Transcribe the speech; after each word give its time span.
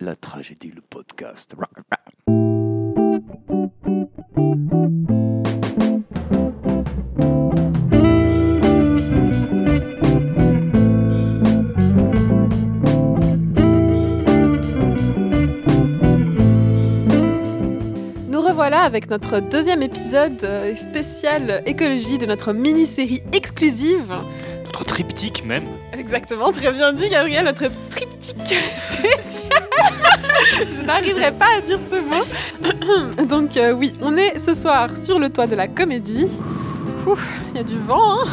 La 0.00 0.14
tragédie, 0.14 0.72
le 0.74 0.82
podcast. 0.82 1.54
Nous 18.28 18.40
revoilà 18.42 18.80
avec 18.82 19.08
notre 19.08 19.40
deuxième 19.40 19.82
épisode 19.82 20.44
euh, 20.44 20.76
spécial 20.76 21.62
écologie 21.64 22.18
de 22.18 22.26
notre 22.26 22.52
mini-série 22.52 23.22
exclusive. 23.32 24.14
Notre 24.64 24.84
triptyque 24.84 25.44
même. 25.46 25.64
Exactement, 25.98 26.52
très 26.52 26.70
bien 26.70 26.92
dit 26.92 27.08
Gabriel, 27.08 27.46
notre 27.46 27.70
triptyque. 27.88 28.36
N'arriverai 30.86 31.32
pas 31.32 31.46
à 31.58 31.60
dire 31.60 31.78
ce 31.90 31.96
mot. 32.00 33.24
Donc 33.28 33.56
euh, 33.56 33.72
oui, 33.72 33.92
on 34.02 34.16
est 34.16 34.38
ce 34.38 34.54
soir 34.54 34.96
sur 34.96 35.18
le 35.18 35.28
toit 35.30 35.46
de 35.46 35.56
la 35.56 35.68
comédie. 35.68 36.28
Il 37.06 37.56
y 37.56 37.60
a 37.60 37.62
du 37.62 37.76
vent. 37.78 38.20
hein. 38.20 38.26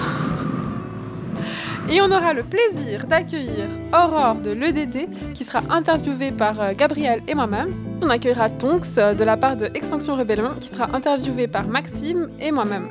Et 1.89 2.01
on 2.01 2.05
aura 2.11 2.33
le 2.33 2.43
plaisir 2.43 3.05
d'accueillir 3.07 3.67
Aurore 3.93 4.35
de 4.35 4.51
l'EDD 4.51 5.09
qui 5.33 5.43
sera 5.43 5.59
interviewée 5.69 6.31
par 6.31 6.59
euh, 6.61 6.71
Gabriel 6.75 7.21
et 7.27 7.35
moi-même. 7.35 7.69
On 8.01 8.09
accueillera 8.09 8.49
Tonks 8.49 8.97
euh, 8.97 9.13
de 9.13 9.23
la 9.23 9.37
part 9.37 9.57
de 9.57 9.65
Extinction 9.73 10.15
Rebellion 10.15 10.53
qui 10.59 10.69
sera 10.69 10.87
interviewé 10.95 11.47
par 11.47 11.67
Maxime 11.67 12.29
et 12.39 12.51
moi-même. 12.51 12.87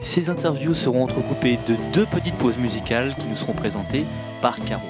Ces 0.00 0.30
interviews 0.30 0.74
seront 0.74 1.04
entrecoupées 1.04 1.58
de 1.66 1.76
deux 1.92 2.06
petites 2.06 2.34
pauses 2.36 2.58
musicales 2.58 3.14
qui 3.18 3.26
nous 3.26 3.36
seront 3.36 3.52
présentées 3.54 4.04
par 4.40 4.56
Caro. 4.60 4.82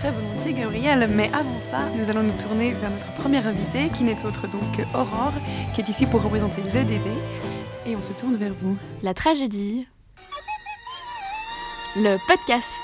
Très 0.00 0.12
volontiers, 0.12 0.54
Gabriel. 0.54 1.10
Mais 1.14 1.30
avant 1.34 1.60
ça, 1.70 1.80
nous 1.94 2.08
allons 2.08 2.22
nous 2.22 2.36
tourner 2.38 2.72
vers 2.72 2.88
notre 2.88 3.12
première 3.16 3.46
invitée, 3.46 3.90
qui 3.94 4.02
n'est 4.02 4.24
autre 4.24 4.48
donc 4.48 4.62
que 4.74 4.80
Aurore, 4.96 5.34
qui 5.74 5.82
est 5.82 5.88
ici 5.90 6.06
pour 6.06 6.22
représenter 6.22 6.62
le 6.62 6.70
DD. 6.70 7.10
Et 7.84 7.94
on 7.96 8.00
se 8.00 8.12
tourne 8.12 8.36
vers 8.36 8.54
vous. 8.62 8.78
La 9.02 9.12
tragédie. 9.12 9.86
Le 11.96 12.16
podcast. 12.26 12.80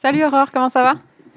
Salut 0.00 0.24
Aurore, 0.24 0.52
comment 0.52 0.70
ça 0.70 0.84
va? 0.84 0.94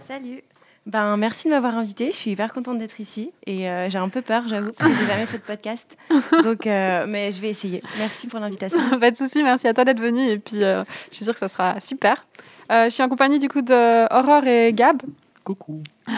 Salut. 0.08 0.44
Ben, 0.86 1.18
merci 1.18 1.48
de 1.48 1.54
m'avoir 1.54 1.76
invitée. 1.76 2.12
Je 2.12 2.18
suis 2.18 2.32
hyper 2.32 2.54
contente 2.54 2.78
d'être 2.78 3.00
ici. 3.00 3.32
Et 3.48 3.68
euh, 3.68 3.90
j'ai 3.90 3.98
un 3.98 4.10
peu 4.10 4.22
peur, 4.22 4.48
j'avoue, 4.48 4.74
parce 4.74 4.92
que 4.92 4.96
j'ai 4.96 5.08
jamais 5.08 5.26
fait 5.26 5.40
de 5.40 5.44
podcast. 5.44 5.98
Donc, 6.44 6.68
euh, 6.68 7.08
mais 7.10 7.32
je 7.32 7.42
vais 7.42 7.50
essayer. 7.50 7.82
Merci 7.98 8.28
pour 8.28 8.40
l'invitation. 8.40 9.00
Pas 9.00 9.10
de 9.10 9.18
souci, 9.18 9.42
merci 9.42 9.68
à 9.68 9.74
toi 9.74 9.86
d'être 9.86 10.02
venue 10.02 10.30
et 10.30 10.38
puis 10.38 10.64
euh, 10.64 10.84
je 11.10 11.16
suis 11.16 11.26
sûre 11.26 11.34
que 11.34 11.40
ça 11.40 11.48
sera 11.48 11.80
super. 11.80 12.28
Euh, 12.74 12.86
je 12.86 12.90
suis 12.90 13.04
en 13.04 13.10
compagnie 13.10 13.38
du 13.38 13.50
coup 13.50 13.62
de 13.62 14.14
Aurore 14.14 14.48
et 14.48 14.74
Gab. 14.74 15.02
Coucou. 15.44 15.82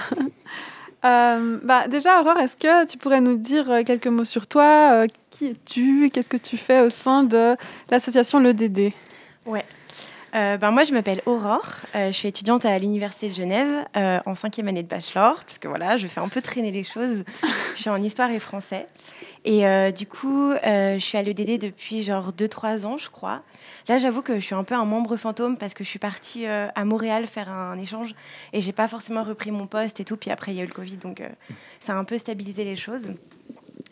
Euh, 1.03 1.59
bah, 1.61 1.87
déjà 1.87 2.19
Aurore, 2.19 2.39
est-ce 2.39 2.57
que 2.57 2.83
tu 2.87 2.97
pourrais 2.97 3.21
nous 3.21 3.37
dire 3.37 3.69
euh, 3.69 3.83
quelques 3.83 4.07
mots 4.07 4.25
sur 4.25 4.47
toi? 4.47 5.03
Euh, 5.03 5.07
Qui 5.29 5.49
es-tu? 5.49 6.09
Qu'est-ce 6.11 6.29
que 6.29 6.37
tu 6.37 6.57
fais 6.57 6.81
au 6.81 6.89
sein 6.89 7.21
de 7.21 7.55
l'association 7.91 8.39
Le 8.39 8.55
DD 8.55 8.91
Euh, 10.35 10.57
ben, 10.57 10.71
moi, 10.71 10.83
je 10.83 10.91
m'appelle 10.93 11.21
Aurore. 11.25 11.75
Euh, 11.95 12.07
je 12.07 12.17
suis 12.17 12.27
étudiante 12.27 12.65
à 12.65 12.77
l'Université 12.79 13.29
de 13.29 13.35
Genève 13.35 13.85
euh, 13.95 14.19
en 14.25 14.35
cinquième 14.35 14.67
année 14.67 14.83
de 14.83 14.87
bachelor, 14.87 15.43
parce 15.45 15.59
que 15.59 15.67
voilà, 15.67 15.95
je 15.95 16.07
fais 16.07 16.19
un 16.19 16.27
peu 16.27 16.41
traîner 16.41 16.71
les 16.71 16.83
choses. 16.83 17.23
je 17.75 17.81
suis 17.81 17.89
en 17.89 18.01
histoire 18.01 18.31
et 18.31 18.39
français. 18.39 18.87
Et 19.45 19.67
euh, 19.67 19.91
du 19.91 20.07
coup, 20.07 20.51
euh, 20.51 20.95
je 20.95 20.99
suis 20.99 21.19
à 21.19 21.21
l'EDD 21.21 21.61
depuis 21.61 22.01
genre 22.01 22.33
2-3 22.33 22.87
ans, 22.87 22.97
je 22.97 23.11
crois. 23.11 23.43
Là, 23.87 23.99
j'avoue 23.99 24.23
que 24.23 24.39
je 24.39 24.43
suis 24.43 24.55
un 24.55 24.63
peu 24.63 24.73
un 24.73 24.85
membre 24.85 25.17
fantôme 25.17 25.55
parce 25.55 25.75
que 25.75 25.83
je 25.83 25.89
suis 25.89 25.99
partie 25.99 26.47
euh, 26.47 26.67
à 26.73 26.83
Montréal 26.83 27.27
faire 27.27 27.51
un 27.51 27.77
échange 27.77 28.15
et 28.53 28.61
j'ai 28.61 28.71
pas 28.71 28.87
forcément 28.87 29.21
repris 29.21 29.51
mon 29.51 29.67
poste 29.67 29.99
et 29.99 30.03
tout. 30.03 30.17
Puis 30.17 30.31
après, 30.31 30.51
il 30.51 30.57
y 30.57 30.61
a 30.61 30.63
eu 30.63 30.67
le 30.67 30.73
Covid, 30.73 30.97
donc 30.97 31.21
ça 31.79 31.93
a 31.93 31.95
un 31.95 32.03
peu 32.05 32.17
stabilisé 32.17 32.63
les 32.63 32.75
choses. 32.75 33.13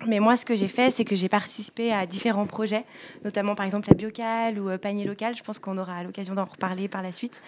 Mais 0.08 0.20
moi, 0.20 0.38
ce 0.38 0.44
que 0.44 0.56
j'ai 0.56 0.68
fait, 0.68 0.90
c'est 0.90 1.06
que 1.06 1.16
j'ai 1.16 1.30
participé 1.30 1.94
à 1.94 2.08
différents 2.08 2.48
projets, 2.48 2.84
notamment 3.24 3.54
par 3.54 3.68
exemple 3.68 3.90
la 3.90 3.94
Biocal 3.94 4.60
ou 4.60 4.76
Panier 4.80 5.06
Local. 5.06 5.36
Je 5.36 5.44
pense 5.44 5.60
qu'on 5.60 5.78
aura 5.78 6.02
l'occasion 6.02 6.34
d'en 6.34 6.46
reparler 6.46 6.88
par 6.88 7.04
la 7.04 7.12
suite. 7.12 7.44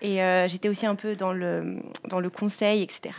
Et 0.00 0.20
j'étais 0.46 0.68
aussi 0.68 0.86
un 0.86 0.94
peu 0.94 1.16
dans 1.16 1.32
le, 1.32 1.80
dans 2.08 2.20
le 2.20 2.30
conseil, 2.30 2.82
etc. 2.82 3.14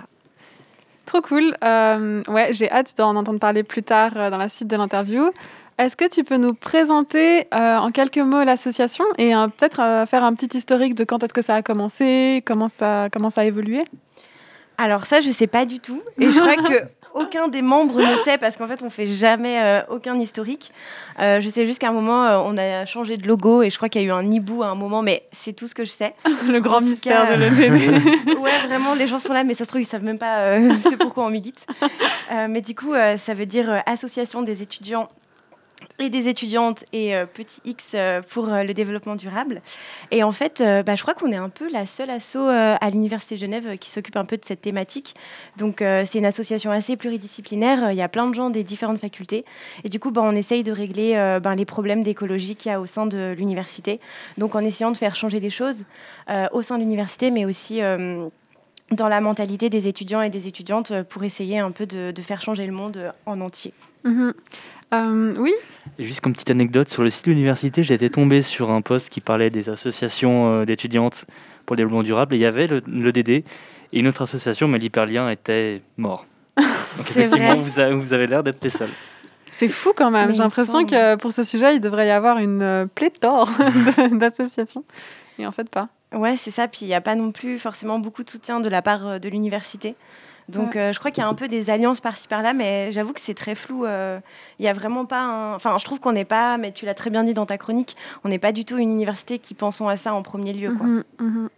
Trop 1.09 1.21
cool. 1.21 1.57
Euh, 1.63 2.21
ouais, 2.27 2.53
j'ai 2.53 2.69
hâte 2.69 2.93
d'en 2.95 3.15
entendre 3.15 3.39
parler 3.39 3.63
plus 3.63 3.81
tard 3.81 4.11
euh, 4.15 4.29
dans 4.29 4.37
la 4.37 4.47
suite 4.47 4.67
de 4.67 4.75
l'interview. 4.75 5.31
Est-ce 5.79 5.95
que 5.95 6.07
tu 6.07 6.23
peux 6.23 6.37
nous 6.37 6.53
présenter 6.53 7.47
euh, 7.51 7.77
en 7.77 7.89
quelques 7.89 8.19
mots 8.19 8.43
l'association 8.43 9.05
et 9.17 9.35
euh, 9.35 9.47
peut-être 9.47 9.81
euh, 9.81 10.05
faire 10.05 10.23
un 10.23 10.35
petit 10.35 10.55
historique 10.55 10.93
de 10.93 11.03
quand 11.05 11.23
est-ce 11.23 11.33
que 11.33 11.41
ça 11.41 11.55
a 11.55 11.61
commencé, 11.63 12.43
comment 12.45 12.69
ça, 12.69 13.07
comment 13.11 13.31
ça 13.31 13.41
a 13.41 13.45
évolué? 13.45 13.83
Alors 14.77 15.07
ça, 15.07 15.19
je 15.19 15.31
sais 15.31 15.47
pas 15.47 15.65
du 15.65 15.79
tout. 15.79 15.99
Et 16.19 16.29
je 16.29 16.39
crois 16.39 16.55
que 16.69 16.83
aucun 17.13 17.47
des 17.47 17.61
membres 17.61 17.99
ne 18.01 18.15
sait 18.23 18.37
parce 18.37 18.57
qu'en 18.57 18.67
fait, 18.67 18.81
on 18.83 18.89
fait 18.89 19.07
jamais 19.07 19.61
euh, 19.61 19.81
aucun 19.89 20.17
historique. 20.19 20.71
Euh, 21.19 21.41
je 21.41 21.49
sais 21.49 21.65
juste 21.65 21.79
qu'à 21.79 21.89
un 21.89 21.93
moment, 21.93 22.23
euh, 22.23 22.37
on 22.43 22.57
a 22.57 22.85
changé 22.85 23.17
de 23.17 23.27
logo 23.27 23.61
et 23.63 23.69
je 23.69 23.77
crois 23.77 23.89
qu'il 23.89 24.01
y 24.01 24.05
a 24.05 24.07
eu 24.07 24.11
un 24.11 24.29
hibou 24.29 24.63
à 24.63 24.67
un 24.67 24.75
moment, 24.75 25.01
mais 25.01 25.23
c'est 25.31 25.53
tout 25.53 25.67
ce 25.67 25.75
que 25.75 25.85
je 25.85 25.91
sais. 25.91 26.13
Le 26.47 26.59
grand 26.59 26.81
mystère 26.81 27.27
cas, 27.27 27.35
de 27.35 27.41
l'EDD. 27.41 28.37
ouais, 28.39 28.67
vraiment, 28.67 28.93
les 28.93 29.07
gens 29.07 29.19
sont 29.19 29.33
là, 29.33 29.43
mais 29.43 29.55
ça 29.55 29.65
se 29.65 29.69
trouve, 29.69 29.81
ils 29.81 29.85
savent 29.85 30.03
même 30.03 30.19
pas 30.19 30.37
euh, 30.39 30.71
c'est 30.83 30.97
pourquoi 30.97 31.25
on 31.25 31.29
milite. 31.29 31.65
Euh, 32.31 32.47
mais 32.49 32.61
du 32.61 32.75
coup, 32.75 32.93
euh, 32.93 33.17
ça 33.17 33.33
veut 33.33 33.45
dire 33.45 33.69
euh, 33.69 33.79
Association 33.85 34.41
des 34.41 34.61
étudiants 34.61 35.09
et 35.99 36.09
des 36.09 36.29
étudiantes 36.29 36.85
et 36.93 37.15
euh, 37.15 37.25
petit 37.25 37.61
X 37.65 37.91
euh, 37.93 38.21
pour 38.21 38.51
euh, 38.51 38.63
le 38.63 38.73
développement 38.73 39.15
durable. 39.15 39.61
Et 40.11 40.23
en 40.23 40.31
fait, 40.31 40.63
bah, 40.85 40.95
je 40.95 41.01
crois 41.01 41.13
qu'on 41.13 41.31
est 41.31 41.37
un 41.37 41.49
peu 41.49 41.69
la 41.69 41.85
seule 41.85 42.09
asso 42.09 42.37
à 42.37 42.89
l'Université 42.89 43.35
de 43.35 43.41
Genève 43.41 43.77
qui 43.77 43.91
s'occupe 43.91 44.15
un 44.15 44.25
peu 44.25 44.37
de 44.37 44.45
cette 44.45 44.61
thématique. 44.61 45.15
Donc, 45.57 45.79
c'est 45.79 46.15
une 46.15 46.25
association 46.25 46.71
assez 46.71 46.95
pluridisciplinaire. 46.95 47.91
Il 47.91 47.97
y 47.97 48.01
a 48.01 48.09
plein 48.09 48.27
de 48.27 48.33
gens 48.33 48.49
des 48.49 48.63
différentes 48.63 48.99
facultés. 48.99 49.45
Et 49.83 49.89
du 49.89 49.99
coup, 49.99 50.11
bah, 50.11 50.21
on 50.23 50.31
essaye 50.31 50.63
de 50.63 50.71
régler 50.71 51.39
ben, 51.41 51.53
les 51.53 51.65
problèmes 51.65 52.03
d'écologie 52.03 52.55
qu'il 52.55 52.71
y 52.71 52.73
a 52.73 52.81
au 52.81 52.85
sein 52.85 53.05
de 53.05 53.35
l'université. 53.37 53.99
Donc, 54.37 54.55
en 54.55 54.59
essayant 54.59 54.91
de 54.91 54.97
faire 54.97 55.15
changer 55.15 55.39
les 55.39 55.49
choses 55.49 55.85
au 56.51 56.61
sein 56.61 56.77
de 56.77 56.81
l'université, 56.81 57.31
mais 57.31 57.45
aussi... 57.45 57.81
dans 58.91 59.07
la 59.07 59.21
mentalité 59.21 59.69
des 59.69 59.87
étudiants 59.87 60.21
et 60.21 60.31
des 60.31 60.47
étudiantes 60.47 61.03
pour 61.03 61.23
essayer 61.23 61.59
un 61.59 61.69
peu 61.71 61.85
de, 61.85 62.21
faire 62.21 62.41
changer 62.41 62.65
le 62.65 62.71
monde 62.71 63.13
en 63.27 63.39
entier. 63.41 63.73
Mhm. 64.03 64.33
Euh, 64.93 65.35
oui, 65.37 65.53
juste 65.99 66.21
comme 66.21 66.33
petite 66.33 66.49
anecdote, 66.49 66.89
sur 66.89 67.03
le 67.03 67.09
site 67.09 67.25
de 67.25 67.31
l'université, 67.31 67.83
j'étais 67.83 68.09
tombé 68.09 68.41
sur 68.41 68.71
un 68.71 68.81
post 68.81 69.09
qui 69.09 69.21
parlait 69.21 69.49
des 69.49 69.69
associations 69.69 70.51
euh, 70.61 70.65
d'étudiantes 70.65 71.25
pour 71.65 71.75
le 71.75 71.77
développement 71.77 72.03
durable. 72.03 72.33
Et 72.33 72.37
il 72.37 72.41
y 72.41 72.45
avait 72.45 72.67
le, 72.67 72.81
le 72.87 73.11
DD 73.11 73.29
et 73.31 73.43
une 73.99 74.07
autre 74.07 74.23
association, 74.23 74.67
mais 74.67 74.79
l'hyperlien 74.79 75.29
était 75.29 75.81
mort. 75.97 76.25
Donc 76.57 76.67
C'est 77.11 77.21
effectivement, 77.21 77.53
vrai. 77.55 77.61
vous, 77.61 77.79
avez- 77.79 77.93
vous 77.95 78.13
avez 78.13 78.27
l'air 78.27 78.43
d'être 78.43 78.63
les 78.63 78.69
seuls. 78.71 78.89
c'est 79.51 79.69
fou 79.69 79.91
quand 79.95 80.09
même. 80.11 80.31
J'ai 80.31 80.39
l'impression 80.39 80.85
que 80.85 81.15
pour 81.15 81.31
ce 81.31 81.43
sujet, 81.43 81.75
il 81.75 81.79
devrait 81.79 82.07
y 82.07 82.11
avoir 82.11 82.39
une 82.39 82.61
euh, 82.63 82.85
pléthore 82.87 83.49
d'associations. 84.11 84.83
Et 85.37 85.45
en 85.45 85.51
fait, 85.51 85.69
pas. 85.69 85.89
Ouais, 86.13 86.35
c'est 86.37 86.51
ça. 86.51 86.67
Puis 86.67 86.79
il 86.81 86.87
n'y 86.87 86.95
a 86.95 87.01
pas 87.01 87.13
non 87.15 87.31
plus 87.31 87.59
forcément 87.59 87.99
beaucoup 87.99 88.23
de 88.23 88.29
soutien 88.29 88.59
de 88.59 88.67
la 88.69 88.81
part 88.81 89.19
de 89.19 89.29
l'université. 89.29 89.95
Donc 90.49 90.75
euh, 90.75 90.91
je 90.93 90.99
crois 90.99 91.11
qu'il 91.11 91.21
y 91.23 91.25
a 91.25 91.29
un 91.29 91.33
peu 91.33 91.47
des 91.47 91.69
alliances 91.69 92.01
par-ci 92.01 92.27
par-là, 92.27 92.53
mais 92.53 92.91
j'avoue 92.91 93.13
que 93.13 93.21
c'est 93.21 93.33
très 93.33 93.55
flou. 93.55 93.85
euh, 93.85 94.19
Il 94.59 94.65
y 94.65 94.67
a 94.67 94.73
vraiment 94.73 95.05
pas 95.05 95.21
un... 95.21 95.55
Enfin, 95.55 95.77
je 95.79 95.85
trouve 95.85 95.99
qu'on 95.99 96.11
n'est 96.11 96.25
pas, 96.25 96.57
mais 96.57 96.71
tu 96.71 96.85
l'as 96.85 96.93
très 96.93 97.09
bien 97.09 97.23
dit 97.23 97.33
dans 97.33 97.45
ta 97.45 97.57
chronique, 97.57 97.95
on 98.23 98.29
n'est 98.29 98.39
pas 98.39 98.51
du 98.51 98.65
tout 98.65 98.77
une 98.77 98.91
université 98.91 99.39
qui 99.39 99.53
pensons 99.53 99.87
à 99.87 99.97
ça 99.97 100.13
en 100.13 100.21
premier 100.21 100.53
lieu. 100.53 100.73
Quoi. 100.73 100.85
Mhm, 100.85 101.03
mhm. 101.19 101.49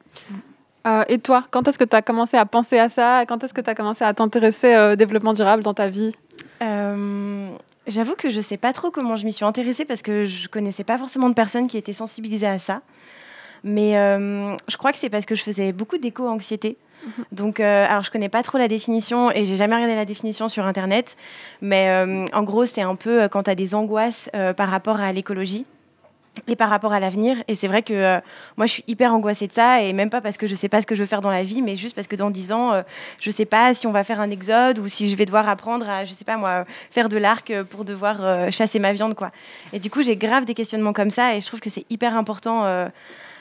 Euh, 0.88 1.04
et 1.08 1.20
toi, 1.20 1.46
quand 1.52 1.68
est-ce 1.68 1.78
que 1.78 1.84
tu 1.84 1.96
as 1.96 2.02
commencé 2.02 2.38
à 2.38 2.46
penser 2.46 2.80
à 2.80 2.90
ça? 2.90 3.26
Quand 3.28 3.44
est-ce 3.44 3.54
que 3.54 3.62
tu 3.62 3.70
as 3.70 3.76
commencé 3.76 4.04
à 4.04 4.14
t'intéresser 4.14 4.76
au 4.78 4.96
développement 4.96 5.34
durable 5.34 5.62
dans 5.64 5.76
ta 5.76 5.88
vie? 5.88 6.16
J'avoue 7.88 8.16
que 8.16 8.30
je 8.30 8.42
sais 8.42 8.58
pas 8.58 8.74
trop 8.74 8.92
comment 8.92 9.16
je 9.16 9.26
m'y 9.26 9.34
suis 9.34 9.46
intéressée 9.46 9.86
parce 9.86 10.02
que 10.02 10.26
je 10.26 10.48
connaissais 10.48 10.84
pas 10.84 10.98
forcément 10.98 11.30
de 11.30 11.34
personnes 11.34 11.68
qui 11.68 11.78
étaient 11.78 11.94
sensibilisées 11.94 12.48
à 12.48 12.60
ça. 12.60 12.82
Mais 13.64 13.94
je 13.94 14.78
crois 14.78 14.92
que 14.92 14.98
c'est 14.98 15.10
parce 15.10 15.26
que 15.26 15.36
je 15.36 15.44
faisais 15.44 15.72
beaucoup 15.72 16.00
d'éco-anxiété. 16.00 16.78
Donc, 17.32 17.60
euh, 17.60 17.86
alors 17.90 18.04
je 18.04 18.12
connais 18.12 18.30
pas 18.30 18.44
trop 18.44 18.58
la 18.58 18.68
définition 18.68 19.32
et 19.32 19.46
j'ai 19.46 19.56
jamais 19.56 19.76
regardé 19.76 19.96
la 19.96 20.06
définition 20.06 20.48
sur 20.48 20.66
internet. 20.66 21.16
Mais 21.62 21.90
euh, 21.90 22.26
en 22.34 22.44
gros, 22.44 22.66
c'est 22.66 22.82
un 22.82 22.96
peu 22.96 23.24
euh, 23.24 23.28
quand 23.28 23.44
tu 23.44 23.56
des 23.56 23.76
angoisses 23.76 24.30
euh, 24.36 24.54
par 24.54 24.70
rapport 24.70 25.00
à 25.00 25.12
l'écologie 25.12 25.66
et 26.48 26.56
par 26.56 26.70
rapport 26.70 26.94
à 26.94 27.00
l'avenir. 27.02 27.36
Et 27.50 27.56
c'est 27.56 27.68
vrai 27.68 27.82
que 27.82 28.22
moi, 28.56 28.66
je 28.66 28.72
suis 28.72 28.84
hyper 28.88 29.14
angoissée 29.14 29.48
de 29.48 29.52
ça 29.52 29.82
et 29.82 29.92
même 29.92 30.10
pas 30.10 30.22
parce 30.22 30.38
que 30.38 30.48
je 30.48 30.56
sais 30.56 30.70
pas 30.70 30.82
ce 30.82 30.88
que 30.88 30.96
je 30.96 31.02
veux 31.02 31.06
faire 31.06 31.20
dans 31.20 31.30
la 31.30 31.44
vie, 31.44 31.62
mais 31.62 31.76
juste 31.76 31.94
parce 31.94 32.08
que 32.08 32.16
dans 32.16 32.30
10 32.30 32.54
ans, 32.54 32.74
euh, 32.74 32.82
je 33.20 33.30
sais 33.30 33.46
pas 33.46 33.74
si 33.74 33.86
on 33.86 33.92
va 33.92 34.06
faire 34.06 34.22
un 34.22 34.30
exode 34.30 34.80
ou 34.80 34.88
si 34.88 35.10
je 35.10 35.16
vais 35.18 35.26
devoir 35.26 35.50
apprendre 35.50 35.90
à, 35.90 36.06
je 36.06 36.14
sais 36.14 36.24
pas 36.24 36.38
moi, 36.38 36.66
faire 36.90 37.10
de 37.10 37.18
l'arc 37.18 37.54
pour 37.70 37.84
devoir 37.84 38.50
chasser 38.52 38.80
ma 38.80 38.94
viande, 38.94 39.14
quoi. 39.14 39.32
Et 39.74 39.80
du 39.80 39.90
coup, 39.90 40.04
j'ai 40.04 40.16
grave 40.16 40.46
des 40.46 40.54
questionnements 40.54 40.94
comme 40.94 41.12
ça 41.12 41.36
et 41.36 41.42
je 41.42 41.48
trouve 41.48 41.60
que 41.60 41.70
c'est 41.70 41.86
hyper 41.90 42.16
important. 42.16 42.64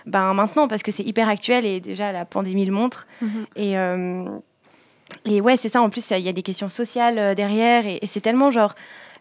Ben, 0.07 0.35
maintenant 0.35 0.69
parce 0.69 0.83
que 0.83 0.91
c'est 0.91 1.03
hyper 1.05 1.29
actuel 1.29 1.65
et 1.67 1.81
déjà 1.81 2.13
la 2.13 2.25
pandémie 2.25 2.65
le 2.67 2.73
montre 2.73 3.07
Mhm. 3.21 3.47
et 3.57 3.79
euh, 3.79 4.25
et 5.25 5.41
ouais 5.41 5.57
c'est 5.57 5.69
ça 5.69 5.83
en 5.83 5.91
plus 5.91 6.09
il 6.11 6.19
y 6.21 6.29
a 6.29 6.33
des 6.33 6.43
questions 6.43 6.69
sociales 6.69 7.19
euh, 7.19 7.35
derrière 7.35 7.87
et, 7.87 7.99
et 8.03 8.07
c'est 8.07 8.21
tellement 8.21 8.51
genre 8.51 8.75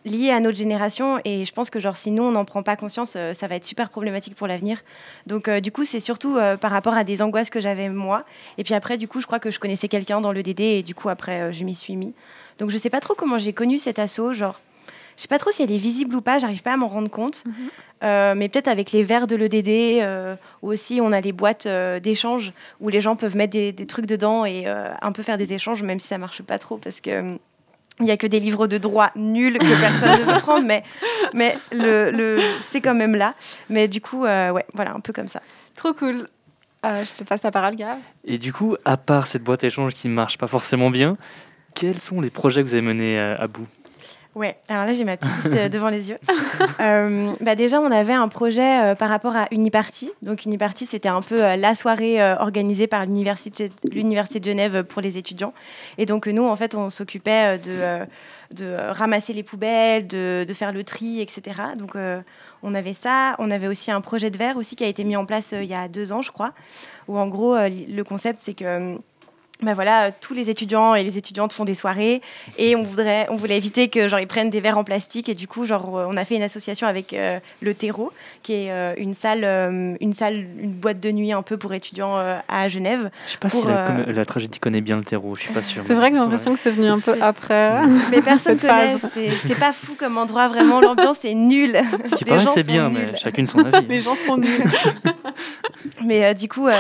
lié 0.06 0.30
à 0.32 0.40
notre 0.40 0.58
génération 0.58 1.20
et 1.26 1.44
je 1.44 1.52
pense 1.52 1.70
que 1.70 1.80
genre 1.82 1.98
si 1.98 2.10
nous 2.12 2.24
on 2.24 2.32
n'en 2.32 2.46
prend 2.46 2.64
pas 2.64 2.78
conscience, 2.78 3.16
euh, 3.18 3.34
ça 3.34 3.48
va 3.48 3.56
être 3.56 3.66
super 3.66 3.90
problématique 3.90 4.34
pour 4.34 4.48
l'avenir. 4.48 4.80
Donc 5.28 5.50
euh, 5.50 5.60
du 5.60 5.74
coup 5.74 5.84
c'est 5.84 6.00
surtout 6.00 6.38
euh, 6.38 6.56
par 6.56 6.72
rapport 6.72 6.94
à 6.94 7.04
des 7.04 7.22
angoisses 7.22 7.50
que 7.50 7.60
j'avais 7.60 7.90
moi. 7.90 8.24
Et 8.58 8.64
puis 8.64 8.74
après 8.76 8.98
du 8.98 9.10
coup 9.10 9.20
je 9.20 9.26
crois 9.26 9.40
que 9.40 9.52
je 9.52 9.60
connaissais 9.60 9.90
quelqu'un 9.90 10.22
dans 10.22 10.32
le 10.32 10.42
DD 10.42 10.62
et 10.64 10.84
du 10.84 10.96
coup 10.96 11.10
après 11.10 11.52
je 11.52 11.66
m'y 11.66 11.76
suis 11.76 11.98
mis. 11.98 12.14
Donc 12.60 12.70
je 12.70 12.78
sais 12.78 12.90
pas 12.90 13.02
trop 13.02 13.14
comment 13.14 13.38
j'ai 13.40 13.52
connu 13.52 13.78
cet 13.78 14.00
assaut, 14.00 14.32
genre 14.32 14.62
je 15.20 15.24
sais 15.24 15.28
pas 15.28 15.38
trop 15.38 15.52
si 15.52 15.62
elle 15.62 15.72
est 15.72 15.78
visible 15.78 16.16
ou 16.16 16.22
pas, 16.22 16.40
j'arrive 16.40 16.62
pas 16.62 16.72
à 16.72 16.78
m'en 16.78 16.88
rendre 16.88 17.10
compte. 17.10 17.44
Mhm. 17.46 17.54
Euh, 18.02 18.34
mais 18.38 18.48
peut-être 18.48 18.70
avec 18.70 18.94
les 18.94 19.04
verres 19.04 19.28
de 19.28 19.36
l'EDD, 19.36 20.02
euh, 20.02 20.36
ou 20.62 20.70
aussi 20.72 21.02
on 21.02 21.12
a 21.12 21.20
les 21.20 21.34
boîtes 21.34 21.66
euh, 21.66 22.00
d'échange 22.00 22.54
où 22.80 22.88
les 22.88 23.02
gens 23.02 23.18
peuvent 23.18 23.36
mettre 23.36 23.52
des, 23.52 23.74
des 23.74 23.86
trucs 23.86 24.06
dedans 24.06 24.46
et 24.46 24.64
euh, 24.68 24.94
un 25.02 25.12
peu 25.12 25.22
faire 25.24 25.38
des 25.38 25.52
échanges, 25.52 25.84
même 25.84 26.00
si 26.00 26.08
ça 26.08 26.18
marche 26.18 26.42
pas 26.42 26.58
trop 26.60 26.78
parce 26.78 27.02
que 27.02 27.20
hum, 27.20 27.40
il 28.00 28.06
n'y 28.06 28.12
a 28.12 28.16
que 28.16 28.28
des 28.28 28.40
livres 28.40 28.68
de 28.68 28.78
droit 28.78 29.12
nuls 29.18 29.58
que 29.58 29.82
personne 29.82 30.26
ne 30.26 30.32
veut 30.34 30.40
prendre, 30.40 30.66
mais, 30.66 30.84
mais 31.34 31.58
le, 31.74 32.12
le- 32.12 32.40
c'est 32.72 32.80
quand 32.80 32.96
même 32.96 33.14
là. 33.16 33.36
Mais 33.70 33.90
du 33.90 34.00
coup, 34.00 34.24
euh, 34.24 34.52
ouais, 34.52 34.66
voilà, 34.74 34.94
un 34.94 35.02
peu 35.02 35.12
comme 35.12 35.28
ça. 35.28 35.42
Trop 35.76 35.92
cool. 35.92 36.30
Euh, 36.86 37.04
je 37.04 37.12
te 37.14 37.26
passe 37.26 37.44
la 37.44 37.52
parole, 37.52 37.76
Gab. 37.76 37.98
Et 38.24 38.38
du 38.38 38.54
coup, 38.54 38.78
à 38.86 38.96
part 38.96 39.28
cette 39.28 39.44
boîte 39.44 39.66
échange 39.66 39.94
qui 39.94 40.08
ne 40.08 40.14
marche 40.14 40.38
pas 40.38 40.48
forcément 40.48 40.90
bien, 40.90 41.18
quels 41.76 42.00
sont 42.00 42.22
les 42.22 42.30
projets 42.30 42.64
que 42.64 42.68
vous 42.70 42.74
avez 42.74 42.82
menés 42.82 43.20
à, 43.20 43.34
à 43.36 43.48
bout? 43.48 43.68
Ouais, 44.40 44.56
alors 44.70 44.86
là 44.86 44.94
j'ai 44.94 45.04
ma 45.04 45.18
petite 45.18 45.36
liste 45.44 45.58
euh, 45.58 45.68
devant 45.70 45.90
les 45.90 46.10
yeux. 46.10 46.18
Euh, 46.82 47.34
bah 47.42 47.56
déjà, 47.56 47.82
on 47.82 47.92
avait 47.92 48.14
un 48.14 48.28
projet 48.30 48.82
euh, 48.82 48.96
par 48.96 49.10
rapport 49.10 49.36
à 49.36 49.48
Uniparty. 49.52 50.12
Donc 50.22 50.46
Uniparty, 50.46 50.86
c'était 50.86 51.10
un 51.10 51.22
peu 51.22 51.44
euh, 51.44 51.56
la 51.58 51.76
soirée 51.76 52.22
organisée 52.40 52.88
par 52.88 53.06
l'université 53.06 53.72
l'université 53.92 54.40
de 54.40 54.46
Genève 54.46 54.84
pour 54.84 55.02
les 55.02 55.18
étudiants. 55.18 55.54
Et 55.98 56.06
donc 56.06 56.28
nous, 56.28 56.46
en 56.46 56.56
fait, 56.56 56.76
on 56.76 56.90
s'occupait 56.90 57.58
de, 57.58 58.06
de 58.56 58.78
ramasser 58.92 59.34
les 59.34 59.44
poubelles, 59.44 60.08
de, 60.08 60.46
de 60.48 60.54
faire 60.54 60.72
le 60.72 60.84
tri, 60.84 61.20
etc. 61.20 61.62
Donc 61.78 61.98
on 62.64 62.76
avait 62.76 62.94
ça. 62.94 63.36
On 63.40 63.52
avait 63.52 63.68
aussi 63.68 63.92
un 63.92 64.02
projet 64.02 64.30
de 64.30 64.38
verre 64.38 64.56
aussi 64.56 64.76
qui 64.76 64.86
a 64.86 64.88
été 64.88 65.04
mis 65.04 65.18
en 65.18 65.26
place 65.26 65.54
il 65.54 65.66
y 65.66 65.76
a 65.76 65.90
deux 65.90 66.14
ans, 66.14 66.22
je 66.22 66.32
crois. 66.32 66.54
Où 67.10 67.18
en 67.18 67.28
gros, 67.28 67.56
le 67.58 68.02
concept, 68.04 68.40
c'est 68.42 68.54
que 68.54 68.98
bah 69.62 69.74
voilà, 69.74 70.06
euh, 70.06 70.12
tous 70.22 70.34
les 70.34 70.50
étudiants 70.50 70.96
et 70.96 71.04
les 71.04 71.18
étudiantes 71.18 71.52
font 71.52 71.66
des 71.66 71.76
soirées 71.76 72.22
et 72.58 72.76
on 72.78 72.84
voudrait, 72.84 73.28
on 73.30 73.36
voulait 73.36 73.58
éviter 73.58 73.90
que 73.90 74.08
genre 74.08 74.20
ils 74.22 74.28
prennent 74.28 74.50
des 74.50 74.62
verres 74.62 74.78
en 74.78 74.86
plastique 74.86 75.28
et 75.28 75.34
du 75.36 75.48
coup 75.48 75.66
genre 75.66 75.90
on 76.08 76.16
a 76.16 76.24
fait 76.24 76.36
une 76.38 76.44
association 76.44 76.88
avec 76.88 77.12
euh, 77.14 77.40
le 77.62 77.74
Terreau 77.74 78.14
qui 78.42 78.54
est 78.54 78.72
euh, 78.72 78.94
une 78.98 79.16
salle, 79.16 79.44
euh, 79.44 79.96
une 80.00 80.14
salle, 80.14 80.46
une 80.60 80.72
boîte 80.72 81.02
de 81.02 81.12
nuit 81.12 81.34
un 81.34 81.42
peu 81.42 81.58
pour 81.58 81.74
étudiants 81.74 82.18
euh, 82.18 82.38
à 82.48 82.70
Genève. 82.70 83.10
Je 83.26 83.32
sais 83.34 83.38
pas 83.38 83.50
Pour, 83.50 83.62
si 83.64 83.68
la, 83.68 83.90
euh, 83.90 84.24
tragédie 84.24 84.60
connaît 84.60 84.80
bien 84.82 84.96
le 84.96 85.04
terreau, 85.04 85.36
je 85.36 85.42
suis 85.42 85.54
pas 85.54 85.62
sûr. 85.62 85.84
C'est 85.86 85.94
vrai 85.94 86.10
que 86.10 86.16
j'ai 86.16 86.22
l'impression 86.22 86.54
que 86.54 86.60
c'est 86.60 86.72
venu 86.72 86.88
un 86.88 87.00
peu 87.00 87.18
après. 87.22 87.82
Mais 88.12 88.22
personne 88.22 88.58
Cette 88.58 88.70
connaît, 88.70 88.96
c'est 89.14 89.30
c'est 89.46 89.60
pas 89.60 89.74
fou 89.74 89.96
comme 90.00 90.18
endroit 90.18 90.48
vraiment, 90.48 90.80
l'ambiance 90.80 91.26
est 91.26 91.34
nulle. 91.34 91.78
Ce 92.10 92.16
qui 92.16 92.24
Les 92.24 92.30
paraît, 92.32 92.46
gens 92.46 92.54
c'est 92.54 92.64
sont 92.64 92.72
bien, 92.72 92.90
nuls. 92.90 93.10
mais 93.12 93.18
chacune 93.18 93.46
son 93.48 93.60
avis. 93.74 93.86
Les 93.88 94.00
gens 94.00 94.16
sont 94.26 94.38
nuls. 94.38 94.64
Mais 96.04 96.26
euh, 96.26 96.34
du 96.34 96.48
coup, 96.48 96.68
euh, 96.68 96.78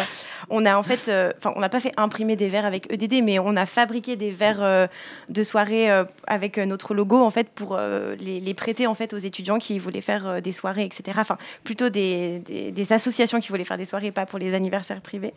on 0.50 0.66
a 0.66 0.76
en 0.78 0.84
fait, 0.84 1.08
euh, 1.08 1.32
enfin, 1.38 1.54
on 1.56 1.60
n'a 1.60 1.70
pas 1.70 1.80
fait 1.80 1.92
imprimer 1.98 2.36
des 2.36 2.50
verres 2.50 2.66
avec 2.66 2.92
EDD, 2.92 3.24
mais 3.24 3.40
on 3.40 3.56
a 3.56 3.66
fabriqué 3.66 4.16
des 4.16 4.32
verres 4.32 4.62
euh, 4.64 4.88
de 5.30 5.44
soirée 5.44 5.92
euh, 5.92 6.04
avec 6.28 6.58
notre 6.58 6.94
logo 6.94 7.18
en 7.24 7.30
fait 7.30 7.50
pour 7.50 7.80
les, 8.20 8.54
prêter 8.54 8.88
en 8.88 8.96
fait 8.96 9.14
aux 9.14 9.18
étudiants 9.18 9.60
qui 9.60 9.80
voulaient 9.80 10.02
faire 10.02 10.42
des 10.42 10.52
soirées, 10.52 10.84
etc. 10.84 11.18
Enfin, 11.22 11.38
plutôt 11.64 11.90
des, 11.90 12.42
associations 12.90 13.40
qui 13.40 13.50
voulaient 13.50 13.64
faire 13.64 13.78
des 13.78 13.86
soirées, 13.86 14.12
pas 14.12 14.26
pour 14.26 14.40
les 14.40 14.54
anniversaires 14.54 15.02
privés. 15.02 15.34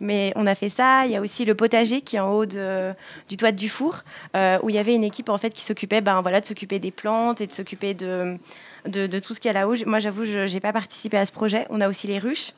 Mais 0.00 0.32
on 0.36 0.46
a 0.46 0.54
fait 0.54 0.68
ça. 0.68 1.04
Il 1.06 1.12
y 1.12 1.16
a 1.16 1.20
aussi 1.20 1.44
le 1.44 1.54
potager 1.54 2.00
qui 2.00 2.16
est 2.16 2.20
en 2.20 2.32
haut 2.32 2.46
du 2.46 3.36
toit 3.36 3.52
du 3.52 3.68
four, 3.68 4.04
où 4.34 4.70
il 4.70 4.74
y 4.74 4.78
avait 4.78 4.94
une 4.94 5.04
équipe 5.04 5.28
en 5.28 5.38
fait 5.38 5.50
qui 5.50 5.62
s'occupait, 5.62 6.00
ben 6.00 6.20
voilà, 6.22 6.40
de 6.40 6.46
s'occuper 6.46 6.78
des 6.78 6.90
plantes 6.90 7.40
et 7.40 7.46
de 7.46 7.52
s'occuper 7.52 7.94
de, 7.94 8.38
de 8.86 9.18
tout 9.18 9.34
ce 9.34 9.40
qu'il 9.40 9.50
y 9.50 9.54
a 9.54 9.60
là-haut. 9.60 9.74
Moi, 9.86 9.98
j'avoue, 9.98 10.24
je 10.24 10.52
n'ai 10.52 10.60
pas 10.60 10.72
participé 10.72 11.18
à 11.18 11.26
ce 11.26 11.32
projet. 11.32 11.66
On 11.70 11.80
a 11.80 11.88
aussi 11.88 12.06
les 12.06 12.18
ruches 12.18 12.52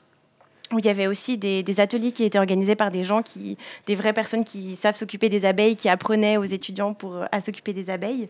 où 0.74 0.78
il 0.78 0.84
y 0.84 0.88
avait 0.88 1.06
aussi 1.06 1.36
des, 1.38 1.80
ateliers 1.80 2.12
qui 2.12 2.24
étaient 2.24 2.38
organisés 2.38 2.76
par 2.76 2.90
des 2.90 3.04
gens 3.04 3.22
qui, 3.22 3.56
des 3.86 3.94
vraies 3.94 4.12
personnes 4.12 4.44
qui 4.44 4.76
savent 4.76 4.96
s'occuper 4.96 5.28
des 5.28 5.44
abeilles, 5.44 5.76
qui 5.76 5.88
apprenaient 5.88 6.36
aux 6.36 6.44
étudiants 6.44 6.94
pour 6.94 7.24
à 7.32 7.40
s'occuper 7.40 7.72
des 7.72 7.90
abeilles. 7.90 8.28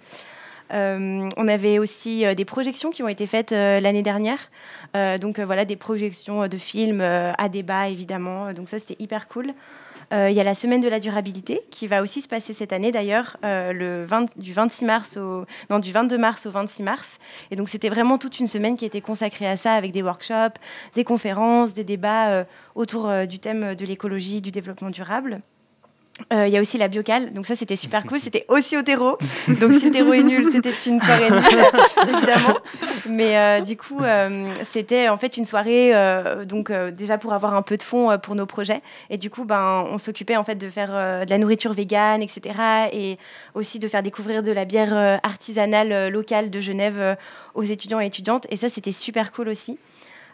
Euh, 0.72 1.28
on 1.36 1.48
avait 1.48 1.78
aussi 1.78 2.24
euh, 2.24 2.34
des 2.34 2.44
projections 2.44 2.90
qui 2.90 3.02
ont 3.02 3.08
été 3.08 3.26
faites 3.26 3.52
euh, 3.52 3.80
l'année 3.80 4.02
dernière. 4.02 4.38
Donc 5.20 5.40
voilà, 5.40 5.64
des 5.64 5.74
projections 5.74 6.46
de 6.46 6.56
films 6.56 7.00
à 7.00 7.48
débat 7.48 7.88
évidemment. 7.88 8.52
Donc 8.52 8.68
ça 8.68 8.78
c'était 8.78 9.02
hyper 9.02 9.26
cool. 9.26 9.52
Euh, 10.14 10.30
Il 10.30 10.36
y 10.36 10.40
a 10.40 10.44
la 10.44 10.54
semaine 10.54 10.80
de 10.80 10.88
la 10.88 11.00
durabilité 11.00 11.62
qui 11.70 11.86
va 11.86 12.00
aussi 12.02 12.22
se 12.22 12.28
passer 12.28 12.52
cette 12.52 12.72
année 12.72 12.92
d'ailleurs, 12.92 13.36
euh, 13.44 13.72
le 13.72 14.04
20 14.04 14.38
du 14.38 14.52
26 14.52 14.84
mars 14.84 15.16
au 15.16 15.44
du 15.80 15.92
22 15.92 16.18
mars 16.18 16.46
au 16.46 16.50
26 16.50 16.82
mars. 16.84 17.18
Et 17.50 17.56
donc 17.56 17.68
c'était 17.68 17.88
vraiment 17.88 18.16
toute 18.18 18.38
une 18.38 18.46
semaine 18.46 18.76
qui 18.76 18.84
était 18.84 19.00
consacrée 19.00 19.46
à 19.46 19.56
ça 19.56 19.72
avec 19.72 19.92
des 19.92 20.02
workshops, 20.02 20.58
des 20.94 21.04
conférences, 21.04 21.72
des 21.72 21.84
débats 21.84 22.28
euh, 22.28 22.44
autour 22.76 23.10
du 23.26 23.38
thème 23.38 23.74
de 23.74 23.84
l'écologie, 23.84 24.40
du 24.40 24.50
développement 24.50 24.90
durable. 24.90 25.40
Euh, 26.32 26.46
Il 26.46 26.52
y 26.52 26.56
a 26.56 26.60
aussi 26.60 26.78
la 26.78 26.86
biocale, 26.86 27.32
donc 27.32 27.44
ça 27.44 27.56
c'était 27.56 27.74
super 27.74 28.04
cool. 28.04 28.20
C'était 28.20 28.44
aussi 28.48 28.76
au 28.76 28.82
terreau, 28.82 29.18
donc 29.60 29.72
si 29.74 29.86
le 29.86 29.90
terreau 29.90 30.12
est 30.12 30.22
nul, 30.22 30.48
c'était 30.52 30.70
une 30.86 31.00
soirée 31.00 31.28
nulle, 31.28 31.42
évidemment. 32.14 32.56
Mais 33.08 33.36
euh, 33.36 33.60
du 33.60 33.76
coup, 33.76 33.98
euh, 34.00 34.54
c'était 34.62 35.08
en 35.08 35.18
fait 35.18 35.36
une 35.36 35.44
soirée, 35.44 35.90
euh, 35.92 36.44
donc 36.44 36.70
euh, 36.70 36.92
déjà 36.92 37.18
pour 37.18 37.32
avoir 37.32 37.54
un 37.54 37.62
peu 37.62 37.76
de 37.76 37.82
fond 37.82 38.12
euh, 38.12 38.16
pour 38.16 38.36
nos 38.36 38.46
projets. 38.46 38.80
Et 39.10 39.18
du 39.18 39.28
coup, 39.28 39.44
ben, 39.44 39.84
on 39.90 39.98
s'occupait 39.98 40.36
en 40.36 40.44
fait 40.44 40.54
de 40.54 40.70
faire 40.70 40.90
euh, 40.92 41.24
de 41.24 41.30
la 41.30 41.38
nourriture 41.38 41.72
végane, 41.72 42.22
etc. 42.22 42.54
Et 42.92 43.18
aussi 43.54 43.80
de 43.80 43.88
faire 43.88 44.04
découvrir 44.04 44.44
de 44.44 44.52
la 44.52 44.64
bière 44.64 44.94
euh, 44.96 45.16
artisanale 45.24 45.90
euh, 45.92 46.10
locale 46.10 46.48
de 46.48 46.60
Genève 46.60 46.96
euh, 46.98 47.14
aux 47.54 47.64
étudiants 47.64 48.00
et 48.00 48.06
étudiantes. 48.06 48.46
Et 48.50 48.56
ça, 48.56 48.70
c'était 48.70 48.92
super 48.92 49.32
cool 49.32 49.48
aussi. 49.48 49.78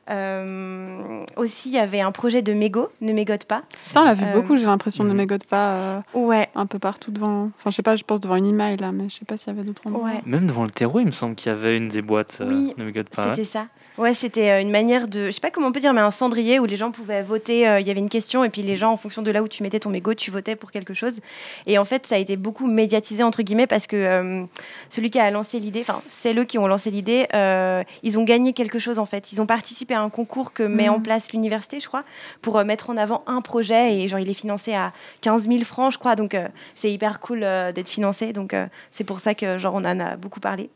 Euh, 0.08 1.24
aussi, 1.36 1.68
il 1.68 1.74
y 1.74 1.78
avait 1.78 2.00
un 2.00 2.12
projet 2.12 2.42
de 2.42 2.52
mégot, 2.52 2.90
ne 3.00 3.12
mégote 3.12 3.44
pas. 3.44 3.62
Ça, 3.78 4.02
on 4.02 4.04
l'a 4.04 4.14
vu 4.14 4.24
Euh, 4.24 4.32
beaucoup, 4.34 4.56
j'ai 4.56 4.64
l'impression, 4.66 5.04
de 5.04 5.10
mhm. 5.10 5.16
mégote 5.16 5.44
pas 5.44 5.66
euh, 5.68 6.00
Ouais, 6.14 6.48
un 6.54 6.66
peu 6.66 6.78
partout 6.78 7.10
devant. 7.10 7.50
Enfin, 7.58 7.70
je 7.70 7.76
sais 7.76 7.82
pas, 7.82 7.96
je 7.96 8.04
pense 8.04 8.20
devant 8.20 8.36
une 8.36 8.46
email 8.46 8.76
là, 8.78 8.92
mais 8.92 9.08
je 9.08 9.16
sais 9.16 9.24
pas 9.24 9.36
s'il 9.36 9.48
y 9.48 9.56
avait 9.56 9.64
d'autres 9.66 9.86
endroits. 9.86 10.04
ouais. 10.06 10.22
Même 10.26 10.46
devant 10.46 10.64
le 10.64 10.70
terreau, 10.70 11.00
il 11.00 11.06
me 11.06 11.12
semble 11.12 11.34
qu'il 11.34 11.50
y 11.50 11.54
avait 11.54 11.76
une 11.76 11.88
des 11.88 12.02
boîtes. 12.02 12.38
euh, 12.40 12.48
Oui, 12.48 12.74
ne 12.76 12.84
me 12.84 12.90
gâte 12.90 13.08
pas. 13.10 13.28
C'était 13.28 13.44
ça. 13.44 13.66
Ouais, 14.00 14.14
c'était 14.14 14.50
euh, 14.50 14.62
une 14.62 14.70
manière 14.70 15.08
de, 15.08 15.26
je 15.26 15.30
sais 15.32 15.42
pas 15.42 15.50
comment 15.50 15.66
on 15.66 15.72
peut 15.72 15.80
dire, 15.80 15.92
mais 15.92 16.00
un 16.00 16.10
cendrier 16.10 16.58
où 16.58 16.64
les 16.64 16.76
gens 16.78 16.90
pouvaient 16.90 17.22
voter. 17.22 17.68
euh, 17.68 17.80
Il 17.80 17.86
y 17.86 17.90
avait 17.90 18.00
une 18.00 18.08
question 18.08 18.42
et 18.44 18.48
puis 18.48 18.62
les 18.62 18.78
gens, 18.78 18.92
en 18.92 18.96
fonction 18.96 19.20
de 19.20 19.30
là 19.30 19.42
où 19.42 19.48
tu 19.48 19.62
mettais 19.62 19.78
ton 19.78 19.90
mégot, 19.90 20.14
tu 20.14 20.30
votais 20.30 20.56
pour 20.56 20.70
quelque 20.72 20.94
chose. 20.94 21.20
Et 21.66 21.76
en 21.76 21.84
fait, 21.84 22.06
ça 22.06 22.14
a 22.14 22.18
été 22.18 22.38
beaucoup 22.38 22.66
médiatisé 22.66 23.22
entre 23.22 23.42
guillemets 23.42 23.66
parce 23.66 23.86
que 23.86 23.96
euh, 23.96 24.44
celui 24.88 25.10
qui 25.10 25.18
a 25.18 25.30
lancé 25.30 25.60
l'idée, 25.60 25.82
enfin, 25.82 26.00
c'est 26.06 26.32
eux 26.34 26.44
qui 26.44 26.56
ont 26.56 26.66
lancé 26.66 26.88
l'idée, 26.88 27.26
euh, 27.34 27.82
ils 28.02 28.18
ont 28.18 28.24
gagné 28.24 28.54
quelque 28.54 28.78
chose 28.78 28.98
en 28.98 29.04
fait. 29.04 29.32
Ils 29.32 29.42
ont 29.42 29.46
participé 29.46 29.92
à 29.92 30.00
un 30.00 30.08
concours 30.08 30.54
que 30.54 30.62
met 30.62 30.84
Mhm. 30.88 30.94
en 30.94 31.00
place 31.00 31.30
l'université, 31.34 31.78
je 31.78 31.86
crois, 31.86 32.04
pour 32.40 32.56
euh, 32.56 32.64
mettre 32.64 32.88
en 32.88 32.96
avant 32.96 33.22
un 33.26 33.42
projet 33.42 33.96
et 33.98 34.08
genre 34.08 34.18
il 34.20 34.30
est 34.30 34.34
financé 34.34 34.72
à 34.72 34.94
15 35.20 35.46
000 35.46 35.62
francs, 35.64 35.92
je 35.92 35.98
crois. 35.98 36.16
Donc 36.16 36.34
c'est 36.74 36.90
hyper 36.90 37.20
cool 37.20 37.40
d'être 37.74 37.90
financé. 37.90 38.32
Donc 38.32 38.56
c'est 38.92 39.04
pour 39.04 39.20
ça 39.20 39.34
que 39.34 39.58
genre 39.58 39.74
on 39.74 39.84
en 39.84 40.00
a 40.00 40.16
beaucoup 40.16 40.40
parlé. 40.40 40.70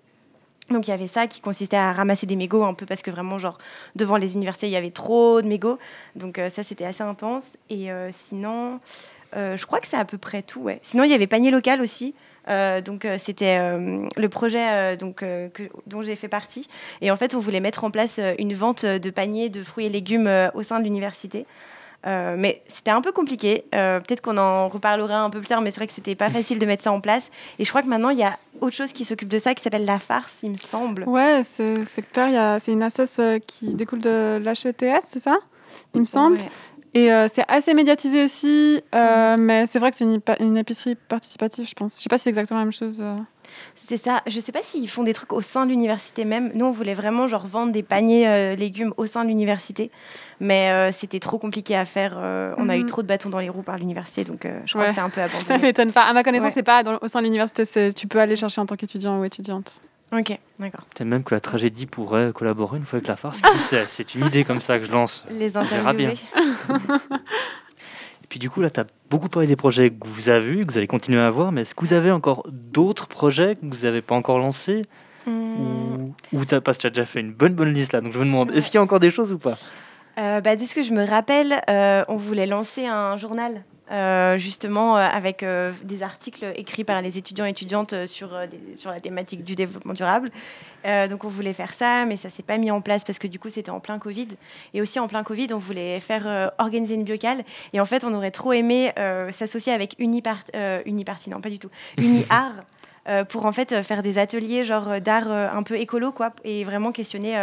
Donc 0.70 0.88
il 0.88 0.90
y 0.90 0.94
avait 0.94 1.08
ça 1.08 1.26
qui 1.26 1.40
consistait 1.40 1.76
à 1.76 1.92
ramasser 1.92 2.26
des 2.26 2.36
mégots 2.36 2.64
un 2.64 2.74
peu 2.74 2.86
parce 2.86 3.02
que 3.02 3.10
vraiment 3.10 3.38
genre 3.38 3.58
devant 3.96 4.16
les 4.16 4.34
universités 4.34 4.66
il 4.66 4.72
y 4.72 4.76
avait 4.76 4.90
trop 4.90 5.42
de 5.42 5.46
mégots. 5.46 5.78
Donc 6.16 6.38
euh, 6.38 6.48
ça 6.48 6.62
c'était 6.62 6.84
assez 6.84 7.02
intense. 7.02 7.44
Et 7.68 7.90
euh, 7.90 8.10
sinon 8.12 8.80
euh, 9.36 9.56
je 9.56 9.66
crois 9.66 9.80
que 9.80 9.86
c'est 9.86 9.96
à 9.96 10.04
peu 10.04 10.16
près 10.16 10.42
tout. 10.42 10.60
Ouais. 10.60 10.80
Sinon 10.82 11.04
il 11.04 11.10
y 11.10 11.14
avait 11.14 11.26
panier 11.26 11.50
local 11.50 11.80
aussi. 11.80 12.14
Donc 12.84 13.06
c'était 13.18 13.58
le 13.78 14.28
projet 14.28 14.98
donc, 14.98 15.24
dont 15.86 16.02
j'ai 16.02 16.14
fait 16.14 16.28
partie. 16.28 16.68
Et 17.00 17.10
en 17.10 17.16
fait 17.16 17.34
on 17.34 17.40
voulait 17.40 17.60
mettre 17.60 17.84
en 17.84 17.90
place 17.90 18.20
une 18.38 18.52
vente 18.52 18.84
de 18.84 19.10
paniers 19.10 19.48
de 19.48 19.62
fruits 19.62 19.86
et 19.86 19.88
légumes 19.88 20.30
au 20.52 20.62
sein 20.62 20.78
de 20.78 20.84
l'université. 20.84 21.46
Euh, 22.06 22.36
mais 22.38 22.62
c'était 22.68 22.90
un 22.90 23.00
peu 23.00 23.12
compliqué. 23.12 23.64
Euh, 23.74 24.00
Peut-être 24.00 24.20
qu'on 24.20 24.36
en 24.36 24.68
reparlera 24.68 25.22
un 25.22 25.30
peu 25.30 25.38
plus 25.38 25.48
tard, 25.48 25.60
mais 25.60 25.70
c'est 25.70 25.76
vrai 25.76 25.86
que 25.86 25.92
c'était 25.92 26.14
pas 26.14 26.30
facile 26.30 26.58
de 26.58 26.66
mettre 26.66 26.82
ça 26.82 26.92
en 26.92 27.00
place. 27.00 27.30
Et 27.58 27.64
je 27.64 27.70
crois 27.70 27.82
que 27.82 27.88
maintenant, 27.88 28.10
il 28.10 28.18
y 28.18 28.22
a 28.24 28.38
autre 28.60 28.76
chose 28.76 28.92
qui 28.92 29.04
s'occupe 29.04 29.28
de 29.28 29.38
ça, 29.38 29.54
qui 29.54 29.62
s'appelle 29.62 29.84
la 29.84 29.98
farce, 29.98 30.40
il 30.42 30.50
me 30.50 30.56
semble. 30.56 31.04
Ouais, 31.04 31.42
c'est 31.44 32.10
clair, 32.12 32.58
c'est 32.60 32.72
une 32.72 32.82
assoce 32.82 33.18
euh, 33.18 33.38
qui 33.38 33.74
découle 33.74 34.00
de 34.00 34.38
l'HETS, 34.42 35.02
c'est 35.02 35.18
ça? 35.18 35.38
Il 35.94 36.02
me 36.02 36.06
semble. 36.06 36.38
Ouais. 36.38 36.48
Et 36.96 37.12
euh, 37.12 37.26
c'est 37.28 37.44
assez 37.48 37.74
médiatisé 37.74 38.24
aussi, 38.24 38.80
euh, 38.94 39.36
mais 39.36 39.66
c'est 39.66 39.80
vrai 39.80 39.90
que 39.90 39.96
c'est 39.96 40.04
une, 40.04 40.20
une 40.38 40.56
épicerie 40.56 40.94
participative, 40.94 41.66
je 41.68 41.74
pense. 41.74 41.96
Je 41.96 42.02
sais 42.02 42.08
pas 42.08 42.18
si 42.18 42.24
c'est 42.24 42.30
exactement 42.30 42.60
la 42.60 42.66
même 42.66 42.72
chose. 42.72 43.02
C'est 43.74 43.96
ça. 43.96 44.22
Je 44.26 44.40
sais 44.40 44.52
pas 44.52 44.62
s'ils 44.62 44.88
font 44.88 45.02
des 45.02 45.12
trucs 45.12 45.32
au 45.32 45.42
sein 45.42 45.64
de 45.66 45.70
l'université 45.70 46.24
même. 46.24 46.50
Nous, 46.54 46.64
on 46.64 46.72
voulait 46.72 46.94
vraiment 46.94 47.26
genre 47.26 47.46
vendre 47.46 47.72
des 47.72 47.82
paniers 47.82 48.28
euh, 48.28 48.54
légumes 48.54 48.94
au 48.96 49.06
sein 49.06 49.22
de 49.24 49.28
l'université, 49.28 49.90
mais 50.40 50.70
euh, 50.70 50.92
c'était 50.92 51.20
trop 51.20 51.38
compliqué 51.38 51.76
à 51.76 51.84
faire. 51.84 52.14
euh, 52.16 52.54
on 52.58 52.68
a 52.68 52.76
eu 52.76 52.80
Mhm. 52.82 52.86
trop 52.86 53.02
de 53.02 53.06
bâtons 53.08 53.28
dans 53.30 53.38
les 53.40 53.48
roues 53.48 53.62
par 53.62 53.78
l'université, 53.78 54.24
donc 54.24 54.44
euh, 54.46 54.60
je 54.66 54.72
crois 54.72 54.82
Ouais. 54.82 54.88
que 54.88 54.94
c'est 54.94 55.00
un 55.00 55.10
peu 55.10 55.20
Ça 55.26 55.36
abandonné. 55.36 55.58
m'étonne 55.68 55.92
pas. 55.92 56.02
À 56.04 56.12
ma 56.12 56.22
connaissance, 56.22 56.46
Ouais. 56.48 56.52
c'est 56.54 56.62
pas 56.62 56.82
dans- 56.82 56.98
au 57.00 57.08
sein 57.08 57.20
de 57.20 57.24
l'université, 57.24 57.92
tu 57.92 58.06
peux 58.06 58.20
aller 58.20 58.36
chercher 58.36 58.60
en 58.60 58.66
tant 58.66 58.76
qu'étudiant 58.76 59.18
ou 59.20 59.24
étudiante. 59.24 59.80
ok, 60.12 60.38
d'accord. 60.60 60.84
Peut-être 60.94 61.08
même 61.08 61.24
que 61.24 61.34
la 61.34 61.40
tragédie 61.40 61.86
pourrait 61.86 62.30
collaborer 62.32 62.78
une 62.78 62.84
fois 62.84 62.98
avec 62.98 63.08
la 63.08 63.16
farce. 63.16 63.40
Qui 63.52 63.58
sait? 63.58 63.84
C'est 63.88 64.14
une 64.14 64.24
idée 64.26 64.44
comme 64.44 64.60
ça 64.60 64.78
que 64.78 64.84
je 64.84 64.92
lance. 64.92 65.24
Les 65.30 65.48
verra 65.48 65.92
bien. 65.92 66.12
puis 68.34 68.40
du 68.40 68.50
coup, 68.50 68.62
là, 68.62 68.68
tu 68.68 68.80
as 68.80 68.86
beaucoup 69.10 69.28
parlé 69.28 69.46
des 69.46 69.54
projets 69.54 69.90
que 69.90 70.08
vous 70.08 70.28
avez 70.28 70.40
vus, 70.44 70.66
que 70.66 70.72
vous 70.72 70.78
allez 70.78 70.88
continuer 70.88 71.20
à 71.20 71.28
avoir, 71.28 71.52
mais 71.52 71.60
est-ce 71.60 71.72
que 71.72 71.84
vous 71.84 71.92
avez 71.92 72.10
encore 72.10 72.44
d'autres 72.50 73.06
projets 73.06 73.54
que 73.54 73.60
vous 73.64 73.84
n'avez 73.84 74.02
pas 74.02 74.16
encore 74.16 74.40
lancés 74.40 74.86
Hum, 75.28 76.12
Ou, 76.32 76.44
pas 76.44 76.74
t'as 76.74 76.88
déjà 76.88 77.04
fait 77.04 77.20
une 77.20 77.32
bonne 77.32 77.54
bonne 77.54 77.72
liste 77.72 77.92
là, 77.92 78.00
donc 78.00 78.12
je 78.12 78.18
me 78.18 78.24
demande, 78.24 78.50
est-ce 78.50 78.66
qu'il 78.70 78.74
y 78.74 78.78
a 78.78 78.82
encore 78.82 78.98
des 78.98 79.12
choses 79.12 79.32
ou 79.32 79.38
pas? 79.38 79.56
Euh, 80.18 80.40
bah, 80.40 80.56
de 80.56 80.64
ce 80.64 80.74
que 80.74 80.82
je 80.82 80.92
me 80.92 81.04
rappelle, 81.06 81.62
euh, 81.70 82.04
on 82.08 82.16
voulait 82.16 82.46
lancer 82.46 82.86
un 82.86 83.16
journal. 83.18 83.62
Euh, 83.90 84.38
justement 84.38 84.96
euh, 84.96 85.00
avec 85.00 85.42
euh, 85.42 85.72
des 85.82 86.02
articles 86.02 86.44
écrits 86.56 86.84
par 86.84 87.02
les 87.02 87.18
étudiants 87.18 87.44
et 87.46 87.50
étudiantes 87.50 88.06
sur, 88.06 88.30
des- 88.48 88.76
sur 88.76 88.90
la 88.90 89.00
thématique 89.00 89.44
du 89.44 89.54
développement 89.54 89.92
durable. 89.92 90.30
Euh, 90.86 91.06
donc 91.08 91.24
on 91.24 91.28
voulait 91.28 91.52
faire 91.52 91.72
ça, 91.72 92.04
mais 92.06 92.16
ça 92.16 92.30
s'est 92.30 92.42
pas 92.42 92.56
mis 92.58 92.70
en 92.70 92.80
place 92.80 93.04
parce 93.04 93.18
que 93.18 93.26
du 93.26 93.38
coup 93.38 93.48
c'était 93.50 93.70
en 93.70 93.80
plein 93.80 93.98
Covid. 93.98 94.28
Et 94.72 94.80
aussi 94.82 94.98
en 94.98 95.08
plein 95.08 95.22
Covid, 95.22 95.48
on 95.52 95.58
voulait 95.58 96.00
faire 96.00 96.52
organiser 96.58 96.94
une 96.94 97.04
biocale. 97.04 97.44
Et 97.72 97.80
en 97.80 97.86
fait, 97.86 98.04
on 98.04 98.12
aurait 98.14 98.30
trop 98.30 98.52
aimé 98.52 98.92
s'associer 99.32 99.72
avec 99.72 99.94
Unipart, 99.98 100.44
Uniparty, 100.86 101.30
non 101.30 101.40
pas 101.40 101.50
du 101.50 101.58
tout, 101.58 101.70
UniArt. 101.98 102.52
pour 103.28 103.44
en 103.46 103.52
fait 103.52 103.82
faire 103.82 104.02
des 104.02 104.18
ateliers 104.18 104.64
genre 104.64 105.00
d'art 105.00 105.30
un 105.30 105.62
peu 105.62 105.76
écolo 105.78 106.10
quoi 106.12 106.32
et 106.42 106.64
vraiment 106.64 106.90
questionner 106.92 107.34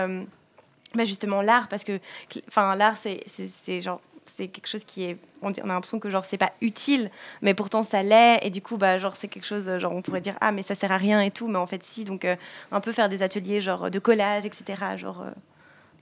bah, 0.96 1.06
justement 1.06 1.42
l'art 1.42 1.68
parce 1.68 1.84
que 1.84 2.00
enfin 2.48 2.76
l'art 2.76 2.98
c'est 2.98 3.82
genre 3.82 4.02
c'est 4.36 4.48
quelque 4.48 4.68
chose 4.68 4.84
qui 4.84 5.06
est 5.06 5.18
on, 5.42 5.52
a 5.52 5.66
l'impression 5.66 6.00
que 6.00 6.10
genre 6.10 6.26
c'est 6.26 6.38
pas 6.38 6.52
utile 6.62 7.10
mais 7.42 7.54
pourtant 7.54 7.84
ça 7.84 8.02
l'est 8.04 8.40
et 8.44 8.50
du 8.50 8.62
coup 8.62 8.78
bah 8.78 8.98
genre 8.98 9.16
c'est 9.16 9.28
quelque 9.28 9.46
chose 9.46 9.70
genre 9.78 9.94
on 9.94 10.02
pourrait 10.02 10.22
dire 10.22 10.36
ah 10.42 10.52
mais 10.52 10.64
ça 10.64 10.76
sert 10.76 10.92
à 10.92 10.98
rien 10.98 11.22
et 11.22 11.32
tout 11.32 11.48
mais 11.48 11.58
en 11.58 11.68
fait 11.68 11.84
si 11.84 12.04
donc 12.04 12.26
euh, 12.26 12.36
un 12.72 12.80
peu 12.80 12.92
faire 12.92 13.10
des 13.10 13.24
ateliers 13.24 13.62
genre 13.62 13.90
de 13.92 14.00
collage 14.00 14.46
etc 14.46 14.62
genre 14.98 15.22
euh, 15.22 15.32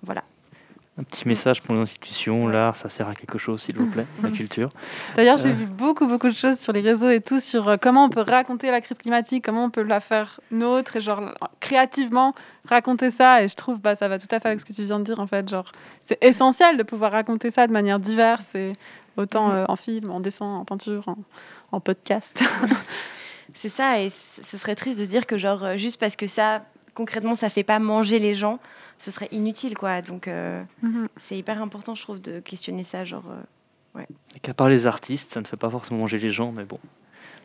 voilà 0.03 0.23
Un 0.99 1.03
petit 1.03 1.27
message 1.29 1.61
pour 1.61 1.75
les 1.75 1.81
institutions, 1.81 2.47
l'art, 2.49 2.75
ça 2.75 2.89
sert 2.89 3.07
à 3.07 3.13
quelque 3.13 3.37
chose 3.37 3.61
s'il 3.61 3.77
vous 3.77 3.89
plaît, 3.89 4.05
la 4.23 4.31
culture. 4.31 4.67
D'ailleurs, 5.15 5.37
j'ai 5.37 5.47
Euh. 5.51 5.53
vu 5.53 5.65
beaucoup, 5.65 6.07
beaucoup 6.07 6.27
de 6.27 6.35
choses 6.35 6.59
sur 6.59 6.73
les 6.73 6.81
réseaux 6.81 7.09
et 7.09 7.21
tout 7.21 7.39
sur 7.39 7.69
euh, 7.69 7.77
comment 7.79 8.03
on 8.03 8.09
peut 8.09 8.25
raconter 8.27 8.69
la 8.69 8.81
crise 8.81 8.97
climatique, 8.97 9.45
comment 9.45 9.63
on 9.63 9.69
peut 9.69 9.83
la 9.83 10.01
faire 10.01 10.41
nôtre 10.51 10.97
et 10.97 11.01
genre 11.01 11.21
créativement 11.69 12.33
raconter 12.67 13.11
ça. 13.11 13.43
Et 13.43 13.47
je 13.47 13.55
trouve 13.55 13.77
bah 13.79 13.95
ça 13.95 14.07
va 14.07 14.17
tout 14.19 14.27
à 14.31 14.39
fait 14.39 14.47
avec 14.49 14.59
ce 14.59 14.65
que 14.65 14.73
tu 14.73 14.83
viens 14.83 14.99
de 14.99 15.03
dire 15.05 15.19
en 15.19 15.27
fait. 15.27 15.47
Genre, 15.47 15.71
c'est 16.03 16.17
essentiel 16.23 16.77
de 16.77 16.83
pouvoir 16.83 17.11
raconter 17.11 17.51
ça 17.51 17.67
de 17.67 17.71
manière 17.73 17.99
diverse 17.99 18.55
et 18.55 18.73
autant 19.17 19.49
Mhm. 19.49 19.55
euh, 19.55 19.65
en 19.67 19.75
film, 19.75 20.11
en 20.11 20.19
dessin, 20.19 20.45
en 20.45 20.65
peinture, 20.65 21.07
en, 21.07 21.17
en 21.71 21.79
podcast. 21.79 22.41
c'est 23.53 23.69
ça 23.69 23.99
et 23.99 24.11
ce 24.43 24.57
serait 24.57 24.75
triste 24.75 24.99
de 24.99 25.05
dire 25.05 25.25
que 25.27 25.37
genre 25.37 25.63
euh, 25.63 25.77
juste 25.77 25.99
parce 25.99 26.15
que 26.15 26.27
ça 26.27 26.63
concrètement 26.93 27.35
ça 27.35 27.49
fait 27.49 27.63
pas 27.63 27.79
manger 27.79 28.19
les 28.19 28.35
gens 28.35 28.59
ce 28.99 29.09
serait 29.11 29.27
inutile 29.31 29.75
quoi 29.77 30.01
donc 30.01 30.27
euh, 30.27 30.61
Mhm. 30.83 31.07
c'est 31.17 31.35
hyper 31.37 31.61
important 31.61 31.95
je 31.95 32.03
trouve 32.03 32.21
de 32.21 32.39
questionner 32.41 32.83
ça 32.83 33.05
genre 33.05 33.23
euh, 33.97 34.01
Et 34.35 34.39
qu'à 34.39 34.53
part 34.53 34.69
les 34.69 34.85
artistes, 34.85 35.33
ça 35.33 35.41
ne 35.41 35.45
fait 35.47 35.57
pas 35.57 35.69
forcément 35.69 36.01
manger 36.01 36.19
les 36.19 36.29
gens, 36.31 36.51
mais 36.51 36.63
bon. 36.63 36.79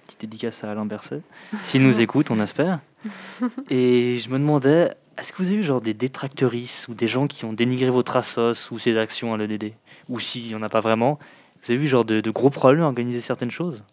Petite 0.06 0.20
dédicace 0.20 0.64
à 0.64 0.70
Alain 0.70 0.86
Berset. 0.86 1.20
S'il 1.64 1.82
nous 1.82 2.00
écoute, 2.00 2.30
on 2.30 2.40
espère. 2.40 2.80
Et 3.70 4.18
je 4.18 4.28
me 4.28 4.38
demandais, 4.38 4.94
est-ce 5.18 5.32
que 5.32 5.42
vous 5.42 5.48
avez 5.48 5.56
eu 5.56 5.62
genre 5.62 5.80
des 5.80 5.94
détracteuristes 5.94 6.88
ou 6.88 6.94
des 6.94 7.08
gens 7.08 7.26
qui 7.26 7.44
ont 7.44 7.52
dénigré 7.52 7.90
votre 7.90 8.16
assos 8.16 8.70
ou 8.70 8.78
ses 8.78 8.96
actions 8.98 9.34
à 9.34 9.36
l'EDD 9.36 9.72
Ou 10.08 10.20
s'il 10.20 10.46
n'y 10.46 10.54
en 10.54 10.62
a 10.62 10.68
pas 10.68 10.80
vraiment, 10.80 11.18
vous 11.62 11.72
avez 11.72 11.82
eu 11.82 11.86
genre 11.86 12.04
de, 12.04 12.20
de 12.20 12.30
gros 12.30 12.50
problèmes 12.50 12.82
à 12.82 12.86
organiser 12.86 13.20
certaines 13.20 13.50
choses? 13.50 13.84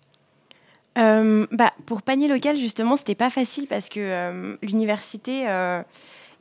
Euh, 0.98 1.48
bah, 1.52 1.72
pour 1.86 2.02
panier 2.02 2.28
local, 2.28 2.58
justement, 2.58 2.98
c'était 2.98 3.16
pas 3.16 3.30
facile 3.30 3.68
parce 3.68 3.88
que 3.88 4.00
euh, 4.00 4.58
l'université 4.62 5.48
euh, 5.48 5.82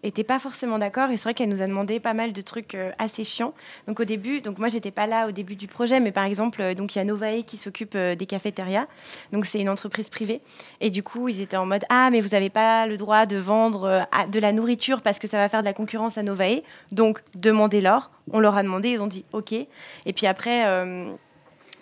était 0.02 0.24
pas 0.24 0.38
forcément 0.38 0.78
d'accord 0.78 1.10
et 1.10 1.16
c'est 1.16 1.24
vrai 1.24 1.34
qu'elle 1.34 1.48
nous 1.48 1.62
a 1.62 1.66
demandé 1.66 2.00
pas 2.00 2.14
mal 2.14 2.32
de 2.32 2.40
trucs 2.40 2.74
euh, 2.74 2.90
assez 2.98 3.24
chiants. 3.24 3.52
Donc 3.86 4.00
au 4.00 4.04
début, 4.04 4.40
donc 4.40 4.58
moi 4.58 4.68
j'étais 4.68 4.90
pas 4.90 5.06
là 5.06 5.28
au 5.28 5.32
début 5.32 5.56
du 5.56 5.66
projet, 5.66 6.00
mais 6.00 6.12
par 6.12 6.24
exemple, 6.24 6.62
euh, 6.62 6.74
donc 6.74 6.94
il 6.94 6.98
y 6.98 7.00
a 7.00 7.04
Novae 7.04 7.42
qui 7.46 7.56
s'occupe 7.56 7.94
euh, 7.94 8.14
des 8.14 8.26
cafétérias, 8.26 8.86
donc 9.32 9.44
c'est 9.44 9.60
une 9.60 9.68
entreprise 9.68 10.08
privée 10.08 10.40
et 10.80 10.90
du 10.90 11.02
coup 11.02 11.28
ils 11.28 11.40
étaient 11.40 11.56
en 11.56 11.66
mode 11.66 11.84
ah 11.88 12.08
mais 12.10 12.20
vous 12.20 12.34
avez 12.34 12.50
pas 12.50 12.86
le 12.86 12.96
droit 12.96 13.26
de 13.26 13.36
vendre 13.36 14.06
de 14.30 14.38
la 14.38 14.52
nourriture 14.52 15.02
parce 15.02 15.18
que 15.18 15.26
ça 15.26 15.38
va 15.38 15.48
faire 15.48 15.60
de 15.60 15.66
la 15.66 15.72
concurrence 15.72 16.18
à 16.18 16.22
Novae, 16.22 16.62
donc 16.92 17.22
demandez-leur. 17.34 18.10
On 18.32 18.40
leur 18.40 18.56
a 18.56 18.62
demandé, 18.62 18.90
ils 18.90 19.00
ont 19.00 19.06
dit 19.06 19.24
ok. 19.32 19.52
Et 19.52 20.12
puis 20.14 20.26
après, 20.26 20.64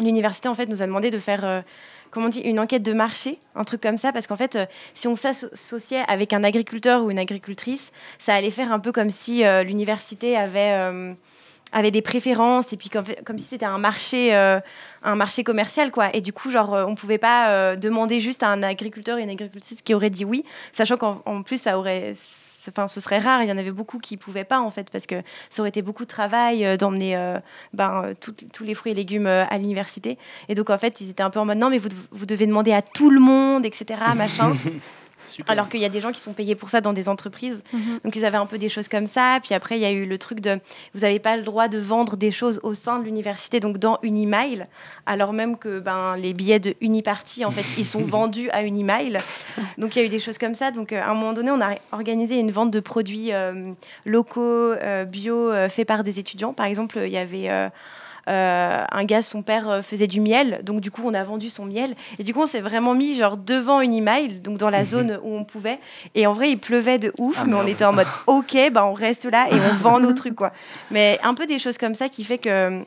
l'université 0.01 0.49
en 0.49 0.55
fait 0.55 0.67
nous 0.67 0.83
a 0.83 0.87
demandé 0.87 1.11
de 1.11 1.19
faire 1.19 1.65
comment 2.11 2.27
on 2.27 2.31
dit, 2.31 2.41
une 2.41 2.61
enquête 2.61 2.83
de 2.83 2.93
marché, 2.93 3.39
un 3.55 3.65
truc 3.65 3.81
comme 3.81 3.99
ça, 3.99 4.13
parce 4.13 4.27
qu'en 4.27 4.37
fait, 4.37 4.57
euh, 4.57 4.67
si 4.95 5.09
on 5.09 5.17
s'associait 5.17 6.03
avec 6.09 6.33
un 6.33 6.45
agriculteur 6.45 7.05
ou 7.05 7.11
une 7.11 7.19
agricultrice, 7.19 7.91
ça 8.19 8.35
allait 8.35 8.51
faire 8.51 8.73
un 8.73 8.79
peu 8.79 8.93
comme 8.93 9.11
si 9.11 9.45
euh, 9.45 9.63
l'université 9.63 10.37
avait, 10.37 10.73
euh, 10.73 11.13
avait 11.73 11.91
des 11.91 12.03
préférences, 12.03 12.73
et 12.73 12.77
puis 12.77 12.89
comme, 12.89 13.39
si 13.39 13.45
c'était 13.45 13.67
un 13.67 13.79
marché, 13.79 14.33
un 14.35 15.15
marché 15.15 15.45
commercial, 15.45 15.91
quoi. 15.91 16.09
Et 16.15 16.21
du 16.21 16.33
coup, 16.33 16.51
genre, 16.51 16.73
on 16.87 16.95
pouvait 16.95 17.19
pas 17.19 17.77
demander 17.77 18.21
juste 18.21 18.43
à 18.43 18.49
un 18.49 18.63
agriculteur 18.63 19.19
et 19.19 19.23
une 19.23 19.31
agricultrice 19.31 19.83
qui 19.83 19.93
aurait 19.95 20.11
dit 20.11 20.25
oui, 20.25 20.45
sachant 20.73 20.97
qu'en 20.97 21.23
en 21.27 21.43
plus, 21.43 21.61
ça 21.61 21.79
aurait... 21.79 22.15
Enfin, 22.69 22.89
ce 22.89 23.01
serait 23.01 23.19
rare, 23.19 23.43
il 23.43 23.49
y 23.49 23.53
en 23.53 23.59
avait 23.59 23.73
beaucoup 23.73 23.99
qui 23.99 24.17
pouvaient 24.17 24.45
pas 24.45 24.61
en 24.61 24.71
fait, 24.71 24.91
parce 24.91 25.07
que 25.07 25.17
ça 25.51 25.63
aurait 25.63 25.71
été 25.71 25.83
beaucoup 25.83 26.05
de 26.05 26.09
travail 26.09 26.65
euh, 26.65 26.77
d'emmener 26.77 27.17
euh, 27.17 27.39
ben, 27.73 28.03
euh, 28.05 28.15
tous 28.21 28.65
les 28.65 28.75
fruits 28.75 28.93
et 28.93 28.95
légumes 28.95 29.27
à 29.27 29.59
l'université. 29.59 30.19
Et 30.49 30.55
donc, 30.55 30.71
en 30.71 30.79
fait, 30.79 31.01
ils 31.01 31.11
étaient 31.11 31.23
un 31.23 31.31
peu 31.31 31.41
en 31.41 31.45
mode 31.45 31.59
non, 31.59 31.71
mais 31.71 31.79
vous, 31.79 31.89
vous 32.11 32.27
devez 32.27 32.47
demander 32.47 32.73
à 32.73 32.83
tout 32.83 33.11
le 33.11 33.21
monde, 33.21 33.65
etc. 33.65 34.01
Machin. 34.17 34.53
Super. 35.31 35.53
Alors 35.53 35.69
qu'il 35.69 35.81
y 35.81 35.85
a 35.85 35.89
des 35.89 36.01
gens 36.01 36.13
qui 36.13 36.21
sont 36.21 36.33
payés 36.33 36.55
pour 36.55 36.71
ça 36.71 36.81
dans 36.81 36.93
des 36.93 37.09
entreprises. 37.09 37.63
Mhm. 37.73 38.01
Donc, 38.05 38.17
ils 38.17 38.25
avaient 38.25 38.39
un 38.39 38.47
peu 38.47 38.59
des 38.59 38.69
choses 38.69 38.89
comme 38.89 39.07
ça. 39.07 39.39
Puis 39.43 39.55
après, 39.55 39.77
il 39.77 39.83
y 39.83 39.87
a 39.87 39.91
eu 39.91 40.07
le 40.07 40.19
truc 40.19 40.41
de 40.41 40.59
vous 40.95 41.01
n'avez 41.01 41.19
pas 41.19 41.37
le 41.37 41.43
droit 41.43 41.69
de 41.69 41.79
vendre 41.79 42.17
des 42.17 42.31
choses 42.31 42.61
au 42.63 42.75
sein 42.75 42.99
de 42.99 43.05
l'université, 43.05 43.61
donc 43.61 43.79
dans 43.79 43.99
Unimail, 44.03 44.67
alors 45.07 45.33
même 45.33 45.57
que 45.57 45.81
ben, 45.81 46.17
les 46.17 46.35
billets 46.35 46.61
de 46.61 46.75
Uniparty, 46.81 47.45
en 47.45 47.51
fait, 47.51 47.65
ils 47.79 47.85
sont 47.85 48.03
vendus 48.03 48.51
à 48.51 48.63
Unimail. 48.63 49.19
Donc, 49.79 49.97
il 49.97 50.01
y 50.01 50.03
a 50.03 50.05
eu 50.07 50.09
des 50.11 50.21
choses 50.21 50.39
comme 50.39 50.55
ça. 50.55 50.71
Donc, 50.71 50.93
euh, 50.93 51.01
à 51.01 51.11
un 51.11 51.15
moment 51.15 51.33
donné, 51.33 51.51
on 51.51 51.61
a 51.61 51.75
organisé 51.93 52.39
une 52.39 52.51
vente 52.51 52.71
de 52.71 52.81
produits 52.81 53.33
euh, 53.33 53.73
locaux, 54.05 54.73
euh, 54.73 55.05
bio, 55.05 55.51
euh, 55.51 55.69
faits 55.69 55.87
par 55.87 56.05
des 56.05 56.19
étudiants. 56.19 56.53
Par 56.53 56.67
exemple, 56.67 56.99
il 57.05 57.13
y 57.13 57.19
avait. 57.19 57.71
Euh, 58.29 58.39
euh, 58.39 58.85
un 58.93 59.05
gars, 59.05 59.23
son 59.23 59.43
père 59.43 59.69
euh, 59.69 59.83
faisait 59.83 60.07
du 60.07 60.21
miel, 60.21 60.61
donc 60.63 60.81
du 60.81 60.91
coup 60.91 61.03
on 61.05 61.15
a 61.15 61.23
vendu 61.25 61.49
son 61.49 61.65
miel. 61.65 61.95
Et 62.19 62.23
du 62.23 62.35
coup 62.35 62.43
on 62.43 62.47
s'est 62.47 62.61
vraiment 62.61 62.95
mis 62.95 63.17
genre 63.17 63.37
devant 63.37 63.81
une 63.81 63.95
email, 63.95 64.41
donc 64.41 64.59
dans 64.59 64.71
la 64.71 64.85
zone 64.85 65.19
où 65.23 65.35
on 65.35 65.45
pouvait. 65.45 65.79
Et 66.15 66.27
en 66.27 66.33
vrai 66.33 66.51
il 66.51 66.59
pleuvait 66.59 66.99
de 66.99 67.13
ouf, 67.19 67.37
Ah, 67.41 67.45
mais 67.47 67.55
on 67.55 67.67
était 67.67 67.85
en 67.85 67.93
mode 67.93 68.07
ok, 68.27 68.71
bah 68.73 68.87
on 68.87 68.93
reste 68.93 69.25
là 69.25 69.49
et 69.51 69.55
on 69.55 69.75
vend 69.75 70.01
nos 70.01 70.13
trucs 70.13 70.35
quoi. 70.37 70.53
Mais 70.91 71.19
un 71.23 71.35
peu 71.35 71.47
des 71.47 71.59
choses 71.59 71.79
comme 71.79 71.95
ça 71.95 72.09
qui 72.09 72.25
fait 72.25 72.39
que 72.39 72.83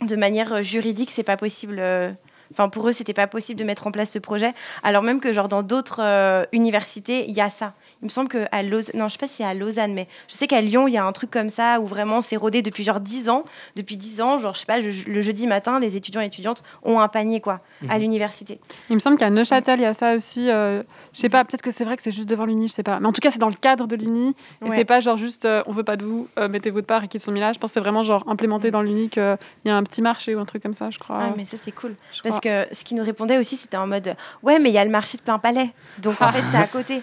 de 0.00 0.16
manière 0.16 0.52
euh, 0.54 0.62
juridique 0.62 1.10
c'est 1.10 1.22
pas 1.22 1.36
possible. 1.36 1.76
euh, 1.78 2.10
Enfin, 2.52 2.68
pour 2.68 2.88
eux, 2.88 2.92
c'était 2.92 3.14
pas 3.14 3.28
possible 3.28 3.60
de 3.60 3.64
mettre 3.64 3.86
en 3.86 3.92
place 3.92 4.10
ce 4.10 4.18
projet, 4.18 4.52
alors 4.82 5.04
même 5.04 5.20
que 5.20 5.32
genre 5.32 5.48
dans 5.48 5.62
d'autres 5.62 6.00
euh, 6.02 6.44
universités, 6.50 7.24
il 7.28 7.36
y 7.36 7.40
a 7.40 7.48
ça. 7.48 7.74
Il 8.02 8.06
me 8.06 8.10
semble 8.10 8.28
que 8.28 8.46
à 8.50 8.62
Lausanne, 8.62 8.94
non, 8.98 9.08
je 9.08 9.12
sais 9.12 9.18
pas 9.18 9.28
si 9.28 9.34
c'est 9.36 9.44
à 9.44 9.52
Lausanne, 9.52 9.92
mais 9.92 10.08
je 10.28 10.34
sais 10.34 10.46
qu'à 10.46 10.60
Lyon, 10.62 10.88
il 10.88 10.94
y 10.94 10.96
a 10.98 11.04
un 11.04 11.12
truc 11.12 11.30
comme 11.30 11.50
ça 11.50 11.80
où 11.80 11.86
vraiment 11.86 12.22
c'est 12.22 12.36
rodé 12.36 12.62
depuis 12.62 12.82
genre 12.82 12.98
10 13.00 13.28
ans. 13.28 13.44
Depuis 13.76 13.96
10 13.98 14.20
ans, 14.22 14.38
genre 14.38 14.54
je 14.54 14.60
sais 14.60 14.66
pas, 14.66 14.78
le, 14.78 14.90
le 15.06 15.20
jeudi 15.20 15.46
matin, 15.46 15.78
les 15.80 15.96
étudiants 15.96 16.22
et 16.22 16.26
étudiantes 16.26 16.62
ont 16.82 16.98
un 17.00 17.08
panier 17.08 17.40
quoi 17.40 17.60
à 17.88 17.94
Mhm. 17.96 18.00
l'université. 18.02 18.58
Il 18.88 18.94
me 18.94 19.00
semble 19.00 19.16
qu'à 19.18 19.28
Neuchâtel, 19.30 19.80
il 19.80 19.82
y 19.82 19.86
a 19.86 19.94
ça 19.94 20.14
aussi. 20.14 20.50
euh, 20.50 20.82
je 21.12 21.20
sais 21.20 21.28
pas, 21.28 21.44
peut-être 21.44 21.62
que 21.62 21.70
c'est 21.70 21.84
vrai 21.84 21.96
que 21.96 22.02
c'est 22.02 22.12
juste 22.12 22.28
devant 22.28 22.44
l'Uni, 22.46 22.68
je 22.68 22.72
sais 22.74 22.82
pas. 22.82 23.00
Mais 23.00 23.06
en 23.06 23.12
tout 23.12 23.20
cas, 23.20 23.30
c'est 23.30 23.38
dans 23.38 23.48
le 23.48 23.54
cadre 23.54 23.86
de 23.86 23.96
l'Uni. 23.96 24.34
Et 24.64 24.68
Ouais. 24.68 24.76
c'est 24.76 24.84
pas 24.84 25.00
genre 25.00 25.16
juste 25.16 25.44
euh, 25.44 25.62
on 25.66 25.72
veut 25.72 25.82
pas 25.82 25.96
de 25.96 26.04
vous, 26.04 26.28
euh, 26.38 26.48
mettez 26.48 26.70
votre 26.70 26.86
part 26.86 27.04
et 27.04 27.08
qu'ils 27.08 27.20
sont 27.20 27.32
mis 27.32 27.40
là. 27.40 27.52
Je 27.52 27.58
pense 27.58 27.70
que 27.70 27.74
c'est 27.74 27.80
vraiment 27.80 28.02
genre 28.02 28.24
implémenté 28.28 28.70
dans 28.70 28.80
l'Uni 28.82 29.08
qu'il 29.10 29.36
y 29.66 29.70
a 29.70 29.76
un 29.76 29.82
petit 29.82 30.00
marché 30.02 30.34
ou 30.34 30.40
un 30.40 30.44
truc 30.46 30.62
comme 30.62 30.74
ça, 30.74 30.90
je 30.90 30.98
crois. 30.98 31.18
Ah, 31.20 31.34
mais 31.36 31.44
ça 31.44 31.56
c'est 31.62 31.72
cool. 31.72 31.94
Je 32.12 32.22
Parce 32.22 32.38
crois. 32.40 32.64
que 32.66 32.74
ce 32.74 32.84
qui 32.84 32.94
nous 32.94 33.04
répondait 33.04 33.38
aussi, 33.38 33.56
c'était 33.56 33.76
en 33.76 33.86
mode 33.86 34.14
ouais, 34.42 34.58
mais 34.58 34.70
il 34.70 34.74
y 34.74 34.78
a 34.78 34.84
le 34.84 34.90
marché 34.90 35.16
de 35.18 35.22
plein 35.22 35.38
palais. 35.38 35.70
Donc 35.98 36.20
en 36.22 36.32
fait, 36.32 36.42
c'est 36.50 36.56
à 36.58 36.66
côté. 36.66 37.02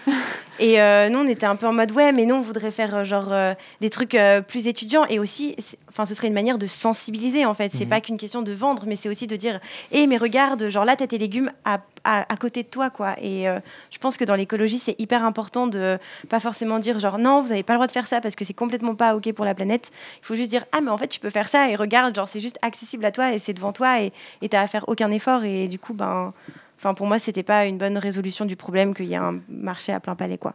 Et 0.60 0.80
euh, 0.88 1.08
nous, 1.08 1.18
on 1.18 1.26
était 1.28 1.46
un 1.46 1.56
peu 1.56 1.66
en 1.66 1.72
mode 1.72 1.92
ouais, 1.92 2.12
mais 2.12 2.24
nous, 2.24 2.34
on 2.34 2.40
voudrait 2.40 2.70
faire 2.70 2.94
euh, 2.94 3.04
genre 3.04 3.32
euh, 3.32 3.54
des 3.80 3.90
trucs 3.90 4.14
euh, 4.14 4.40
plus 4.40 4.66
étudiants. 4.66 5.04
Et 5.08 5.18
aussi, 5.18 5.54
enfin, 5.88 6.06
ce 6.06 6.14
serait 6.14 6.28
une 6.28 6.34
manière 6.34 6.58
de 6.58 6.66
sensibiliser 6.66 7.44
en 7.46 7.54
fait. 7.54 7.70
C'est 7.72 7.84
Mhm. 7.84 7.90
pas 7.90 8.00
qu'une 8.00 8.16
question 8.16 8.42
de 8.42 8.52
vendre, 8.52 8.84
mais 8.86 8.96
c'est 8.96 9.08
aussi 9.08 9.26
de 9.26 9.36
dire 9.36 9.60
hé, 9.92 10.06
mais 10.06 10.16
regarde, 10.16 10.68
genre 10.68 10.84
là, 10.84 10.96
t'as 10.96 11.06
tes 11.06 11.18
légumes 11.18 11.50
à, 11.64 11.80
à, 12.04 12.32
à 12.32 12.36
côté 12.36 12.62
de 12.62 12.68
toi, 12.68 12.90
quoi. 12.90 13.14
Et 13.22 13.44
je 13.90 13.98
pense 13.98 14.16
que 14.16 14.24
dans 14.24 14.34
l'écologie, 14.36 14.78
c'est 14.78 14.94
hyper 15.00 15.24
important 15.24 15.66
de 15.66 15.98
pas 16.28 16.40
forcément 16.40 16.78
dire 16.78 16.98
genre 16.98 17.18
non, 17.18 17.40
vous 17.42 17.52
avez 17.52 17.62
pas 17.62 17.72
le 17.74 17.78
droit 17.78 17.86
de 17.86 17.92
faire 17.92 18.06
ça 18.06 18.20
parce 18.20 18.34
que 18.36 18.44
c'est 18.44 18.54
complètement 18.54 18.94
pas 18.94 19.14
ok 19.16 19.32
pour 19.32 19.44
la 19.44 19.54
planète. 19.54 19.90
Il 20.22 20.26
faut 20.26 20.34
juste 20.34 20.50
dire 20.50 20.64
ah, 20.72 20.80
mais 20.80 20.90
en 20.90 20.98
fait, 20.98 21.08
tu 21.08 21.20
peux 21.20 21.30
faire 21.30 21.48
ça 21.48 21.68
et 21.70 21.76
regarde, 21.76 22.14
genre 22.14 22.28
c'est 22.28 22.40
juste 22.40 22.58
accessible 22.62 23.04
à 23.04 23.12
toi 23.12 23.32
et 23.32 23.38
c'est 23.38 23.52
devant 23.52 23.72
toi 23.72 24.00
et 24.00 24.12
et 24.42 24.48
t'as 24.48 24.62
à 24.62 24.66
faire 24.66 24.84
aucun 24.88 25.10
effort 25.10 25.44
et 25.44 25.68
du 25.68 25.78
coup 25.78 25.94
ben 25.94 26.32
enfin 26.78 26.94
pour 26.94 27.06
moi 27.06 27.18
c'était 27.18 27.42
pas 27.42 27.66
une 27.66 27.76
bonne 27.78 27.98
résolution 27.98 28.44
du 28.46 28.56
problème 28.56 28.94
qu'il 28.94 29.06
y 29.06 29.16
a 29.16 29.22
un 29.22 29.40
marché 29.48 29.92
à 29.92 30.00
plein 30.00 30.14
palais 30.14 30.38
quoi. 30.38 30.54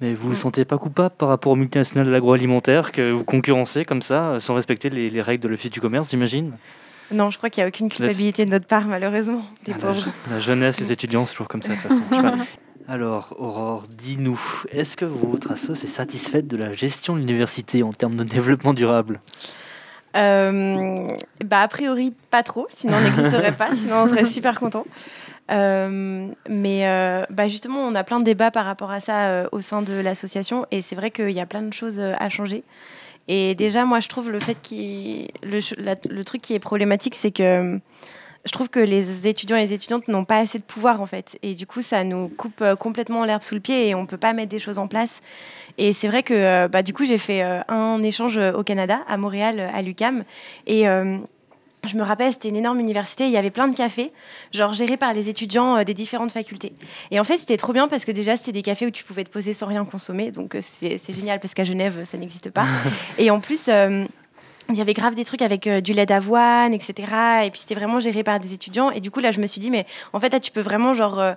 Mais 0.00 0.14
vous 0.14 0.22
vous 0.22 0.28
Ouais. 0.30 0.34
sentez 0.36 0.64
pas 0.64 0.78
coupable 0.78 1.14
par 1.16 1.28
rapport 1.28 1.52
aux 1.52 1.56
multinationales 1.56 2.06
de 2.06 2.10
l'agroalimentaire 2.10 2.90
que 2.90 3.12
vous 3.12 3.22
concurrencez 3.22 3.84
comme 3.84 4.02
ça, 4.02 4.30
euh, 4.30 4.40
sans 4.40 4.54
respecter 4.54 4.90
les, 4.90 5.08
les 5.10 5.22
règles 5.22 5.44
de 5.44 5.48
l'Office 5.48 5.70
du 5.70 5.80
commerce, 5.80 6.10
j'imagine? 6.10 6.56
Non 7.12 7.30
je 7.30 7.36
crois 7.38 7.50
qu'il 7.50 7.60
y 7.60 7.64
a 7.64 7.68
aucune 7.68 7.88
culpabilité 7.88 8.44
de 8.44 8.50
notre 8.50 8.66
part 8.66 8.86
malheureusement 8.86 9.42
les 9.66 9.74
Ah, 9.74 9.76
la, 9.76 9.82
pauvres. 9.92 10.06
la 10.30 10.40
jeunesse, 10.40 10.80
les 10.80 10.90
étudiants, 10.90 11.24
c'est 11.24 11.34
toujours 11.34 11.46
comme 11.48 11.62
ça 11.62 11.74
de 11.74 11.74
toute 11.80 11.88
façon. 11.88 12.02
Alors, 12.88 13.36
Aurore, 13.38 13.84
dis-nous, 13.88 14.40
est-ce 14.72 14.96
que 14.96 15.04
votre 15.04 15.52
asso 15.52 15.70
est 15.70 15.86
satisfaite 15.86 16.48
de 16.48 16.56
la 16.56 16.72
gestion 16.72 17.14
de 17.14 17.20
l'université 17.20 17.84
en 17.84 17.92
termes 17.92 18.16
de 18.16 18.24
développement 18.24 18.74
durable? 18.74 19.20
Euh, 20.14 21.08
bah 21.42 21.60
a 21.62 21.68
priori 21.68 22.12
pas 22.30 22.42
trop 22.42 22.66
sinon 22.76 22.98
on 22.98 23.00
n'existerait 23.00 23.52
pas 23.56 23.74
sinon 23.74 24.02
on 24.04 24.08
serait 24.08 24.26
super 24.26 24.60
content 24.60 24.84
Euh, 24.86 25.21
mais 25.48 26.86
euh, 26.86 27.24
bah 27.30 27.48
justement, 27.48 27.80
on 27.80 27.94
a 27.94 28.04
plein 28.04 28.20
de 28.20 28.24
débats 28.24 28.50
par 28.50 28.64
rapport 28.64 28.90
à 28.90 29.00
ça 29.00 29.28
euh, 29.28 29.48
au 29.52 29.60
sein 29.60 29.82
de 29.82 29.92
l'association 29.92 30.66
et 30.70 30.82
c'est 30.82 30.96
vrai 30.96 31.10
qu'il 31.10 31.30
y 31.30 31.40
a 31.40 31.46
plein 31.46 31.62
de 31.62 31.72
choses 31.72 31.98
euh, 31.98 32.14
à 32.18 32.28
changer. 32.28 32.64
Et 33.28 33.54
déjà, 33.54 33.84
moi, 33.84 34.00
je 34.00 34.08
trouve 34.08 34.30
le 34.30 34.40
fait 34.40 34.56
qui 34.60 35.28
le, 35.42 36.22
truc 36.22 36.42
qui 36.42 36.54
est 36.54 36.58
problématique, 36.58 37.14
c'est 37.14 37.30
que 37.30 37.42
euh, 37.42 37.78
je 38.44 38.50
trouve 38.50 38.68
que 38.68 38.80
les 38.80 39.28
étudiants 39.28 39.56
et 39.56 39.66
les 39.66 39.72
étudiantes 39.72 40.08
n'ont 40.08 40.24
pas 40.24 40.38
assez 40.38 40.58
de 40.58 40.64
pouvoir 40.64 41.00
en 41.00 41.06
fait. 41.06 41.38
Et 41.42 41.54
du 41.54 41.66
coup, 41.66 41.82
ça 41.82 42.02
nous 42.02 42.28
coupe 42.28 42.60
euh, 42.60 42.74
complètement 42.74 43.24
l'herbe 43.24 43.42
sous 43.42 43.54
le 43.54 43.60
pied 43.60 43.88
et 43.88 43.94
on 43.94 44.06
peut 44.06 44.16
pas 44.16 44.32
mettre 44.32 44.50
des 44.50 44.58
choses 44.58 44.78
en 44.78 44.88
place. 44.88 45.20
Et 45.78 45.92
c'est 45.92 46.08
vrai 46.08 46.22
que 46.22 46.34
euh, 46.34 46.68
bah, 46.68 46.82
du 46.82 46.92
coup, 46.92 47.04
j'ai 47.04 47.18
fait 47.18 47.42
euh, 47.42 47.60
un 47.68 48.02
échange 48.02 48.38
euh, 48.38 48.52
au 48.52 48.64
Canada, 48.64 48.98
à 49.06 49.16
Montréal, 49.16 49.56
euh, 49.58 49.68
à 49.72 49.82
l'UCAM. 49.82 50.24
Et 50.66 50.88
euh, 50.88 51.18
je 51.86 51.96
me 51.96 52.02
rappelle, 52.02 52.30
c'était 52.30 52.48
une 52.48 52.56
énorme 52.56 52.80
université, 52.80 53.26
il 53.26 53.32
y 53.32 53.36
avait 53.36 53.50
plein 53.50 53.68
de 53.68 53.76
cafés, 53.76 54.12
genre 54.52 54.72
gérés 54.72 54.96
par 54.96 55.14
les 55.14 55.28
étudiants 55.28 55.78
euh, 55.78 55.84
des 55.84 55.94
différentes 55.94 56.32
facultés. 56.32 56.72
Et 57.10 57.18
en 57.18 57.24
fait, 57.24 57.38
c'était 57.38 57.56
trop 57.56 57.72
bien 57.72 57.88
parce 57.88 58.04
que 58.04 58.12
déjà, 58.12 58.36
c'était 58.36 58.52
des 58.52 58.62
cafés 58.62 58.86
où 58.86 58.90
tu 58.90 59.04
pouvais 59.04 59.24
te 59.24 59.30
poser 59.30 59.54
sans 59.54 59.66
rien 59.66 59.84
consommer. 59.84 60.30
Donc, 60.30 60.54
euh, 60.54 60.60
c'est 60.62 61.12
génial 61.12 61.40
parce 61.40 61.54
qu'à 61.54 61.64
Genève, 61.64 62.04
ça 62.04 62.18
n'existe 62.18 62.50
pas. 62.50 62.66
Et 63.18 63.30
en 63.30 63.40
plus, 63.40 63.68
euh, 63.68 64.04
il 64.72 64.76
y 64.76 64.80
avait 64.80 64.94
grave 64.94 65.14
des 65.14 65.24
trucs 65.24 65.42
avec 65.42 65.66
euh, 65.66 65.80
du 65.80 65.92
lait 65.92 66.06
d'avoine, 66.06 66.72
etc. 66.72 67.44
Et 67.44 67.50
puis, 67.50 67.60
c'était 67.60 67.74
vraiment 67.74 68.00
géré 68.00 68.22
par 68.22 68.40
des 68.40 68.54
étudiants. 68.54 68.90
Et 68.90 69.00
du 69.00 69.10
coup, 69.10 69.20
là, 69.20 69.30
je 69.30 69.40
me 69.40 69.46
suis 69.46 69.60
dit, 69.60 69.70
mais 69.70 69.86
en 70.12 70.20
fait, 70.20 70.32
là, 70.32 70.40
tu 70.40 70.50
peux 70.50 70.60
vraiment, 70.60 70.94
genre, 70.94 71.18
euh, 71.18 71.34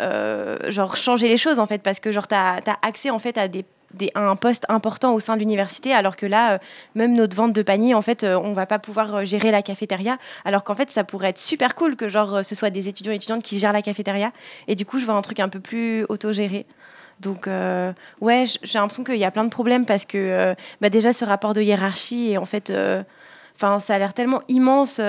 euh, 0.00 0.70
genre 0.70 0.96
changer 0.96 1.28
les 1.28 1.36
choses, 1.36 1.58
en 1.58 1.66
fait, 1.66 1.82
parce 1.82 2.00
que, 2.00 2.12
genre, 2.12 2.28
tu 2.28 2.34
as, 2.34 2.60
accès, 2.82 3.10
en 3.10 3.18
fait, 3.18 3.38
à 3.38 3.48
des 3.48 3.64
des- 3.94 4.10
un 4.14 4.36
poste 4.36 4.64
important 4.68 5.14
au 5.14 5.20
sein 5.20 5.34
de 5.34 5.40
l'université, 5.40 5.92
alors 5.92 6.16
que 6.16 6.26
là, 6.26 6.54
euh, 6.54 6.58
même 6.94 7.14
notre 7.14 7.36
vente 7.36 7.52
de 7.52 7.62
panier, 7.62 7.94
en 7.94 8.02
fait, 8.02 8.24
euh, 8.24 8.38
on 8.42 8.52
va 8.52 8.66
pas 8.66 8.78
pouvoir 8.78 9.14
euh, 9.14 9.24
gérer 9.24 9.50
la 9.50 9.62
cafétéria, 9.62 10.18
alors 10.44 10.64
qu'en 10.64 10.74
fait, 10.74 10.90
ça 10.90 11.04
pourrait 11.04 11.28
être 11.30 11.38
super 11.38 11.74
cool 11.74 11.96
que 11.96 12.08
genre 12.08 12.44
ce 12.44 12.54
soit 12.54 12.70
des 12.70 12.88
étudiants 12.88 13.12
et 13.12 13.16
étudiantes 13.16 13.42
qui 13.42 13.58
gèrent 13.58 13.72
la 13.72 13.82
cafétéria. 13.82 14.32
Et 14.68 14.74
du 14.74 14.84
coup, 14.86 14.98
je 14.98 15.04
vois 15.06 15.14
un 15.14 15.22
truc 15.22 15.40
un 15.40 15.48
peu 15.48 15.60
plus 15.60 16.04
autogéré. 16.08 16.66
Donc, 17.20 17.48
ouais, 18.20 18.44
j'ai 18.62 18.78
l'impression 18.78 19.02
qu'il 19.02 19.16
y 19.16 19.24
a 19.24 19.30
plein 19.30 19.44
de 19.44 19.48
problèmes 19.50 19.86
parce 19.86 20.04
que 20.04 20.54
bah, 20.82 20.90
déjà, 20.90 21.12
ce 21.14 21.24
rapport 21.24 21.54
de 21.54 21.62
hiérarchie, 21.62 22.32
et 22.32 22.38
en 22.38 22.44
fait, 22.44 22.68
euh, 22.70 23.02
'fin, 23.56 23.80
ça 23.80 23.94
a 23.94 23.98
l'air 23.98 24.12
tellement 24.12 24.42
immense. 24.48 25.00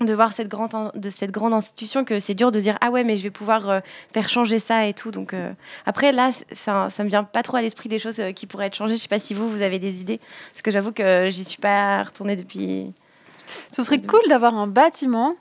De 0.00 0.12
voir 0.12 0.32
cette 0.32 0.48
grande, 0.48 0.92
de 0.94 1.10
cette 1.10 1.30
grande 1.30 1.54
institution 1.54 2.04
que 2.04 2.20
c'est 2.20 2.34
dur 2.34 2.52
de 2.52 2.60
dire 2.60 2.76
ah 2.80 2.90
ouais 2.90 3.02
mais 3.02 3.16
je 3.16 3.22
vais 3.22 3.30
pouvoir 3.30 3.70
euh, 3.70 3.80
faire 4.12 4.28
changer 4.28 4.58
ça 4.58 4.86
et 4.86 4.92
tout 4.92 5.10
donc 5.10 5.32
euh, 5.32 5.52
après 5.86 6.12
là 6.12 6.30
ça, 6.52 6.90
ça 6.90 7.02
me 7.02 7.08
vient 7.08 7.24
pas 7.24 7.42
trop 7.42 7.56
à 7.56 7.62
l'esprit 7.62 7.88
des 7.88 7.98
choses 7.98 8.20
euh, 8.20 8.32
qui 8.32 8.46
pourraient 8.46 8.66
être 8.66 8.74
changées 8.74 8.96
je 8.96 9.02
sais 9.02 9.08
pas 9.08 9.18
si 9.18 9.32
vous 9.32 9.48
vous 9.48 9.62
avez 9.62 9.78
des 9.78 10.00
idées 10.00 10.20
parce 10.52 10.62
que 10.62 10.70
j'avoue 10.70 10.92
que 10.92 11.28
j'y 11.30 11.44
suis 11.44 11.60
pas 11.60 12.02
retournée 12.02 12.36
depuis 12.36 12.92
Ce 13.72 13.82
serait 13.82 14.00
cool 14.00 14.20
d'avoir 14.28 14.54
un 14.54 14.66
bâtiment. 14.66 15.34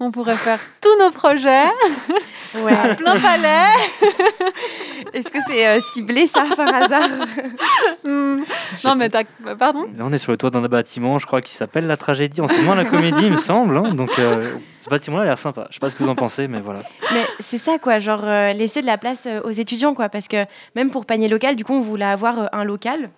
On 0.00 0.10
pourrait 0.12 0.36
faire 0.36 0.60
tous 0.80 0.96
nos 1.04 1.10
projets, 1.10 1.64
ouais 2.54 2.94
plein 2.96 3.18
palais. 3.18 3.66
est-ce 5.12 5.28
que 5.28 5.38
c'est 5.48 5.66
euh, 5.66 5.80
ciblé 5.92 6.26
ça 6.28 6.44
par 6.56 6.72
hasard? 6.72 7.08
Hmm. 8.04 8.42
Non, 8.84 8.94
mais 8.94 9.08
t'as. 9.08 9.24
Pardon? 9.58 9.82
Là, 9.96 10.04
on 10.04 10.12
est 10.12 10.18
sur 10.18 10.30
le 10.32 10.38
toit 10.38 10.50
d'un 10.50 10.60
bâtiment, 10.62 11.18
je 11.18 11.26
crois, 11.26 11.40
qui 11.40 11.52
s'appelle 11.52 11.86
La 11.86 11.96
Tragédie, 11.96 12.40
anciennement 12.40 12.74
la 12.74 12.84
Comédie, 12.84 13.22
il 13.26 13.32
me 13.32 13.36
semble. 13.36 13.76
hein. 13.76 13.92
Donc, 13.94 14.10
euh, 14.18 14.56
ce 14.82 14.88
bâtiment-là 14.88 15.22
a 15.24 15.26
l'air 15.26 15.38
sympa. 15.38 15.66
Je 15.70 15.74
sais 15.74 15.80
pas 15.80 15.90
ce 15.90 15.96
que 15.96 16.04
vous 16.04 16.08
en 16.10 16.14
pensez, 16.14 16.46
mais 16.46 16.60
voilà. 16.60 16.80
mais 17.12 17.24
c'est 17.40 17.58
ça 17.58 17.78
quoi 17.78 17.98
genre 17.98 18.22
euh, 18.24 18.52
laisser 18.52 18.80
de 18.82 18.86
la 18.86 18.98
place 18.98 19.24
euh, 19.26 19.40
aux 19.42 19.50
étudiants 19.50 19.94
quoi 19.94 20.08
parce 20.08 20.28
que 20.28 20.44
même 20.76 20.90
pour 20.90 21.06
panier 21.06 21.28
local 21.28 21.56
du 21.56 21.64
coup 21.64 21.74
on 21.74 21.80
voulait 21.82 22.04
avoir 22.04 22.38
euh, 22.38 22.46
un 22.52 22.64
local 22.64 23.10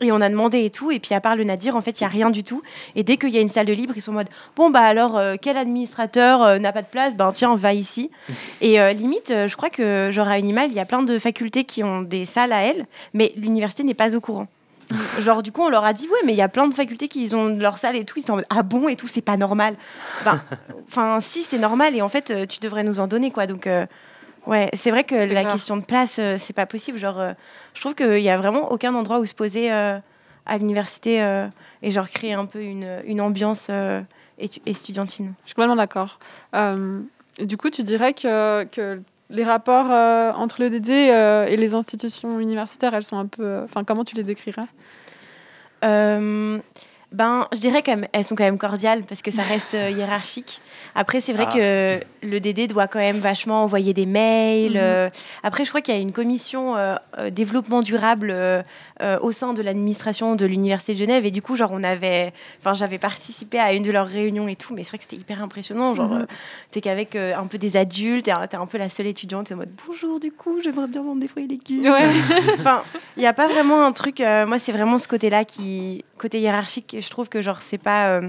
Et 0.00 0.12
on 0.12 0.20
a 0.20 0.28
demandé 0.28 0.64
et 0.64 0.70
tout. 0.70 0.90
Et 0.90 0.98
puis, 0.98 1.14
à 1.14 1.20
part 1.20 1.36
le 1.36 1.44
Nadir, 1.44 1.76
en 1.76 1.80
fait, 1.80 2.00
il 2.00 2.04
n'y 2.04 2.06
a 2.06 2.10
rien 2.10 2.30
du 2.30 2.44
tout. 2.44 2.62
Et 2.94 3.02
dès 3.02 3.16
qu'il 3.16 3.30
y 3.30 3.38
a 3.38 3.40
une 3.40 3.50
salle 3.50 3.66
de 3.66 3.72
libre, 3.72 3.94
ils 3.96 4.02
sont 4.02 4.12
en 4.12 4.14
mode 4.14 4.28
Bon, 4.56 4.70
bah 4.70 4.82
alors, 4.82 5.16
euh, 5.16 5.34
quel 5.40 5.56
administrateur 5.56 6.42
euh, 6.42 6.58
n'a 6.58 6.72
pas 6.72 6.82
de 6.82 6.86
place? 6.86 7.16
Ben, 7.16 7.32
tiens, 7.32 7.56
va 7.56 7.72
ici. 7.72 8.10
et 8.60 8.80
euh, 8.80 8.92
limite, 8.92 9.32
je 9.46 9.56
crois 9.56 9.70
que, 9.70 10.10
genre, 10.12 10.28
à 10.28 10.38
Unimal, 10.38 10.70
il 10.70 10.74
y 10.74 10.80
a 10.80 10.84
plein 10.84 11.02
de 11.02 11.18
facultés 11.18 11.64
qui 11.64 11.82
ont 11.82 12.02
des 12.02 12.24
salles 12.24 12.52
à 12.52 12.62
elles, 12.62 12.86
mais 13.14 13.32
l'université 13.36 13.82
n'est 13.82 13.94
pas 13.94 14.14
au 14.14 14.20
courant. 14.20 14.46
Genre, 15.20 15.42
du 15.42 15.52
coup, 15.52 15.60
on 15.60 15.68
leur 15.68 15.84
a 15.84 15.92
dit 15.92 16.06
Ouais, 16.08 16.20
mais 16.24 16.32
il 16.32 16.38
y 16.38 16.42
a 16.42 16.48
plein 16.48 16.66
de 16.66 16.72
facultés 16.72 17.08
qui 17.08 17.28
ont 17.34 17.48
leur 17.48 17.76
salle 17.76 17.94
et 17.94 18.06
tout. 18.06 18.18
Ils 18.18 18.22
sont 18.22 18.32
en 18.32 18.36
mode 18.36 18.46
Ah 18.48 18.62
bon 18.62 18.88
et 18.88 18.96
tout, 18.96 19.06
c'est 19.06 19.20
pas 19.20 19.36
normal. 19.36 19.74
Ben, 20.24 20.40
Enfin, 20.88 21.18
si, 21.20 21.42
c'est 21.42 21.58
normal. 21.58 21.94
Et 21.94 22.00
en 22.00 22.08
fait, 22.08 22.46
tu 22.48 22.60
devrais 22.60 22.84
nous 22.84 22.98
en 22.98 23.06
donner, 23.06 23.30
quoi. 23.30 23.46
Donc. 23.46 23.68
Ouais, 24.48 24.70
c'est 24.72 24.90
vrai 24.90 25.04
que 25.04 25.14
la 25.14 25.26
clair. 25.26 25.52
question 25.52 25.76
de 25.76 25.84
place, 25.84 26.18
euh, 26.18 26.36
c'est 26.38 26.54
pas 26.54 26.64
possible. 26.64 26.96
Genre, 26.96 27.20
euh, 27.20 27.32
je 27.74 27.80
trouve 27.82 27.94
qu'il 27.94 28.20
y 28.20 28.30
a 28.30 28.38
vraiment 28.38 28.72
aucun 28.72 28.94
endroit 28.94 29.18
où 29.20 29.26
se 29.26 29.34
poser 29.34 29.70
euh, 29.70 29.98
à 30.46 30.56
l'université 30.56 31.22
euh, 31.22 31.46
et 31.82 31.90
genre 31.90 32.08
créer 32.08 32.32
un 32.32 32.46
peu 32.46 32.62
une, 32.62 33.02
une 33.04 33.20
ambiance 33.20 33.68
étu- 34.40 34.62
estudiantine. 34.64 35.34
Je 35.44 35.48
suis 35.50 35.54
complètement 35.54 35.76
d'accord. 35.76 36.18
Du 37.38 37.56
coup, 37.58 37.68
tu 37.68 37.82
dirais 37.82 38.14
que, 38.14 38.64
que 38.64 39.02
les 39.28 39.44
rapports 39.44 39.90
entre 40.40 40.62
le 40.62 40.70
DD 40.70 40.90
et 40.92 41.56
les 41.58 41.74
institutions 41.74 42.40
universitaires, 42.40 42.94
elles 42.94 43.02
sont 43.02 43.18
un 43.18 43.26
peu. 43.26 43.60
Enfin, 43.64 43.84
comment 43.84 44.02
tu 44.02 44.16
les 44.16 44.24
décrirais? 44.24 44.62
Ben, 47.10 47.46
je 47.52 47.58
dirais 47.60 47.82
qu'elles 47.82 48.06
sont 48.24 48.34
quand 48.34 48.44
même 48.44 48.58
cordiales 48.58 49.02
parce 49.04 49.22
que 49.22 49.30
ça 49.30 49.42
reste 49.42 49.74
euh, 49.74 49.88
hiérarchique. 49.90 50.60
Après, 50.94 51.20
c'est 51.20 51.32
vrai 51.32 51.46
Ah. 51.48 51.54
que 51.54 52.00
le 52.26 52.38
DD 52.40 52.66
doit 52.66 52.86
quand 52.86 52.98
même 52.98 53.18
vachement 53.18 53.62
envoyer 53.62 53.94
des 53.94 54.04
mails. 54.06 54.72
Mhm. 54.72 54.80
euh. 54.80 55.10
Après, 55.42 55.64
je 55.64 55.70
crois 55.70 55.80
qu'il 55.80 55.94
y 55.94 55.96
a 55.96 56.00
une 56.00 56.12
commission 56.12 56.76
euh, 56.76 56.96
euh, 57.18 57.30
développement 57.30 57.80
durable 57.80 58.34
euh, 59.02 59.18
au 59.20 59.32
sein 59.32 59.52
de 59.54 59.62
l'administration 59.62 60.34
de 60.34 60.44
l'Université 60.46 60.94
de 60.94 60.98
Genève. 60.98 61.24
Et 61.26 61.30
du 61.30 61.42
coup, 61.42 61.56
genre, 61.56 61.70
on 61.72 61.82
avait, 61.84 62.32
enfin, 62.60 62.74
j'avais 62.74 62.98
participé 62.98 63.58
à 63.58 63.72
une 63.72 63.82
de 63.82 63.90
leurs 63.92 64.06
réunions 64.06 64.48
et 64.48 64.56
tout, 64.56 64.74
mais 64.74 64.82
c'est 64.82 64.90
vrai 64.90 64.98
que 64.98 65.04
c'était 65.04 65.16
hyper 65.16 65.42
impressionnant. 65.42 65.94
Genre, 65.94 66.10
Mhm. 66.12 66.20
euh, 66.22 66.26
c'est 66.70 66.80
qu'avec 66.80 67.14
euh, 67.16 67.34
un 67.36 67.46
peu 67.46 67.58
des 67.58 67.76
adultes, 67.76 68.24
t'es 68.24 68.32
un, 68.56 68.66
peu 68.66 68.78
la 68.78 68.88
seule 68.88 69.06
étudiante, 69.06 69.46
t'es 69.46 69.54
en 69.54 69.58
mode 69.58 69.70
bonjour, 69.86 70.18
du 70.20 70.32
coup, 70.32 70.60
j'aimerais 70.62 70.86
bien 70.88 71.02
vendre 71.02 71.20
des 71.20 71.28
fruits 71.28 71.44
et 71.44 71.48
légumes. 71.48 71.84
Ouais. 71.84 72.08
Enfin, 72.60 72.82
il 73.16 73.20
n'y 73.20 73.26
a 73.26 73.32
pas 73.32 73.48
vraiment 73.48 73.84
un 73.84 73.92
truc. 73.92 74.20
moi, 74.20 74.58
c'est 74.58 74.72
vraiment 74.72 74.98
ce 74.98 75.08
côté-là 75.08 75.44
qui, 75.44 76.04
côté 76.16 76.40
hiérarchique, 76.40 76.96
je 77.00 77.08
trouve 77.10 77.28
que 77.28 77.40
genre 77.42 77.58
c'est 77.62 77.78
pas, 77.78 78.20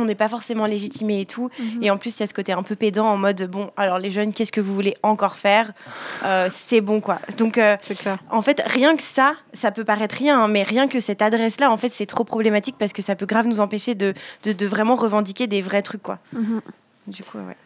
on 0.00 0.04
n'est 0.04 0.14
pas 0.14 0.28
forcément 0.28 0.66
légitimé 0.66 1.20
et 1.20 1.26
tout. 1.26 1.50
Mhm. 1.58 1.82
Et 1.82 1.90
en 1.90 1.96
plus, 1.98 2.16
il 2.18 2.20
y 2.20 2.22
a 2.24 2.26
ce 2.26 2.34
côté 2.34 2.52
un 2.52 2.62
peu 2.62 2.76
pédant 2.76 3.06
en 3.06 3.16
mode 3.16 3.42
bon, 3.50 3.70
alors 3.76 3.98
les 3.98 4.10
jeunes, 4.10 4.32
qu'est-ce 4.32 4.52
que 4.52 4.60
vous 4.60 4.74
voulez 4.74 4.96
encore 5.02 5.36
faire? 5.36 5.72
Euh, 6.24 6.48
C'est 6.50 6.80
bon 6.80 7.00
quoi. 7.00 7.18
Donc 7.36 7.58
euh, 7.58 7.76
clair. 8.00 8.18
en 8.30 8.42
fait, 8.42 8.62
rien 8.66 8.96
que 8.96 9.02
ça, 9.02 9.34
ça 9.54 9.70
peut 9.70 9.84
paraître 9.84 10.14
rien, 10.16 10.40
hein, 10.42 10.48
mais 10.48 10.62
rien 10.62 10.88
que 10.88 11.00
cette 11.00 11.22
adresse-là, 11.22 11.70
en 11.70 11.76
fait, 11.76 11.90
c'est 11.92 12.06
trop 12.06 12.24
problématique 12.24 12.76
parce 12.78 12.92
que 12.92 13.02
ça 13.02 13.16
peut 13.16 13.26
grave 13.26 13.46
nous 13.46 13.60
empêcher 13.60 13.94
de, 13.94 14.14
de, 14.44 14.52
de 14.52 14.66
vraiment 14.66 14.96
revendiquer 14.96 15.46
des 15.46 15.62
vrais 15.62 15.82
trucs 15.82 16.02
quoi. 16.02 16.18
Mhm. 16.32 16.60
Du 17.06 17.22
coup, 17.24 17.38
ouais. 17.38 17.56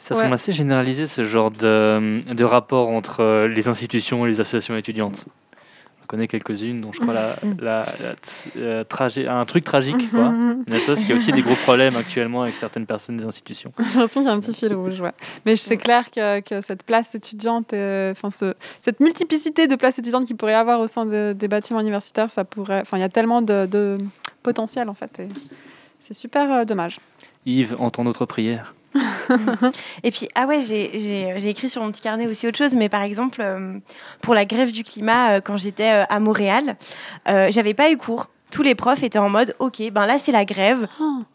Ça 0.00 0.14
Ouais. 0.14 0.22
semble 0.22 0.34
assez 0.34 0.52
généralisé 0.52 1.06
ce 1.08 1.22
genre 1.24 1.50
de, 1.50 2.22
de 2.32 2.44
rapport 2.44 2.88
entre 2.88 3.20
euh, 3.20 3.48
les 3.48 3.66
institutions 3.68 4.24
et 4.26 4.28
les 4.28 4.40
associations 4.40 4.76
étudiantes. 4.76 5.26
On 6.08 6.16
connaît 6.16 6.26
quelques-unes, 6.26 6.80
dont 6.80 6.90
je 6.90 7.00
crois 7.00 7.12
la, 7.12 7.36
la, 7.60 7.84
la 8.00 8.14
t- 8.14 8.50
euh, 8.56 8.82
un 9.28 9.44
truc 9.44 9.62
tragique, 9.62 10.10
quoi. 10.10 10.30
Mhm. 10.30 10.64
Une 10.66 10.74
association 10.74 11.04
qui 11.06 11.12
a 11.12 11.16
aussi 11.16 11.32
des 11.32 11.42
gros 11.42 11.54
problèmes 11.54 11.96
actuellement 11.96 12.42
avec 12.44 12.54
certaines 12.54 12.86
personnes 12.86 13.18
des 13.18 13.24
institutions. 13.24 13.72
J'ai 13.78 13.84
l'impression 13.98 14.22
qu'il 14.22 14.28
y 14.30 14.32
a 14.32 14.34
un 14.34 14.40
petit 14.40 14.54
fil 14.54 14.72
rouge, 14.74 15.02
ouais. 15.02 15.12
Mais 15.44 15.54
c'est 15.54 15.76
clair 15.76 16.10
que, 16.10 16.40
que 16.40 16.62
cette 16.62 16.82
place 16.84 17.14
étudiante, 17.14 17.74
enfin 17.74 18.30
ce, 18.30 18.54
cette 18.80 19.00
multiplicité 19.00 19.66
de 19.66 19.76
places 19.76 19.98
étudiantes 19.98 20.24
qu'il 20.24 20.36
pourrait 20.36 20.52
y 20.52 20.54
avoir 20.54 20.80
au 20.80 20.86
sein 20.86 21.04
de- 21.04 21.34
des 21.36 21.46
bâtiments 21.48 21.80
universitaires, 21.80 22.30
ça 22.30 22.44
pourrait, 22.44 22.80
enfin 22.80 22.96
il 22.96 23.00
y 23.00 23.04
a 23.04 23.10
tellement 23.10 23.42
de, 23.42 23.66
de 23.66 23.98
potentiel 24.42 24.88
en 24.88 24.94
fait. 24.94 25.20
C'est 26.00 26.14
super 26.14 26.50
euh, 26.50 26.64
dommage. 26.64 27.00
Yves, 27.44 27.76
entend 27.78 28.04
notre 28.04 28.24
prière. 28.24 28.74
Et 30.02 30.10
puis, 30.10 30.28
ah 30.34 30.46
ouais, 30.46 30.60
j'ai- 30.62 31.48
écrit 31.48 31.70
sur 31.70 31.82
mon 31.82 31.90
petit 31.90 32.02
carnet 32.02 32.26
aussi 32.26 32.46
autre 32.46 32.58
chose, 32.58 32.74
mais 32.74 32.88
par 32.88 33.02
exemple, 33.02 33.40
euh, 33.42 33.78
pour 34.22 34.34
la 34.34 34.44
grève 34.44 34.72
du 34.72 34.84
climat, 34.84 35.32
euh, 35.32 35.40
quand 35.40 35.56
j'étais 35.56 35.90
euh, 35.90 36.04
à 36.08 36.20
Montréal, 36.20 36.76
euh, 37.28 37.48
j'avais 37.50 37.74
pas 37.74 37.90
eu 37.90 37.96
cours. 37.96 38.26
Tous 38.50 38.62
les 38.62 38.74
profs 38.74 39.02
étaient 39.02 39.18
en 39.18 39.28
mode, 39.28 39.54
ok, 39.58 39.90
ben 39.92 40.06
là 40.06 40.18
c'est 40.18 40.32
la 40.32 40.46
grève, 40.46 40.88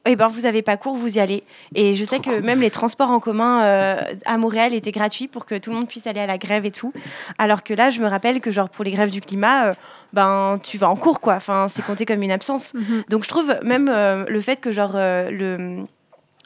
et 0.08 0.16
ben 0.16 0.28
vous 0.30 0.48
avez 0.48 0.64
pas 0.64 0.78
cours, 0.78 0.96
vous 0.98 1.18
y 1.18 1.20
allez. 1.20 1.44
Et 1.76 1.94
je 1.94 2.04
sais 2.04 2.18
que 2.20 2.40
même 2.40 2.60
les 2.60 2.72
transports 2.72 3.12
en 3.12 3.20
commun 3.20 3.62
euh, 3.62 4.02
à 4.26 4.38
Montréal 4.38 4.74
étaient 4.74 4.92
gratuits 4.92 5.28
pour 5.28 5.46
que 5.46 5.54
tout 5.56 5.70
le 5.70 5.76
monde 5.76 5.88
puisse 5.88 6.08
aller 6.08 6.22
à 6.22 6.26
la 6.26 6.40
grève 6.40 6.66
et 6.66 6.72
tout. 6.72 6.92
Alors 7.38 7.62
que 7.62 7.76
là, 7.76 7.92
je 7.92 8.00
me 8.02 8.08
rappelle 8.08 8.42
que 8.42 8.50
genre 8.50 8.68
pour 8.68 8.84
les 8.84 8.90
grèves 8.90 9.12
du 9.12 9.22
climat, 9.22 9.66
euh, 9.68 9.74
ben 10.12 10.60
tu 10.64 10.80
vas 10.80 10.90
en 10.90 10.96
cours 10.96 11.22
quoi. 11.22 11.36
Enfin, 11.36 11.68
c'est 11.70 11.84
compté 11.86 12.06
comme 12.08 12.24
une 12.24 12.32
absence. 12.32 12.74
Mhm. 12.74 13.04
Donc 13.10 13.24
je 13.26 13.30
trouve 13.30 13.56
même 13.62 13.92
le 14.28 14.42
fait 14.42 14.60
que 14.60 14.72
genre 14.72 14.94
le 14.96 15.86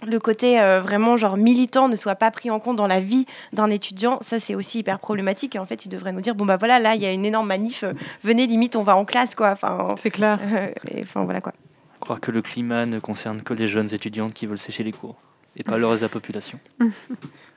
le 0.06 0.20
côté 0.20 0.60
euh, 0.60 0.82
vraiment 0.82 1.18
genre 1.18 1.38
militant 1.38 1.90
ne 1.90 1.96
soit 1.96 2.16
pas 2.16 2.30
pris 2.32 2.52
en 2.52 2.60
compte 2.60 2.76
dans 2.76 2.88
la 2.88 3.00
vie 3.00 3.26
d'un 3.54 3.70
étudiant, 3.70 4.20
ça 4.22 4.40
c'est 4.40 4.56
aussi 4.56 4.80
hyper 4.80 5.00
problématique. 5.00 5.56
Et 5.56 5.60
en 5.60 5.66
fait, 5.66 5.86
il 5.86 5.90
devrait 5.90 6.12
nous 6.12 6.22
dire 6.22 6.36
bon 6.36 6.46
bah 6.46 6.58
voilà, 6.58 6.80
là 6.80 6.96
il 6.96 7.02
y 7.02 7.06
a 7.06 7.12
une 7.12 7.26
énorme 7.26 7.48
manif, 7.48 7.84
euh, 7.84 7.94
venez 8.24 8.46
limite 8.48 8.76
on 8.76 8.84
va 8.84 8.96
en 8.96 9.06
classe 9.06 9.34
quoi. 9.36 9.52
Enfin, 9.52 9.96
C'est 9.98 10.12
clair. 10.12 10.40
euh, 10.42 10.70
et, 10.92 11.02
enfin 11.02 11.24
voilà 11.24 11.42
quoi. 11.42 11.54
Croire 12.00 12.20
que 12.20 12.32
le 12.32 12.42
climat 12.42 12.86
ne 12.86 13.00
concerne 13.00 13.42
que 13.42 13.54
les 13.54 13.68
jeunes 13.68 13.92
étudiantes 13.94 14.34
qui 14.34 14.46
veulent 14.46 14.60
sécher 14.60 14.84
les 14.84 14.92
cours 14.92 15.16
et 15.56 15.64
pas 15.64 15.78
le 15.78 15.88
reste 15.88 16.02
de 16.02 16.06
la 16.06 16.10
population. 16.10 16.60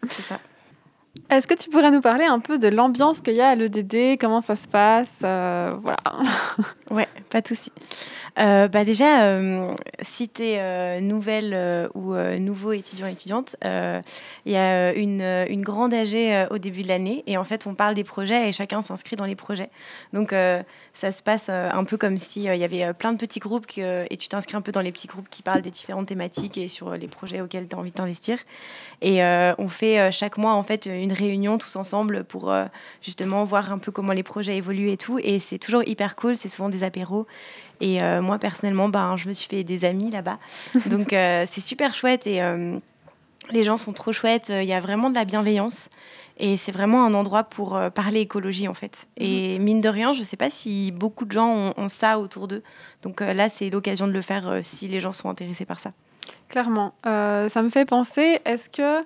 C'est 0.08 0.22
ça. 0.22 0.40
Est-ce 1.28 1.46
que 1.46 1.54
tu 1.54 1.70
pourrais 1.70 1.90
nous 1.90 2.00
parler 2.00 2.24
un 2.24 2.38
peu 2.38 2.58
de 2.58 2.68
l'ambiance 2.68 3.20
qu'il 3.20 3.34
y 3.34 3.40
a 3.40 3.50
à 3.50 3.54
l'EDD 3.54 4.18
Comment 4.20 4.40
ça 4.40 4.54
se 4.56 4.68
passe? 4.68 5.20
Euh, 5.24 5.76
Voilà. 5.82 5.98
Ouais, 6.90 7.06
pas 7.30 7.40
de 7.40 7.46
souci. 7.46 7.70
Euh, 8.36 8.66
bah 8.66 8.84
déjà, 8.84 9.22
euh, 9.22 9.72
si 10.02 10.28
tu 10.28 10.42
es 10.42 11.00
nouvelle 11.00 11.88
ou 11.94 12.16
nouveau 12.16 12.72
étudiant 12.72 13.06
étudiante, 13.06 13.54
il 13.62 14.52
y 14.52 14.56
a 14.56 14.92
une, 14.94 15.22
une 15.22 15.62
grande 15.62 15.94
AG 15.94 16.16
au 16.50 16.58
début 16.58 16.82
de 16.82 16.88
l'année 16.88 17.22
et 17.28 17.36
en 17.36 17.44
fait 17.44 17.68
on 17.68 17.74
parle 17.74 17.94
des 17.94 18.02
projets 18.02 18.48
et 18.48 18.52
chacun 18.52 18.82
s'inscrit 18.82 19.14
dans 19.14 19.24
les 19.24 19.36
projets. 19.36 19.70
Donc 20.12 20.34
ça 20.94 21.12
se 21.12 21.22
passe 21.22 21.48
un 21.48 21.84
peu 21.84 21.96
comme 21.96 22.18
si 22.18 22.42
il 22.42 22.56
y 22.56 22.64
avait 22.64 22.92
plein 22.92 23.12
de 23.12 23.18
petits 23.18 23.38
groupes 23.38 23.66
et 23.78 24.16
tu 24.16 24.28
t'inscris 24.28 24.56
un 24.56 24.62
peu 24.62 24.72
dans 24.72 24.80
les 24.80 24.90
petits 24.90 25.06
groupes 25.06 25.28
qui 25.30 25.42
parlent 25.44 25.62
des 25.62 25.70
différentes 25.70 26.06
thématiques 26.06 26.58
et 26.58 26.66
sur 26.66 26.90
les 26.96 27.06
projets 27.06 27.40
auxquels 27.40 27.68
tu 27.68 27.76
as 27.76 27.78
envie 27.78 27.92
d'investir. 27.92 28.38
Et 29.00 29.22
euh, 29.22 29.54
on 29.58 29.68
fait 29.68 30.10
chaque 30.10 30.38
mois 30.38 30.54
en 30.54 30.64
fait 30.64 30.86
une 30.86 30.99
réunion 31.08 31.58
tous 31.58 31.76
ensemble 31.76 32.24
pour 32.24 32.50
euh, 32.50 32.66
justement 33.02 33.44
voir 33.44 33.72
un 33.72 33.78
peu 33.78 33.92
comment 33.92 34.12
les 34.12 34.22
projets 34.22 34.56
évoluent 34.56 34.90
et 34.90 34.96
tout. 34.96 35.18
Et 35.22 35.38
c'est 35.38 35.58
toujours 35.58 35.82
hyper 35.86 36.16
cool, 36.16 36.36
c'est 36.36 36.48
souvent 36.48 36.68
des 36.68 36.82
apéros. 36.82 37.26
Et 37.80 38.02
euh, 38.02 38.20
moi 38.20 38.38
personnellement, 38.38 38.88
ben, 38.88 39.16
je 39.16 39.28
me 39.28 39.32
suis 39.32 39.48
fait 39.48 39.64
des 39.64 39.84
amis 39.84 40.10
là-bas. 40.10 40.38
Donc 40.90 41.12
euh, 41.12 41.46
c'est 41.50 41.62
super 41.62 41.94
chouette 41.94 42.26
et 42.26 42.40
les 43.50 43.62
gens 43.62 43.76
sont 43.76 43.92
trop 43.92 44.12
chouettes. 44.12 44.50
Il 44.50 44.68
y 44.68 44.72
a 44.72 44.80
vraiment 44.80 45.10
de 45.10 45.14
la 45.14 45.24
bienveillance. 45.24 45.88
Et 46.42 46.56
c'est 46.56 46.72
vraiment 46.72 47.04
un 47.04 47.12
endroit 47.12 47.44
pour 47.44 47.78
parler 47.94 48.20
écologie 48.20 48.66
en 48.66 48.72
fait. 48.72 49.08
Et 49.18 49.58
mine 49.58 49.82
de 49.82 49.90
rien, 49.90 50.14
je 50.14 50.20
ne 50.20 50.24
sais 50.24 50.38
pas 50.38 50.48
si 50.48 50.90
beaucoup 50.90 51.26
de 51.26 51.32
gens 51.32 51.48
ont, 51.48 51.74
ont 51.76 51.88
ça 51.90 52.18
autour 52.18 52.48
d'eux. 52.48 52.62
Donc 53.02 53.22
euh, 53.22 53.32
là, 53.32 53.48
c'est 53.48 53.70
l'occasion 53.70 54.06
de 54.06 54.12
le 54.12 54.22
faire 54.22 54.48
euh, 54.48 54.60
si 54.62 54.88
les 54.88 55.00
gens 55.00 55.12
sont 55.12 55.28
intéressés 55.28 55.64
par 55.64 55.80
ça. 55.80 55.92
Clairement. 56.48 56.94
Euh, 57.06 57.48
ça 57.48 57.62
me 57.62 57.70
fait 57.70 57.84
penser, 57.84 58.40
est-ce 58.44 58.68
que... 58.68 59.04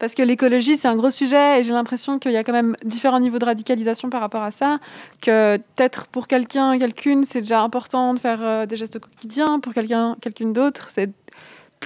Parce 0.00 0.14
que 0.14 0.22
l'écologie, 0.22 0.78
c'est 0.78 0.88
un 0.88 0.96
gros 0.96 1.10
sujet 1.10 1.60
et 1.60 1.62
j'ai 1.62 1.72
l'impression 1.72 2.18
qu'il 2.18 2.32
y 2.32 2.36
a 2.38 2.42
quand 2.42 2.54
même 2.54 2.74
différents 2.84 3.20
niveaux 3.20 3.38
de 3.38 3.44
radicalisation 3.44 4.08
par 4.08 4.22
rapport 4.22 4.42
à 4.42 4.50
ça. 4.50 4.80
Que 5.20 5.58
peut-être 5.58 6.06
pour 6.06 6.26
quelqu'un, 6.26 6.78
quelqu'une, 6.78 7.22
c'est 7.24 7.42
déjà 7.42 7.60
important 7.60 8.14
de 8.14 8.18
faire 8.18 8.42
euh, 8.42 8.64
des 8.64 8.76
gestes 8.76 8.96
au 8.96 9.00
quotidien. 9.00 9.60
Pour 9.60 9.74
quelqu'un, 9.74 10.16
quelqu'une 10.22 10.54
d'autre, 10.54 10.88
c'est 10.88 11.10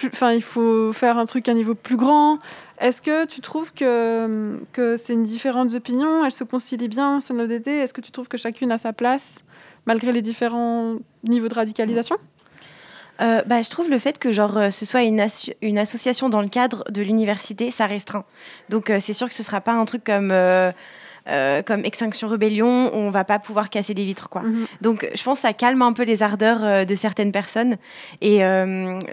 enfin, 0.06 0.32
il 0.32 0.42
faut 0.42 0.92
faire 0.92 1.18
un 1.18 1.24
truc 1.24 1.48
à 1.48 1.52
un 1.52 1.54
niveau 1.54 1.74
plus 1.74 1.96
grand. 1.96 2.38
Est-ce 2.78 3.02
que 3.02 3.26
tu 3.26 3.40
trouves 3.40 3.72
que, 3.72 4.58
que 4.72 4.96
c'est 4.96 5.14
une 5.14 5.24
différentes 5.24 5.74
opinions 5.74 6.24
Elles 6.24 6.32
se 6.32 6.44
concilient 6.44 6.88
bien 6.88 7.18
de 7.18 7.34
l'ODD 7.34 7.66
Est-ce 7.66 7.92
que 7.92 8.00
tu 8.00 8.12
trouves 8.12 8.28
que 8.28 8.38
chacune 8.38 8.70
a 8.70 8.78
sa 8.78 8.92
place 8.92 9.36
malgré 9.86 10.12
les 10.12 10.22
différents 10.22 10.98
niveaux 11.24 11.48
de 11.48 11.54
radicalisation? 11.54 12.16
Euh, 13.20 13.42
bah, 13.46 13.62
je 13.62 13.70
trouve 13.70 13.88
le 13.88 13.98
fait 13.98 14.18
que 14.18 14.32
genre 14.32 14.56
euh, 14.56 14.70
ce 14.70 14.84
soit 14.84 15.02
une, 15.02 15.20
asso- 15.20 15.52
une 15.62 15.78
association 15.78 16.28
dans 16.28 16.40
le 16.42 16.48
cadre 16.48 16.84
de 16.90 17.00
l'université, 17.02 17.70
ça 17.70 17.86
restreint. 17.86 18.24
Donc 18.70 18.90
euh, 18.90 18.98
c'est 19.00 19.12
sûr 19.14 19.28
que 19.28 19.34
ce 19.34 19.42
sera 19.44 19.60
pas 19.60 19.72
un 19.72 19.84
truc 19.84 20.02
comme 20.04 20.30
euh, 20.32 20.72
comme 21.64 21.84
Extinction 21.84 22.28
Rebellion 22.28 22.92
où 22.92 22.96
on 22.98 23.10
va 23.10 23.24
pas 23.24 23.38
pouvoir 23.38 23.70
casser 23.70 23.94
des 23.94 24.04
vitres 24.04 24.28
quoi. 24.28 24.42
Mhm. 24.42 24.66
Donc 24.82 25.08
je 25.14 25.22
pense 25.22 25.38
que 25.38 25.42
ça 25.42 25.52
calme 25.54 25.80
un 25.82 25.92
peu 25.92 26.02
les 26.02 26.22
ardeurs 26.22 26.84
de 26.84 26.94
certaines 26.94 27.32
personnes 27.32 27.76
et 28.20 28.42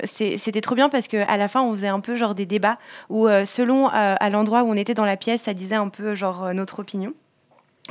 c'était 0.04 0.60
trop 0.62 0.76
bien 0.76 0.90
parce 0.90 1.08
que 1.08 1.18
à 1.32 1.38
la 1.38 1.48
fin 1.48 1.62
on 1.62 1.72
faisait 1.74 1.88
un 1.88 2.02
peu 2.02 2.16
genre 2.16 2.36
des 2.36 2.46
débats 2.46 2.80
où 3.10 3.28
selon 3.46 3.88
à 3.88 4.30
l'endroit 4.30 4.64
où 4.64 4.70
on 4.70 4.76
était 4.76 4.94
dans 4.94 5.06
la 5.06 5.16
pièce, 5.16 5.44
ça 5.44 5.54
disait 5.54 5.76
un 5.76 5.88
peu 5.88 6.14
genre 6.16 6.54
notre 6.54 6.80
opinion. 6.80 7.14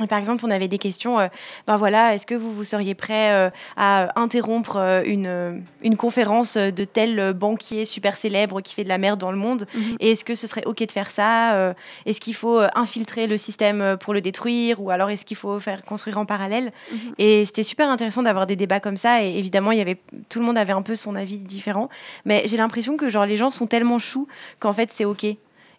Par 0.09 0.17
exemple, 0.17 0.45
on 0.45 0.49
avait 0.49 0.69
des 0.69 0.77
questions, 0.77 1.19
euh, 1.19 1.27
ben 1.67 1.77
voilà, 1.77 2.15
est-ce 2.15 2.25
que 2.25 2.33
vous, 2.33 2.53
vous 2.53 2.63
seriez 2.63 2.95
prêt 2.95 3.33
euh, 3.33 3.49
à 3.75 4.19
interrompre 4.19 4.77
euh, 4.77 5.03
une, 5.05 5.63
une 5.83 5.97
conférence 5.97 6.55
de 6.57 6.83
tel 6.85 7.33
banquier 7.33 7.85
super 7.85 8.15
célèbre 8.15 8.61
qui 8.61 8.73
fait 8.73 8.83
de 8.83 8.89
la 8.89 8.97
merde 8.97 9.19
dans 9.19 9.31
le 9.31 9.37
monde 9.37 9.67
Mhm. 9.75 9.97
Et 9.99 10.11
est-ce 10.11 10.25
que 10.25 10.33
ce 10.33 10.47
serait 10.47 10.65
OK 10.65 10.85
de 10.85 10.91
faire 10.91 11.11
ça 11.11 11.73
Est-ce 12.05 12.19
qu'il 12.19 12.33
faut 12.33 12.61
infiltrer 12.73 13.27
le 13.27 13.37
système 13.37 13.97
pour 13.99 14.13
le 14.13 14.21
détruire 14.21 14.81
Ou 14.81 14.89
alors 14.89 15.09
est-ce 15.09 15.25
qu'il 15.25 15.37
faut 15.37 15.59
faire 15.59 15.83
construire 15.83 16.17
en 16.17 16.25
parallèle 16.25 16.71
Mhm. 16.91 16.97
Et 17.17 17.45
c'était 17.45 17.63
super 17.63 17.89
intéressant 17.89 18.23
d'avoir 18.23 18.47
des 18.47 18.55
débats 18.55 18.79
comme 18.79 18.97
ça. 18.97 19.23
Et 19.23 19.37
évidemment, 19.37 19.71
il 19.71 19.77
y 19.77 19.81
avait, 19.81 19.97
tout 20.29 20.39
le 20.39 20.45
monde 20.45 20.57
avait 20.57 20.73
un 20.73 20.81
peu 20.81 20.95
son 20.95 21.15
avis 21.15 21.37
différent. 21.37 21.89
Mais 22.25 22.43
j'ai 22.45 22.57
l'impression 22.57 22.97
que 22.97 23.09
genre, 23.09 23.25
les 23.25 23.37
gens 23.37 23.51
sont 23.51 23.67
tellement 23.67 23.99
choux 23.99 24.27
qu'en 24.59 24.73
fait, 24.73 24.91
c'est 24.91 25.05
OK. 25.05 25.25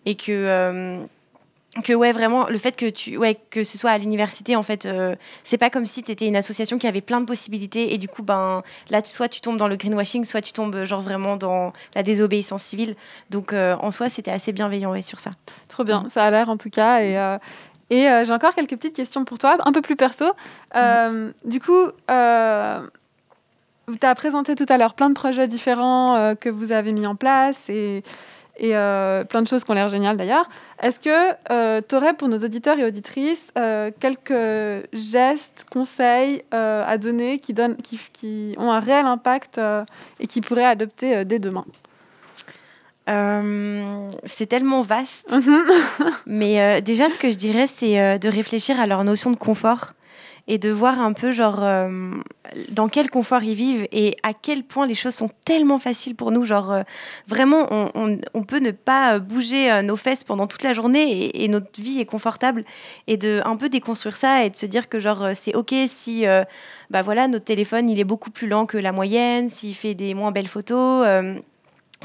Et 0.04 0.14
que... 0.14 1.00
que 1.84 1.94
ouais 1.94 2.12
vraiment 2.12 2.46
le 2.48 2.58
fait 2.58 2.76
que 2.76 2.90
tu 2.90 3.16
ouais 3.16 3.38
que 3.48 3.64
ce 3.64 3.78
soit 3.78 3.92
à 3.92 3.96
l'université 3.98 4.56
en 4.56 4.62
fait 4.62 4.84
euh, 4.84 5.14
c'est 5.42 5.56
pas 5.56 5.70
comme 5.70 5.86
si 5.86 6.02
tu 6.02 6.12
étais 6.12 6.26
une 6.26 6.36
association 6.36 6.76
qui 6.76 6.86
avait 6.86 7.00
plein 7.00 7.18
de 7.18 7.24
possibilités 7.24 7.94
et 7.94 7.98
du 7.98 8.08
coup 8.08 8.22
ben 8.22 8.62
là 8.90 9.00
tu- 9.00 9.10
soit 9.10 9.28
tu 9.30 9.40
tombes 9.40 9.56
dans 9.56 9.68
le 9.68 9.76
greenwashing 9.76 10.26
soit 10.26 10.42
tu 10.42 10.52
tombes 10.52 10.84
genre 10.84 11.00
vraiment 11.00 11.38
dans 11.38 11.72
la 11.94 12.02
désobéissance 12.02 12.62
civile 12.62 12.94
donc 13.30 13.54
euh, 13.54 13.74
en 13.80 13.90
soi 13.90 14.10
c'était 14.10 14.30
assez 14.30 14.52
bienveillant 14.52 14.90
ouais, 14.90 15.00
sur 15.00 15.18
ça 15.18 15.30
Trop 15.68 15.84
bien, 15.84 16.06
ça 16.10 16.24
a 16.26 16.30
l'air 16.30 16.50
en 16.50 16.58
tout 16.58 16.68
cas. 16.68 17.00
Et, 17.00 17.16
euh, 17.18 17.38
et 17.88 18.06
j'ai 18.26 18.32
encore 18.32 18.54
quelques 18.54 18.76
petites 18.76 18.94
questions 18.94 19.24
pour 19.24 19.38
toi, 19.38 19.56
un 19.64 19.72
peu 19.72 19.80
plus 19.80 19.96
perso. 19.96 20.26
Euh, 20.76 21.32
Du 21.46 21.60
coup, 21.60 21.86
tu 22.08 24.06
as 24.06 24.14
présenté 24.14 24.54
tout 24.54 24.66
à 24.68 24.76
l'heure 24.78 24.94
plein 24.94 25.08
de 25.08 25.14
projets 25.14 25.48
différents 25.48 26.34
que 26.38 26.48
vous 26.48 26.72
avez 26.72 26.92
mis 26.92 27.06
en 27.06 27.16
place 27.16 27.68
et, 27.68 28.02
et 28.58 28.76
euh, 28.76 29.24
plein 29.24 29.42
de 29.42 29.48
choses 29.48 29.64
qui 29.64 29.70
ont 29.70 29.74
l'air 29.74 29.88
géniales 29.88 30.16
d'ailleurs. 30.16 30.48
Est-ce 30.82 31.00
que 31.00 31.80
tu 31.88 31.94
aurais 31.94 32.14
pour 32.14 32.28
nos 32.28 32.38
auditeurs 32.38 32.78
et 32.78 32.84
auditrices 32.84 33.50
euh, 33.56 33.90
quelques 33.98 34.86
gestes, 34.92 35.64
conseils 35.70 36.42
euh, 36.52 36.84
à 36.86 36.98
donner 36.98 37.38
qui, 37.38 37.54
donnent, 37.54 37.76
qui, 37.76 37.98
qui 38.12 38.54
ont 38.58 38.70
un 38.70 38.80
réel 38.80 39.06
impact 39.06 39.58
euh, 39.58 39.84
et 40.20 40.26
qui 40.26 40.40
pourraient 40.40 40.64
adopter 40.64 41.16
euh, 41.16 41.24
dès 41.24 41.38
demain? 41.38 41.64
Euh, 43.10 44.08
c'est 44.24 44.46
tellement 44.46 44.82
vaste 44.82 45.28
Mhm. 45.32 45.64
mais 46.26 46.60
euh, 46.60 46.80
déjà 46.80 47.10
ce 47.10 47.18
que 47.18 47.32
je 47.32 47.36
dirais 47.36 47.66
c'est 47.66 48.00
euh, 48.00 48.16
de 48.16 48.28
réfléchir 48.28 48.78
à 48.78 48.86
leur 48.86 49.02
notion 49.02 49.32
de 49.32 49.36
confort 49.36 49.94
et 50.48 50.58
de 50.58 50.70
voir 50.70 51.00
un 51.00 51.12
peu 51.12 51.32
genre 51.32 51.62
euh, 51.62 52.10
dans 52.70 52.88
quel 52.88 53.10
confort 53.10 53.42
ils 53.44 53.54
vivent 53.54 53.86
et 53.92 54.16
à 54.22 54.32
quel 54.34 54.64
point 54.64 54.86
les 54.86 54.94
choses 54.94 55.14
sont 55.14 55.30
tellement 55.44 55.78
faciles 55.78 56.14
pour 56.14 56.30
nous. 56.32 56.44
Genre 56.44 56.72
euh, 56.72 56.82
vraiment 57.28 57.66
on, 57.94 58.42
peut 58.42 58.58
ne 58.58 58.72
pas 58.72 59.14
euh, 59.14 59.18
bouger 59.20 59.82
nos 59.82 59.96
fesses 59.96 60.24
pendant 60.24 60.46
toute 60.46 60.62
la 60.62 60.72
journée 60.72 61.42
et, 61.42 61.48
notre 61.48 61.80
vie 61.80 62.00
est 62.00 62.06
confortable. 62.06 62.64
Et 63.06 63.16
de 63.16 63.40
un 63.44 63.56
peu 63.56 63.68
déconstruire 63.68 64.16
ça 64.16 64.44
et 64.44 64.50
de 64.50 64.56
se 64.56 64.66
dire 64.66 64.88
que 64.88 64.98
genre 64.98 65.28
c'est 65.34 65.54
ok 65.54 65.74
si 65.86 66.24
bah 66.90 67.02
voilà 67.02 67.28
notre 67.28 67.44
téléphone 67.44 67.88
il 67.88 68.00
est 68.00 68.04
beaucoup 68.04 68.30
plus 68.30 68.48
lent 68.48 68.66
que 68.66 68.78
la 68.78 68.92
moyenne 68.92 69.48
s'il 69.48 69.74
fait 69.74 69.94
des 69.94 70.14
moins 70.14 70.32
belles 70.32 70.48
photos 70.48 71.06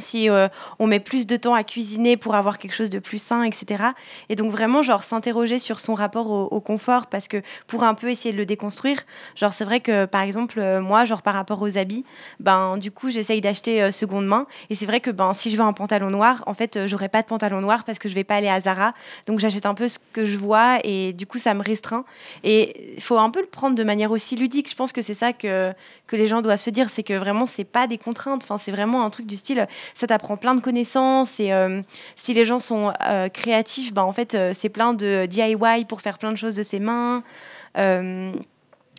si 0.02 0.30
euh, 0.30 0.48
on 0.80 0.88
met 0.88 1.00
plus 1.00 1.28
de 1.28 1.36
temps 1.36 1.54
à 1.54 1.64
cuisiner 1.64 2.18
pour 2.18 2.36
avoir 2.36 2.58
quelque 2.58 2.74
chose 2.74 2.90
de 2.90 3.00
plus 3.00 3.22
sain, 3.22 3.44
etc. 3.44 3.84
Et 4.30 4.36
donc 4.36 4.52
vraiment, 4.52 4.84
genre, 4.84 5.04
s'interroger 5.04 5.60
sur 5.60 5.80
son 5.80 5.94
rapport 5.94 6.30
au, 6.30 6.62
confort, 6.62 7.08
parce 7.08 7.28
que 7.28 7.42
pour 7.68 7.84
un 7.84 7.94
peu 7.94 8.10
essayer 8.10 8.34
de 8.34 8.38
le 8.38 8.46
déconstruire, 8.46 9.00
genre, 9.36 9.54
c'est 9.54 9.66
vrai 9.66 9.80
que, 9.80 10.06
par 10.06 10.22
exemple, 10.22 10.60
euh, 10.60 10.82
moi, 10.82 11.06
genre, 11.06 11.22
par 11.22 11.36
rapport 11.36 11.62
aux 11.62 11.78
habits, 11.78 12.06
ben, 12.40 12.78
du 12.78 12.92
coup, 12.92 13.10
j'essaye 13.10 13.42
d'acheter 13.42 13.82
euh, 13.82 13.92
seconde 13.92 14.26
main, 14.26 14.48
et 14.70 14.76
c'est 14.76 14.86
vrai 14.86 15.00
que, 15.00 15.12
ben, 15.12 15.34
si 15.34 15.50
je 15.50 15.58
veux 15.58 15.64
un 15.64 15.74
pantalon 15.74 16.10
noir, 16.10 16.44
en 16.48 16.54
fait, 16.54 16.88
j'aurai 16.88 17.10
pas 17.10 17.22
de 17.22 17.28
pantalon 17.28 17.62
noir 17.62 17.84
parce 17.84 18.00
que 18.00 18.10
je 18.10 18.16
vais 18.16 18.24
pas 18.24 18.36
aller 18.36 18.50
à 18.50 18.60
Zara, 18.62 18.94
donc 19.28 19.40
j'achète 19.40 19.66
un 19.66 19.74
peu 19.74 19.88
ce 19.88 20.00
que 20.14 20.26
je 20.26 20.38
vois, 20.38 20.80
et 20.84 21.14
du 21.14 21.26
coup, 21.26 21.38
ça 21.38 21.54
me 21.54 21.64
restreint. 21.64 22.06
Et 22.44 22.96
il 22.96 23.02
faut 23.02 23.18
un 23.18 23.30
peu 23.30 23.42
le 23.42 23.48
prendre 23.48 23.76
de 23.76 23.84
manière 23.84 24.12
aussi 24.12 24.36
ludique, 24.36 24.70
je 24.70 24.76
pense 24.76 24.92
que 24.92 25.02
c'est 25.02 25.14
ça 25.14 25.34
que, 25.34 25.74
que 26.08 26.16
les 26.16 26.28
gens 26.28 26.42
doivent 26.42 26.60
se 26.60 26.70
dire, 26.70 26.90
c'est 26.90 27.04
que 27.04 27.14
vraiment, 27.14 27.46
c'est 27.46 27.64
pas 27.64 27.88
des 27.88 27.98
contraintes, 27.98 28.44
enfin, 28.44 28.58
c'est 28.58 28.72
vraiment 28.72 29.06
un 29.06 29.10
truc 29.10 29.26
du 29.26 29.36
style, 29.36 29.68
ça 29.93 30.08
t'apprend 30.08 30.38
plein 30.38 30.56
de 30.56 30.62
connaissances 30.62 31.39
et 31.39 31.52
euh, 31.54 31.82
si 32.15 32.34
les 32.34 32.45
gens 32.45 32.60
sont 32.60 32.93
euh, 33.06 33.30
créatifs, 33.30 33.93
ben, 33.93 34.04
en 34.04 34.13
fait, 34.13 34.36
euh, 34.36 34.54
c'est 34.54 34.69
plein 34.69 34.93
de 34.93 35.26
DIY 35.26 35.86
pour 35.88 36.02
faire 36.02 36.17
plein 36.17 36.32
de 36.32 36.38
choses 36.38 36.56
de 36.56 36.63
ses 36.63 36.80
mains. 36.80 37.23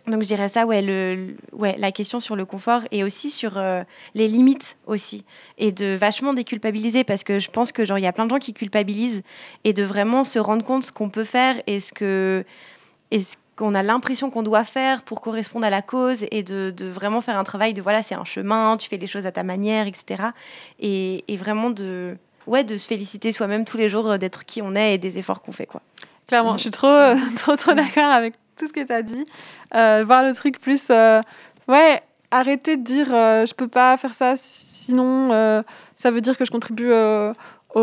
Donc 0.07 0.23
je 0.23 0.27
dirais 0.27 0.49
ça, 0.49 0.65
ouais, 0.65 0.81
le, 0.81 1.35
ouais, 1.51 1.75
la 1.77 1.91
question 1.91 2.19
sur 2.19 2.35
le 2.35 2.43
confort 2.43 2.81
et 2.89 3.03
aussi 3.03 3.29
sur 3.29 3.61
les 4.15 4.27
limites 4.27 4.77
aussi 4.87 5.23
et 5.59 5.71
de 5.71 5.93
vachement 5.93 6.33
déculpabiliser 6.33 7.03
parce 7.03 7.23
que 7.23 7.37
je 7.37 7.51
pense 7.51 7.71
que 7.71 7.85
genre 7.85 7.99
il 7.99 8.03
y 8.03 8.07
a 8.07 8.13
plein 8.13 8.25
de 8.25 8.31
gens 8.31 8.39
qui 8.39 8.53
culpabilisent 8.53 9.21
et 9.65 9.73
de 9.73 9.83
vraiment 9.83 10.23
se 10.23 10.39
rendre 10.39 10.65
compte 10.65 10.85
ce 10.85 10.91
qu'on 10.91 11.09
peut 11.09 11.25
faire 11.25 11.61
et 11.67 11.79
ce 11.79 11.93
que 11.93 12.43
qu'on 13.59 13.75
a 13.75 13.83
l'impression 13.83 14.29
qu'on 14.29 14.41
doit 14.41 14.63
faire 14.63 15.01
pour 15.01 15.19
correspondre 15.19 15.65
à 15.65 15.69
la 15.69 15.81
cause 15.81 16.25
et 16.31 16.43
de, 16.43 16.71
de 16.75 16.85
vraiment 16.87 17.19
faire 17.19 17.37
un 17.37 17.43
travail 17.43 17.73
de 17.73 17.81
voilà 17.81 18.01
c'est 18.01 18.15
un 18.15 18.23
chemin, 18.23 18.77
tu 18.77 18.87
fais 18.87 18.95
les 18.95 19.05
choses 19.05 19.25
à 19.25 19.33
ta 19.33 19.43
manière, 19.43 19.85
etc. 19.85 20.29
Et, 20.79 21.25
et 21.27 21.35
vraiment 21.35 21.69
de 21.69 22.15
ouais 22.47 22.63
de 22.63 22.77
se 22.77 22.87
féliciter 22.87 23.33
soi-même 23.33 23.65
tous 23.65 23.75
les 23.77 23.89
jours 23.89 24.11
euh, 24.11 24.17
d'être 24.17 24.45
qui 24.45 24.61
on 24.61 24.75
est 24.75 24.95
et 24.95 24.97
des 24.97 25.17
efforts 25.17 25.41
qu'on 25.41 25.51
fait 25.51 25.65
quoi. 25.65 25.81
Clairement, 26.27 26.55
je 26.55 26.61
suis 26.61 26.71
trop, 26.71 26.87
euh, 26.87 27.15
trop, 27.37 27.57
trop 27.57 27.73
d'accord 27.73 28.09
avec 28.09 28.35
tout 28.57 28.65
ce 28.67 28.71
que 28.71 28.85
tu 28.85 28.93
as 28.93 29.01
dit. 29.01 29.25
Euh, 29.75 30.03
voir 30.05 30.23
le 30.23 30.33
truc 30.33 30.61
plus. 30.61 30.87
euh, 30.89 31.19
ouais, 31.67 32.01
arrêter 32.31 32.77
de 32.77 32.83
dire 32.83 33.07
je 33.07 33.53
peux 33.53 33.67
pas 33.67 33.97
faire 33.97 34.13
ça, 34.13 34.35
sinon 34.37 35.63
ça 35.97 36.11
veut 36.11 36.21
dire 36.21 36.37
que 36.37 36.45
je 36.45 36.51
contribue 36.51 36.93
au, 36.93 37.81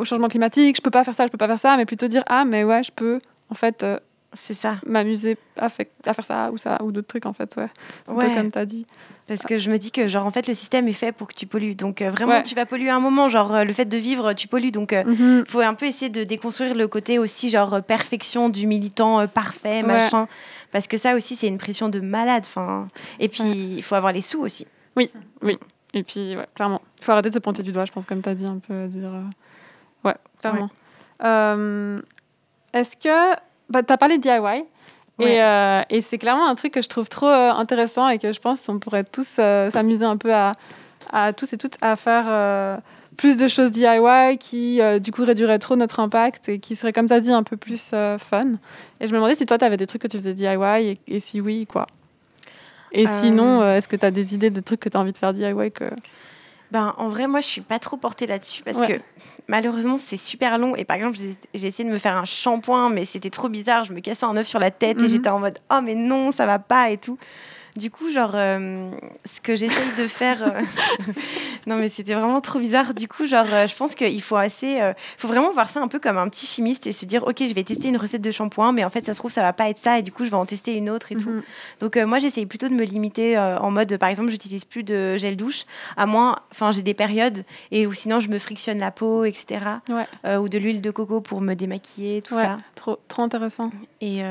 au 0.00 0.04
changement 0.04 0.28
climatique, 0.28 0.76
je 0.76 0.82
peux 0.82 0.90
pas 0.90 1.04
faire 1.04 1.14
ça, 1.14 1.24
je 1.26 1.30
peux 1.30 1.38
pas 1.38 1.48
faire 1.48 1.58
ça, 1.58 1.76
mais 1.78 1.86
plutôt 1.86 2.06
dire 2.06 2.22
ah, 2.28 2.44
mais 2.44 2.64
ouais, 2.64 2.82
je 2.82 2.92
peux. 2.92 3.18
En 3.48 3.54
fait, 3.54 3.82
euh, 3.82 3.98
C'est 4.36 4.54
ça. 4.54 4.76
m'amuser 4.86 5.36
à, 5.56 5.68
faire 5.68 5.86
ça 6.24 6.50
ou 6.52 6.58
ça 6.58 6.78
ou 6.82 6.92
d'autres 6.92 7.08
trucs 7.08 7.26
en 7.26 7.32
fait, 7.32 7.56
ouais. 7.56 7.66
Ouais. 8.08 8.34
comme 8.34 8.52
tu 8.52 8.58
as 8.58 8.66
dit. 8.66 8.86
Parce 9.26 9.42
que 9.42 9.58
je 9.58 9.70
me 9.70 9.78
dis 9.78 9.90
que, 9.90 10.06
genre, 10.06 10.24
en 10.24 10.30
fait, 10.30 10.46
le 10.46 10.54
système 10.54 10.86
est 10.86 10.92
fait 10.92 11.10
pour 11.10 11.26
que 11.26 11.34
tu 11.34 11.46
pollues. 11.48 11.74
Donc, 11.74 12.00
euh, 12.00 12.10
vraiment, 12.10 12.34
Ouais. 12.34 12.42
tu 12.44 12.54
vas 12.54 12.64
polluer 12.64 12.90
un 12.90 13.00
moment. 13.00 13.28
Genre, 13.28 13.52
euh, 13.52 13.64
le 13.64 13.72
fait 13.72 13.84
de 13.86 13.96
vivre, 13.96 14.34
tu 14.34 14.46
pollues. 14.46 14.70
Donc, 14.70 14.92
il 14.92 15.04
Mhm. 15.04 15.44
faut 15.48 15.58
un 15.60 15.74
peu 15.74 15.86
essayer 15.86 16.10
de 16.10 16.22
déconstruire 16.22 16.76
le 16.76 16.86
côté 16.86 17.18
aussi, 17.18 17.50
genre, 17.50 17.74
euh, 17.74 17.80
perfection 17.80 18.48
du 18.50 18.68
militant 18.68 19.18
euh, 19.18 19.26
parfait, 19.26 19.78
Ouais. 19.78 19.82
machin. 19.82 20.28
Parce 20.70 20.86
que 20.86 20.96
ça 20.96 21.16
aussi, 21.16 21.34
c'est 21.34 21.48
une 21.48 21.58
pression 21.58 21.88
de 21.88 21.98
malade. 21.98 22.44
Enfin, 22.46 22.86
et 23.18 23.28
puis, 23.28 23.42
il 23.78 23.82
faut 23.82 23.96
avoir 23.96 24.12
les 24.12 24.20
sous 24.22 24.40
aussi. 24.42 24.64
Et 25.94 26.02
puis, 26.04 26.36
ouais, 26.36 26.46
clairement. 26.54 26.80
Il 27.00 27.04
faut 27.04 27.10
arrêter 27.12 27.30
de 27.30 27.34
se 27.34 27.38
pointer 27.40 27.62
du 27.64 27.72
doigt, 27.72 27.84
je 27.84 27.90
pense, 27.92 28.06
comme 28.06 28.22
tu 28.22 28.28
as 28.28 28.34
dit 28.34 28.46
un 28.46 28.58
peu. 28.58 28.86
Dire, 28.86 29.08
euh, 29.12 29.22
Ouais, 30.08 30.14
clairement. 30.40 30.70
Euh, 31.24 32.00
Est-ce 32.72 32.96
que. 32.96 33.34
Bah, 33.70 33.82
tu 33.82 33.92
as 33.92 33.96
parlé 33.96 34.18
de 34.18 34.22
DIY. 34.22 34.38
Ouais. 34.38 34.66
Et, 35.18 35.42
euh, 35.42 35.82
et 35.88 36.00
c'est 36.00 36.18
clairement 36.18 36.46
un 36.46 36.54
truc 36.54 36.74
que 36.74 36.82
je 36.82 36.88
trouve 36.88 37.08
trop 37.08 37.26
euh, 37.26 37.50
intéressant 37.50 38.08
et 38.08 38.18
que 38.18 38.32
je 38.32 38.40
pense 38.40 38.66
qu'on 38.66 38.78
pourrait 38.78 39.04
tous 39.04 39.36
euh, 39.38 39.70
s'amuser 39.70 40.04
un 40.04 40.18
peu 40.18 40.34
à, 40.34 40.52
à 41.10 41.32
tous 41.32 41.52
et 41.54 41.56
toutes 41.56 41.76
à 41.80 41.96
faire 41.96 42.26
euh, 42.28 42.76
plus 43.16 43.38
de 43.38 43.48
choses 43.48 43.70
DIY 43.70 44.36
qui, 44.38 44.78
du 45.00 45.10
coup, 45.12 45.24
réduiraient 45.24 45.58
trop 45.58 45.74
notre 45.74 46.00
impact 46.00 46.50
et 46.50 46.58
qui 46.58 46.76
seraient, 46.76 46.92
comme 46.92 47.06
tu 47.06 47.14
as 47.14 47.20
dit, 47.20 47.32
un 47.32 47.42
peu 47.42 47.56
plus 47.56 47.94
fun. 48.18 48.58
Et 49.00 49.06
je 49.06 49.12
me 49.12 49.16
demandais 49.16 49.34
si 49.34 49.46
toi, 49.46 49.56
tu 49.56 49.64
avais 49.64 49.78
des 49.78 49.86
trucs 49.86 50.02
que 50.02 50.08
tu 50.08 50.18
faisais 50.18 50.34
DIY 50.34 50.54
et, 50.82 50.98
et 51.08 51.20
si 51.20 51.40
oui, 51.40 51.66
quoi. 51.66 51.86
Et 52.92 53.06
sinon, 53.22 53.66
est-ce 53.66 53.88
que 53.88 53.96
tu 53.96 54.04
as 54.04 54.10
des 54.10 54.34
idées 54.34 54.50
de 54.50 54.60
trucs 54.60 54.80
que 54.80 54.90
tu 54.90 54.98
as 54.98 55.00
envie 55.00 55.12
de 55.12 55.18
faire 55.18 55.32
DIY 55.32 55.72
que... 55.72 55.84
Ben, 56.72 56.94
en 56.98 57.08
vrai, 57.08 57.26
moi, 57.28 57.40
je 57.40 57.46
suis 57.46 57.60
pas 57.60 57.78
trop 57.78 57.96
portée 57.96 58.26
là-dessus 58.26 58.62
parce 58.64 58.78
Ouais. 58.78 58.98
que 58.98 59.00
malheureusement, 59.46 59.98
c'est 59.98 60.16
super 60.16 60.58
long. 60.58 60.74
Et 60.76 60.84
par 60.84 60.96
exemple, 60.96 61.16
j'ai- 61.54 61.66
essayé 61.68 61.88
de 61.88 61.92
me 61.94 61.98
faire 61.98 62.16
un 62.16 62.24
shampoing, 62.24 62.88
mais 62.90 63.04
c'était 63.04 63.30
trop 63.30 63.48
bizarre. 63.48 63.84
Je 63.84 63.92
me 63.92 64.00
cassais 64.00 64.24
un 64.26 64.36
œuf 64.36 64.46
sur 64.46 64.58
la 64.58 64.70
tête 64.70 64.98
Mhm. 64.98 65.04
et 65.04 65.08
j'étais 65.08 65.28
en 65.28 65.38
mode 65.38 65.58
oh, 65.70 65.80
mais 65.82 65.94
non, 65.94 66.32
ça 66.32 66.44
va 66.46 66.58
pas 66.58 66.90
et 66.90 66.96
tout. 66.98 67.18
Du 67.76 67.90
coup, 67.90 68.10
genre, 68.10 68.32
euh, 68.34 68.90
ce 69.24 69.40
que 69.40 69.54
j'essaye 69.54 69.96
de 69.98 70.08
faire. 70.08 70.42
euh, 70.42 70.60
non, 71.66 71.76
mais 71.76 71.88
c'était 71.88 72.14
vraiment 72.14 72.40
trop 72.40 72.58
bizarre. 72.58 72.94
Du 72.94 73.06
coup, 73.08 73.26
genre, 73.26 73.46
euh, 73.52 73.66
je 73.66 73.74
pense 73.76 73.94
qu'il 73.94 74.22
faut 74.22 74.36
assez. 74.36 74.78
faut 75.18 75.28
vraiment 75.28 75.50
voir 75.52 75.68
ça 75.68 75.80
un 75.80 75.88
peu 75.88 75.98
comme 75.98 76.18
un 76.18 76.28
petit 76.28 76.46
chimiste 76.46 76.86
et 76.86 76.92
se 76.92 77.04
dire 77.04 77.24
ok, 77.26 77.36
je 77.46 77.54
vais 77.54 77.64
tester 77.64 77.88
une 77.88 77.96
recette 77.96 78.22
de 78.22 78.30
shampoing, 78.30 78.72
mais 78.72 78.84
en 78.84 78.90
fait, 78.90 79.04
ça 79.04 79.12
se 79.14 79.18
trouve, 79.18 79.30
ça 79.30 79.42
va 79.42 79.52
pas 79.52 79.68
être 79.68 79.78
ça. 79.78 79.98
Et 79.98 80.02
du 80.02 80.12
coup, 80.12 80.24
je 80.24 80.30
vais 80.30 80.36
en 80.36 80.46
tester 80.46 80.74
une 80.74 80.88
autre 80.90 81.12
et 81.12 81.16
tout. 81.16 81.30
Mhm. 81.30 81.42
Donc 81.80 81.96
moi 81.96 82.18
j'essaye 82.18 82.46
plutôt 82.46 82.68
de 82.68 82.74
me 82.74 82.84
limiter 82.84 83.38
en 83.38 83.70
mode 83.70 83.96
par 83.98 84.08
exemple 84.08 84.30
j'utilise 84.30 84.64
plus 84.64 84.82
de 84.82 85.16
gel 85.16 85.36
douche 85.36 85.64
à 85.96 86.06
moins 86.06 86.36
enfin 86.50 86.70
j'ai 86.70 86.82
des 86.82 86.94
périodes 86.94 87.44
et 87.70 87.86
ou 87.86 87.92
sinon 87.92 88.20
je 88.20 88.28
me 88.28 88.38
frictionne 88.38 88.78
la 88.78 88.90
peau 88.90 89.24
etc 89.24 89.60
Ouais. 89.88 90.36
Ou 90.38 90.48
de 90.48 90.58
l'huile 90.58 90.80
de 90.80 90.90
coco 90.90 91.20
pour 91.20 91.40
me 91.40 91.54
démaquiller 91.54 92.22
tout 92.22 92.34
Ouais, 92.34 92.42
ça 92.44 92.58
Trop, 92.74 92.98
trop 93.08 93.22
intéressant. 93.22 93.70
et 94.00 94.22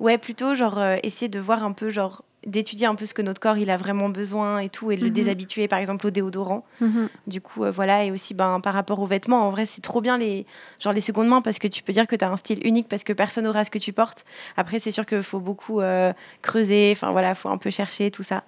ouais 0.00 0.18
plutôt 0.18 0.54
genre 0.54 0.80
essayer 1.02 1.28
de 1.28 1.38
voir 1.40 1.64
un 1.64 1.72
peu 1.72 1.90
genre 1.90 2.22
d'étudier 2.50 2.86
un 2.86 2.94
peu 2.94 3.06
ce 3.06 3.14
que 3.14 3.22
notre 3.22 3.40
corps 3.40 3.58
il 3.58 3.70
a 3.70 3.76
vraiment 3.76 4.08
besoin 4.08 4.58
et 4.58 4.68
tout 4.68 4.90
et 4.90 4.96
de 4.96 5.02
le 5.02 5.08
Mhm. 5.08 5.12
déshabituer 5.12 5.68
par 5.68 5.78
exemple 5.78 6.06
au 6.06 6.10
déodorant 6.10 6.64
Mhm. 6.80 7.08
du 7.26 7.40
coup 7.40 7.64
euh, 7.64 7.70
voilà 7.70 8.04
et 8.04 8.10
aussi 8.10 8.34
ben 8.34 8.60
par 8.60 8.74
rapport 8.74 9.00
aux 9.00 9.06
vêtements 9.06 9.46
en 9.46 9.50
vrai 9.50 9.66
c'est 9.66 9.80
trop 9.80 10.00
bien 10.00 10.18
les 10.18 10.46
genre 10.80 10.92
les 10.92 11.00
secondes 11.00 11.28
mains 11.28 11.42
parce 11.42 11.58
que 11.58 11.68
tu 11.68 11.82
peux 11.82 11.92
dire 11.92 12.06
que 12.06 12.16
tu 12.16 12.24
as 12.24 12.30
un 12.30 12.36
style 12.36 12.66
unique 12.66 12.88
parce 12.88 13.04
que 13.04 13.12
personne 13.12 13.44
n'aura 13.44 13.64
ce 13.64 13.70
que 13.70 13.78
tu 13.78 13.92
portes 13.92 14.24
après 14.56 14.80
c'est 14.80 14.92
sûr 14.92 15.06
qu'il 15.06 15.22
faut 15.22 15.40
beaucoup 15.40 15.80
euh, 15.80 16.12
creuser 16.42 16.90
enfin 16.92 17.12
voilà 17.12 17.34
faut 17.34 17.48
un 17.50 17.58
peu 17.58 17.70
chercher 17.70 18.10
tout 18.10 18.22
ça 18.22 18.44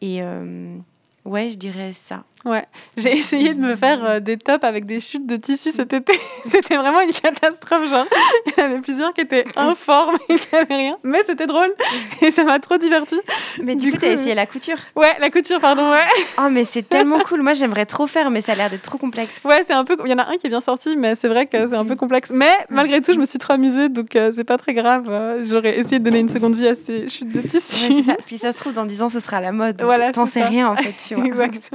et 0.00 0.22
euh, 0.22 0.76
ouais 1.24 1.50
je 1.50 1.56
dirais 1.56 1.92
ça 1.94 2.24
Ouais, 2.46 2.64
j'ai 2.96 3.12
essayé 3.14 3.52
de 3.52 3.60
me 3.60 3.76
faire 3.76 4.02
euh, 4.02 4.18
des 4.18 4.38
tops 4.38 4.64
avec 4.64 4.86
des 4.86 4.98
chutes 5.00 5.26
de 5.26 5.36
tissu 5.36 5.70
cet 5.72 5.92
été. 5.92 6.14
c'était 6.46 6.78
vraiment 6.78 7.02
une 7.02 7.12
catastrophe. 7.12 7.86
Genre, 7.90 8.06
il 8.46 8.52
y 8.56 8.62
en 8.62 8.64
avait 8.64 8.78
plusieurs 8.80 9.12
qui 9.12 9.20
étaient 9.20 9.44
informes 9.56 10.16
et 10.30 10.36
qui 10.38 10.46
n'avaient 10.54 10.74
rien. 10.74 10.96
Mais 11.04 11.18
c'était 11.26 11.46
drôle 11.46 11.68
et 12.22 12.30
ça 12.30 12.44
m'a 12.44 12.58
trop 12.58 12.78
diverti. 12.78 13.16
mais 13.62 13.74
du, 13.76 13.88
Du 13.88 13.90
coup 13.90 13.98
coup, 13.98 14.06
t'as 14.06 14.12
euh, 14.12 14.14
essayé 14.14 14.34
la 14.34 14.46
couture 14.46 14.78
Ouais, 14.96 15.14
la 15.20 15.28
couture, 15.28 15.60
pardon. 15.60 15.90
Ouais, 15.90 15.98
oh 16.38 16.48
mais 16.50 16.64
c'est 16.64 16.88
tellement 16.88 17.18
cool 17.18 17.42
moi 17.42 17.52
j'aimerais 17.52 17.84
trop 17.84 18.06
faire 18.06 18.30
mais 18.30 18.40
ça 18.40 18.52
a 18.52 18.54
l'air 18.54 18.70
d'être 18.70 18.80
trop 18.80 18.96
complexe 18.96 19.42
ouais 19.44 19.62
c'est 19.66 19.74
un 19.74 19.84
peu. 19.84 19.98
Il 20.06 20.10
y 20.10 20.14
en 20.14 20.18
a 20.18 20.26
un 20.30 20.38
qui 20.38 20.46
est 20.46 20.50
bien 20.50 20.62
sorti, 20.62 20.96
mais 20.96 21.16
c'est 21.16 21.28
vrai 21.28 21.44
que 21.44 21.68
c'est 21.68 21.76
un 21.76 21.84
peu 21.84 21.96
complexe. 21.96 22.30
Mais 22.32 22.50
malgré 22.70 23.02
tout, 23.02 23.12
je 23.12 23.18
me 23.18 23.26
suis 23.26 23.38
trop 23.38 23.52
amusée, 23.52 23.90
donc 23.90 24.16
euh, 24.16 24.32
c'est 24.34 24.44
pas 24.44 24.56
très 24.56 24.72
grave. 24.72 25.04
Euh, 25.10 25.44
J'aurais 25.44 25.78
essayé 25.78 25.98
de 25.98 26.04
donner 26.04 26.20
une 26.20 26.30
seconde 26.30 26.54
vie 26.54 26.68
à 26.68 26.74
ces 26.74 27.06
chutes 27.06 27.28
de 27.32 27.40
Ouais, 27.42 27.48
tissu. 27.48 28.02
ça. 28.02 28.16
puis 28.24 28.38
ça 28.38 28.52
se 28.52 28.56
trouve 28.56 28.72
dans 28.72 28.86
10 28.86 29.02
ans 29.02 29.10
ce 29.10 29.20
sera 29.20 29.36
à 29.36 29.40
la 29.42 29.52
mode 29.52 29.82
Voilà, 29.82 30.10
t'en 30.12 30.24
sais 30.24 30.42
rien 30.42 30.68
en 30.70 30.76
fait 30.76 31.09
tu 31.26 31.32
vois 31.32 31.46
exact. 31.46 31.70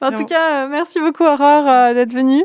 en 0.00 0.12
tout 0.12 0.24
cas, 0.24 0.64
euh, 0.64 0.68
merci 0.68 1.00
beaucoup 1.00 1.24
Aurore 1.24 1.68
euh, 1.68 1.94
d'être 1.94 2.12
venue 2.12 2.44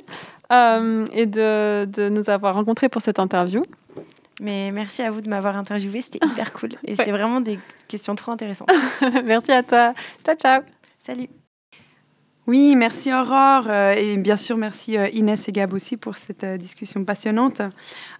euh, 0.51 1.05
et 1.13 1.25
de, 1.25 1.85
de 1.85 2.09
nous 2.09 2.29
avoir 2.29 2.55
rencontrés 2.55 2.89
pour 2.89 3.01
cette 3.01 3.19
interview. 3.19 3.61
mais 4.41 4.71
merci 4.71 5.01
à 5.01 5.11
vous 5.11 5.21
de 5.21 5.29
m'avoir 5.29 5.57
interviewé 5.57 6.01
c'était 6.01 6.25
hyper 6.25 6.53
cool 6.53 6.71
et 6.83 6.95
c'était 6.95 7.11
vraiment 7.11 7.41
des 7.41 7.59
questions 7.87 8.15
trop 8.15 8.33
intéressantes 8.33 8.69
merci 9.25 9.51
à 9.51 9.63
toi. 9.63 9.93
Ciao, 10.25 10.35
ciao. 10.35 10.61
salut 11.05 11.29
Oui, 12.47 12.75
merci 12.75 13.11
Aurore 13.11 13.65
euh, 13.69 13.93
et 13.93 14.17
bien 14.17 14.37
sûr 14.37 14.55
merci 14.55 14.97
euh, 14.97 15.09
Inès 15.09 15.47
et 15.49 15.51
Gab 15.51 15.73
aussi 15.73 15.97
pour 15.97 16.15
cette 16.15 16.43
euh, 16.43 16.57
discussion 16.57 17.03
passionnante. 17.03 17.63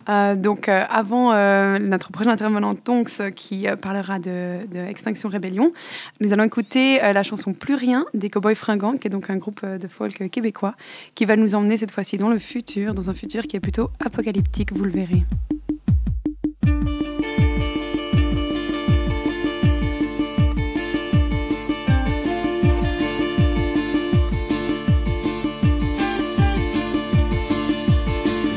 Donc 0.08 0.70
avant 0.70 1.34
notre 1.80 2.12
prochaine 2.12 2.32
intervenante 2.32 2.84
Tonks 2.84 3.32
qui 3.36 3.66
parlera 3.82 4.20
de, 4.20 4.60
de 4.72 4.78
Extinction 4.78 5.30
Rébellion, 5.30 5.74
nous 6.22 6.32
allons 6.32 6.44
écouter 6.44 7.00
la 7.00 7.24
chanson 7.24 7.54
Plus 7.54 7.74
rien 7.74 8.06
des 8.14 8.30
Cowboys 8.30 8.54
Fringants 8.54 8.98
qui 8.98 9.08
est 9.08 9.10
donc 9.10 9.32
un 9.32 9.38
groupe 9.38 9.66
de 9.66 9.88
folk 9.88 10.30
québécois 10.30 10.76
qui 11.16 11.26
va 11.26 11.36
nous 11.38 11.56
emmener 11.56 11.78
cette 11.78 11.90
fois-ci 11.90 12.18
dans 12.18 12.30
le 12.30 12.38
futur, 12.38 12.94
dans 12.94 13.10
un 13.10 13.16
futur 13.16 13.48
qui 13.48 13.58
est 13.58 13.60
plutôt 13.60 13.90
apocalyptique, 14.00 14.74
vous 14.74 14.84
le 14.84 14.92
verrez. 14.92 15.26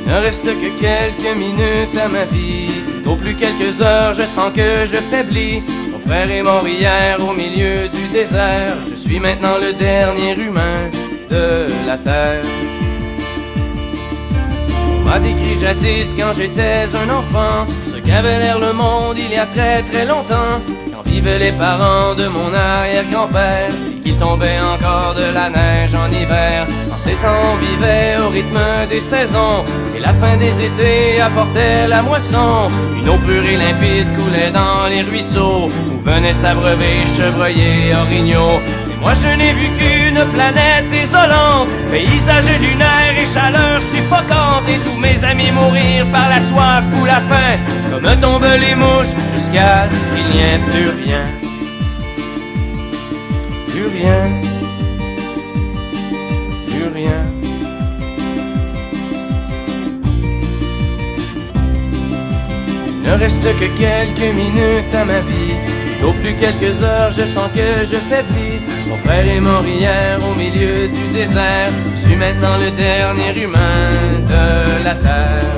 Ne 0.08 0.14
reste 0.14 0.46
que 0.46 0.70
quelques 0.80 1.36
minutes 1.36 1.98
à 2.02 2.08
ma 2.08 2.24
vie. 2.24 2.82
Au 3.04 3.14
plus 3.14 3.34
quelques 3.34 3.82
heures, 3.82 4.14
je 4.14 4.22
sens 4.24 4.50
que 4.54 4.86
je 4.86 4.96
faiblis. 5.10 5.62
Mon 5.92 5.98
frère 5.98 6.30
est 6.30 6.42
mort 6.42 6.66
hier 6.66 7.18
au 7.20 7.34
milieu 7.34 7.88
du 7.88 8.08
désert. 8.10 8.78
Je 8.90 8.96
suis 8.96 9.20
maintenant 9.20 9.58
le 9.60 9.74
dernier 9.74 10.32
humain 10.32 10.88
de 11.28 11.66
la 11.86 11.98
terre. 11.98 12.42
On 14.90 15.04
m'a 15.04 15.18
décrit 15.18 15.56
jadis 15.60 16.14
quand 16.18 16.32
j'étais 16.32 16.84
un 16.94 17.10
enfant 17.10 17.66
ce 17.84 17.96
qu'avait 17.98 18.38
l'air 18.38 18.58
le 18.58 18.72
monde 18.72 19.16
il 19.18 19.30
y 19.30 19.36
a 19.36 19.44
très 19.44 19.82
très 19.82 20.06
longtemps. 20.06 20.62
Quand 20.90 21.02
vivaient 21.04 21.38
les 21.38 21.52
parents 21.52 22.14
de 22.14 22.28
mon 22.28 22.54
arrière-grand-père 22.54 23.72
et 23.92 24.00
qu'il 24.00 24.16
tombait 24.16 24.58
encore 24.58 25.14
de 25.14 25.34
la 25.34 25.50
neige 25.50 25.94
en 25.94 26.10
hiver. 26.10 26.66
Ces 26.98 27.12
temps, 27.12 27.54
on 27.54 27.56
vivait 27.58 28.16
au 28.20 28.28
rythme 28.28 28.58
des 28.90 28.98
saisons 28.98 29.64
et 29.96 30.00
la 30.00 30.12
fin 30.14 30.36
des 30.36 30.64
étés 30.64 31.20
apportait 31.20 31.86
la 31.86 32.02
moisson. 32.02 32.70
Une 32.98 33.08
eau 33.08 33.16
pure 33.18 33.44
et 33.44 33.56
limpide 33.56 34.08
coulait 34.16 34.50
dans 34.50 34.88
les 34.88 35.02
ruisseaux 35.02 35.70
où 35.92 36.02
venaient 36.04 36.32
s'abreuver 36.32 37.06
chevreuils. 37.06 37.60
Et 37.60 37.94
moi 39.00 39.14
je 39.14 39.28
n'ai 39.28 39.52
vu 39.52 39.68
qu'une 39.78 40.24
planète 40.34 40.88
désolante, 40.90 41.68
paysage 41.92 42.50
lunaire 42.60 43.14
et 43.16 43.24
chaleur 43.24 43.80
suffocante, 43.80 44.68
et 44.68 44.78
tous 44.80 44.98
mes 44.98 45.24
amis 45.24 45.52
mourir 45.52 46.04
par 46.12 46.28
la 46.28 46.40
soif 46.40 46.82
ou 47.00 47.04
la 47.04 47.20
faim, 47.28 47.58
comme 47.92 48.20
tombent 48.20 48.58
les 48.60 48.74
mouches, 48.74 49.14
jusqu'à 49.36 49.86
ce 49.88 50.04
qu'il 50.08 50.26
n'y 50.34 50.40
ait 50.40 50.60
plus 50.68 50.90
rien. 51.04 51.24
Plus 53.68 53.86
rien. 53.86 54.47
Ne 63.08 63.18
reste 63.18 63.56
que 63.56 63.68
quelques 63.84 64.34
minutes 64.34 64.94
à 64.94 65.04
ma 65.04 65.20
vie. 65.20 65.56
Au 66.06 66.12
plus 66.12 66.34
quelques 66.34 66.82
heures, 66.82 67.10
je 67.10 67.24
sens 67.24 67.50
que 67.54 67.84
je 67.90 67.98
faiblis. 68.10 68.60
Mon 68.88 68.98
frère 68.98 69.26
est 69.26 69.40
mort 69.40 69.64
hier 69.66 70.18
au 70.28 70.34
milieu 70.34 70.88
du 70.88 71.04
désert. 71.18 71.72
Je 71.94 72.00
suis 72.06 72.16
maintenant 72.16 72.56
le 72.64 72.70
dernier 72.70 73.32
humain 73.44 73.90
de 74.32 74.84
la 74.84 74.94
terre. 74.94 75.56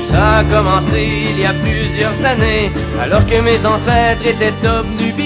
Ça 0.00 0.38
a 0.38 0.44
commencé 0.44 1.02
il 1.30 1.40
y 1.40 1.46
a 1.46 1.52
plusieurs 1.52 2.24
années, 2.24 2.70
alors 3.02 3.26
que 3.26 3.40
mes 3.40 3.66
ancêtres 3.66 4.24
étaient 4.24 4.68
obnubilés 4.68 5.25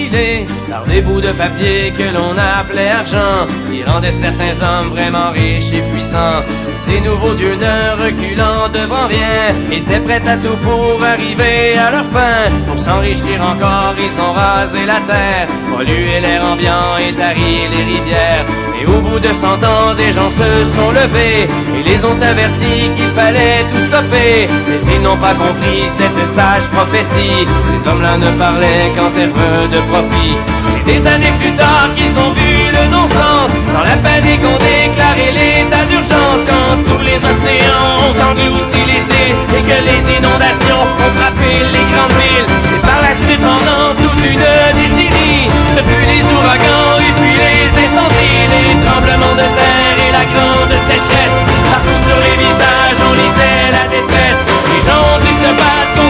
par 0.68 0.84
des 0.86 1.02
bouts 1.02 1.20
de 1.20 1.32
papier 1.32 1.92
que 1.96 2.02
l'on 2.14 2.34
appelait 2.36 2.90
argent. 2.90 3.46
Ils 3.72 3.88
rendaient 3.88 4.10
certains 4.10 4.60
hommes 4.62 4.90
vraiment 4.90 5.30
riches 5.30 5.72
et 5.72 5.82
puissants. 5.92 6.42
Ces 6.76 7.00
nouveaux 7.00 7.34
dieux 7.34 7.56
ne 7.56 8.02
reculant 8.04 8.68
devant 8.68 9.06
rien, 9.06 9.54
étaient 9.70 10.00
prêts 10.00 10.26
à 10.26 10.36
tout 10.36 10.56
pour 10.58 11.02
arriver 11.02 11.76
à 11.78 11.90
leur 11.90 12.06
fin. 12.06 12.50
Pour 12.66 12.78
s'enrichir 12.78 13.40
encore, 13.42 13.94
ils 13.98 14.20
ont 14.20 14.32
rasé 14.32 14.84
la 14.86 15.00
terre, 15.06 15.48
pollué 15.70 16.20
l'air 16.20 16.44
ambiant 16.44 16.96
et 16.98 17.12
tari 17.12 17.68
les 17.72 17.84
rivières. 17.84 18.46
Et 18.80 18.86
au 18.86 19.00
bout 19.02 19.20
de 19.20 19.30
cent 19.32 19.60
ans, 19.60 19.92
des 19.94 20.10
gens 20.10 20.30
se 20.30 20.64
sont 20.64 20.90
levés 20.90 21.46
et 21.76 21.82
les 21.84 22.02
ont 22.02 22.16
avertis 22.16 22.88
qu'il 22.96 23.10
fallait 23.14 23.66
tout 23.70 23.80
stopper. 23.88 24.48
Mais 24.68 24.80
ils 24.94 25.02
n'ont 25.02 25.18
pas 25.18 25.34
compris 25.34 25.84
cette 25.86 26.26
sage 26.26 26.64
prophétie. 26.72 27.44
Ces 27.68 27.86
hommes-là 27.86 28.16
ne 28.16 28.30
parlaient 28.38 28.88
qu'en 28.96 29.10
termes 29.10 29.68
de 29.68 29.80
profit. 29.92 30.32
C'est 30.64 30.84
des 30.92 31.06
années 31.06 31.34
plus 31.38 31.52
tard 31.60 31.90
qu'ils 31.94 32.16
ont 32.24 32.32
vu 32.32 32.72
le 32.72 32.84
non-sens. 32.88 33.52
Dans 33.74 33.84
la 33.84 33.96
panique, 34.00 34.40
on 34.48 34.56
déclaré 34.56 35.28
l'état 35.36 35.84
d'urgence 35.84 36.40
quand 36.48 36.80
tous 36.88 37.04
les 37.04 37.20
océans 37.20 38.00
ont 38.00 38.16
englouti 38.32 38.80
les 38.88 39.04
îles 39.04 39.36
et 39.56 39.62
que 39.68 39.78
les 39.84 40.00
inondations 40.16 40.82
ont 40.88 41.12
frappé 41.20 41.52
les 41.68 41.84
grandes 41.92 42.16
villes. 42.16 42.48
Et 42.72 42.80
par 42.80 43.00
la 43.04 43.12
suite, 43.12 43.44
pendant 43.44 43.92
toute 44.00 44.24
une 44.24 44.48
décennie, 44.72 45.52
ce 45.76 45.84
fut 45.84 46.06
les 46.08 46.24
ouragans 46.32 46.96
et 46.96 47.12
puis 47.20 47.29
les 47.70 47.84
incendies, 47.84 48.46
les 48.50 48.84
tremblements 48.84 49.34
de 49.34 49.46
terre 49.58 49.96
et 50.06 50.12
la 50.12 50.24
grande 50.32 50.72
sécheresse. 50.88 51.38
Partout 51.70 51.98
sur 52.06 52.16
les 52.16 52.36
visages, 52.36 53.00
on 53.08 53.12
lisait 53.14 53.70
la 53.72 53.86
détresse. 53.88 54.42
Les 54.72 54.80
gens 54.80 55.18
dû 55.20 55.30
se 55.30 55.50
battre 55.54 56.09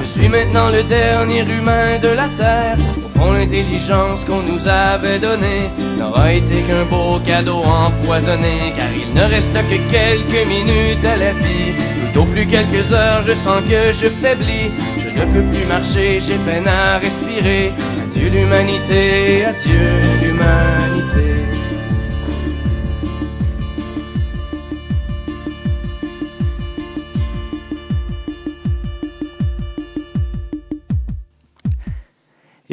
Je 0.00 0.04
suis 0.04 0.28
maintenant 0.28 0.70
le 0.70 0.82
dernier 0.82 1.42
humain 1.42 1.98
de 2.02 2.08
la 2.08 2.28
terre. 2.36 2.76
Au 3.04 3.08
fond, 3.16 3.32
l'intelligence 3.32 4.24
qu'on 4.24 4.42
nous 4.42 4.66
avait 4.66 5.20
donnée 5.20 5.70
n'aura 5.98 6.32
été 6.32 6.62
qu'un 6.62 6.84
beau 6.84 7.20
cadeau 7.24 7.62
empoisonné. 7.62 8.72
Car 8.76 8.88
il 8.92 9.14
ne 9.14 9.22
reste 9.22 9.54
que 9.54 9.76
quelques 9.88 10.46
minutes 10.48 11.04
à 11.04 11.16
la 11.16 11.32
vie. 11.32 11.74
Tout 12.12 12.20
au 12.22 12.24
plus 12.24 12.46
quelques 12.46 12.92
heures, 12.92 13.22
je 13.22 13.34
sens 13.34 13.62
que 13.62 13.92
je 13.92 14.08
faiblis. 14.08 14.72
Je 14.98 15.08
ne 15.08 15.24
peux 15.32 15.56
plus 15.56 15.66
marcher, 15.66 16.18
j'ai 16.18 16.38
peine 16.38 16.66
à 16.66 16.98
respirer. 16.98 17.72
Adieu 18.02 18.30
l'humanité, 18.30 19.44
adieu 19.44 19.86
l'humanité. 20.20 21.39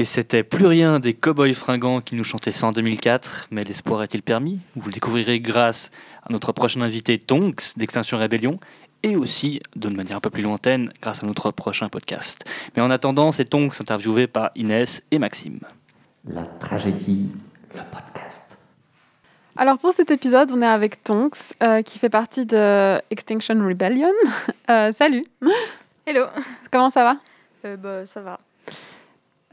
C'était 0.08 0.43
plus 0.43 0.65
rien 0.65 1.00
des 1.00 1.13
cow-boys 1.13 1.54
fringants 1.54 2.02
qui 2.02 2.15
nous 2.15 2.24
chantaient 2.24 2.52
ça 2.52 2.67
en 2.67 2.72
2004, 2.72 3.50
mais 3.52 3.63
l'espoir 3.63 4.02
est-il 4.02 4.24
permis? 4.24 4.60
Vous 4.76 4.88
le 4.88 4.93
découvrirez 4.93 5.39
grâce 5.39 5.91
à 6.24 6.32
notre 6.32 6.54
prochain 6.54 6.82
invité 6.82 7.20
Tonks 7.20 7.78
d'Extinction 7.78 8.17
Rébellion 8.17 8.60
et 9.04 9.15
aussi, 9.15 9.62
de 9.76 9.89
manière 9.89 10.17
un 10.17 10.20
peu 10.22 10.30
plus 10.30 10.41
lointaine, 10.41 10.91
grâce 11.02 11.24
à 11.24 11.28
notre 11.28 11.52
prochain 11.52 11.89
podcast. 11.89 12.46
Mais 12.76 12.82
en 12.82 12.89
attendant, 12.89 13.32
c'est 13.32 13.46
Tonks 13.46 13.80
interviewé 13.80 14.28
par 14.28 14.50
Inès 14.56 15.04
et 15.12 15.20
Maxime. 15.20 15.60
La 16.26 16.43
tragédie, 16.43 17.30
le 17.76 17.82
podcast. 17.91 18.58
Alors 19.58 19.78
pour 19.78 19.91
cet 19.93 20.10
épisode, 20.10 20.52
on 20.52 20.62
est 20.62 20.67
avec 20.67 21.04
Tonks, 21.04 21.54
euh, 21.62 21.82
qui 21.82 22.00
fait 22.00 22.10
partie 22.10 22.46
de 22.46 22.98
Extinction 23.12 23.56
Rebellion. 23.65 24.12
Euh, 24.70 24.91
salut, 24.91 25.24
Hello, 26.06 26.26
comment 26.72 26.89
ça 26.89 27.06
va? 27.06 27.17
Euh, 27.63 27.78
bah, 27.78 28.06
ça 28.06 28.20
va. 28.20 28.38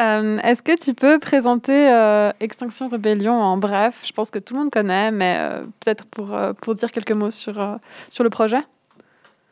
Euh, 0.00 0.38
Est-ce 0.38 0.62
que 0.62 0.76
tu 0.76 0.92
peux 0.92 1.18
présenter 1.20 1.92
euh, 1.92 2.32
Extinction 2.40 2.88
Rebellion 2.88 3.34
en 3.34 3.56
bref? 3.56 4.02
Je 4.04 4.12
pense 4.12 4.30
que 4.30 4.40
tout 4.40 4.54
le 4.54 4.60
monde 4.60 4.70
connaît, 4.70 5.12
mais 5.12 5.36
euh, 5.38 5.64
peut-être 5.80 6.04
pour, 6.06 6.36
pour 6.60 6.74
dire 6.74 6.90
quelques 6.90 7.12
mots 7.12 7.30
sur, 7.30 7.78
sur 8.10 8.24
le 8.24 8.30
projet. 8.30 8.60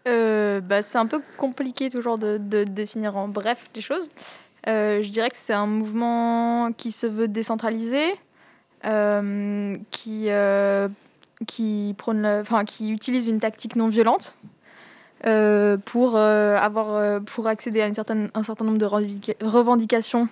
Bah, 0.04 0.82
c'est 0.82 0.98
un 0.98 1.06
peu 1.06 1.22
compliqué 1.36 1.88
toujours 1.90 2.18
de, 2.18 2.38
de 2.38 2.64
définir 2.64 3.16
en 3.16 3.28
bref 3.28 3.66
les 3.76 3.80
choses. 3.80 4.10
Je 4.66 5.08
dirais 5.08 5.30
que 5.30 5.36
c'est 5.36 5.52
un 5.52 5.66
mouvement 5.66 6.72
qui 6.72 6.90
se 6.90 7.06
veut 7.06 7.28
décentralisé, 7.28 8.12
qui, 8.82 10.28
qui, 11.46 11.94
prône 11.98 12.22
le- 12.22 12.64
qui 12.64 12.90
utilise 12.90 13.28
une 13.28 13.38
tactique 13.38 13.76
non 13.76 13.88
violente 13.88 14.34
euh, 15.26 15.76
pour, 15.84 16.16
euh, 16.16 16.56
avoir, 16.58 16.94
euh, 16.94 17.20
pour 17.20 17.46
accéder 17.46 17.80
à 17.82 17.86
une 17.86 17.94
certaine, 17.94 18.30
un 18.34 18.42
certain 18.42 18.64
nombre 18.64 18.78
de 18.78 18.86
revendica- 18.86 19.36
revendications 19.44 20.28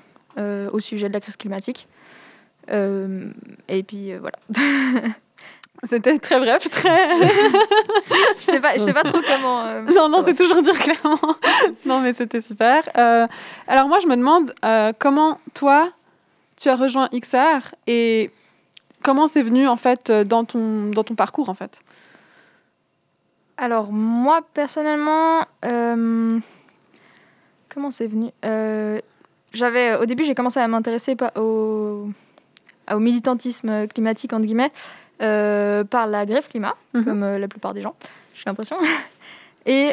au 0.73 0.81
sujet 0.81 1.09
de 1.09 1.13
la 1.13 1.21
crise 1.21 1.37
climatique. 1.37 1.87
Et 2.69 3.83
puis 3.83 4.13
voilà. 4.17 4.39
C'était 5.85 6.19
très 6.19 6.39
bref, 6.39 6.69
très... 6.69 7.09
Je 8.39 8.45
sais 8.45 8.61
pas, 8.61 8.75
je 8.75 8.81
sais 8.81 8.93
pas 8.93 9.03
trop 9.03 9.21
comment. 9.27 9.63
euh, 9.65 9.81
non, 9.95 10.11
non, 10.11 10.23
c'est 10.23 10.35
toujours 10.35 10.61
dur, 10.63 10.75
clairement. 10.75 11.19
non, 11.87 12.01
mais 12.01 12.13
c'était 12.13 12.43
super. 12.43 12.83
Euh, 12.99 13.27
alors 13.67 13.89
moi, 13.89 13.99
je 14.01 14.07
me 14.07 14.15
demande 14.15 14.53
euh, 14.63 14.93
comment 14.99 15.39
toi, 15.55 15.91
tu 16.59 16.69
as 16.69 16.77
rejoint 16.77 17.09
XR 17.19 17.75
et 17.87 18.31
comment 19.03 19.27
c'est 19.27 19.43
venu 19.43 19.67
en 19.69 19.77
fait 19.77 20.11
dans 20.11 20.45
ton, 20.45 20.91
dans 20.91 21.03
ton 21.05 21.15
parcours 21.15 21.49
en 21.49 21.55
fait? 21.55 21.81
Alors 23.63 23.93
moi 23.93 24.41
personnellement, 24.55 25.41
euh, 25.67 26.39
comment 27.69 27.91
c'est 27.91 28.07
venu 28.07 28.31
Euh, 28.47 28.99
J'avais 29.53 29.97
au 29.97 30.07
début 30.07 30.25
j'ai 30.25 30.35
commencé 30.35 30.59
à 30.61 30.67
m'intéresser 30.67 31.15
au, 31.37 32.09
au 32.91 32.99
militantisme 32.99 33.87
climatique 33.89 34.33
entre 34.33 34.47
guillemets 34.47 34.71
euh, 35.21 35.85
par 35.85 36.07
la 36.07 36.25
grève 36.25 36.49
climat, 36.49 36.75
Mhm. 36.95 37.05
comme 37.05 37.21
la 37.37 37.49
plupart 37.49 37.75
des 37.75 37.83
gens, 37.83 37.95
j'ai 38.35 38.45
l'impression. 38.47 38.77
Et 39.67 39.93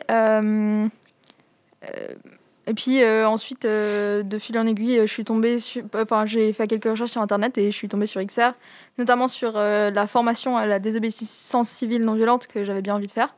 et 2.69 2.73
puis 2.73 3.01
euh, 3.01 3.27
ensuite, 3.27 3.63
euh, 3.65 4.23
de 4.23 4.37
fil 4.39 4.57
en 4.59 4.65
aiguille, 4.67 4.99
je 5.01 5.05
suis 5.11 5.23
tombée 5.23 5.57
sur, 5.59 5.83
enfin 5.95 6.25
j'ai 6.25 6.51
fait 6.51 6.67
quelques 6.67 6.85
recherches 6.89 7.11
sur 7.11 7.21
internet 7.21 7.57
et 7.57 7.71
je 7.71 7.75
suis 7.75 7.87
tombée 7.87 8.07
sur 8.07 8.21
XR, 8.21 8.51
notamment 8.97 9.27
sur 9.29 9.53
euh, 9.55 9.89
la 9.91 10.05
formation 10.07 10.57
à 10.57 10.65
la 10.65 10.79
désobéissance 10.79 11.69
civile 11.69 12.03
non 12.03 12.13
violente 12.15 12.47
que 12.47 12.63
j'avais 12.65 12.81
bien 12.81 12.95
envie 12.95 13.07
de 13.07 13.11
faire. 13.11 13.33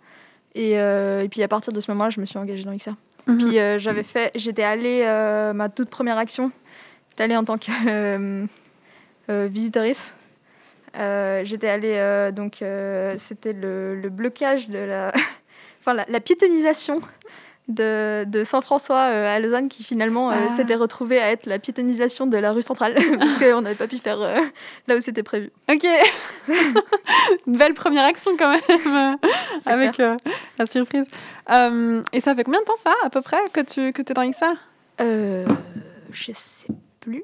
Et, 0.55 0.79
euh, 0.79 1.23
et 1.23 1.29
puis 1.29 1.43
à 1.43 1.47
partir 1.47 1.73
de 1.73 1.79
ce 1.79 1.91
moment-là, 1.91 2.09
je 2.09 2.19
me 2.19 2.25
suis 2.25 2.38
engagée 2.38 2.63
dans 2.63 2.75
XR. 2.75 2.91
Puis 3.25 3.59
euh, 3.59 3.77
j'avais 3.77 4.03
fait, 4.03 4.31
j'étais 4.35 4.63
allée, 4.63 5.03
euh, 5.05 5.53
ma 5.53 5.69
toute 5.69 5.89
première 5.89 6.17
action, 6.17 6.51
j'étais 7.12 7.23
allée 7.23 7.38
en 7.38 7.43
tant 7.43 7.57
que. 7.57 8.47
Euh, 10.97 11.41
j'étais 11.45 11.69
allée, 11.69 11.95
euh, 11.95 12.31
donc 12.31 12.62
euh, 12.62 13.13
c'était 13.17 13.53
le, 13.53 13.95
le 13.95 14.09
blocage 14.09 14.69
de 14.69 14.79
la, 14.79 15.13
enfin 15.79 15.93
la, 15.93 16.05
la 16.09 16.19
piétonisation 16.19 17.01
de, 17.69 18.25
de 18.25 18.43
Saint-François 18.43 19.10
euh, 19.12 19.36
à 19.36 19.39
Lausanne 19.39 19.69
qui 19.69 19.84
finalement 19.84 20.32
euh, 20.32 20.36
Ah. 20.36 20.49
s'était 20.49 20.75
retrouvée 20.75 21.19
à 21.19 21.32
être 21.32 21.45
la 21.45 21.60
piétonisation 21.60 22.27
de 22.27 22.38
la 22.38 22.51
rue 22.51 22.62
centrale 22.62 22.95
parce 23.19 23.38
qu'on 23.39 23.62
n'avait 23.62 23.75
pas 23.75 23.88
pu 23.88 23.97
faire 23.97 24.19
euh, 24.21 24.39
là 24.88 24.97
où 24.97 25.01
c'était 25.01 25.23
prévu. 25.23 25.51
Ok. 25.71 25.86
Une 27.47 27.58
belle 27.58 27.73
première 27.73 28.05
action 28.05 28.32
quand 28.38 28.51
même, 28.51 29.17
avec 29.65 29.97
la 29.97 30.65
surprise. 30.65 31.05
Et 32.13 32.21
ça 32.21 32.36
fait 32.36 32.43
combien 32.43 32.60
de 32.60 32.65
temps 32.65 32.75
ça, 32.84 32.93
à 33.03 33.10
peu 33.10 33.21
près, 33.21 33.39
que 33.53 33.62
tu 33.62 33.93
que 33.93 34.01
es 34.01 34.13
dans 34.13 34.29
XR 34.29 34.55
je 36.12 36.32
sais 36.34 36.67
plus. 36.99 37.23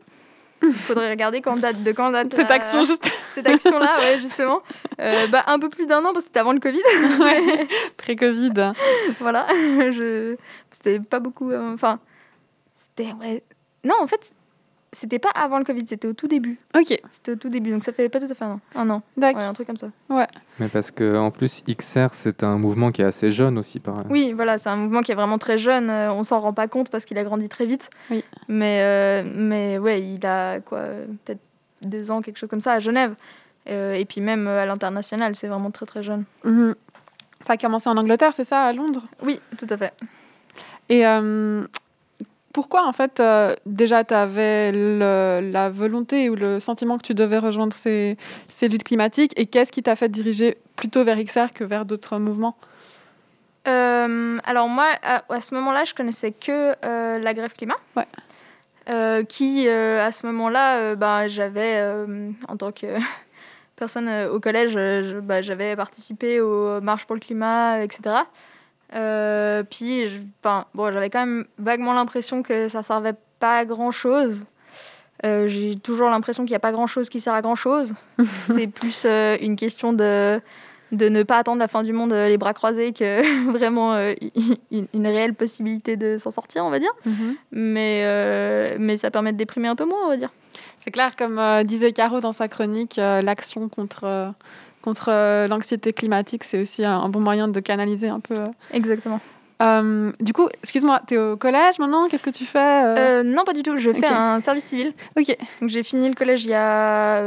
Il 0.63 0.73
faudrait 0.73 1.09
regarder 1.11 1.41
quand 1.41 1.57
date, 1.57 1.83
de 1.83 1.91
quand 1.91 2.11
date 2.11 2.33
Cette 2.33 2.49
la- 2.49 2.55
action 2.55 2.85
juste 2.85 3.05
cette 3.31 3.47
action-là, 3.47 3.99
ouais, 3.99 4.19
justement. 4.19 4.61
Euh, 4.99 5.27
bah, 5.27 5.43
un 5.47 5.59
peu 5.59 5.69
plus 5.69 5.85
d'un 5.85 5.99
an, 6.05 6.13
parce 6.13 6.19
que 6.25 6.29
c'était 6.29 6.39
avant 6.39 6.53
le 6.53 6.59
Covid. 6.59 6.79
ouais, 7.19 7.67
pré-Covid. 7.97 8.73
voilà. 9.19 9.45
Je... 9.91 10.35
C'était 10.71 10.99
pas 10.99 11.19
beaucoup. 11.19 11.51
euh, 11.51 11.73
Enfin, 11.73 11.99
c'était. 12.75 13.11
Ouais. 13.19 13.43
Non, 13.83 13.95
en 13.99 14.07
fait, 14.07 14.33
c'était 14.95 15.19
pas 15.19 15.29
avant 15.35 15.57
le 15.59 15.63
Covid, 15.65 15.83
c'était 15.85 16.07
au 16.07 16.13
tout 16.13 16.27
début. 16.27 16.57
Ok, 16.75 16.99
C'était 17.11 17.31
au 17.33 17.35
tout 17.35 17.49
début, 17.49 17.71
donc 17.71 17.83
ça 17.83 17.93
fait 17.93 18.09
pas 18.09 18.19
tout 18.19 18.27
à 18.29 18.33
fait 18.33 18.45
un 18.45 18.51
an. 18.51 18.59
Un 18.75 18.89
an. 18.89 19.01
d'accord. 19.17 19.41
Ouais, 19.41 19.47
un 19.47 19.53
truc 19.53 19.67
comme 19.67 19.77
ça. 19.77 19.87
Mais 20.59 20.67
parce 20.69 20.89
que 20.91 21.17
en 21.17 21.31
plus 21.31 21.63
XR 21.69 22.07
c'est 22.11 22.43
un 22.43 22.57
mouvement 22.57 22.91
qui 22.91 23.01
est 23.01 23.05
assez 23.05 23.29
jeune 23.29 23.57
aussi 23.57 23.79
par 23.79 23.95
Oui, 24.09 24.33
voilà, 24.33 24.57
c'est 24.57 24.69
un 24.69 24.75
mouvement 24.77 25.01
qui 25.01 25.11
est 25.11 25.15
vraiment 25.15 25.37
très 25.37 25.57
jeune. 25.57 25.89
euh, 25.89 26.11
On 26.13 26.23
s'en 26.23 26.39
rend 26.39 26.53
pas 26.53 26.67
compte 26.67 26.89
parce 26.89 27.05
qu'il 27.05 27.17
a 27.17 27.23
grandi 27.23 27.49
très 27.49 27.65
vite. 27.65 27.89
Oui. 28.09 28.23
Mais, 28.47 28.79
euh, 28.81 29.29
mais 29.35 29.77
ouais, 29.77 30.01
il 30.01 30.25
a 30.25 30.59
quoi, 30.61 30.81
peut-être 31.25 31.41
deux 31.81 32.09
ans, 32.09 32.21
quelque 32.21 32.37
chose 32.37 32.49
comme 32.49 32.61
ça, 32.61 32.73
à 32.73 32.79
Genève. 32.79 33.13
Euh, 33.69 33.93
et 33.93 34.05
puis 34.05 34.21
même 34.21 34.47
euh, 34.47 34.61
à 34.61 34.65
l'international, 34.65 35.35
c'est 35.35 35.47
vraiment 35.47 35.71
très 35.71 35.85
très 35.85 36.03
jeune. 36.03 36.23
Mhm. 36.43 36.75
Ça 37.41 37.53
a 37.53 37.57
commencé 37.57 37.89
en 37.89 37.97
Angleterre, 37.97 38.33
c'est 38.33 38.43
ça, 38.43 38.63
à 38.63 38.73
Londres? 38.73 39.03
Oui, 39.23 39.39
tout 39.57 39.67
à 39.69 39.77
fait. 39.77 39.93
Et 40.87 41.05
euh, 41.05 41.65
pourquoi, 42.55 42.87
en 42.87 42.93
fait, 42.93 43.19
euh, 43.19 43.53
déjà, 43.65 44.05
tu 44.05 44.13
avais 44.13 44.71
la 44.71 45.69
volonté 45.69 46.29
ou 46.29 46.35
le 46.35 46.61
sentiment 46.61 46.97
que 46.97 47.03
tu 47.03 47.13
devais 47.13 47.37
rejoindre 47.37 47.75
ces, 47.75 48.15
ces 48.47 48.69
luttes 48.69 48.85
climatiques 48.85 49.37
Et 49.37 49.45
qu'est-ce 49.45 49.73
qui 49.73 49.83
t'a 49.83 49.97
fait 49.97 50.07
diriger 50.07 50.57
plutôt 50.77 51.03
vers 51.03 51.21
XR 51.21 51.51
que 51.53 51.65
vers 51.65 51.83
d'autres 51.83 52.17
mouvements? 52.17 52.55
Euh, 53.67 54.37
alors 54.45 54.69
moi, 54.69 54.87
à, 55.03 55.23
à 55.27 55.41
ce 55.41 55.53
moment-là, 55.55 55.83
je 55.83 55.93
connaissais 55.93 56.31
que 56.31 56.73
euh, 56.85 57.19
la 57.19 57.33
grève 57.33 57.51
climat. 57.51 57.75
Ouais. 57.97 58.07
Qui, 59.27 59.67
à 59.67 60.11
ce 60.13 60.25
moment-là, 60.25 60.95
bah, 60.95 61.27
j'avais, 61.27 61.83
en 62.47 62.55
tant 62.55 62.71
que 62.71 62.85
personne 63.75 64.07
au 64.31 64.39
collège, 64.39 64.77
bah, 65.23 65.41
j'avais 65.41 65.75
participé 65.75 66.39
aux 66.39 66.79
marches 66.79 67.05
pour 67.05 67.15
le 67.15 67.21
climat, 67.21 67.83
etc. 67.83 68.15
Euh, 68.95 69.63
puis, 69.63 70.07
je- 70.07 70.19
bon, 70.73 70.91
j'avais 70.91 71.09
quand 71.09 71.25
même 71.25 71.45
vaguement 71.57 71.93
l'impression 71.93 72.43
que 72.43 72.69
ça 72.69 72.83
servait 72.83 73.15
pas 73.39 73.57
à 73.59 73.65
grand-chose. 73.65 74.45
Euh, 75.25 75.47
J'ai 75.47 75.75
toujours 75.75 76.09
l'impression 76.09 76.43
qu'il 76.43 76.51
n'y 76.51 76.55
a 76.57 76.59
pas 76.59 76.71
grand-chose 76.71 77.09
qui 77.09 77.19
sert 77.19 77.33
à 77.33 77.41
grand-chose. 77.41 77.93
C'est 78.47 78.67
plus 78.67 79.03
euh, 79.05 79.37
une 79.41 79.55
question 79.55 79.93
de 79.93 80.39
de 80.91 81.09
ne 81.09 81.23
pas 81.23 81.39
attendre 81.39 81.59
la 81.59 81.67
fin 81.67 81.81
du 81.83 81.91
monde 81.93 82.13
euh, 82.13 82.27
les 82.29 82.37
bras 82.37 82.53
croisés 82.53 82.93
que 82.93 83.49
vraiment 83.51 83.95
une, 84.71 84.87
une 84.93 85.07
réelle 85.07 85.33
possibilité 85.33 85.97
de 85.97 86.17
s'en 86.17 86.31
sortir, 86.31 86.63
on 86.63 86.69
va 86.69 86.79
dire. 86.79 86.91
Mais, 87.51 88.01
euh, 88.03 88.75
mais 88.79 88.95
ça 88.95 89.09
permet 89.09 89.33
de 89.33 89.37
déprimer 89.37 89.67
un 89.67 89.75
peu 89.75 89.83
moins, 89.85 89.97
on 90.05 90.09
va 90.09 90.17
dire. 90.17 90.29
C'est 90.77 90.91
clair, 90.91 91.15
comme 91.17 91.41
disait 91.63 91.91
Caro 91.91 92.19
dans 92.19 92.33
sa 92.33 92.47
chronique, 92.47 92.95
l'action 92.97 93.67
contre, 93.67 94.31
contre 94.85 95.09
euh, 95.09 95.47
l'anxiété 95.49 95.91
climatique, 95.91 96.45
c'est 96.45 96.61
aussi 96.61 96.85
un, 96.85 96.97
un 96.99 97.09
bon 97.09 97.19
moyen 97.19 97.49
de 97.49 97.59
canaliser 97.59 98.07
un 98.07 98.21
peu. 98.21 98.35
euh. 98.39 98.47
Exactement. 98.71 99.19
Euh, 99.61 100.11
du 100.19 100.31
coup, 100.31 100.47
excuse-moi, 100.63 101.01
tu 101.07 101.15
es 101.15 101.17
au 101.17 101.35
collège 101.37 101.79
maintenant? 101.79 102.07
Qu'est-ce 102.07 102.23
que 102.23 102.29
tu 102.29 102.45
fais 102.45 102.59
euh? 102.85 103.23
Non, 103.23 103.43
pas 103.43 103.53
du 103.53 103.63
tout. 103.63 103.75
Je 103.77 103.91
fais 103.91 104.05
un 104.07 104.39
service 104.39 104.65
civil. 104.65 104.93
Ok, 105.17 105.35
Donc 105.61 105.69
j'ai 105.69 105.83
fini 105.83 106.07
le 106.07 106.15
collège 106.15 106.45
il 106.45 106.51
y 106.51 106.53
a 106.53 107.21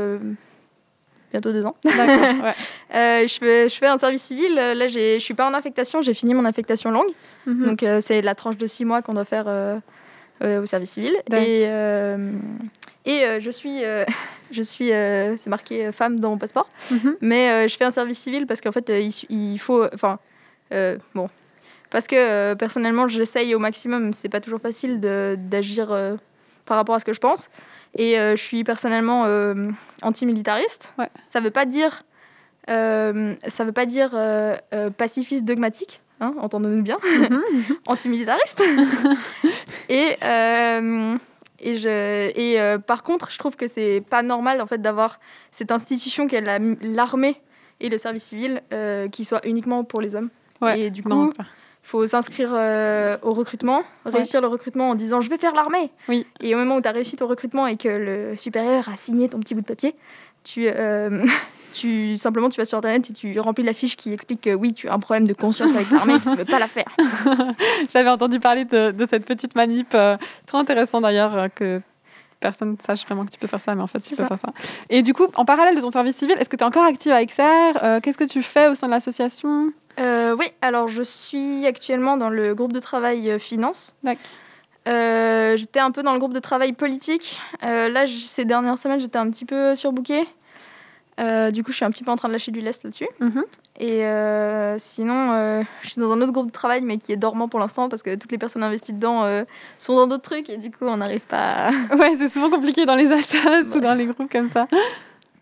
bientôt 1.32 1.52
deux 1.52 1.66
ans. 1.66 1.76
d'accord. 1.84 2.44
ouais. 2.44 2.52
Euh, 2.94 3.26
je, 3.28 3.34
fais, 3.38 3.68
je 3.68 3.74
fais 3.76 3.86
un 3.86 3.98
service 3.98 4.22
civil. 4.22 4.54
Là, 4.54 4.86
je 4.86 5.18
suis 5.18 5.34
pas 5.34 5.46
en 5.48 5.52
affectation. 5.52 6.00
J'ai 6.00 6.14
fini 6.14 6.32
mon 6.32 6.46
affectation 6.46 6.90
longue. 6.90 7.10
Mhm. 7.46 7.66
Donc 7.66 7.82
euh, 7.82 8.00
c'est 8.00 8.22
la 8.22 8.34
tranche 8.34 8.56
de 8.56 8.66
six 8.66 8.86
mois 8.86 9.02
qu'on 9.02 9.12
doit 9.12 9.26
faire 9.26 9.44
euh, 9.46 9.78
au 10.42 10.64
service 10.66 10.92
civil. 10.92 11.14
Et, 11.32 11.66
et 13.08 13.24
euh, 13.24 13.40
je 13.40 13.50
suis, 13.50 13.84
euh, 13.84 14.04
je 14.52 14.62
suis 14.62 14.92
euh, 14.92 15.36
c'est 15.38 15.50
marqué 15.50 15.90
femme 15.90 16.20
dans 16.20 16.30
mon 16.30 16.38
passeport. 16.38 16.68
Mhm. 16.90 17.16
Mais 17.20 17.68
je 17.68 17.76
fais 17.76 17.84
un 17.84 17.90
service 17.90 18.18
civil 18.18 18.46
parce 18.46 18.60
qu'en 18.60 18.72
fait, 18.72 18.92
il, 19.28 19.58
faut. 19.58 19.84
Enfin, 19.92 20.18
bon. 21.14 21.28
Parce 21.90 22.06
que 22.06 22.52
personnellement, 22.54 23.08
j'essaye 23.08 23.54
au 23.54 23.58
maximum. 23.58 24.12
C'est 24.12 24.28
pas 24.28 24.40
toujours 24.40 24.60
facile 24.60 25.00
d'agir 25.00 25.88
par 26.66 26.76
rapport 26.76 26.94
à 26.94 27.00
ce 27.00 27.06
que 27.06 27.14
je 27.14 27.20
pense. 27.20 27.48
Et 27.96 28.16
je 28.16 28.36
suis 28.40 28.62
personnellement 28.62 29.26
antimilitariste. 30.02 30.92
Ouais. 30.98 31.08
Ça 31.26 31.40
veut 31.40 31.50
pas 31.50 31.64
dire. 31.64 32.02
ça 32.66 33.64
veut 33.64 33.72
pas 33.72 33.86
dire 33.86 34.10
pacifiste 34.98 35.44
dogmatique, 35.44 36.02
hein, 36.20 36.34
entendons-nous 36.38 36.82
bien, 36.82 36.98
antimilitariste. 37.86 38.62
et 39.88 40.16
euh, 40.22 41.16
et, 41.60 41.78
je, 41.78 41.88
et 42.34 42.60
euh, 42.60 42.78
par 42.78 43.02
contre, 43.02 43.30
je 43.30 43.38
trouve 43.38 43.56
que 43.56 43.66
c'est 43.66 44.02
pas 44.08 44.22
normal 44.22 44.60
en 44.60 44.66
fait 44.66 44.80
d'avoir 44.80 45.18
cette 45.50 45.70
institution 45.72 46.26
qu'est 46.26 46.40
la- 46.40 46.58
l'armée 46.80 47.40
et 47.80 47.88
le 47.88 47.98
service 47.98 48.24
civil 48.24 48.62
euh, 48.72 49.08
qui 49.08 49.24
soit 49.24 49.44
uniquement 49.46 49.84
pour 49.84 50.00
les 50.00 50.14
hommes. 50.14 50.30
Ouais, 50.60 50.80
Et 50.80 50.90
du 50.90 51.02
coup, 51.02 51.32
il 51.38 51.44
faut 51.82 52.06
s'inscrire 52.06 52.50
euh, 52.52 53.16
au 53.22 53.32
recrutement, 53.32 53.82
réussir 54.04 54.40
le 54.40 54.48
recrutement 54.48 54.90
en 54.90 54.94
disant 54.94 55.20
je 55.20 55.30
vais 55.30 55.38
faire 55.38 55.54
l'armée. 55.54 55.90
Oui. 56.08 56.26
Et 56.40 56.54
au 56.54 56.58
moment 56.58 56.76
où 56.76 56.80
tu 56.80 56.88
as 56.88 56.92
réussi 56.92 57.16
ton 57.16 57.26
recrutement 57.28 57.66
et 57.66 57.76
que 57.76 57.88
le 57.88 58.36
supérieur 58.36 58.88
a 58.88 58.96
signé 58.96 59.28
ton 59.28 59.38
petit 59.40 59.54
bout 59.54 59.60
de 59.62 59.66
papier, 59.66 59.94
tu, 60.44 60.66
tu 61.72 62.16
simplement 62.16 62.48
tu 62.48 62.60
vas 62.60 62.64
sur 62.64 62.78
internet 62.78 63.10
et 63.10 63.12
tu 63.12 63.38
remplis 63.40 63.64
la 63.64 63.74
fiche 63.74 63.96
qui 63.96 64.12
explique 64.12 64.42
que 64.42 64.54
oui, 64.54 64.72
tu 64.72 64.88
as 64.88 64.94
un 64.94 64.98
problème 64.98 65.26
de 65.26 65.34
conscience 65.34 65.74
avec 65.74 65.90
l'armée 65.90 66.18
tu 66.20 66.28
veux 66.28 66.44
pas 66.44 66.58
la 66.58 66.68
faire. 66.68 66.88
J'avais 67.92 68.10
entendu 68.10 68.40
parler 68.40 68.64
de, 68.64 68.90
de 68.90 69.06
cette 69.08 69.24
petite 69.24 69.54
manip, 69.54 69.94
euh, 69.94 70.16
trop 70.46 70.58
intéressant 70.58 71.00
d'ailleurs, 71.00 71.36
euh, 71.36 71.48
que 71.48 71.80
personne 72.40 72.72
ne 72.72 72.76
sache 72.84 73.04
vraiment 73.04 73.24
que 73.24 73.30
tu 73.30 73.38
peux 73.38 73.46
faire 73.46 73.60
ça, 73.60 73.74
mais 73.74 73.82
en 73.82 73.86
fait, 73.86 74.00
tu 74.00 74.10
peux 74.10 74.16
ça. 74.22 74.28
faire 74.28 74.38
ça. 74.38 74.48
Et 74.90 75.02
du 75.02 75.12
coup, 75.12 75.26
en 75.36 75.44
parallèle 75.44 75.74
de 75.74 75.80
ton 75.80 75.90
service 75.90 76.16
civil, 76.16 76.36
est-ce 76.38 76.48
que 76.48 76.56
tu 76.56 76.62
es 76.62 76.66
encore 76.66 76.84
active 76.84 77.12
à 77.12 77.24
XR 77.24 77.42
Euh, 77.82 78.00
Qu'est-ce 78.00 78.18
que 78.18 78.24
tu 78.24 78.42
fais 78.42 78.68
au 78.68 78.74
sein 78.74 78.86
de 78.86 78.92
l'association? 78.92 79.72
Euh, 79.98 80.36
oui, 80.38 80.46
alors 80.62 80.88
je 80.88 81.02
suis 81.02 81.66
actuellement 81.66 82.16
dans 82.16 82.28
le 82.28 82.54
groupe 82.54 82.72
de 82.72 82.80
travail 82.80 83.38
finance. 83.40 83.96
D'accord. 84.02 84.22
Euh, 84.86 85.56
j'étais 85.56 85.80
un 85.80 85.90
peu 85.90 86.02
dans 86.02 86.12
le 86.12 86.18
groupe 86.18 86.32
de 86.32 86.38
travail 86.38 86.72
politique. 86.72 87.40
Là, 87.62 88.06
ces 88.06 88.44
dernières 88.44 88.78
semaines, 88.78 89.00
j'étais 89.00 89.18
un 89.18 89.28
petit 89.30 89.44
peu 89.44 89.74
surbookée. 89.74 90.24
Euh, 91.18 91.50
du 91.50 91.64
coup, 91.64 91.72
je 91.72 91.76
suis 91.76 91.84
un 91.84 91.90
petit 91.90 92.04
peu 92.04 92.10
en 92.10 92.16
train 92.16 92.28
de 92.28 92.32
lâcher 92.32 92.52
du 92.52 92.60
lest 92.60 92.84
là-dessus. 92.84 93.08
Mhm. 93.20 93.44
Et 93.80 94.04
euh, 94.04 94.76
sinon, 94.78 95.32
euh, 95.32 95.62
je 95.82 95.90
suis 95.90 96.00
dans 96.00 96.12
un 96.12 96.20
autre 96.20 96.32
groupe 96.32 96.48
de 96.48 96.52
travail, 96.52 96.82
mais 96.82 96.98
qui 96.98 97.12
est 97.12 97.16
dormant 97.16 97.48
pour 97.48 97.60
l'instant 97.60 97.88
parce 97.88 98.02
que 98.02 98.14
toutes 98.14 98.32
les 98.32 98.38
personnes 98.38 98.62
investies 98.62 98.92
dedans 98.92 99.24
sont 99.78 99.96
dans 99.96 100.06
d'autres 100.06 100.22
trucs 100.22 100.48
et 100.48 100.56
du 100.56 100.70
coup, 100.70 100.84
on 100.84 100.98
n'arrive 100.98 101.22
pas. 101.22 101.68
À... 101.68 101.70
Ouais, 101.96 102.14
c'est 102.16 102.28
souvent 102.28 102.50
compliqué 102.50 102.86
dans 102.86 102.94
les 102.94 103.10
assos 103.10 103.76
ou 103.76 103.80
dans 103.80 103.94
les 103.94 104.06
groupes 104.06 104.30
comme 104.30 104.48
ça. 104.48 104.68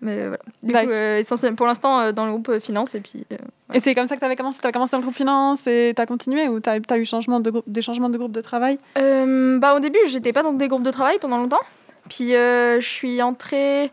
Mais 0.00 0.26
voilà. 0.26 0.42
Du 0.62 0.72
coup, 0.72 0.92
essentiellement, 0.92 1.56
pour 1.56 1.66
l'instant, 1.66 2.12
dans 2.12 2.26
le 2.26 2.32
groupe 2.32 2.58
finance 2.60 2.94
et 2.94 3.00
puis. 3.00 3.24
Et 3.72 3.80
c'est 3.80 3.94
comme 3.94 4.06
ça 4.06 4.14
que 4.14 4.20
tu 4.20 4.26
avais 4.26 4.36
commencé 4.36 4.60
Tu 4.60 4.66
as 4.66 4.72
commencé 4.72 4.92
dans 4.92 4.98
le 4.98 5.02
groupe 5.02 5.16
finance 5.16 5.66
et 5.66 5.92
tu 5.94 6.00
as 6.00 6.06
continué 6.06 6.48
ou 6.48 6.60
tu 6.60 6.70
as, 6.70 6.98
eu 6.98 7.04
changement 7.04 7.40
de 7.40 7.50
groupe, 7.50 7.64
des 7.66 7.82
changements 7.82 8.10
de 8.10 8.16
groupe 8.16 8.32
de 8.32 8.40
travail? 8.40 8.78
Bah, 8.94 9.74
au 9.74 9.80
début, 9.80 9.98
j'étais 10.06 10.32
pas 10.32 10.42
dans 10.42 10.52
des 10.52 10.68
groupes 10.68 10.84
de 10.84 10.90
travail 10.90 11.18
pendant 11.20 11.38
longtemps. 11.38 11.62
Puis 12.08 12.30
je 12.30 12.78
suis 12.80 13.20
entrée. 13.20 13.90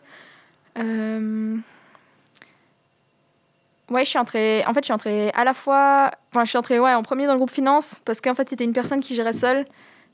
Ouais, 3.94 4.04
je 4.06 4.10
suis 4.10 4.18
entrée. 4.18 4.64
En 4.66 4.74
fait, 4.74 4.80
je 4.80 4.86
suis 4.86 4.94
entrée 4.94 5.30
à 5.36 5.44
la 5.44 5.54
fois. 5.54 6.10
Enfin, 6.32 6.44
je 6.46 6.50
suis 6.50 6.58
entrée 6.58 6.80
ouais, 6.80 6.94
en 6.96 7.04
premier 7.04 7.28
dans 7.28 7.34
le 7.34 7.38
groupe 7.38 7.52
finance 7.52 8.02
parce 8.06 8.22
qu'en 8.22 8.34
fait, 8.34 8.50
c'était 8.50 8.64
une 8.64 8.74
personne 8.74 9.02
qui 9.02 9.14
gérait 9.14 9.34
seule 9.34 9.66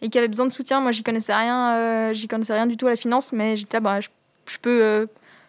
et 0.02 0.10
qui 0.10 0.18
avait 0.18 0.28
besoin 0.28 0.46
de 0.46 0.52
soutien. 0.52 0.82
Moi, 0.82 0.92
j'y 0.92 1.02
connaissais 1.02 1.34
rien. 1.34 1.76
euh, 1.76 2.14
j'y 2.14 2.28
connaissais 2.28 2.54
rien 2.54 2.68
du 2.68 2.76
tout 2.76 2.88
à 2.88 2.90
la 2.90 2.98
finance, 2.98 3.32
mais 3.32 3.56
j'étais 3.56 3.78
là, 3.78 3.82
bah, 3.82 4.00
je, 4.02 4.58
peux 4.62 4.84
euh, 4.84 5.06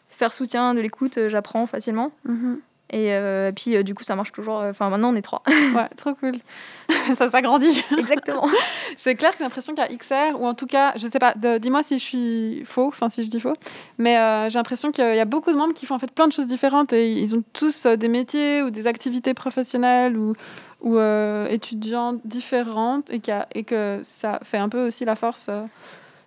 faire 0.08 0.32
soutien, 0.32 0.74
de 0.74 0.80
l'écoute, 0.80 1.18
euh, 1.18 1.28
j'apprends 1.28 1.66
facilement. 1.66 2.12
Et 2.92 3.14
euh, 3.14 3.52
puis, 3.52 3.76
euh, 3.76 3.82
du 3.82 3.94
coup, 3.94 4.02
ça 4.04 4.16
marche 4.16 4.32
toujours. 4.32 4.56
Enfin, 4.56 4.90
maintenant, 4.90 5.12
on 5.12 5.16
est 5.16 5.22
trois. 5.22 5.42
Ouais, 5.74 5.88
trop 5.96 6.14
cool. 6.14 6.38
ça 7.14 7.28
s'agrandit. 7.30 7.84
Exactement. 7.96 8.48
C'est 8.96 9.14
clair 9.14 9.30
que 9.30 9.38
j'ai 9.38 9.44
l'impression 9.44 9.74
qu'à 9.74 9.86
XR, 9.86 10.40
ou 10.40 10.46
en 10.46 10.54
tout 10.54 10.66
cas, 10.66 10.92
je 10.96 11.06
sais 11.06 11.20
pas, 11.20 11.34
dis-moi 11.58 11.82
si 11.84 11.98
je 11.98 12.04
suis 12.04 12.62
faux, 12.64 12.88
enfin 12.88 13.08
si 13.08 13.22
je 13.22 13.30
dis 13.30 13.38
faux, 13.38 13.52
mais 13.98 14.18
euh, 14.18 14.48
j'ai 14.50 14.58
l'impression 14.58 14.90
qu'il 14.90 15.14
y 15.14 15.20
a 15.20 15.24
beaucoup 15.24 15.52
de 15.52 15.56
membres 15.56 15.72
qui 15.74 15.86
font 15.86 15.94
en 15.94 15.98
fait 16.00 16.10
plein 16.10 16.26
de 16.26 16.32
choses 16.32 16.48
différentes 16.48 16.92
et 16.92 17.12
ils 17.12 17.34
ont 17.36 17.44
tous 17.52 17.86
euh, 17.86 17.94
des 17.96 18.08
métiers 18.08 18.62
ou 18.62 18.70
des 18.70 18.88
activités 18.88 19.34
professionnelles 19.34 20.16
ou, 20.16 20.32
ou 20.80 20.98
euh, 20.98 21.46
étudiantes 21.48 22.20
différentes 22.24 23.08
et, 23.10 23.20
y 23.24 23.30
a- 23.30 23.46
et 23.54 23.62
que 23.62 24.00
ça 24.04 24.40
fait 24.42 24.58
un 24.58 24.68
peu 24.68 24.84
aussi 24.86 25.04
la 25.04 25.14
force 25.14 25.46
euh, 25.48 25.62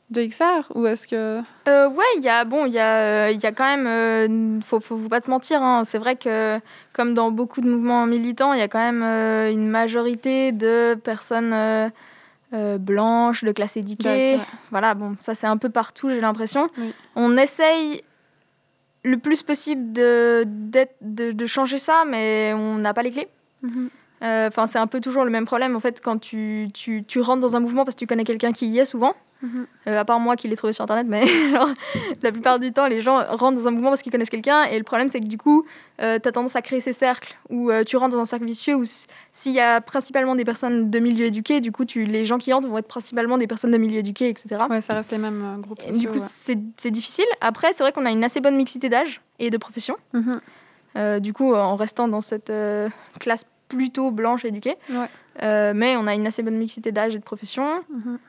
de 0.10 0.26
XR 0.26 0.72
ou 0.76 0.86
est-ce 0.86 1.08
que... 1.08 1.40
Euh, 1.68 1.90
ouais, 1.90 2.06
il 2.18 2.24
y 2.24 2.30
a 2.30 2.46
bon, 2.46 2.66
il 2.66 2.74
y 2.74 2.80
a, 2.80 2.98
euh, 2.98 3.32
il 3.32 3.42
y 3.42 3.46
a 3.46 3.52
quand 3.52 3.64
même, 3.66 3.88
euh, 3.88 4.62
faut, 4.62 4.80
faut, 4.80 4.98
faut 4.98 5.10
pas 5.10 5.22
te 5.22 5.30
mentir. 5.30 5.64
hein, 5.64 5.84
c'est 5.86 5.98
vrai 5.98 6.16
que 6.16 6.56
comme 6.92 7.14
dans 7.14 7.32
beaucoup 7.32 7.62
de 7.62 7.70
mouvements 7.70 8.06
militants, 8.06 8.54
il 8.54 8.60
y 8.60 8.64
a 8.64 8.68
quand 8.68 8.80
même 8.80 9.02
euh, 9.04 9.52
une 9.52 9.68
majorité 9.68 10.52
de 10.52 10.94
personnes 10.96 11.56
blanches, 12.52 13.44
de 13.44 13.52
classe 13.52 13.78
éduquée. 13.78 14.38
Voilà, 14.70 14.94
bon, 14.94 15.16
ça 15.20 15.34
c'est 15.34 15.48
un 15.48 15.58
peu 15.58 15.70
partout, 15.70 16.10
j'ai 16.10 16.22
l'impression. 16.22 16.70
Oui. 16.78 16.94
On 17.16 17.36
essaye 17.36 18.04
le 19.04 19.18
plus 19.18 19.42
possible 19.42 19.92
de, 19.92 20.46
de, 21.02 21.32
de 21.32 21.46
changer 21.48 21.78
ça, 21.78 22.04
mais 22.08 22.54
on 22.54 22.76
n'a 22.76 22.94
pas 22.94 23.02
les 23.02 23.12
clés. 23.12 23.28
Euh, 23.66 23.68
Enfin, 24.24 24.68
c'est 24.68 24.80
un 24.80 24.88
peu 24.88 25.02
toujours 25.02 25.26
le 25.26 25.32
même 25.32 25.46
problème 25.46 25.76
en 25.76 25.80
fait 25.80 26.00
quand 26.02 26.18
tu, 26.18 26.70
tu, 26.74 27.04
tu 27.06 27.20
rentres 27.20 27.42
dans 27.42 27.56
un 27.56 27.60
mouvement 27.60 27.84
parce 27.84 27.96
que 27.96 28.00
tu 28.00 28.08
connais 28.08 28.24
quelqu'un 28.24 28.54
qui 28.54 28.68
y 28.68 28.80
est 28.80 28.86
souvent. 28.86 29.14
Mhm. 29.44 29.68
Euh, 29.88 30.00
à 30.00 30.06
part 30.06 30.22
moi 30.22 30.38
qui 30.38 30.48
l'ai 30.48 30.56
trouvé 30.56 30.72
sur 30.72 30.84
internet, 30.84 31.06
mais 31.08 31.28
genre, 31.52 31.68
la 32.22 32.32
plupart 32.32 32.60
du 32.60 32.72
temps, 32.72 32.88
les 32.88 33.02
gens 33.02 33.22
rentrent 33.28 33.60
dans 33.60 33.68
un 33.68 33.72
mouvement 33.72 33.90
parce 33.90 34.02
qu'ils 34.02 34.12
connaissent 34.12 34.30
quelqu'un. 34.30 34.64
Et 34.64 34.78
le 34.78 34.86
problème, 34.86 35.10
c'est 35.10 35.20
que 35.20 35.26
du 35.26 35.38
coup, 35.38 35.66
tu 36.00 36.06
as 36.06 36.20
tendance 36.20 36.56
à 36.56 36.62
créer 36.62 36.80
ces 36.80 36.94
cercles 36.94 37.36
où 37.50 37.70
euh, 37.70 37.84
tu 37.84 37.98
rentres 37.98 38.16
dans 38.16 38.22
un 38.22 38.26
cercle 38.26 38.46
vicieux 38.46 38.76
où 38.76 38.84
s'il 38.86 39.52
y 39.52 39.60
a 39.60 39.82
principalement 39.82 40.36
des 40.36 40.46
personnes 40.46 40.90
de 40.90 41.00
milieu 41.00 41.26
éduqué, 41.26 41.60
du 41.60 41.74
coup, 41.74 41.84
tu, 41.84 42.06
les 42.06 42.24
gens 42.24 42.38
qui 42.38 42.54
entrent 42.54 42.70
vont 42.70 42.78
être 42.78 42.88
principalement 42.88 43.38
des 43.38 43.48
personnes 43.48 43.72
de 43.72 43.78
milieu 43.78 44.00
éduqué, 44.00 44.30
etc. 44.30 44.62
Ouais, 44.70 44.82
ça 44.82 44.94
reste 44.94 45.12
les 45.12 45.18
mêmes 45.18 45.44
euh, 45.44 45.58
groupes 45.58 45.82
sociaux. 45.82 46.00
du 46.00 46.08
coup, 46.08 46.20
ouais. 46.20 46.56
c'est 46.78 46.92
difficile. 46.92 47.26
Après, 47.42 47.74
c'est 47.74 47.84
vrai 47.84 47.92
qu'on 47.92 48.06
a 48.06 48.12
une 48.12 48.24
assez 48.24 48.40
bonne 48.40 48.56
mixité 48.56 48.88
d'âge 48.88 49.22
et 49.40 49.50
de 49.50 49.58
profession. 49.58 49.98
Mhm. 50.14 50.40
Euh, 50.96 51.20
du 51.20 51.34
coup, 51.34 51.54
en 51.54 51.76
restant 51.76 52.08
dans 52.08 52.22
cette 52.22 52.50
euh, 52.50 52.88
classe 53.20 53.46
plutôt 53.68 54.12
blanche 54.12 54.46
éduquée. 54.46 54.76
Ouais. 54.90 55.08
Euh, 55.42 55.74
mais 55.76 55.96
on 55.98 56.06
a 56.08 56.14
une 56.14 56.28
assez 56.28 56.44
bonne 56.44 56.58
mixité 56.58 56.92
d'âge 56.92 57.16
et 57.16 57.20
de 57.20 57.24
profession. 57.24 57.84
Mhm. 57.90 58.20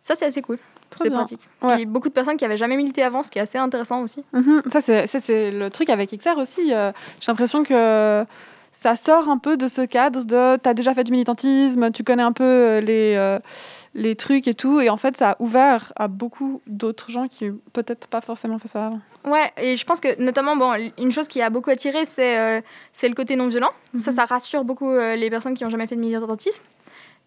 Ça, 0.00 0.14
c'est 0.14 0.26
assez 0.26 0.42
cool. 0.42 0.58
C'est 0.96 1.10
pratique. 1.10 1.40
Ouais. 1.60 1.74
Puis 1.76 1.86
beaucoup 1.86 2.08
de 2.08 2.12
personnes 2.14 2.36
qui 2.36 2.44
avaient 2.44 2.56
jamais 2.56 2.76
milité 2.76 3.02
avant, 3.02 3.22
ce 3.24 3.30
qui 3.30 3.38
est 3.38 3.42
assez 3.42 3.58
intéressant 3.58 4.02
aussi. 4.02 4.22
Mhm. 4.32 4.62
Ça, 4.70 4.80
c'est 4.80 5.06
ça, 5.08 5.18
c'est 5.18 5.50
le 5.50 5.68
truc 5.70 5.90
avec 5.90 6.16
XR 6.16 6.36
aussi. 6.38 6.72
euh, 6.72 6.92
J'ai 7.20 7.32
l'impression 7.32 7.64
que 7.64 8.24
ça 8.74 8.96
sort 8.96 9.28
un 9.30 9.38
peu 9.38 9.56
de 9.56 9.68
ce 9.68 9.82
cadre 9.82 10.24
de 10.24 10.56
tu 10.56 10.68
as 10.68 10.74
déjà 10.74 10.94
fait 10.94 11.04
du 11.04 11.12
militantisme, 11.12 11.92
tu 11.92 12.02
connais 12.02 12.24
un 12.24 12.32
peu 12.32 12.44
euh, 12.44 12.80
les, 12.80 13.14
euh, 13.14 13.38
les 13.94 14.16
trucs 14.16 14.48
et 14.48 14.54
tout. 14.54 14.80
Et 14.80 14.90
en 14.90 14.96
fait, 14.96 15.16
ça 15.16 15.30
a 15.30 15.36
ouvert 15.38 15.92
à 15.94 16.08
beaucoup 16.08 16.60
d'autres 16.66 17.10
gens 17.10 17.28
qui 17.28 17.50
peut-être 17.72 18.08
pas 18.08 18.20
forcément 18.20 18.58
fait 18.58 18.66
ça 18.66 18.86
avant. 18.88 19.00
Ouais, 19.24 19.52
et 19.62 19.76
je 19.76 19.84
pense 19.86 20.00
que 20.00 20.20
notamment, 20.20 20.56
bon, 20.56 20.90
une 20.98 21.12
chose 21.12 21.28
qui 21.28 21.40
a 21.40 21.50
beaucoup 21.50 21.70
attiré, 21.70 22.04
c'est 22.04 22.36
euh, 22.36 22.60
c'est 22.92 23.08
le 23.08 23.14
côté 23.14 23.36
non 23.36 23.46
violent. 23.46 23.70
Ça, 23.96 24.10
ça 24.10 24.24
rassure 24.24 24.64
beaucoup 24.64 24.90
euh, 24.90 25.14
les 25.14 25.30
personnes 25.30 25.54
qui 25.54 25.62
n'ont 25.62 25.70
jamais 25.70 25.86
fait 25.86 25.96
de 25.96 26.00
militantisme. 26.00 26.62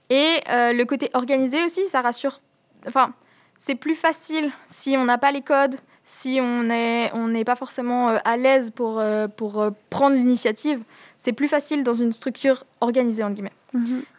Et 0.10 0.42
le 0.50 0.84
côté 0.84 1.10
organisé 1.14 1.64
aussi, 1.64 1.88
ça 1.88 2.02
rassure. 2.02 2.40
Enfin, 2.88 3.14
c'est 3.58 3.76
plus 3.76 3.96
facile 3.96 4.52
si 4.68 4.96
on 4.98 5.04
n'a 5.04 5.18
pas 5.18 5.32
les 5.32 5.42
codes, 5.42 5.76
si 6.06 6.40
on 6.42 6.64
n'est 6.64 7.12
on 7.14 7.28
n'est 7.28 7.44
pas 7.44 7.58
forcément 7.58 8.10
à 8.24 8.38
l'aise 8.38 8.72
pour, 8.72 9.04
pour 9.36 9.68
prendre 9.90 10.16
l'initiative. 10.16 10.82
C'est 11.20 11.34
plus 11.34 11.48
facile 11.48 11.84
dans 11.84 11.94
une 11.94 12.14
structure 12.14 12.66
organisée, 12.80 13.24
entre 13.24 13.36
guillemets. 13.36 13.52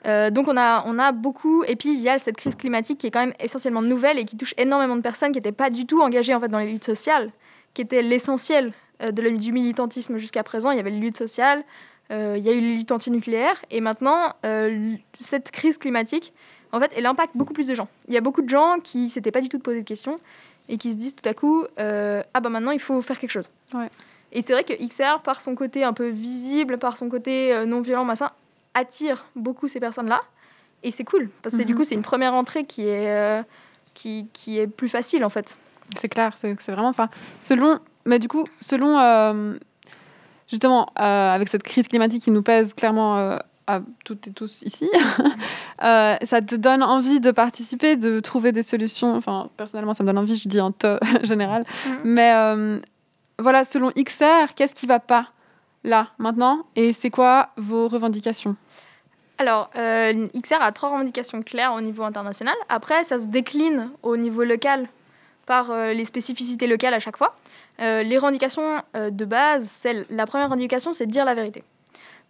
Euh, 0.06 0.30
donc 0.30 0.48
on 0.48 0.56
a, 0.56 0.84
on 0.86 0.98
a 0.98 1.12
beaucoup, 1.12 1.64
et 1.64 1.76
puis 1.76 1.90
il 1.90 2.00
y 2.00 2.08
a 2.08 2.18
cette 2.18 2.36
crise 2.36 2.54
climatique 2.54 2.98
qui 2.98 3.06
est 3.06 3.10
quand 3.10 3.24
même 3.24 3.34
essentiellement 3.40 3.82
nouvelle 3.82 4.18
et 4.18 4.24
qui 4.24 4.36
touche 4.36 4.54
énormément 4.56 4.96
de 4.96 5.00
personnes 5.00 5.32
qui 5.32 5.38
n'étaient 5.38 5.52
pas 5.52 5.70
du 5.70 5.86
tout 5.86 6.00
engagées 6.00 6.34
en 6.34 6.40
fait, 6.40 6.48
dans 6.48 6.58
les 6.58 6.70
luttes 6.70 6.84
sociales, 6.84 7.30
qui 7.74 7.82
était 7.82 8.02
l'essentiel 8.02 8.72
euh, 9.02 9.12
de 9.12 9.28
du 9.28 9.52
militantisme 9.52 10.16
jusqu'à 10.16 10.42
présent. 10.42 10.72
Il 10.72 10.76
y 10.76 10.80
avait 10.80 10.90
les 10.90 10.98
luttes 10.98 11.16
sociales, 11.16 11.62
euh, 12.10 12.34
il 12.36 12.44
y 12.44 12.48
a 12.48 12.52
eu 12.52 12.60
les 12.60 12.74
luttes 12.74 12.90
antinucléaires, 12.90 13.62
et 13.70 13.80
maintenant 13.80 14.34
euh, 14.44 14.94
cette 15.14 15.52
crise 15.52 15.78
climatique, 15.78 16.32
en 16.72 16.80
fait, 16.80 16.92
elle 16.96 17.06
impacte 17.06 17.36
beaucoup 17.36 17.52
plus 17.52 17.68
de 17.68 17.74
gens. 17.74 17.88
Il 18.08 18.14
y 18.14 18.16
a 18.16 18.20
beaucoup 18.20 18.42
de 18.42 18.48
gens 18.48 18.78
qui 18.82 19.04
ne 19.04 19.08
s'étaient 19.08 19.30
pas 19.30 19.40
du 19.40 19.48
tout 19.48 19.60
posé 19.60 19.80
de 19.80 19.84
questions 19.84 20.18
et 20.68 20.76
qui 20.78 20.92
se 20.92 20.96
disent 20.96 21.14
tout 21.14 21.28
à 21.28 21.32
coup, 21.32 21.64
ah 21.78 22.40
bah 22.40 22.50
maintenant 22.50 22.72
il 22.72 22.80
faut 22.80 23.00
faire 23.00 23.18
quelque 23.18 23.30
chose. 23.30 23.50
Ouais. 23.72 23.88
Et 24.32 24.42
c'est 24.42 24.52
vrai 24.52 24.64
que 24.64 24.72
XR, 24.74 25.20
par 25.22 25.40
son 25.40 25.54
côté 25.54 25.84
un 25.84 25.92
peu 25.92 26.08
visible, 26.08 26.78
par 26.78 26.96
son 26.96 27.08
côté 27.08 27.52
euh, 27.54 27.64
non 27.66 27.80
violent, 27.80 28.04
machin, 28.04 28.30
attire 28.74 29.26
beaucoup 29.34 29.68
ces 29.68 29.80
personnes-là. 29.80 30.20
Et 30.82 30.90
c'est 30.90 31.04
cool, 31.04 31.30
parce 31.42 31.56
que 31.56 31.62
du 31.62 31.72
Mhm. 31.72 31.78
coup, 31.78 31.84
c'est 31.84 31.94
une 31.94 32.02
première 32.02 32.34
entrée 32.34 32.64
qui 32.64 32.82
est, 32.82 33.08
euh, 33.08 33.42
qui, 33.94 34.28
qui 34.32 34.58
est 34.58 34.66
plus 34.68 34.88
facile, 34.88 35.24
en 35.24 35.30
fait. 35.30 35.56
C'est 35.96 36.08
clair, 36.08 36.36
c'est 36.38 36.54
vraiment 36.70 36.92
ça. 36.92 37.08
Selon, 37.40 37.78
mais 38.04 38.18
du 38.18 38.28
coup, 38.28 38.44
selon 38.60 38.98
euh, 38.98 39.54
justement 40.50 40.86
euh, 41.00 41.34
avec 41.34 41.48
cette 41.48 41.62
crise 41.62 41.88
climatique 41.88 42.22
qui 42.22 42.30
nous 42.30 42.42
pèse 42.42 42.74
clairement 42.74 43.38
à 43.66 43.80
toutes 44.04 44.28
et 44.28 44.32
tous 44.32 44.62
ici, 44.62 44.88
euh, 45.82 46.16
ça 46.22 46.40
te 46.42 46.54
donne 46.54 46.82
envie 46.82 47.20
de 47.20 47.30
participer, 47.30 47.96
de 47.96 48.20
trouver 48.20 48.52
des 48.52 48.62
solutions. 48.62 49.14
Enfin, 49.16 49.48
personnellement, 49.56 49.94
ça 49.94 50.02
me 50.04 50.08
donne 50.08 50.18
envie. 50.18 50.36
Je 50.36 50.48
dis 50.48 50.60
en 50.60 50.72
te 50.72 50.98
général, 51.24 51.64
Mhm. 51.86 51.92
mais 52.04 52.32
euh, 52.34 52.80
voilà, 53.38 53.64
selon 53.64 53.90
XR, 53.92 54.54
qu'est-ce 54.54 54.74
qui 54.74 54.86
va 54.86 55.00
pas 55.00 55.28
là 55.84 56.08
maintenant 56.18 56.66
et 56.74 56.92
c'est 56.92 57.10
quoi 57.10 57.50
vos 57.56 57.88
revendications? 57.88 58.56
Alors, 59.38 59.70
euh, 59.76 60.26
XR 60.36 60.60
a 60.60 60.72
trois 60.72 60.90
revendications 60.90 61.40
claires 61.42 61.72
au 61.72 61.80
niveau 61.80 62.02
international. 62.02 62.56
Après, 62.68 63.04
ça 63.04 63.20
se 63.20 63.26
décline 63.26 63.88
au 64.02 64.16
niveau 64.16 64.42
local 64.42 64.88
par 65.46 65.70
euh, 65.70 65.92
les 65.92 66.04
spécificités 66.04 66.66
locales 66.66 66.92
à 66.92 66.98
chaque 66.98 67.16
fois. 67.16 67.36
Euh, 67.80 68.02
les 68.02 68.16
revendications 68.16 68.82
de 68.94 69.24
base, 69.24 69.86
la 70.10 70.26
première 70.26 70.48
revendication, 70.48 70.92
c'est 70.92 71.06
dire 71.06 71.24
la 71.24 71.34
vérité. 71.34 71.62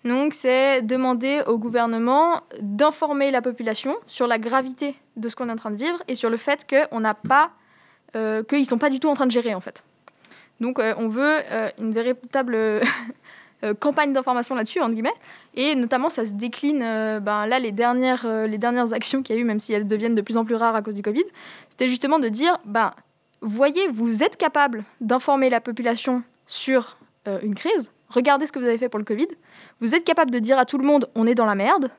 Donc, 0.04 0.34
c'est 0.34 0.82
demander 0.82 1.42
au 1.46 1.56
gouvernement 1.56 2.42
d'informer 2.60 3.30
la 3.30 3.40
population 3.40 3.96
sur 4.06 4.26
la 4.26 4.38
gravité 4.38 4.94
de 5.16 5.30
ce 5.30 5.34
qu'on 5.34 5.48
est 5.48 5.52
en 5.52 5.56
train 5.56 5.70
de 5.70 5.76
vivre 5.76 6.02
et 6.06 6.14
sur 6.14 6.28
le 6.28 6.36
fait 6.36 6.66
qu'on 6.68 7.00
n'a 7.00 7.14
pas, 7.14 7.50
qu'ils 8.48 8.66
sont 8.66 8.78
pas 8.78 8.90
du 8.90 9.00
tout 9.00 9.08
en 9.08 9.14
train 9.14 9.26
de 9.26 9.32
gérer 9.32 9.54
en 9.54 9.60
fait. 9.60 9.82
Donc, 10.60 10.78
euh, 10.78 10.94
on 10.98 11.08
veut 11.08 11.38
euh, 11.50 11.68
une 11.78 11.92
véritable 11.92 12.54
euh, 13.64 13.74
campagne 13.78 14.12
d'information 14.12 14.54
là-dessus 14.54 14.80
entre 14.80 14.92
guillemets. 14.92 15.14
Et 15.54 15.74
notamment, 15.74 16.08
ça 16.08 16.24
se 16.24 16.32
décline, 16.32 16.80
ben, 17.20 17.46
là, 17.46 17.58
les 17.58 17.72
dernières, 17.72 18.26
les 18.46 18.58
dernières 18.58 18.92
actions 18.92 19.22
qu'il 19.22 19.34
y 19.34 19.38
a 19.38 19.42
eu, 19.42 19.44
même 19.44 19.58
si 19.58 19.72
elles 19.72 19.88
deviennent 19.88 20.14
de 20.14 20.22
plus 20.22 20.36
en 20.36 20.44
plus 20.44 20.54
rares 20.54 20.76
à 20.76 20.82
cause 20.82 20.94
du 20.94 21.02
Covid, 21.02 21.24
c'était 21.68 21.88
justement 21.88 22.20
de 22.20 22.28
dire, 22.28 22.58
ben, 22.64 22.92
voyez, 23.40 23.88
vous 23.88 24.22
êtes 24.22 24.36
capable 24.36 24.84
d'informer 25.00 25.50
la 25.50 25.60
population 25.60 26.22
sur 26.46 26.96
une 27.42 27.56
crise, 27.56 27.90
regardez 28.08 28.46
ce 28.46 28.52
que 28.52 28.58
vous 28.60 28.66
avez 28.66 28.78
fait 28.78 28.88
pour 28.88 28.98
le 28.98 29.04
Covid, 29.04 29.26
vous 29.80 29.94
êtes 29.96 30.04
capable 30.04 30.30
de 30.30 30.38
dire 30.38 30.58
à 30.58 30.64
tout 30.64 30.78
le 30.78 30.86
monde, 30.86 31.10
on 31.16 31.26
est 31.26 31.34
dans 31.34 31.44
la 31.44 31.56
merde, 31.56 31.90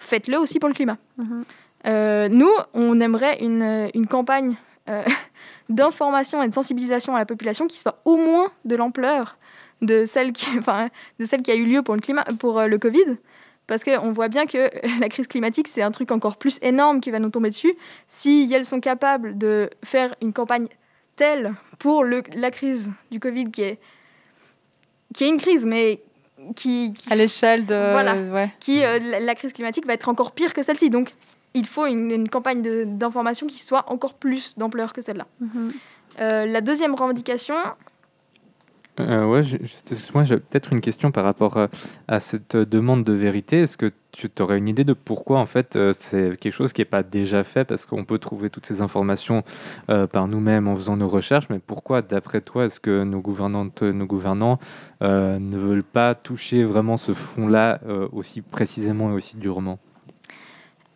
faites-le 0.00 0.38
aussi 0.38 0.58
pour 0.58 0.68
le 0.68 0.74
climat. 0.74 0.96
Mhm. 1.16 1.44
Euh, 1.86 2.28
nous, 2.28 2.50
on 2.74 3.00
aimerait 3.00 3.42
une, 3.42 3.88
une 3.94 4.06
campagne 4.06 4.56
euh, 4.88 5.02
d'information 5.68 6.42
et 6.42 6.48
de 6.48 6.54
sensibilisation 6.54 7.14
à 7.14 7.18
la 7.18 7.26
population 7.26 7.66
qui 7.66 7.78
soit 7.78 8.00
au 8.04 8.16
moins 8.16 8.50
de 8.64 8.76
l'ampleur 8.76 9.38
de 9.82 10.04
celle 10.04 10.32
qui, 10.32 10.46
enfin, 10.58 10.88
de 11.18 11.24
celle 11.24 11.42
qui 11.42 11.50
a 11.50 11.54
eu 11.54 11.64
lieu 11.64 11.82
pour 11.82 11.94
le, 11.94 12.00
climat, 12.00 12.24
pour 12.38 12.58
euh, 12.58 12.66
le 12.66 12.78
Covid. 12.78 13.16
Parce 13.66 13.84
qu'on 13.84 14.10
voit 14.12 14.28
bien 14.28 14.46
que 14.46 14.68
la 15.00 15.08
crise 15.08 15.26
climatique, 15.28 15.68
c'est 15.68 15.82
un 15.82 15.90
truc 15.90 16.10
encore 16.10 16.36
plus 16.38 16.58
énorme 16.60 17.00
qui 17.00 17.10
va 17.10 17.18
nous 17.18 17.30
tomber 17.30 17.50
dessus. 17.50 17.72
Si 18.06 18.50
elles 18.52 18.66
sont 18.66 18.80
capables 18.80 19.38
de 19.38 19.70
faire 19.84 20.14
une 20.20 20.32
campagne 20.32 20.66
telle 21.16 21.54
pour 21.78 22.02
le, 22.04 22.22
la 22.34 22.50
crise 22.50 22.90
du 23.10 23.20
Covid, 23.20 23.50
qui 23.50 23.62
est, 23.62 23.78
qui 25.14 25.24
est 25.24 25.28
une 25.28 25.38
crise, 25.38 25.64
mais 25.66 26.00
qui, 26.56 26.92
qui- 26.94 27.12
à 27.12 27.16
l'échelle 27.16 27.64
de 27.66 27.74
Voilà. 27.74 28.14
ouais. 28.14 28.50
qui, 28.60 28.82
euh, 28.84 28.98
la, 28.98 29.20
la 29.20 29.34
crise 29.34 29.52
climatique 29.52 29.86
va 29.86 29.92
être 29.94 30.08
encore 30.08 30.32
pire 30.32 30.52
que 30.54 30.62
celle-ci. 30.62 30.90
Donc, 30.90 31.12
il 31.54 31.66
faut 31.66 31.86
une, 31.86 32.10
une 32.10 32.28
campagne 32.28 32.62
d'information 32.98 33.46
qui 33.46 33.62
soit 33.62 33.84
encore 33.90 34.14
plus 34.14 34.56
d'ampleur 34.58 34.92
que 34.92 35.02
celle-là. 35.02 35.26
Mhm. 35.40 35.72
Euh, 36.20 36.46
la 36.46 36.60
deuxième 36.60 36.94
revendication, 36.94 37.54
Euh, 38.98 39.24
ouais, 39.24 39.40
excuse-moi, 39.40 40.24
j'ai 40.24 40.36
peut-être 40.36 40.72
une 40.74 40.82
question 40.82 41.10
par 41.10 41.24
rapport 41.24 41.56
à, 41.56 41.68
à 42.06 42.20
cette 42.20 42.54
euh, 42.54 42.66
demande 42.66 43.02
de 43.02 43.14
vérité. 43.14 43.62
Est-ce 43.62 43.78
que 43.78 43.92
tu 44.12 44.28
aurais 44.40 44.58
une 44.58 44.68
idée 44.68 44.84
de 44.84 44.92
pourquoi 44.92 45.38
en 45.38 45.46
fait 45.46 45.76
euh, 45.76 45.92
c'est 45.94 46.36
quelque 46.36 46.52
chose 46.52 46.72
qui 46.74 46.82
n'est 46.82 46.92
pas 46.96 47.02
déjà 47.02 47.42
fait? 47.42 47.64
Parce 47.64 47.86
qu'on 47.86 48.04
peut 48.04 48.18
trouver 48.18 48.50
toutes 48.50 48.66
ces 48.66 48.82
informations 48.82 49.42
euh, 49.88 50.06
par 50.06 50.28
nous-mêmes 50.28 50.68
en 50.68 50.76
faisant 50.76 50.98
nos 50.98 51.08
recherches, 51.08 51.48
mais 51.48 51.60
pourquoi, 51.60 52.02
d'après 52.02 52.42
toi, 52.42 52.66
est-ce 52.66 52.80
que 52.80 53.04
nos 53.04 53.20
gouvernantes, 53.20 53.82
nos 53.82 54.06
gouvernants 54.06 54.58
euh, 55.02 55.38
ne 55.38 55.56
veulent 55.56 55.84
pas 55.84 56.14
toucher 56.14 56.64
vraiment 56.64 56.98
ce 56.98 57.14
fond-là 57.14 57.80
euh, 57.86 58.08
aussi 58.12 58.42
précisément 58.42 59.10
et 59.12 59.14
aussi 59.14 59.36
durement? 59.38 59.78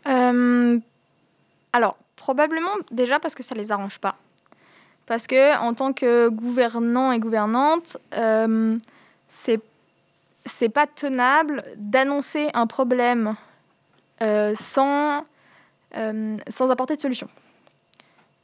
Euh, 0.06 0.78
alors, 1.72 1.96
probablement 2.16 2.70
déjà 2.90 3.18
parce 3.20 3.34
que 3.34 3.42
ça 3.42 3.54
les 3.54 3.72
arrange 3.72 3.98
pas. 3.98 4.16
Parce 5.06 5.26
que 5.26 5.58
en 5.58 5.74
tant 5.74 5.92
que 5.92 6.28
gouvernant 6.28 7.12
et 7.12 7.18
gouvernante, 7.18 7.98
euh, 8.14 8.78
c'est 9.28 9.60
c'est 10.46 10.68
pas 10.68 10.86
tenable 10.86 11.64
d'annoncer 11.76 12.50
un 12.54 12.66
problème 12.66 13.36
euh, 14.22 14.54
sans 14.54 15.24
euh, 15.96 16.36
sans 16.48 16.70
apporter 16.70 16.96
de 16.96 17.00
solution. 17.00 17.28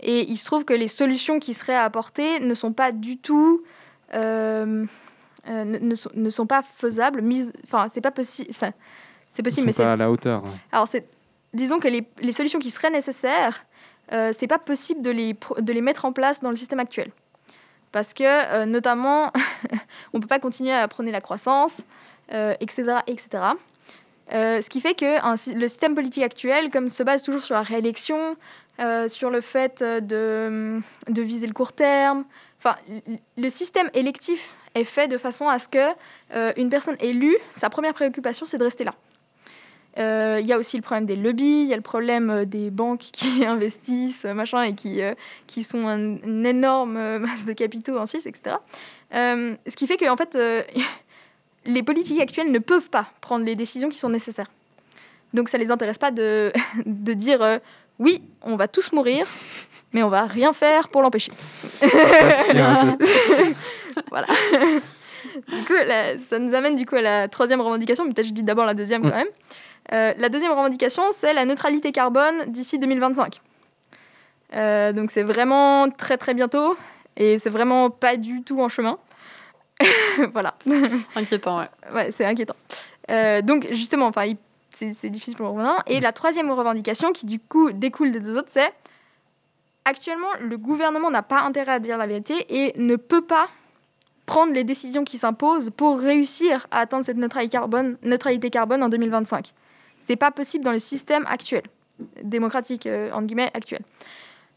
Et 0.01 0.31
il 0.31 0.37
se 0.39 0.47
trouve 0.47 0.65
que 0.65 0.73
les 0.75 0.89
solutions 0.89 1.41
qui 1.41 1.53
seraient 1.55 1.77
apportées 1.77 2.41
ne 2.41 2.55
sont 2.55 2.73
pas 2.73 2.91
du 2.93 3.19
tout 3.19 3.63
euh, 4.15 4.87
ne, 5.47 5.79
ne 5.79 5.95
sont, 5.95 6.11
ne 6.15 6.31
sont 6.31 6.47
pas 6.47 6.63
faisables. 6.63 7.23
Mises, 7.23 7.53
enfin, 7.65 7.89
c'est 7.89 8.01
pas 8.01 8.11
possible. 8.11 8.53
C'est 8.53 8.73
Ils 9.39 9.43
possible, 9.43 9.67
mais 9.67 9.73
c'est 9.73 9.85
pas 9.85 9.93
à 9.93 9.97
la 9.97 10.11
hauteur. 10.11 10.43
hein. 10.45 10.51
alors, 10.73 10.89
c'est, 10.89 11.07
disons 11.55 11.79
que 11.79 11.89
les, 11.89 12.33
solutions 12.33 12.59
qui 12.59 12.71
seraient 12.71 12.91
nécessaires, 12.91 13.65
euh, 14.13 14.33
c'est 14.37 14.47
pas 14.47 14.59
possible 14.59 15.03
de 15.03 15.11
les, 15.11 15.37
de 15.59 15.73
les 15.73 15.81
mettre 15.81 16.05
en 16.05 16.13
place 16.13 16.41
dans 16.41 16.51
le 16.51 16.57
système 16.57 16.81
actuel. 16.81 17.13
Parce 17.93 18.15
que, 18.15 18.25
euh, 18.25 18.67
notamment, 18.67 19.33
on 20.13 20.21
peut 20.21 20.29
pas 20.29 20.39
continuer 20.39 20.73
à 20.73 20.87
prôner 20.89 21.11
la 21.11 21.21
croissance, 21.21 21.79
euh, 22.33 22.55
etc. 22.61 22.99
etc. 23.07 23.29
Euh, 24.33 24.61
ce 24.61 24.71
qui 24.71 24.81
fait 24.81 24.95
que 24.95 25.55
le 25.59 25.69
système 25.69 25.95
politique 25.95 26.23
actuel, 26.23 26.71
comme 26.71 26.89
se 26.89 27.03
base 27.03 27.23
toujours 27.23 27.43
sur 27.43 27.55
la 27.55 27.63
réélection, 27.63 28.37
sur 29.09 29.29
le 29.29 29.43
fait 29.43 29.83
de, 29.83 30.81
de 31.07 31.23
viser 31.23 31.47
le 31.47 31.53
court 31.53 31.75
terme, 31.75 32.25
enfin, 32.59 32.77
le 33.37 33.49
système 33.51 33.91
électif 33.93 34.55
est 34.75 34.85
fait 34.85 35.07
de 35.07 35.19
façon 35.19 35.51
à 35.51 35.59
ce 35.59 35.69
que 35.69 36.59
une 36.59 36.71
personne 36.71 36.97
élue, 36.99 37.37
sa 37.53 37.69
première 37.69 37.93
préoccupation, 37.93 38.47
c'est 38.47 38.57
de 38.57 38.65
rester 38.65 38.85
là. 38.85 38.95
Euh, 39.99 40.39
Il 40.41 40.47
y 40.47 40.53
a 40.53 40.59
aussi 40.59 40.77
le 40.77 40.83
problème 40.83 41.05
des 41.07 41.17
lobbies, 41.17 41.63
il 41.63 41.67
y 41.67 41.73
a 41.73 41.77
le 41.77 41.83
problème 41.83 42.31
euh, 42.31 42.45
des 42.45 42.71
banques 42.71 43.01
qui 43.13 43.45
investissent, 43.45 44.25
euh, 44.25 44.35
machin, 44.35 44.63
et 44.63 44.75
qui, 44.75 45.03
euh, 45.03 45.15
qui 45.47 45.63
sont 45.63 45.87
un- 45.89 46.17
une 46.25 46.47
énorme 46.47 47.19
masse 47.19 47.45
de 47.45 47.53
capitaux 47.53 47.99
en 47.99 48.07
Suisse, 48.07 48.27
etc. 48.27 48.57
Euh, 49.15 49.55
ce 49.67 49.77
qui 49.77 49.87
fait 49.87 49.97
que, 49.97 50.09
en 50.09 50.17
fait, 50.17 50.39
les 51.65 51.83
politiques 51.83 52.21
actuelles 52.21 52.51
ne 52.53 52.59
peuvent 52.59 52.89
pas 52.91 53.07
prendre 53.21 53.45
les 53.45 53.57
décisions 53.57 53.89
qui 53.89 53.99
sont 53.99 54.09
nécessaires. 54.11 54.51
Donc 55.35 55.49
ça 55.49 55.59
les 55.59 55.71
intéresse 55.71 55.99
pas 55.99 56.11
de, 56.11 56.53
de 56.87 57.13
dire 57.13 57.61
oui, 58.01 58.23
on 58.43 58.57
va 58.57 58.67
tous 58.67 58.91
mourir, 58.93 59.27
mais 59.93 60.03
on 60.03 60.09
va 60.09 60.25
rien 60.25 60.53
faire 60.53 60.89
pour 60.89 61.03
l'empêcher. 61.03 61.31
Voilà. 64.11 64.27
du 65.49 65.65
coup, 65.67 65.75
ça 66.19 66.39
nous 66.39 66.55
amène 66.55 66.77
du 66.77 66.87
coup 66.87 66.97
à 66.97 67.03
la 67.03 67.29
troisième 67.29 67.61
revendication, 67.61 68.05
mais 68.05 68.13
peut-être 68.13 68.27
je 68.29 68.33
dis 68.33 68.43
d'abord 68.43 68.67
la 68.67 68.75
deuxième 68.75 69.03
quand 69.03 69.15
même. 69.17 69.29
Euh, 69.93 70.13
la 70.17 70.29
deuxième 70.29 70.53
revendication, 70.53 71.03
c'est 71.13 71.33
la 71.33 71.45
neutralité 71.45 71.93
carbone 71.93 72.45
d'ici 72.49 72.79
2025. 72.79 73.41
Euh, 74.53 74.93
donc 74.93 75.11
c'est 75.11 75.23
vraiment 75.23 75.89
très 75.91 76.17
très 76.17 76.35
bientôt 76.35 76.77
et 77.17 77.39
c'est 77.39 77.51
vraiment 77.51 77.91
pas 77.91 78.17
du 78.17 78.43
tout 78.43 78.61
en 78.61 78.69
chemin. 78.69 78.99
voilà. 80.33 80.55
Inquiétant, 81.17 81.59
ouais. 81.59 81.69
Ouais, 81.95 82.11
c'est 82.11 82.25
inquiétant. 82.25 82.57
Euh, 83.11 83.43
donc, 83.43 83.67
justement, 83.73 84.07
enfin, 84.07 84.33
c'est 84.73 85.11
difficile 85.11 85.37
pour 85.37 85.47
le 85.47 85.53
gouvernement. 85.53 85.83
Et 85.87 86.01
la 86.01 86.13
troisième 86.13 86.51
revendication, 86.51 87.13
qui 87.13 87.27
du 87.27 87.41
coup 87.41 87.73
découle 87.73 88.13
des 88.13 88.21
deux 88.21 88.37
autres, 88.37 88.51
c'est 88.51 88.73
actuellement, 89.85 90.29
le 90.41 90.57
gouvernement 90.59 91.11
n'a 91.11 91.23
pas 91.23 91.41
intérêt 91.41 91.73
à 91.73 91.79
dire 91.79 91.99
la 91.99 92.07
vérité 92.07 92.47
et 92.49 92.79
ne 92.79 92.97
peut 92.97 93.23
pas 93.23 93.49
prendre 94.27 94.53
les 94.53 94.63
décisions 94.63 95.03
qui 95.03 95.19
s'imposent 95.19 95.71
pour 95.71 95.99
réussir 95.99 96.67
à 96.71 96.81
atteindre 96.81 97.05
cette 97.05 97.17
neutralité 97.17 97.51
carbone, 97.51 97.97
neutralité 98.05 98.51
carbone 98.51 98.83
en 98.83 98.89
2025. 98.89 99.53
C'est 100.01 100.17
pas 100.17 100.31
possible 100.31 100.65
dans 100.65 100.73
le 100.73 100.79
système 100.81 101.25
actuel, 101.27 101.63
démocratique, 102.23 102.87
euh, 102.87 103.11
entre 103.13 103.27
guillemets, 103.27 103.51
actuel. 103.55 103.81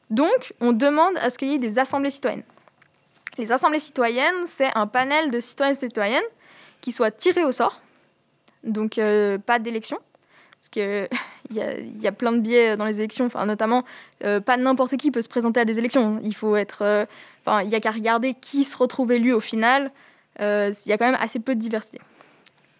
Donc, 0.10 0.54
on 0.60 0.72
demande 0.72 1.18
à 1.18 1.30
ce 1.30 1.38
qu'il 1.38 1.50
y 1.50 1.54
ait 1.56 1.60
des 1.60 1.80
assemblées 1.80 2.10
citoyennes. 2.10 2.44
Les 3.38 3.52
assemblées 3.52 3.80
citoyennes, 3.80 4.46
c'est 4.46 4.70
un 4.76 4.88
panel 4.88 5.32
de 5.32 5.40
citoyens 5.40 5.74
et 5.74 5.76
citoyennes 5.76 6.24
qui 6.82 6.92
soient 6.92 7.12
tirés 7.12 7.44
au 7.44 7.52
sort, 7.52 7.82
donc 8.64 8.98
euh, 8.98 9.38
pas 9.38 9.58
d'élection, 9.60 9.98
parce 10.60 10.70
qu'il 10.70 11.08
y, 11.52 11.60
a- 11.62 11.80
y 11.80 12.08
a 12.08 12.12
plein 12.12 12.32
de 12.32 12.40
biais 12.40 12.78
dans 12.78 12.86
les 12.86 13.00
élections, 13.00 13.30
notamment 13.46 13.84
euh, 14.24 14.40
pas 14.40 14.56
n'importe 14.58 14.98
qui 14.98 15.10
peut 15.12 15.22
se 15.22 15.30
présenter 15.30 15.60
à 15.60 15.66
des 15.66 15.80
élections. 15.80 16.20
Il 16.24 16.36
faut 16.36 16.56
être, 16.56 16.82
euh, 16.84 17.06
il 17.64 17.70
y 17.70 17.76
a 17.76 17.80
qu'à 17.80 17.92
regarder 17.92 18.34
qui 18.36 18.64
se 18.66 18.78
retrouve 18.78 19.12
élu 19.12 19.34
au 19.34 19.40
final. 19.40 19.92
Euh, 20.42 20.72
Il 20.86 20.90
y 20.90 20.94
a 20.94 20.98
quand 20.98 21.06
même 21.10 21.20
assez 21.20 21.40
peu 21.40 21.56
de 21.56 21.60
diversité. 21.60 22.00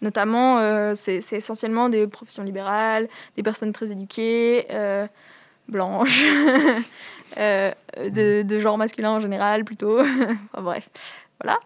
Notamment, 0.04 0.58
euh, 0.58 0.94
c'est 0.94 1.16
essentiellement 1.32 1.88
des 1.88 2.06
professions 2.06 2.42
libérales, 2.42 3.08
des 3.36 3.42
personnes 3.42 3.72
très 3.72 3.90
éduquées, 3.90 4.66
euh, 4.70 5.06
blanches, 5.66 6.22
euh, 7.38 7.70
de, 7.98 8.42
de 8.42 8.58
genre 8.58 8.76
masculin 8.76 9.12
en 9.12 9.20
général 9.20 9.64
plutôt. 9.64 9.98
enfin 10.52 10.62
bref, 10.62 10.90
voilà. 11.42 11.58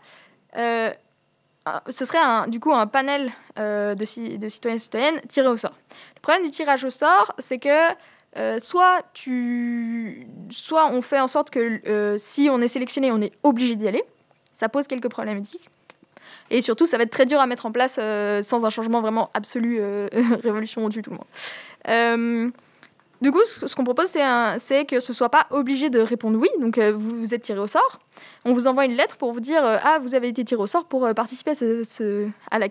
Ce 1.90 2.04
serait 2.04 2.18
un, 2.22 2.46
du 2.46 2.60
coup 2.60 2.72
un 2.72 2.86
panel 2.86 3.32
de, 3.56 4.04
ci- 4.04 4.38
de 4.38 4.48
citoyens 4.48 4.76
et 4.76 4.78
citoyennes 4.78 5.20
tirés 5.28 5.48
au 5.48 5.56
sort. 5.56 5.74
Le 6.16 6.20
problème 6.20 6.44
du 6.44 6.50
tirage 6.50 6.84
au 6.84 6.90
sort, 6.90 7.34
c'est 7.38 7.58
que 7.58 7.92
euh, 8.36 8.60
soit, 8.60 9.02
tu, 9.14 10.26
soit 10.50 10.90
on 10.92 11.02
fait 11.02 11.18
en 11.18 11.26
sorte 11.28 11.50
que 11.50 11.80
euh, 11.88 12.16
si 12.18 12.48
on 12.52 12.60
est 12.60 12.68
sélectionné, 12.68 13.10
on 13.10 13.20
est 13.20 13.32
obligé 13.42 13.74
d'y 13.74 13.88
aller. 13.88 14.02
Ça 14.52 14.68
pose 14.68 14.86
quelques 14.86 15.08
problématiques. 15.08 15.68
Et 16.50 16.62
surtout, 16.62 16.86
ça 16.86 16.96
va 16.96 17.02
être 17.02 17.10
très 17.10 17.26
dur 17.26 17.40
à 17.40 17.46
mettre 17.46 17.66
en 17.66 17.72
place 17.72 17.96
euh, 17.98 18.42
sans 18.42 18.64
un 18.64 18.70
changement 18.70 19.00
vraiment 19.00 19.30
absolu, 19.34 19.78
euh, 19.80 20.08
révolution 20.42 20.88
du 20.88 21.02
tout 21.02 21.10
le 21.10 21.16
monde. 21.16 21.26
Euh, 21.88 22.50
du 23.20 23.32
coup, 23.32 23.40
ce 23.44 23.74
qu'on 23.74 23.84
propose, 23.84 24.06
c'est 24.58 24.84
que 24.86 25.00
ce 25.00 25.12
soit 25.12 25.28
pas 25.28 25.46
obligé 25.50 25.90
de 25.90 25.98
répondre 25.98 26.38
oui. 26.38 26.48
Donc, 26.60 26.78
euh, 26.78 26.92
vous, 26.96 27.34
êtes 27.34 27.42
tiré 27.42 27.58
au 27.58 27.66
sort. 27.66 28.00
On 28.44 28.52
vous 28.52 28.68
envoie 28.68 28.84
une 28.84 28.94
lettre 28.94 29.16
pour 29.16 29.32
vous 29.32 29.40
dire 29.40 29.60
Ah, 29.64 29.98
vous 30.00 30.14
avez 30.14 30.28
été 30.28 30.44
tiré 30.44 30.62
au 30.62 30.68
sort 30.68 30.84
pour 30.84 31.12
participer 31.14 31.52
à, 32.50 32.58
la 32.58 32.68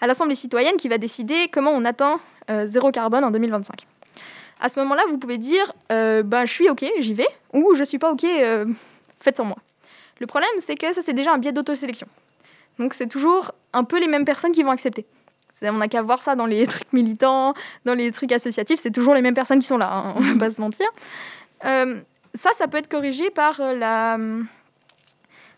à 0.00 0.06
l'Assemblée 0.06 0.34
citoyenne 0.34 0.76
qui 0.76 0.88
va 0.88 0.98
décider 0.98 1.48
comment 1.52 1.70
on 1.70 1.84
atteint 1.84 2.18
zéro 2.64 2.90
carbone 2.90 3.22
en 3.22 3.30
2025. 3.30 3.86
À 4.60 4.68
ce 4.68 4.80
moment-là, 4.80 5.04
vous 5.08 5.18
pouvez 5.18 5.38
dire 5.38 5.72
ben, 5.88 6.44
Je 6.44 6.52
suis 6.52 6.68
OK, 6.68 6.84
j'y 6.98 7.14
vais, 7.14 7.28
ou 7.52 7.74
Je 7.76 7.84
suis 7.84 7.98
pas 7.98 8.10
OK, 8.10 8.26
faites 9.20 9.36
sans 9.36 9.44
moi. 9.44 9.58
Le 10.20 10.26
problème, 10.26 10.50
c'est 10.58 10.76
que 10.76 10.92
ça, 10.92 11.02
c'est 11.02 11.12
déjà 11.12 11.32
un 11.32 11.38
biais 11.38 11.52
d'autosélection. 11.52 12.06
Donc, 12.78 12.94
c'est 12.94 13.08
toujours 13.08 13.52
un 13.72 13.84
peu 13.84 14.00
les 14.00 14.08
mêmes 14.08 14.24
personnes 14.24 14.52
qui 14.52 14.62
vont 14.62 14.70
accepter. 14.70 15.06
On 15.62 15.74
n'a 15.74 15.88
qu'à 15.88 16.02
voir 16.02 16.22
ça 16.22 16.34
dans 16.34 16.46
les 16.46 16.66
trucs 16.66 16.92
militants, 16.92 17.54
dans 17.84 17.94
les 17.94 18.10
trucs 18.10 18.32
associatifs, 18.32 18.80
c'est 18.80 18.90
toujours 18.90 19.14
les 19.14 19.22
mêmes 19.22 19.34
personnes 19.34 19.60
qui 19.60 19.66
sont 19.66 19.78
là, 19.78 19.90
hein, 19.92 20.14
on 20.16 20.20
va 20.20 20.38
pas 20.38 20.50
se 20.50 20.60
mentir. 20.60 20.86
Euh, 21.64 22.00
ça, 22.34 22.50
ça 22.52 22.66
peut 22.66 22.78
être 22.78 22.88
corrigé 22.88 23.30
par, 23.30 23.60
euh, 23.60 23.74
la, 23.74 24.18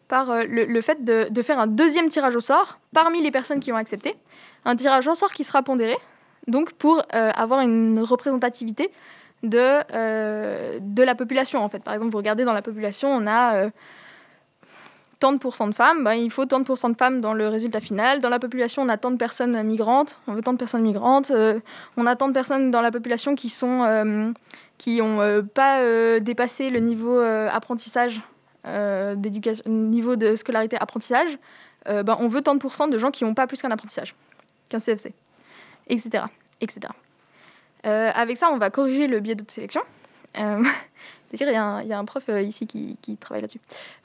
par 0.09 0.31
euh, 0.31 0.45
le, 0.47 0.65
le 0.65 0.81
fait 0.81 1.05
de, 1.05 1.29
de 1.31 1.43
faire 1.43 1.59
un 1.59 1.67
deuxième 1.67 2.09
tirage 2.09 2.37
au 2.37 2.41
sort 2.41 2.79
parmi 2.93 3.23
les 3.23 3.31
personnes 3.31 3.61
qui 3.61 3.73
ont 3.73 3.77
accepté. 3.77 4.15
Un 4.65 4.77
tirage 4.77 5.07
au 5.07 5.15
sort 5.15 5.33
qui 5.33 5.45
sera 5.45 5.63
pondéré, 5.63 5.97
donc 6.47 6.73
pour 6.73 7.03
euh, 7.15 7.31
avoir 7.37 7.61
une 7.61 8.01
représentativité 8.01 8.91
de, 9.43 9.81
euh, 9.95 10.79
de 10.81 11.03
la 11.03 11.15
population. 11.15 11.63
En 11.63 11.69
fait. 11.69 11.83
Par 11.83 11.95
exemple, 11.95 12.11
vous 12.11 12.19
regardez 12.19 12.45
dans 12.45 12.53
la 12.53 12.63
population, 12.63 13.09
on 13.09 13.27
a 13.27 13.71
tant 15.19 15.33
de 15.33 15.39
pourcents 15.39 15.67
de 15.67 15.75
femmes, 15.75 16.05
ben, 16.05 16.13
il 16.13 16.31
faut 16.31 16.45
tant 16.45 16.59
de 16.61 16.65
pourcents 16.65 16.91
de 16.91 16.97
femmes 16.97 17.21
dans 17.21 17.33
le 17.33 17.49
résultat 17.49 17.81
final. 17.81 18.21
Dans 18.21 18.29
la 18.29 18.39
population, 18.39 18.83
on 18.83 18.89
a 18.89 18.97
tant 18.97 19.11
de 19.11 19.17
personnes 19.17 19.61
migrantes, 19.63 20.21
on 20.27 20.35
veut 20.35 20.43
tant 20.43 20.53
de 20.53 20.59
personnes 20.59 20.83
migrantes. 20.83 21.31
euh, 21.31 21.59
on 21.97 22.07
a 22.07 22.17
tant 22.17 22.29
de 22.29 22.35
personnes 22.35 22.71
dans 22.71 22.83
la 22.83 22.91
population 22.91 23.35
qui 23.35 23.49
sont 23.49 23.83
euh, 23.83 24.31
qui 24.79 24.99
n'ont 25.01 25.43
pas 25.55 25.81
euh, 25.81 26.21
dépassé 26.21 26.71
le 26.71 26.81
niveau 26.81 27.19
apprentissage, 27.19 28.21
d'éducation, 28.65 29.63
niveau 29.69 30.17
de 30.17 30.35
scolarité 30.35 30.77
apprentissage. 30.77 31.39
ben, 31.87 32.17
on 32.19 32.29
veut 32.29 32.43
tant 32.43 32.55
de 32.55 32.61
pourcents 32.61 32.89
de 32.89 32.99
gens 32.99 33.11
qui 33.11 33.25
n'ont 33.25 33.35
pas 33.35 33.47
plus 33.47 33.63
qu'un 33.63 33.71
apprentissage, 33.71 34.15
qu'un 34.69 34.81
CFC, 34.81 35.15
etc. 35.89 36.25
etc. 36.61 36.93
Avec 37.85 38.37
ça, 38.37 38.51
on 38.51 38.59
va 38.59 38.71
corriger 38.71 39.07
le 39.07 39.21
biais 39.21 39.37
de 39.37 39.45
sélection. 39.49 39.83
D'ailleurs, 41.33 41.51
il 41.53 41.55
y 41.55 41.59
a 41.59 41.65
un- 41.65 41.83
il 41.83 41.89
y, 41.89 41.93
a 41.93 41.99
un 41.99 42.05
prof 42.05 42.23
euh, 42.29 42.41
ici 42.43 42.67
qui, 42.67 42.97
qui 43.03 43.17
travaille 43.17 43.43
là-dessus. 43.43 43.61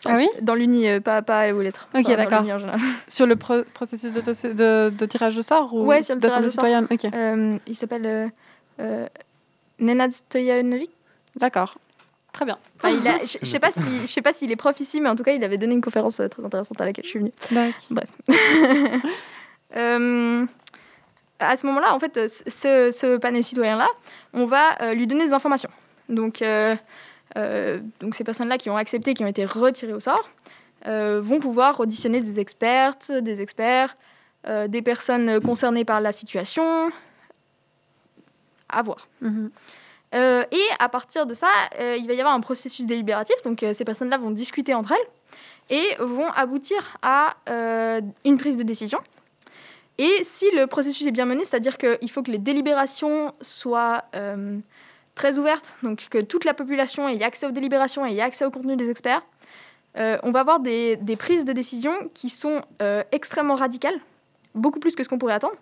Ah 0.05 0.13
oui 0.17 0.27
Dans 0.41 0.55
l'uni, 0.55 0.87
euh, 0.89 0.99
pas, 0.99 1.21
pas 1.21 1.53
aux 1.53 1.61
lettres. 1.61 1.87
Ok, 1.93 2.01
Enfin, 2.07 2.15
d'accord. 2.15 2.43
Sur 3.07 3.25
le 3.27 3.35
pro- 3.35 3.63
processus 3.73 4.11
de, 4.11 4.89
de 4.89 5.05
tirage 5.05 5.37
au 5.37 5.41
sort 5.41 5.73
ou 5.73 5.85
Ouais, 5.85 6.01
sur 6.01 6.15
le 6.15 6.21
tirage 6.21 6.41
d'assemblée 6.43 6.47
au 6.47 6.51
sort. 6.51 6.65
citoyenne 6.65 6.87
Ok, 6.91 7.05
Euh, 7.13 7.57
il 7.67 7.75
s'appelle 7.75 8.05
euh, 8.05 8.27
euh, 8.79 9.07
Nenad 9.79 10.11
Stojanovic. 10.11 10.89
d'accord. 11.35 11.75
Très 12.33 12.45
bien. 12.45 12.57
Enfin, 12.79 12.89
il 12.97 13.05
a- 13.07 13.19
je 13.25 13.37
je 13.41 13.45
sais 13.45 13.59
pas 13.59 13.71
si 13.71 13.81
je 14.01 14.05
sais 14.07 14.21
pas 14.21 14.31
s'il 14.31 14.49
est 14.51 14.55
prof 14.55 14.79
ici, 14.79 15.01
mais 15.01 15.09
en 15.09 15.15
tout 15.17 15.23
cas, 15.23 15.33
il 15.33 15.43
avait 15.43 15.57
donné 15.57 15.73
une 15.73 15.81
conférence 15.81 16.21
très 16.31 16.43
intéressante 16.45 16.79
à 16.79 16.85
laquelle 16.85 17.03
je 17.03 17.09
suis 17.09 17.19
venue. 17.19 17.33
Euh, 19.77 20.45
à 21.39 21.55
ce 21.55 21.65
moment-là, 21.65 21.95
en 21.95 21.99
fait, 21.99 22.19
ce, 22.27 22.89
ce 22.91 23.17
panel 23.17 23.43
citoyen-là, 23.43 23.87
on 24.33 24.45
va 24.45 24.81
euh, 24.81 24.93
lui 24.93 25.07
donner 25.07 25.25
des 25.25 25.33
informations. 25.33 25.69
Donc, 26.09 26.41
euh, 26.41 26.75
donc 27.35 28.15
ces 28.15 28.23
personnes-là 28.23 28.57
qui 28.57 28.69
ont 28.69 28.77
accepté, 28.77 29.13
qui 29.13 29.23
ont 29.23 29.27
été 29.27 29.45
retirées 29.45 29.93
au 29.93 29.99
sort, 29.99 30.29
euh, 30.87 31.21
vont 31.21 31.39
pouvoir 31.39 31.79
auditionner 31.79 32.21
des 32.21 32.39
expertes, 32.39 33.11
des 33.11 33.41
experts, 33.41 33.95
euh, 34.47 34.67
des 34.67 34.81
personnes 34.81 35.39
concernées 35.39 35.85
par 35.85 36.01
la 36.01 36.11
situation. 36.11 36.91
À 38.69 38.81
voir. 38.81 39.07
Mhm. 39.21 39.51
Euh, 40.13 40.43
et 40.51 40.65
à 40.79 40.89
partir 40.89 41.25
de 41.25 41.33
ça, 41.33 41.47
euh, 41.79 41.95
il 41.97 42.07
va 42.07 42.13
y 42.13 42.19
avoir 42.19 42.33
un 42.33 42.39
processus 42.41 42.85
délibératif. 42.85 43.35
Donc 43.43 43.63
euh, 43.63 43.73
ces 43.73 43.85
personnes-là 43.85 44.17
vont 44.17 44.31
discuter 44.31 44.73
entre 44.73 44.93
elles 44.93 45.77
et 45.77 45.95
vont 45.99 46.29
aboutir 46.31 46.97
à 47.01 47.35
euh, 47.49 48.01
une 48.25 48.37
prise 48.37 48.57
de 48.57 48.63
décision. 48.63 48.99
Et 49.97 50.23
si 50.23 50.49
le 50.55 50.65
processus 50.65 51.05
est 51.05 51.11
bien 51.11 51.25
mené, 51.25 51.45
c'est-à-dire 51.45 51.77
qu'il 51.77 52.09
faut 52.09 52.23
que 52.23 52.31
les 52.31 52.39
délibérations 52.39 53.33
soient 53.39 54.03
euh, 54.15 54.57
très 55.15 55.39
ouvertes, 55.39 55.77
donc 55.83 56.07
que 56.09 56.21
toute 56.21 56.45
la 56.45 56.53
population 56.53 57.07
ait 57.07 57.21
accès 57.23 57.45
aux 57.45 57.51
délibérations 57.51 58.05
et 58.05 58.15
ait 58.15 58.21
accès 58.21 58.45
au 58.45 58.51
contenu 58.51 58.75
des 58.75 58.89
experts, 58.89 59.21
euh, 59.97 60.17
on 60.23 60.31
va 60.31 60.41
avoir 60.41 60.59
des, 60.59 60.97
prises 61.17 61.45
de 61.45 61.53
décision 61.53 61.91
qui 62.13 62.29
sont 62.29 62.61
euh, 62.81 63.03
extrêmement 63.11 63.55
radicales, 63.55 63.99
beaucoup 64.55 64.79
plus 64.79 64.95
que 64.95 65.03
ce 65.03 65.09
qu'on 65.09 65.17
pourrait 65.17 65.33
attendre. 65.33 65.55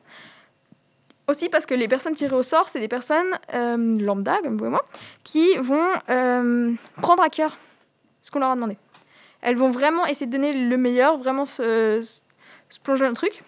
Aussi 1.27 1.49
parce 1.49 1.65
que 1.65 1.75
les 1.75 1.87
personnes 1.87 2.15
tirées 2.15 2.35
au 2.35 2.43
sort, 2.43 2.69
c'est 2.69 2.79
des 2.79 2.87
personnes 2.87 3.37
euh, 3.53 3.77
lambda, 3.99 4.39
comme 4.43 4.57
vous 4.57 4.65
et 4.65 4.69
moi, 4.69 4.83
qui 5.23 5.57
vont 5.57 5.87
prendre 7.01 7.21
à 7.21 7.29
cœur 7.29 7.57
ce 8.21 8.31
qu'on 8.31 8.39
leur 8.39 8.49
a 8.49 8.55
demandé. 8.55 8.77
Elles 9.41 9.55
vont 9.55 9.69
vraiment 9.69 10.05
essayer 10.05 10.25
de 10.25 10.31
donner 10.31 10.53
le 10.53 10.77
meilleur, 10.77 11.17
vraiment 11.17 11.45
se, 11.45 12.01
plonger 12.83 13.03
dans 13.03 13.09
le 13.09 13.15
truc. 13.15 13.43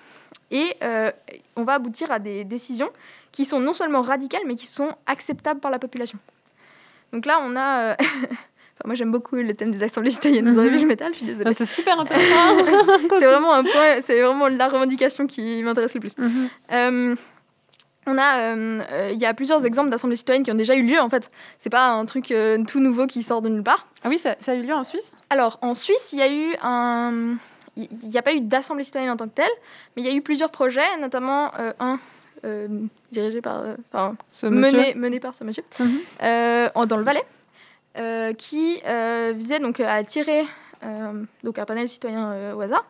Et 0.52 0.76
on 1.56 1.64
va 1.64 1.74
aboutir 1.74 2.12
à 2.12 2.20
des 2.20 2.44
décisions 2.44 2.92
qui 3.32 3.46
sont 3.46 3.60
non 3.60 3.74
seulement 3.74 4.02
radicales, 4.02 4.44
mais 4.46 4.56
qui 4.56 4.68
sont 4.68 4.92
acceptables 5.06 5.60
par 5.60 5.72
la 5.72 5.80
population. 5.80 6.20
Donc 7.14 7.26
là, 7.26 7.40
on 7.44 7.56
a... 7.56 7.92
euh, 7.92 7.96
enfin, 8.00 8.86
moi, 8.86 8.96
j'aime 8.96 9.12
beaucoup 9.12 9.36
le 9.36 9.54
thème 9.54 9.72
des 9.72 9.84
assemblées 9.84 10.12
citoyennes. 10.12 10.50
Vous 10.50 10.60
avez 10.60 10.70
vu, 10.70 10.80
je 10.80 10.86
m'étale, 10.86 11.14
je 11.14 11.18
suis 11.18 11.26
désolée. 11.26 11.50
Ah, 11.52 11.54
c'est 11.56 11.66
super 11.66 12.00
intéressant. 12.00 12.66
c'est 13.20 13.26
vraiment 13.26 13.54
un 13.54 13.64
point, 13.64 14.02
c'est 14.02 14.22
vraiment 14.22 14.48
la 14.48 14.68
revendication 14.68 15.28
qui 15.28 15.62
m'intéresse 15.64 15.94
le 15.94 16.00
plus. 16.00 16.18
Mhm. 16.18 16.50
Euh, 16.72 17.16
on 18.08 18.18
a, 18.18 18.40
euh, 18.40 18.82
euh, 18.92 19.10
il 19.14 19.22
y 19.22 19.26
a 19.26 19.34
plusieurs 19.36 19.64
exemples 19.64 19.92
d'assemblées 19.92 20.16
citoyennes 20.16 20.44
qui 20.44 20.52
ont 20.52 20.56
déjà 20.56 20.76
eu 20.76 20.84
lieu 20.84 21.00
en 21.00 21.10
fait. 21.10 21.30
C'est 21.60 21.70
pas 21.70 21.92
un 21.92 22.06
truc 22.06 22.34
tout 22.68 22.80
nouveau 22.80 23.06
qui 23.06 23.22
sort 23.22 23.42
de 23.44 23.50
nulle 23.50 23.64
part. 23.64 23.88
Ah 24.04 24.10
oui, 24.10 24.18
ça, 24.18 24.36
ça 24.40 24.54
a 24.54 24.56
eu 24.56 24.64
lieu 24.64 24.74
en 24.74 24.84
Suisse? 24.84 25.14
Alors 25.30 25.60
en 25.62 25.76
Suisse, 25.76 26.12
il 26.12 26.20
y 26.20 26.24
a 26.24 26.34
eu 26.34 26.56
un, 26.64 27.36
il 27.78 27.88
n'y 28.10 28.18
a 28.18 28.24
pas 28.24 28.34
eu 28.34 28.42
d'assemblée 28.42 28.84
citoyenne 28.84 29.12
en 29.12 29.18
tant 29.18 29.28
que 29.28 29.36
telle, 29.36 29.52
mais 29.96 30.02
il 30.02 30.08
y 30.08 30.12
a 30.12 30.16
eu 30.16 30.22
plusieurs 30.22 30.50
projets, 30.50 30.98
notamment 31.00 31.52
un 31.80 32.00
dirigé 33.12 33.42
par, 33.42 33.60
euh, 33.62 33.76
enfin, 33.92 34.16
Ce 34.30 34.46
mené, 34.48 34.94
mené 34.96 35.20
par 35.20 35.36
ce 35.36 35.44
monsieur, 35.44 35.64
Mhm. 35.80 36.00
euh, 36.24 36.70
en- 36.76 36.86
dans 36.86 36.98
le 36.98 37.04
Valais, 37.04 37.24
euh, 37.98 38.34
qui 38.34 38.82
euh, 38.86 39.34
visait 39.36 39.60
donc 39.60 39.80
à 39.80 39.94
attirer 39.94 40.44
euh, 40.84 41.24
donc 41.44 41.60
un 41.60 41.66
panel 41.66 41.88
citoyen 41.88 42.32
euh, 42.32 42.54
au 42.56 42.62
hasard, 42.62 42.86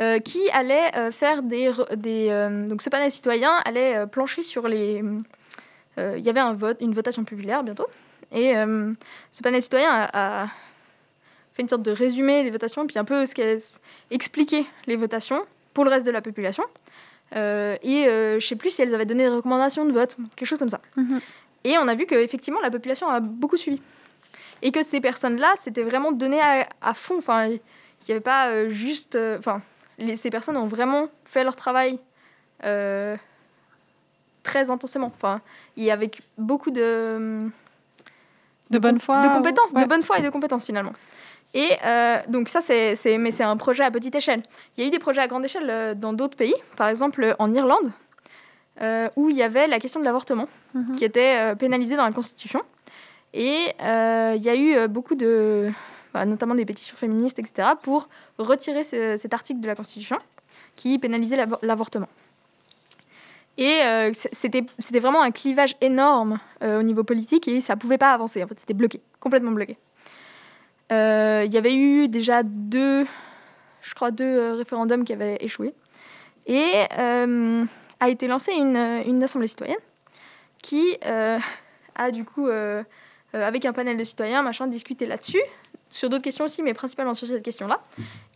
euh, 0.00 0.18
qui 0.18 0.50
allait 0.50 0.94
euh, 0.96 1.10
faire 1.10 1.42
des, 1.42 1.70
des 1.96 2.28
euh, 2.30 2.66
donc 2.68 2.82
ce 2.82 2.90
panel 2.90 3.10
citoyen 3.10 3.50
allait 3.64 3.96
euh, 3.96 4.06
plancher 4.06 4.42
sur 4.42 4.68
les, 4.68 5.02
euh, 5.98 6.16
il 6.18 6.24
y 6.24 6.28
avait 6.28 6.40
un 6.40 6.52
vote, 6.52 6.76
une 6.80 6.92
votation 6.92 7.24
populaire 7.24 7.62
bientôt, 7.62 7.86
et 8.32 8.56
euh, 8.56 8.92
ce 9.32 9.40
panel 9.42 9.62
citoyen 9.62 9.88
a, 9.90 10.42
a 10.44 10.46
fait 11.54 11.62
une 11.62 11.68
sorte 11.68 11.82
de 11.82 11.90
résumé 11.92 12.42
des 12.44 12.50
votations, 12.50 12.86
puis 12.86 12.98
un 12.98 13.04
peu 13.04 13.24
ce 13.24 13.34
qu'elle 13.34 13.58
expliquait 14.10 14.66
les 14.86 14.96
votations 14.96 15.40
pour 15.72 15.84
le 15.84 15.90
reste 15.90 16.04
de 16.06 16.10
la 16.12 16.20
population. 16.20 16.64
Euh, 17.36 17.76
et 17.82 18.06
euh, 18.08 18.40
je 18.40 18.46
sais 18.46 18.56
plus 18.56 18.70
si 18.70 18.82
elles 18.82 18.94
avaient 18.94 19.06
donné 19.06 19.24
des 19.24 19.28
recommandations 19.30 19.84
de 19.84 19.92
vote, 19.92 20.16
quelque 20.36 20.48
chose 20.48 20.58
comme 20.58 20.68
ça. 20.68 20.80
Mhm. 20.96 21.20
Et 21.64 21.78
on 21.78 21.86
a 21.88 21.94
vu 21.94 22.06
qu'effectivement, 22.06 22.60
la 22.60 22.70
population 22.70 23.08
a 23.08 23.20
beaucoup 23.20 23.56
suivi. 23.56 23.80
Et 24.62 24.72
que 24.72 24.82
ces 24.82 25.00
personnes-là, 25.00 25.52
c'était 25.58 25.82
vraiment 25.82 26.12
donné 26.12 26.40
à, 26.40 26.68
à 26.82 26.94
fond. 26.94 27.18
Enfin, 27.18 27.46
il 27.46 27.60
n'y 28.08 28.12
avait 28.12 28.20
pas 28.20 28.48
euh, 28.48 28.68
juste. 28.70 29.16
Enfin, 29.38 29.62
les- 29.98 30.16
ces 30.16 30.30
personnes 30.30 30.56
ont 30.56 30.66
vraiment 30.66 31.08
fait 31.24 31.44
leur 31.44 31.56
travail 31.56 31.98
euh, 32.64 33.16
très 34.42 34.70
intensément. 34.70 35.12
Enfin, 35.14 35.40
et 35.76 35.90
avec 35.92 36.22
beaucoup 36.38 36.70
de. 36.70 37.48
De 38.70 38.78
bonne 38.78 39.00
foi. 39.00 39.22
De 39.22 39.28
compétences, 39.34 39.72
ouais. 39.72 39.82
de 39.82 39.88
bonne 39.88 40.02
foi 40.02 40.18
et 40.18 40.22
de 40.22 40.30
compétences 40.30 40.64
finalement. 40.64 40.92
Et 41.54 41.68
euh, 41.84 42.18
donc 42.28 42.48
ça, 42.48 42.60
c'est, 42.60 42.94
mais 43.18 43.30
c'est 43.32 43.42
un 43.42 43.56
projet 43.56 43.82
à 43.82 43.90
petite 43.90 44.14
échelle. 44.14 44.42
Il 44.76 44.82
y 44.82 44.84
a 44.84 44.88
eu 44.88 44.90
des 44.92 45.00
projets 45.00 45.20
à 45.20 45.26
grande 45.26 45.44
échelle 45.44 45.68
euh, 45.68 45.94
dans 45.94 46.12
d'autres 46.12 46.36
pays, 46.36 46.54
par 46.76 46.88
exemple 46.88 47.22
euh, 47.24 47.34
en 47.40 47.52
Irlande, 47.52 47.90
euh, 48.82 49.08
où 49.16 49.30
il 49.30 49.36
y 49.36 49.42
avait 49.42 49.66
la 49.66 49.80
question 49.80 49.98
de 50.00 50.04
l'avortement, 50.04 50.46
Mhm. 50.74 50.94
qui 50.96 51.04
était 51.04 51.36
euh, 51.38 51.54
pénalisée 51.56 51.96
dans 51.96 52.04
la 52.04 52.12
Constitution. 52.12 52.62
Et 53.34 53.72
il 53.80 54.42
y 54.44 54.48
a 54.48 54.56
eu 54.56 54.88
beaucoup 54.88 55.14
de, 55.16 55.70
bah, 56.14 56.24
notamment 56.24 56.54
des 56.54 56.64
pétitions 56.64 56.96
féministes, 56.96 57.38
etc., 57.40 57.68
pour 57.82 58.08
retirer 58.38 58.82
ce- 58.84 59.16
cet 59.16 59.34
article 59.34 59.60
de 59.60 59.66
la 59.68 59.74
Constitution 59.76 60.18
qui 60.76 60.98
pénalisait 60.98 61.36
l'avor- 61.36 61.58
l'avortement. 61.62 62.08
Et 63.58 63.80
c'était, 64.12 64.64
vraiment 65.00 65.22
un 65.22 65.30
clivage 65.30 65.76
énorme 65.80 66.38
au 66.62 66.82
niveau 66.82 67.04
politique 67.04 67.46
et 67.48 67.60
ça 67.60 67.76
pouvait 67.76 67.98
pas 67.98 68.12
avancer. 68.12 68.42
En 68.42 68.46
fait, 68.46 68.58
c'était 68.58 68.74
bloqué, 68.74 69.00
complètement 69.20 69.50
bloqué. 69.52 69.76
Euh, 70.92 71.42
Il 71.46 71.52
y 71.52 71.56
avait 71.58 71.74
eu 71.74 72.08
déjà 72.08 72.42
deux, 72.42 73.06
je 73.82 73.94
crois, 73.94 74.10
deux 74.10 74.24
euh, 74.24 74.54
référendums 74.54 75.04
qui 75.04 75.12
avaient 75.12 75.36
échoué. 75.40 75.74
Et 76.46 76.70
euh, 76.98 77.64
a 78.00 78.08
été 78.08 78.26
lancée 78.26 78.52
une, 78.52 78.76
une 79.06 79.22
assemblée 79.22 79.46
citoyenne 79.46 79.76
qui 80.62 80.98
a 81.02 82.10
du 82.10 82.24
coup, 82.24 82.48
avec 83.32 83.64
un 83.64 83.72
panel 83.72 83.96
de 83.96 84.04
citoyens, 84.04 84.42
machin, 84.42 84.66
discuté 84.66 85.06
là-dessus, 85.06 85.40
sur 85.90 86.08
d'autres 86.10 86.22
questions 86.24 86.44
aussi, 86.44 86.62
mais 86.62 86.72
principalement 86.74 87.14
sur 87.14 87.26
cette 87.28 87.42
question-là. 87.42 87.80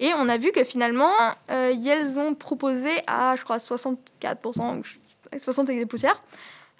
Et 0.00 0.11
on 0.18 0.28
a 0.28 0.36
vu 0.38 0.50
que 0.52 0.64
finalement, 0.64 1.12
euh, 1.50 1.72
elles 1.86 2.18
ont 2.18 2.34
proposé 2.34 2.90
à, 3.07 3.36
je 3.36 3.44
crois, 3.44 3.59
64%, 3.59 4.78
ou 4.78 4.84
je- 4.84 5.38
60 5.38 5.68
et 5.70 5.78
des 5.78 5.86
poussières, 5.86 6.20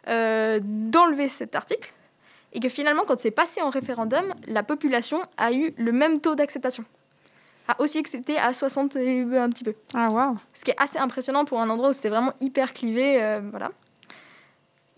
d'enlever 0.07 1.29
cet 1.29 1.55
article. 1.55 1.93
Et 2.55 2.61
que 2.61 2.69
finalement, 2.69 3.03
quand 3.07 3.21
c'est 3.21 3.33
passé 3.33 3.61
en 3.61 3.69
référendum, 3.69 4.33
la 4.47 4.63
population 4.63 5.19
a 5.37 5.53
eu 5.53 5.75
le 5.77 5.93
même 5.93 6.21
taux 6.21 6.37
d'acceptation. 6.37 6.85
A 7.67 7.81
aussi 7.81 7.99
accepté 7.99 8.39
à 8.39 8.53
60 8.53 8.97
et 8.97 9.23
un 9.37 9.49
petit 9.49 9.65
peu. 9.65 9.75
Ah, 9.95 10.11
waouh. 10.11 10.37
Ce 10.53 10.65
qui 10.65 10.71
est 10.71 10.77
assez 10.79 10.99
impressionnant 10.99 11.45
pour 11.45 11.61
un 11.61 11.69
endroit 11.69 11.89
où 11.89 11.93
c'était 11.93 12.11
vraiment 12.11 12.33
hyper 12.41 12.73
clivé. 12.73 13.23
euh, 13.23 13.41
voilà. 13.51 13.71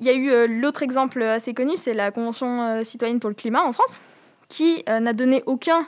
Il 0.01 0.07
y 0.07 0.11
a 0.11 0.15
eu 0.15 0.31
euh, 0.31 0.47
l'autre 0.47 0.83
exemple 0.83 1.23
assez 1.23 1.55
connu, 1.55 1.77
c'est 1.77 1.95
la 1.95 2.11
Convention 2.11 2.63
euh, 2.63 2.85
citoyenne 2.85 3.21
pour 3.21 3.31
le 3.31 3.35
climat 3.35 3.63
en 3.63 3.73
France, 3.73 3.99
qui 4.49 4.85
n'a 4.87 5.13
donné 5.13 5.43
aucun, 5.47 5.87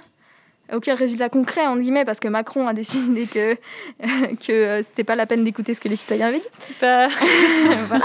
aucun 0.72 0.94
résultat 0.94 1.28
concret, 1.28 1.66
entre 1.66 1.80
guillemets, 1.80 2.04
parce 2.04 2.20
que 2.20 2.28
Macron 2.28 2.66
a 2.68 2.72
décidé 2.74 3.26
que, 3.26 3.54
que 4.00 4.52
euh, 4.52 4.82
c'était 4.82 5.04
pas 5.04 5.14
la 5.14 5.26
peine 5.26 5.44
d'écouter 5.44 5.74
ce 5.74 5.80
que 5.80 5.88
les 5.88 5.96
citoyens 5.96 6.28
avaient 6.28 6.40
dit. 6.40 6.48
Super. 6.60 7.10
voilà. 7.88 8.04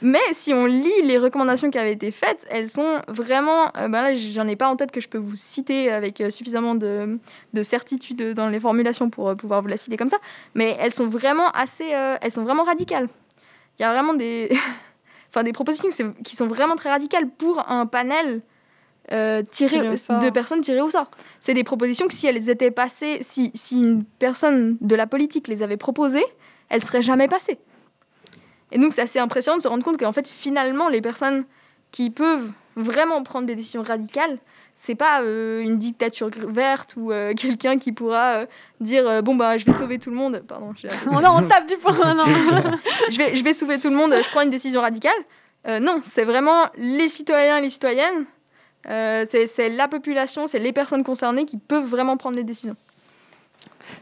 Mais 0.00 0.20
si 0.32 0.52
on 0.54 0.66
lit 0.66 1.02
les 1.04 1.18
recommandations 1.18 1.70
qui 1.70 1.78
avaient 1.78 1.92
été 1.92 2.10
faites, 2.10 2.46
elles 2.50 2.68
sont 2.68 3.00
vraiment. 3.08 3.66
euh, 3.76 3.88
ben 3.88 4.02
là, 4.02 4.14
j'en 4.14 4.46
ai 4.48 4.56
pas 4.56 4.68
en 4.68 4.76
tête 4.76 4.90
que 4.90 5.00
je 5.00 5.08
peux 5.08 5.18
vous 5.18 5.36
citer 5.36 5.90
avec 5.90 6.20
euh, 6.20 6.30
suffisamment 6.30 6.74
de, 6.74 7.18
de 7.52 7.62
certitude 7.62 8.34
dans 8.34 8.48
les 8.48 8.60
formulations 8.60 9.10
pour 9.10 9.36
pouvoir 9.36 9.62
vous 9.62 9.68
la 9.68 9.76
citer 9.76 9.96
comme 9.96 10.08
ça. 10.08 10.18
Mais 10.54 10.76
elles 10.80 10.94
sont 10.94 11.08
vraiment 11.08 11.50
assez. 11.50 11.94
euh, 11.94 12.16
elles 12.20 12.32
sont 12.32 12.44
vraiment 12.44 12.64
radicales. 12.64 13.08
Il 13.78 13.82
y 13.82 13.84
a 13.84 13.92
vraiment 13.92 14.14
des. 14.14 14.50
enfin, 15.30 15.42
des 15.42 15.52
propositions 15.52 15.88
qui 16.22 16.36
sont 16.36 16.46
vraiment 16.46 16.76
très 16.76 16.90
radicales 16.90 17.28
pour 17.28 17.68
un 17.70 17.86
panel. 17.86 18.40
Euh, 19.10 19.42
de 19.42 20.30
personnes 20.30 20.60
tirées 20.60 20.80
au 20.80 20.88
sort. 20.90 21.10
C'est 21.40 21.54
des 21.54 21.64
propositions 21.64 22.06
que 22.06 22.14
si 22.14 22.26
elles 22.26 22.48
étaient 22.48 22.70
passées, 22.70 23.18
si, 23.22 23.50
si 23.54 23.78
une 23.80 24.04
personne 24.04 24.76
de 24.80 24.94
la 24.94 25.06
politique 25.06 25.48
les 25.48 25.62
avait 25.62 25.76
proposées, 25.76 26.24
elles 26.68 26.82
seraient 26.84 27.02
jamais 27.02 27.28
passées. 27.28 27.58
Et 28.70 28.78
donc, 28.78 28.92
c'est 28.92 29.02
assez 29.02 29.18
impressionnant 29.18 29.56
de 29.58 29.62
se 29.62 29.68
rendre 29.68 29.84
compte 29.84 29.98
qu'en 29.98 30.12
fait, 30.12 30.28
finalement, 30.28 30.88
les 30.88 31.00
personnes 31.02 31.44
qui 31.90 32.10
peuvent 32.10 32.50
vraiment 32.76 33.22
prendre 33.22 33.46
des 33.46 33.54
décisions 33.54 33.82
radicales, 33.82 34.38
c'est 34.74 34.94
pas 34.94 35.20
euh, 35.22 35.60
une 35.60 35.76
dictature 35.76 36.30
verte 36.48 36.94
ou 36.96 37.12
euh, 37.12 37.34
quelqu'un 37.36 37.76
qui 37.76 37.92
pourra 37.92 38.36
euh, 38.38 38.46
dire 38.80 39.06
euh, 39.06 39.20
bon 39.20 39.34
bah 39.34 39.58
je 39.58 39.66
vais 39.66 39.74
sauver 39.76 39.98
tout 39.98 40.08
le 40.08 40.16
monde. 40.16 40.42
Pardon, 40.48 40.72
j'ai- 40.74 40.88
Oh 41.10 41.20
non, 41.20 41.36
on 41.36 41.42
tape 41.46 41.68
du 41.68 41.76
poing. 41.76 41.92
non. 42.14 42.24
je 43.10 43.18
vais 43.18 43.36
je 43.36 43.44
vais 43.44 43.52
sauver 43.52 43.78
tout 43.78 43.90
le 43.90 43.96
monde. 43.96 44.14
Je 44.14 44.28
prends 44.30 44.40
une 44.40 44.48
décision 44.50 44.80
radicale. 44.80 45.12
Euh, 45.68 45.78
non, 45.78 46.00
c'est 46.02 46.24
vraiment 46.24 46.64
les 46.78 47.08
citoyens 47.08 47.58
et 47.58 47.60
les 47.60 47.68
citoyennes. 47.70 48.24
Euh, 48.88 49.24
c'est 49.26 49.68
la 49.68 49.88
population, 49.88 50.46
c'est 50.46 50.58
les 50.58 50.72
personnes 50.72 51.04
concernées 51.04 51.44
qui 51.44 51.56
peuvent 51.56 51.86
vraiment 51.86 52.16
prendre 52.16 52.36
des 52.36 52.44
décisions. 52.44 52.76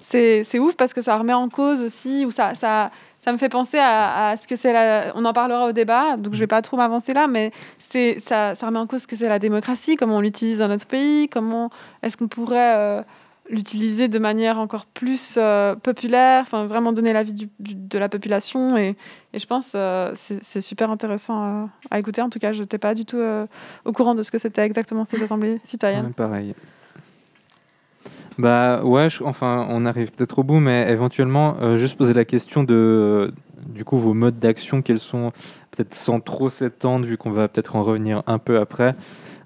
C'est 0.01 0.59
ouf 0.59 0.76
parce 0.76 0.95
que 0.95 1.03
ça 1.03 1.16
remet 1.16 1.33
en 1.33 1.49
cause 1.49 1.81
aussi, 1.83 2.24
ou 2.24 2.31
ça, 2.31 2.55
ça, 2.55 2.91
ça 3.20 3.33
me 3.33 3.39
fait 3.39 3.49
penser 3.49 3.78
à, 3.78 4.35
ce 4.41 4.47
que 4.47 4.57
c'est 4.57 4.72
la... 4.72 5.12
On 5.14 5.24
en 5.24 5.33
parlera 5.33 5.66
au 5.66 5.72
débat, 5.72 6.16
donc 6.16 6.35
je 6.35 6.39
vais 6.39 6.47
pas 6.47 6.62
trop 6.62 6.76
m'avancer 6.76 7.12
là, 7.12 7.26
mais 7.26 7.53
ça, 7.78 8.55
ça 8.55 8.66
remet 8.66 8.78
en 8.78 8.87
cause 8.87 9.03
ce 9.03 9.07
que 9.07 9.16
c'est 9.16 9.28
la 9.28 9.39
démocratie, 9.39 9.97
comment 9.97 10.16
on 10.16 10.20
l'utilise 10.20 10.59
dans 10.59 10.68
notre 10.68 10.87
pays, 10.87 11.28
comment 11.28 11.70
est-ce 12.03 12.16
qu'on 12.16 12.28
pourrait 12.28 12.76
euh, 12.76 13.03
l'utiliser 13.51 14.09
de 14.09 14.18
manière 14.18 14.59
encore 14.59 14.86
plus 14.86 15.34
euh, 15.36 15.74
populaire, 15.74 16.42
enfin 16.42 16.66
vraiment 16.66 16.92
donner 16.92 17.12
l'avis 17.12 17.48
de 17.59 17.98
la 17.98 18.09
population. 18.09 18.76
Et, 18.76 18.96
et 19.32 19.38
je 19.38 19.46
pense 19.46 19.72
euh, 19.74 20.12
c'est 20.14 20.61
super 20.61 20.90
intéressant 20.90 21.44
euh, 21.44 21.66
à 21.90 21.98
écouter. 21.98 22.22
En 22.22 22.30
tout 22.30 22.38
cas, 22.38 22.53
je 22.53 22.61
n'étais 22.61 22.78
pas 22.78 22.94
du 22.94 23.05
tout 23.05 23.20
au 23.84 23.92
courant 23.92 24.14
de 24.14 24.22
ce 24.22 24.30
que 24.30 24.38
c'était 24.38 24.62
exactement 24.62 25.05
ces 25.05 25.22
assemblées 25.22 25.61
citoyennes. 25.64 26.12
Pareil. 26.14 26.55
Bah 28.38 28.82
ouais, 28.84 29.09
enfin, 29.24 29.66
on 29.68 29.84
arrive 29.84 30.12
peut-être 30.12 30.38
au 30.38 30.42
bout, 30.42 30.61
mais 30.61 30.90
éventuellement, 30.90 31.76
juste 31.76 31.98
poser 31.98 32.14
la 32.14 32.24
question 32.24 32.64
de, 32.64 33.34
du 33.66 33.84
coup, 33.84 33.98
vos 33.98 34.14
modes 34.14 34.38
d'action, 34.38 34.80
quels 34.80 34.98
sont, 34.98 35.32
peut-être 35.70 35.92
sans 35.92 36.20
trop 36.20 36.48
s'étendre, 36.48 37.05
vu 37.05 37.18
qu'on 37.18 37.32
va 37.32 37.48
peut-être 37.48 37.76
en 37.76 37.82
revenir 37.82 38.22
un 38.26 38.38
peu 38.38 38.59
après, 38.59 38.94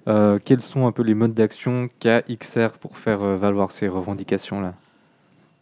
euh, 0.07 0.37
quels 0.43 0.61
sont 0.61 0.85
un 0.85 0.91
peu 0.91 1.01
les 1.01 1.15
modes 1.15 1.33
d'action 1.33 1.89
qu'a 1.99 2.21
XR 2.21 2.77
pour 2.79 2.97
faire 2.97 3.23
euh, 3.23 3.37
valoir 3.37 3.71
ces 3.71 3.87
revendications-là? 3.87 4.73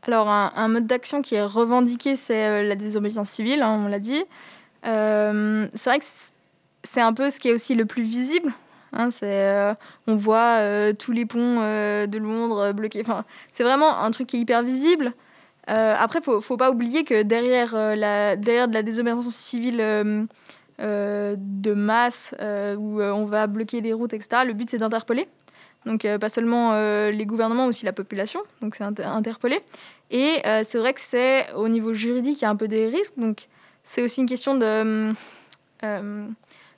Alors, 0.05 0.27
un, 0.27 0.67
mode 0.67 0.85
d'action 0.85 1.21
qui 1.21 1.35
est 1.35 1.43
revendiqué, 1.43 2.17
c'est 2.17 2.45
euh, 2.45 2.63
la 2.63 2.75
désobéissance 2.75 3.29
civile, 3.29 3.61
hein, 3.61 3.81
on 3.85 3.87
l'a 3.87 3.99
dit. 3.99 4.23
C'est 4.83 5.89
vrai 5.89 5.99
que 5.99 6.05
c'est 6.83 7.01
un 7.01 7.13
peu 7.13 7.29
ce 7.29 7.39
qui 7.39 7.47
est 7.47 7.53
aussi 7.53 7.73
le 7.73 7.85
plus 7.85 8.03
visible. 8.03 8.51
hein, 8.91 9.07
on 10.07 10.15
voit 10.17 10.59
tous 10.99 11.13
les 11.13 11.25
ponts 11.25 11.61
de 12.05 12.17
Londres 12.17 12.73
bloqués. 12.73 13.03
C'est 13.53 13.63
vraiment 13.63 13.97
un 13.97 14.11
truc 14.11 14.27
qui 14.27 14.35
est 14.35 14.39
hyper 14.41 14.61
visible. 14.61 15.13
Après, 15.67 16.19
il 16.19 16.25
faut, 16.25 16.41
faut 16.41 16.57
pas 16.57 16.69
oublier 16.69 17.05
que 17.05 17.23
derrière, 17.23 17.73
la, 17.95 18.35
désobéissance 18.35 19.29
civile 19.29 20.27
de 20.79 21.73
masse, 21.73 22.33
euh, 22.41 22.75
où 22.75 22.99
euh, 23.01 23.11
on 23.11 23.25
va 23.25 23.47
bloquer 23.47 23.81
des 23.81 23.93
routes, 23.93 24.13
etc., 24.13 24.43
le 24.45 24.53
but 24.53 24.69
c'est 24.69 24.77
d'interpeller. 24.79 25.27
Donc, 25.85 26.05
euh, 26.05 26.17
pas 26.17 26.29
seulement 26.29 26.71
euh, 26.73 27.11
les 27.11 27.25
gouvernements, 27.25 27.65
aussi 27.65 27.83
la 27.85 27.91
population. 27.91 28.41
Donc, 28.61 28.75
c'est 28.75 28.85
inter- 28.85 29.03
interpeller. 29.03 29.59
Et 30.11 30.37
euh, 30.45 30.61
c'est 30.63 30.77
vrai 30.77 30.93
que 30.93 31.01
c'est 31.01 31.51
au 31.55 31.67
niveau 31.67 31.93
juridique, 31.93 32.39
il 32.41 32.43
y 32.43 32.45
a 32.45 32.49
un 32.49 32.55
peu 32.55 32.69
des 32.69 32.87
risques. 32.87 33.15
Donc, 33.17 33.47
c'est 33.83 34.01
aussi 34.01 34.21
une 34.21 34.27
question 34.27 34.55
de. 34.55 35.13
euh, 35.83 36.27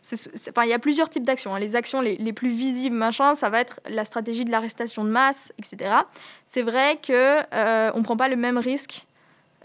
c'est- 0.01 0.15
c'est- 0.35 0.49
enfin, 0.49 0.63
il 0.63 0.69
y 0.69 0.73
a 0.73 0.79
plusieurs 0.79 1.09
types 1.09 1.23
d'actions. 1.23 1.53
hein. 1.55 1.59
Les 1.59 1.75
actions 1.75 2.01
les, 2.01 2.15
les 2.17 2.33
plus 2.33 2.49
visibles, 2.49 2.95
machin, 2.95 3.35
ça 3.35 3.49
va 3.49 3.59
être 3.59 3.79
la 3.87 4.05
stratégie 4.05 4.45
de 4.45 4.51
l'arrestation 4.51 5.03
de 5.03 5.09
masse, 5.09 5.51
etc. 5.59 5.91
C'est 6.47 6.61
vrai 6.63 6.97
que 7.01 7.39
euh, 7.53 7.91
on 7.93 8.01
prend 8.03 8.17
pas 8.17 8.27
le 8.27 8.35
même 8.35 8.57
risque 8.57 9.05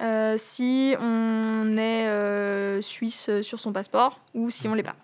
euh, 0.01 0.37
si 0.39 0.95
on 1.01 1.77
est 1.77 2.07
euh, 2.09 2.81
suisse 2.81 3.31
sur 3.43 3.61
son 3.61 3.73
passeport 3.73 4.19
ou 4.35 4.51
si 4.51 4.69
on 4.69 4.75
l'est 4.75 4.83
pas. 4.83 4.97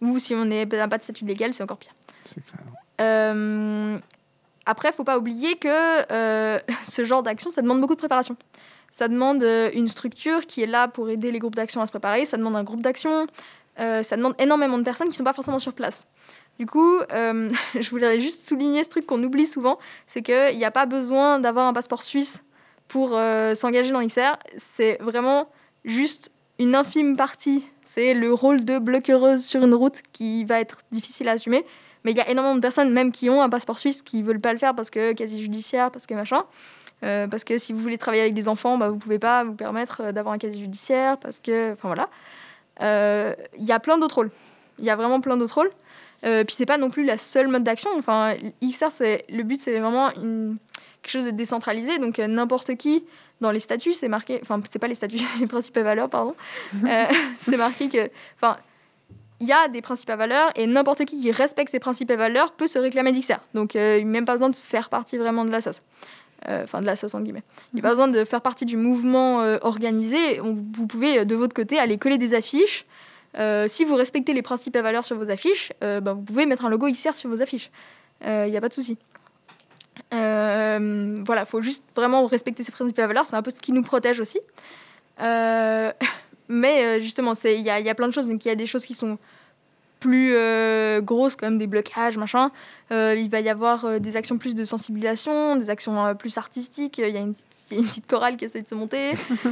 Ou 0.00 0.18
si 0.18 0.34
on 0.34 0.44
n'a 0.44 0.66
pas 0.66 0.98
de 0.98 1.02
statut 1.02 1.24
légal, 1.24 1.54
c'est 1.54 1.62
encore 1.62 1.78
pire. 1.78 1.94
C'est 2.26 2.44
clair. 2.44 2.60
Euh, 3.00 3.98
après, 4.66 4.92
faut 4.92 5.04
pas 5.04 5.18
oublier 5.18 5.56
que 5.56 6.12
euh, 6.12 6.58
ce 6.84 7.04
genre 7.04 7.22
d'action, 7.22 7.50
ça 7.50 7.62
demande 7.62 7.80
beaucoup 7.80 7.94
de 7.94 8.00
préparation. 8.00 8.36
Ça 8.90 9.08
demande 9.08 9.42
euh, 9.42 9.70
une 9.74 9.86
structure 9.86 10.46
qui 10.46 10.62
est 10.62 10.66
là 10.66 10.88
pour 10.88 11.08
aider 11.08 11.30
les 11.30 11.38
groupes 11.38 11.54
d'action 11.54 11.80
à 11.80 11.86
se 11.86 11.92
préparer. 11.92 12.24
Ça 12.24 12.36
demande 12.36 12.56
un 12.56 12.64
groupe 12.64 12.80
d'action. 12.80 13.26
Euh, 13.78 14.02
ça 14.02 14.16
demande 14.16 14.34
énormément 14.38 14.78
de 14.78 14.82
personnes 14.82 15.08
qui 15.08 15.12
ne 15.12 15.16
sont 15.16 15.24
pas 15.24 15.34
forcément 15.34 15.58
sur 15.58 15.72
place. 15.72 16.06
Du 16.58 16.66
coup, 16.66 16.98
euh, 17.12 17.50
je 17.78 17.90
voulais 17.90 18.20
juste 18.20 18.46
souligner 18.46 18.82
ce 18.84 18.88
truc 18.88 19.06
qu'on 19.06 19.22
oublie 19.22 19.46
souvent, 19.46 19.78
c'est 20.06 20.22
qu'il 20.22 20.56
n'y 20.56 20.64
a 20.64 20.70
pas 20.70 20.86
besoin 20.86 21.38
d'avoir 21.38 21.66
un 21.66 21.72
passeport 21.72 22.02
suisse 22.02 22.42
pour 22.88 23.16
euh, 23.16 23.54
s'engager 23.54 23.92
dans 23.92 24.04
XR. 24.04 24.36
C'est 24.56 24.98
vraiment 25.00 25.48
juste 25.84 26.30
une 26.58 26.74
infime 26.74 27.16
partie. 27.16 27.64
C'est 27.84 28.14
le 28.14 28.32
rôle 28.32 28.64
de 28.64 28.78
bloqueuse 28.78 29.44
sur 29.44 29.64
une 29.64 29.74
route 29.74 30.02
qui 30.12 30.44
va 30.44 30.60
être 30.60 30.82
difficile 30.90 31.28
à 31.28 31.32
assumer. 31.32 31.64
Mais 32.04 32.12
il 32.12 32.16
y 32.16 32.20
a 32.20 32.28
énormément 32.28 32.54
de 32.54 32.60
personnes, 32.60 32.92
même 32.92 33.12
qui 33.12 33.28
ont 33.30 33.42
un 33.42 33.48
passeport 33.48 33.78
suisse, 33.78 34.02
qui 34.02 34.22
veulent 34.22 34.40
pas 34.40 34.52
le 34.52 34.58
faire 34.58 34.74
parce 34.74 34.90
que 34.90 35.12
quasi 35.12 35.42
judiciaire, 35.42 35.90
parce 35.90 36.06
que 36.06 36.14
machin. 36.14 36.44
Euh, 37.04 37.26
parce 37.26 37.44
que 37.44 37.58
si 37.58 37.72
vous 37.72 37.78
voulez 37.78 37.98
travailler 37.98 38.22
avec 38.22 38.34
des 38.34 38.48
enfants, 38.48 38.78
bah, 38.78 38.88
vous 38.88 38.96
pouvez 38.96 39.18
pas 39.18 39.44
vous 39.44 39.52
permettre 39.52 40.00
euh, 40.02 40.12
d'avoir 40.12 40.34
un 40.34 40.38
casier 40.38 40.62
judiciaire, 40.62 41.18
parce 41.18 41.40
que, 41.40 41.72
enfin 41.72 41.88
voilà. 41.88 42.08
Il 43.58 43.64
y 43.64 43.72
a 43.72 43.80
plein 43.80 43.98
d'autres 43.98 44.16
rôles. 44.16 44.30
Il 44.78 44.84
y 44.84 44.90
a 44.90 44.96
vraiment 44.96 45.20
plein 45.20 45.36
d'autres 45.36 45.56
rôles. 45.56 45.70
Euh, 46.24 46.44
puis 46.44 46.54
c'est 46.56 46.66
pas 46.66 46.78
non 46.78 46.90
plus 46.90 47.04
la 47.04 47.18
seule 47.18 47.48
mode 47.48 47.62
d'action. 47.62 47.90
Enfin, 47.96 48.34
XR, 48.62 48.90
le 49.28 49.42
but, 49.42 49.60
c'est 49.60 49.78
vraiment 49.78 50.10
une, 50.14 50.56
quelque 51.06 51.22
chose 51.22 51.24
de 51.26 51.36
décentralisé. 51.36 51.98
Donc 51.98 52.18
euh, 52.18 52.26
n'importe 52.26 52.74
qui 52.76 53.04
dans 53.40 53.50
les 53.50 53.60
statuts, 53.60 53.92
c'est 53.94 54.08
marqué. 54.08 54.38
Enfin, 54.42 54.60
c'est 54.70 54.78
pas 54.78 54.88
les 54.88 54.94
statuts, 54.94 55.18
les 55.40 55.46
principes 55.46 55.76
et 55.76 55.82
valeurs, 55.82 56.08
pardon. 56.08 56.34
Euh, 56.84 57.04
c'est 57.40 57.56
marqué 57.56 57.88
que, 57.88 58.10
enfin, 58.36 58.56
il 59.40 59.46
y 59.46 59.52
a 59.52 59.68
des 59.68 59.82
principes 59.82 60.08
à 60.10 60.16
valeurs 60.16 60.50
et 60.56 60.66
n'importe 60.66 61.04
qui 61.04 61.18
qui 61.18 61.30
respecte 61.30 61.70
ces 61.70 61.78
principes 61.78 62.10
et 62.10 62.16
valeurs 62.16 62.52
peut 62.52 62.66
se 62.66 62.78
réclamer 62.78 63.12
d'XR. 63.12 63.38
Donc, 63.54 63.76
euh, 63.76 63.98
il 63.98 64.04
n'y 64.04 64.10
a 64.10 64.12
même 64.12 64.24
pas 64.24 64.32
besoin 64.32 64.48
de 64.50 64.56
faire 64.56 64.88
partie 64.88 65.18
vraiment 65.18 65.44
de 65.44 65.50
la 65.50 65.60
sauce. 65.60 65.82
Euh, 66.48 66.64
Enfin, 66.64 66.80
de 66.80 66.86
la 66.86 66.96
sauce, 66.96 67.14
entre 67.14 67.24
guillemets. 67.24 67.42
Il 67.72 67.76
n'y 67.76 67.80
a 67.80 67.82
pas 67.82 67.90
besoin 67.90 68.08
de 68.08 68.24
faire 68.24 68.40
partie 68.40 68.64
du 68.64 68.76
mouvement 68.76 69.38
organisé. 69.62 70.40
On- 70.40 70.54
vous 70.54 70.86
pouvez, 70.86 71.24
de 71.24 71.34
votre 71.34 71.54
côté, 71.54 71.78
aller 71.78 71.98
coller 71.98 72.18
des 72.18 72.34
affiches. 72.34 72.84
Si 73.66 73.84
vous 73.84 73.94
respectez 73.96 74.32
les 74.32 74.42
principes 74.42 74.76
et 74.76 74.80
valeurs 74.82 75.04
sur 75.04 75.16
vos 75.16 75.30
affiches, 75.30 75.72
ben, 75.80 76.12
vous 76.14 76.22
pouvez 76.22 76.46
mettre 76.46 76.64
un 76.64 76.70
logo 76.70 76.88
XR 76.90 77.12
sur 77.14 77.28
vos 77.28 77.42
affiches. 77.42 77.70
Il 78.24 78.50
n'y 78.50 78.56
a 78.56 78.60
pas 78.60 78.68
de 78.68 78.74
souci. 78.74 78.96
Euh, 80.14 81.22
voilà, 81.24 81.42
il 81.42 81.46
faut 81.46 81.62
juste 81.62 81.84
vraiment 81.94 82.26
respecter 82.26 82.62
ces 82.62 82.72
principes 82.72 82.98
et 82.98 83.06
valeurs. 83.06 83.26
C'est 83.26 83.36
un 83.36 83.42
peu 83.42 83.50
ce 83.50 83.60
qui 83.60 83.72
nous 83.72 83.82
protège 83.82 84.20
aussi. 84.20 84.40
Euh, 85.20 85.92
mais 86.48 86.84
euh, 86.84 87.00
justement, 87.00 87.32
il 87.44 87.62
y 87.62 87.70
a, 87.70 87.80
y 87.80 87.88
a 87.88 87.94
plein 87.94 88.08
de 88.08 88.12
choses. 88.12 88.28
Donc, 88.28 88.44
il 88.44 88.48
y 88.48 88.50
a 88.50 88.56
des 88.56 88.66
choses 88.66 88.84
qui 88.84 88.94
sont 88.94 89.18
plus 90.00 90.32
euh, 90.34 91.00
grosses, 91.00 91.36
comme 91.36 91.58
des 91.58 91.66
blocages, 91.66 92.16
machin. 92.18 92.50
Euh, 92.92 93.16
il 93.18 93.28
va 93.30 93.40
y 93.40 93.48
avoir 93.48 93.84
euh, 93.84 93.98
des 93.98 94.16
actions 94.16 94.38
plus 94.38 94.54
de 94.54 94.64
sensibilisation, 94.64 95.56
des 95.56 95.70
actions 95.70 96.04
euh, 96.04 96.14
plus 96.14 96.36
artistiques. 96.38 96.98
Il 96.98 97.08
y, 97.08 97.16
a 97.16 97.20
une 97.20 97.32
petite- 97.32 97.44
il 97.70 97.74
y 97.74 97.76
a 97.78 97.80
une 97.82 97.86
petite 97.88 98.06
chorale 98.06 98.36
qui 98.36 98.44
essaie 98.44 98.62
de 98.62 98.68
se 98.68 98.74
monter. 98.76 99.12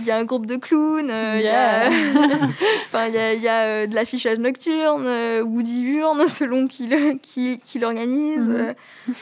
Il 0.00 0.04
y 0.04 0.10
a 0.10 0.16
un 0.16 0.24
groupe 0.24 0.44
de 0.46 0.56
clowns. 0.56 1.06
il 1.08 1.42
y 1.42 1.48
a- 1.48 1.88
Enfin, 2.86 3.06
il 3.06 3.14
y 3.14 3.18
a, 3.18 3.32
il 3.34 3.40
y 3.42 3.48
a, 3.48 3.86
de 3.86 3.94
l'affichage 3.94 4.38
nocturne 4.38 5.06
ou 5.42 5.62
diurne, 5.62 6.26
selon 6.28 6.66
qui 6.66 6.88
le- 6.88 7.14
qui, 7.22 7.58
qui 7.64 7.78
l'organise. 7.78 8.40
Mhm. 8.40 8.56
Euh, 8.56 8.72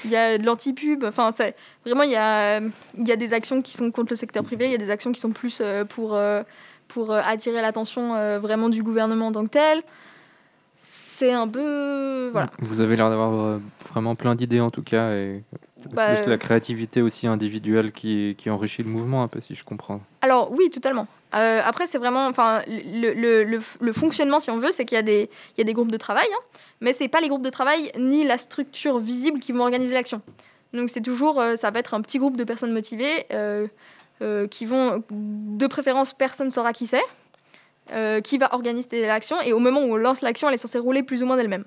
Il 0.04 0.10
y 0.10 0.16
a 0.16 0.38
de 0.38 0.44
l'anti-pub. 0.44 1.04
Enfin, 1.04 1.30
vraiment, 1.84 2.02
il 2.02 2.10
y 2.10 2.16
a, 2.16 2.58
il 2.60 3.06
y 3.06 3.12
a 3.12 3.16
des 3.16 3.32
actions 3.32 3.62
qui 3.62 3.74
sont 3.76 3.90
contre 3.92 4.12
le 4.12 4.16
secteur 4.16 4.42
privé. 4.42 4.64
Il 4.66 4.72
y 4.72 4.74
a 4.74 4.78
des 4.78 4.90
actions 4.90 5.12
qui 5.12 5.20
sont 5.20 5.30
plus 5.30 5.62
pour, 5.90 6.18
pour 6.88 7.12
attirer 7.12 7.60
l'attention 7.62 8.38
vraiment 8.40 8.68
du 8.70 8.82
gouvernement 8.82 9.28
en 9.28 9.32
tant 9.32 9.44
que 9.44 9.50
tel. 9.50 9.82
C'est 10.76 11.32
un 11.32 11.48
peu... 11.48 12.28
Voilà. 12.32 12.50
Vous 12.60 12.80
avez 12.80 12.96
l'air 12.96 13.08
d'avoir 13.08 13.32
euh, 13.32 13.58
vraiment 13.90 14.14
plein 14.14 14.34
d'idées 14.34 14.60
en 14.60 14.70
tout 14.70 14.82
cas, 14.82 15.12
et 15.12 15.42
Bah, 15.90 16.14
plus 16.14 16.28
la 16.28 16.38
créativité 16.38 17.00
aussi 17.02 17.26
individuelle 17.26 17.92
qui, 17.92 18.34
qui 18.36 18.50
enrichit 18.50 18.82
le 18.82 18.90
mouvement 18.90 19.22
un 19.22 19.28
peu, 19.28 19.40
si 19.40 19.54
je 19.54 19.64
comprends. 19.64 20.00
Alors 20.22 20.52
oui, 20.52 20.68
totalement. 20.70 21.06
Euh, 21.34 21.60
après, 21.64 21.86
c'est 21.86 21.98
vraiment, 21.98 22.26
enfin, 22.26 22.62
le, 22.68 23.12
le, 23.14 23.44
le, 23.44 23.60
le 23.80 23.92
fonctionnement, 23.92 24.38
si 24.38 24.50
on 24.50 24.58
veut, 24.58 24.70
c'est 24.70 24.84
qu'il 24.84 24.96
y 24.96 24.98
a 24.98 25.02
des, 25.02 25.28
il 25.56 25.58
y 25.58 25.60
a 25.62 25.64
des 25.64 25.72
groupes 25.72 25.90
de 25.90 25.96
travail, 25.96 26.26
hein, 26.32 26.58
mais 26.80 26.92
c'est 26.92 27.08
pas 27.08 27.20
les 27.20 27.28
groupes 27.28 27.42
de 27.42 27.50
travail 27.50 27.90
ni 27.98 28.24
la 28.24 28.38
structure 28.38 28.98
visible 28.98 29.40
qui 29.40 29.52
vont 29.52 29.62
organiser 29.62 29.94
l'action. 29.94 30.20
Donc 30.72 30.90
c'est 30.90 31.00
toujours, 31.00 31.40
euh, 31.40 31.56
ça 31.56 31.70
va 31.70 31.78
être 31.78 31.94
un 31.94 32.00
petit 32.02 32.18
groupe 32.18 32.36
de 32.36 32.44
personnes 32.44 32.72
motivées 32.72 33.24
euh, 33.32 33.66
euh, 34.22 34.46
qui 34.46 34.66
vont, 34.66 35.02
de 35.10 35.66
préférence, 35.66 36.12
personne 36.12 36.50
saura 36.50 36.72
qui 36.72 36.86
c'est, 36.86 37.02
euh, 37.92 38.20
qui 38.20 38.38
va 38.38 38.52
organiser 38.54 39.06
l'action, 39.06 39.40
et 39.40 39.52
au 39.52 39.58
moment 39.58 39.80
où 39.80 39.92
on 39.92 39.96
lance 39.96 40.22
l'action, 40.22 40.48
elle 40.48 40.54
est 40.54 40.58
censée 40.58 40.78
rouler 40.78 41.02
plus 41.02 41.22
ou 41.22 41.26
moins 41.26 41.36
d'elle-même, 41.36 41.64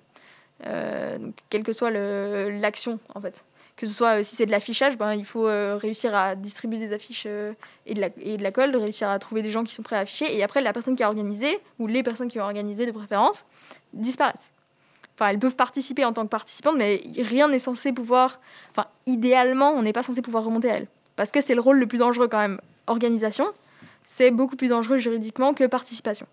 Euh, 0.65 1.17
quelle 1.49 1.63
que 1.63 1.71
soit 1.71 1.89
l'action 1.89 2.99
en 3.15 3.21
fait. 3.21 3.33
Que 3.77 3.85
ce 3.87 3.93
soit 3.93 4.19
euh, 4.19 4.23
si 4.23 4.35
c'est 4.35 4.45
de 4.45 4.51
l'affichage, 4.51 4.97
ben, 4.97 5.13
il 5.13 5.23
faut 5.23 5.47
réussir 5.77 6.13
à 6.13 6.35
distribuer 6.35 6.79
des 6.79 6.91
affiches 6.91 7.25
et, 7.85 7.93
de 7.93 8.01
la, 8.01 8.09
de 8.09 8.49
colle, 8.49 8.75
réussir 8.75 9.07
à 9.07 9.17
trouver 9.19 9.41
des 9.41 9.51
gens 9.51 9.63
qui 9.63 9.73
sont 9.73 9.83
prêts 9.83 9.95
à 9.95 9.99
afficher. 9.99 10.35
Et 10.35 10.43
après, 10.43 10.59
la 10.61 10.73
personne 10.73 10.97
qui 10.97 11.03
a 11.03 11.07
organisé, 11.07 11.59
ou 11.79 11.87
les 11.87 12.03
personnes 12.03 12.27
qui 12.27 12.39
ont 12.41 12.43
organisé 12.43 12.85
de 12.85 12.91
préférence, 12.91 13.45
disparaissent. 13.93 14.51
Enfin, 15.15 15.31
elles 15.31 15.39
peuvent 15.39 15.55
participer 15.55 16.03
en 16.03 16.13
tant 16.13 16.23
que 16.23 16.29
participantes, 16.29 16.75
mais 16.77 17.01
rien 17.17 17.47
n'est 17.47 17.59
censé 17.59 17.93
pouvoir. 17.93 18.39
Enfin, 18.71 18.87
idéalement, 19.05 19.71
on 19.71 19.81
n'est 19.81 19.93
pas 19.93 20.03
censé 20.03 20.21
pouvoir 20.21 20.43
remonter 20.43 20.69
à 20.71 20.75
elles. 20.75 20.87
Parce 21.15 21.31
que 21.31 21.41
c'est 21.41 21.55
le 21.55 21.61
rôle 21.61 21.77
le 21.77 21.87
plus 21.87 21.99
dangereux 21.99 22.27
quand 22.27 22.39
même. 22.39 22.59
Organisation, 22.87 23.47
c'est 24.09 24.31
beaucoup 24.31 24.55
plus 24.55 24.69
dangereux 24.69 24.97
juridiquement 24.97 25.53
que 25.53 25.65
participation. 25.65 26.25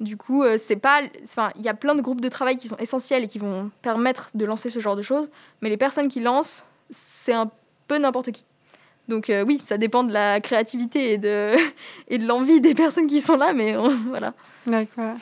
Du 0.00 0.16
coup, 0.16 0.42
euh, 0.42 0.56
c'est 0.58 0.74
pas. 0.74 1.02
Enfin, 1.22 1.52
il 1.54 1.62
y 1.62 1.68
a 1.68 1.74
plein 1.74 1.94
de 1.94 2.02
groupes 2.02 2.20
de 2.20 2.28
travail 2.28 2.56
qui 2.56 2.66
sont 2.66 2.76
essentiels 2.78 3.22
et 3.22 3.28
qui 3.28 3.38
vont 3.38 3.70
permettre 3.80 4.30
de 4.34 4.44
lancer 4.44 4.70
ce 4.70 4.80
genre 4.80 4.96
de 4.96 5.02
choses, 5.02 5.30
mais 5.62 5.68
les 5.68 5.76
personnes 5.76 6.08
qui 6.08 6.18
lancent, 6.18 6.64
c'est 6.90 7.32
un 7.32 7.48
peu 7.86 7.96
n'importe 7.96 8.32
qui. 8.32 8.44
Donc 9.06 9.30
euh, 9.30 9.44
oui, 9.44 9.58
ça 9.58 9.78
dépend 9.78 10.02
de 10.02 10.12
la 10.12 10.40
créativité 10.40 11.12
et 11.12 11.18
de, 11.18 11.54
et 12.08 12.18
de 12.18 12.26
l'envie 12.26 12.60
des 12.60 12.74
personnes 12.74 13.06
qui 13.06 13.20
sont 13.20 13.36
là, 13.36 13.52
mais 13.52 13.76
voilà. 14.08 14.34
D'accord. 14.66 15.14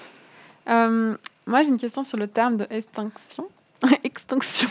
Euh, 0.71 1.15
moi, 1.47 1.63
j'ai 1.63 1.69
une 1.69 1.79
question 1.79 2.03
sur 2.03 2.17
le 2.17 2.29
terme 2.29 2.57
de 2.57 2.67
extinction. 2.71 3.47
Extinction, 4.05 4.71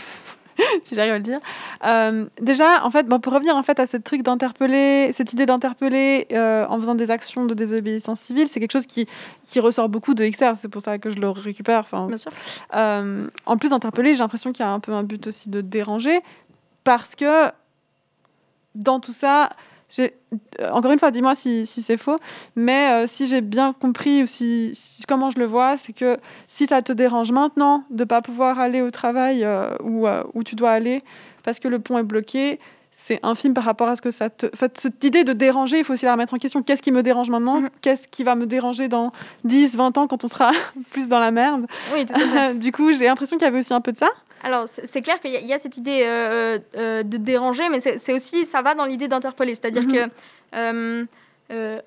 si 0.82 0.94
j'arrive 0.94 1.12
à 1.12 1.18
le 1.18 1.22
dire. 1.22 1.40
Euh, 1.84 2.26
déjà, 2.40 2.84
en 2.84 2.90
fait, 2.90 3.06
bon, 3.06 3.20
pour 3.20 3.32
revenir 3.32 3.56
en 3.56 3.62
fait 3.62 3.78
à 3.80 3.86
ce 3.86 3.96
truc 3.96 4.22
d'interpeller, 4.22 5.12
cette 5.12 5.32
idée 5.32 5.46
d'interpeller 5.46 6.26
euh, 6.32 6.66
en 6.68 6.78
faisant 6.78 6.94
des 6.94 7.10
actions 7.10 7.44
de 7.46 7.54
désobéissance 7.54 8.20
civile, 8.20 8.48
c'est 8.48 8.60
quelque 8.60 8.72
chose 8.72 8.86
qui, 8.86 9.06
qui 9.42 9.60
ressort 9.60 9.88
beaucoup 9.88 10.14
de 10.14 10.26
XR. 10.26 10.56
C'est 10.56 10.68
pour 10.68 10.82
ça 10.82 10.98
que 10.98 11.10
je 11.10 11.16
le 11.16 11.28
récupère. 11.30 11.80
Enfin, 11.80 12.06
Bien 12.06 12.18
sûr. 12.18 12.32
euh, 12.74 13.26
en 13.46 13.56
plus 13.56 13.70
d'interpeller, 13.70 14.14
j'ai 14.14 14.20
l'impression 14.20 14.52
qu'il 14.52 14.64
y 14.64 14.68
a 14.68 14.72
un 14.72 14.80
peu 14.80 14.92
un 14.92 15.02
but 15.02 15.26
aussi 15.26 15.50
de 15.50 15.60
déranger, 15.60 16.20
parce 16.84 17.14
que 17.14 17.50
dans 18.74 19.00
tout 19.00 19.12
ça, 19.12 19.50
encore 20.72 20.92
une 20.92 20.98
fois, 20.98 21.10
dis-moi 21.10 21.34
si, 21.34 21.66
si 21.66 21.82
c'est 21.82 21.96
faux, 21.96 22.16
mais 22.56 22.90
euh, 22.90 23.06
si 23.06 23.26
j'ai 23.26 23.40
bien 23.40 23.72
compris 23.72 24.22
ou 24.22 24.26
si, 24.26 24.72
comment 25.06 25.30
je 25.30 25.38
le 25.38 25.44
vois, 25.44 25.76
c'est 25.76 25.92
que 25.92 26.18
si 26.48 26.66
ça 26.66 26.82
te 26.82 26.92
dérange 26.92 27.32
maintenant 27.32 27.84
de 27.90 28.04
pas 28.04 28.22
pouvoir 28.22 28.58
aller 28.58 28.80
au 28.80 28.90
travail 28.90 29.44
euh, 29.44 29.70
euh, 29.80 30.22
où 30.34 30.44
tu 30.44 30.54
dois 30.54 30.70
aller 30.70 30.98
parce 31.42 31.58
que 31.58 31.68
le 31.68 31.78
pont 31.78 31.98
est 31.98 32.04
bloqué, 32.04 32.58
c'est 32.92 33.18
infime 33.22 33.54
par 33.54 33.64
rapport 33.64 33.88
à 33.88 33.96
ce 33.96 34.02
que 34.02 34.10
ça 34.10 34.28
te... 34.30 34.46
Cette 34.74 35.02
idée 35.02 35.24
de 35.24 35.32
déranger, 35.32 35.78
il 35.78 35.84
faut 35.84 35.94
aussi 35.94 36.04
la 36.04 36.12
remettre 36.12 36.34
en 36.34 36.36
question. 36.36 36.62
Qu'est-ce 36.62 36.82
qui 36.82 36.92
me 36.92 37.02
dérange 37.02 37.30
maintenant 37.30 37.60
Mhm. 37.60 37.70
Qu'est-ce 37.80 38.06
qui 38.08 38.22
va 38.22 38.34
me 38.34 38.46
déranger 38.46 38.88
dans 38.88 39.12
10, 39.44 39.76
20 39.76 39.96
ans 39.98 40.06
quand 40.06 40.22
on 40.24 40.28
sera 40.28 40.50
plus 40.90 41.08
dans 41.08 41.18
la 41.18 41.30
merde 41.30 41.66
Oui, 41.94 42.04
tout 42.06 42.14
à 42.14 42.18
fait. 42.18 42.54
Du 42.58 42.70
coup, 42.72 42.92
j'ai 42.92 43.06
l'impression 43.06 43.36
qu'il 43.38 43.44
y 43.46 43.48
avait 43.48 43.60
aussi 43.60 43.72
un 43.74 43.80
peu 43.80 43.92
de 43.92 43.98
ça. 43.98 44.10
Alors, 44.44 44.66
c'est 44.68 45.00
clair 45.02 45.20
qu'il 45.20 45.30
y, 45.32 45.36
a- 45.36 45.40
il 45.40 45.46
y 45.46 45.54
a 45.54 45.58
cette 45.58 45.76
idée 45.76 46.02
euh, 46.06 46.58
euh, 46.76 47.02
de 47.02 47.16
déranger, 47.16 47.68
mais 47.70 47.80
c'est 47.80 48.12
aussi, 48.12 48.44
ça 48.44 48.60
va 48.62 48.74
dans 48.74 48.84
l'idée 48.84 49.08
d'interpeller. 49.08 49.54
C'est-à-dire 49.54 49.84
Mhm. 49.84 49.92
que 49.92 50.10
euh, 51.50 51.78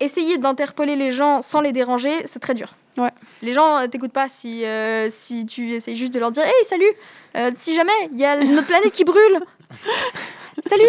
essayer 0.00 0.38
d'interpeller 0.38 0.96
les 0.96 1.10
gens 1.12 1.42
sans 1.42 1.60
les 1.60 1.72
déranger, 1.72 2.12
c'est 2.26 2.38
très 2.40 2.54
dur. 2.54 2.74
Ouais. 2.96 3.10
Les 3.42 3.52
gens 3.52 3.86
t'écoutent 3.88 4.12
pas 4.12 4.28
si, 4.28 4.64
euh, 4.64 5.08
si 5.10 5.46
tu 5.46 5.72
essayes 5.72 5.96
juste 5.96 6.12
de 6.14 6.18
leur 6.20 6.30
dire 6.30 6.44
Hey, 6.44 6.64
salut 6.64 6.84
Euh, 7.36 7.50
Si 7.56 7.74
jamais 7.74 7.92
il 8.12 8.18
y 8.18 8.24
a 8.24 8.42
notre 8.42 8.66
planète 8.66 8.92
qui 8.92 9.04
brûle 9.04 9.40
Salut 10.66 10.82